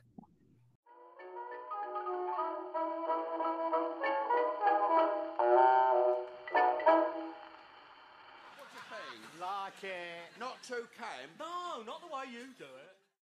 No, 11.38 11.84
not 11.86 12.02
the 12.02 12.08
way 12.08 12.24
you 12.34 12.50
do 12.58 12.66
it. 12.66 12.93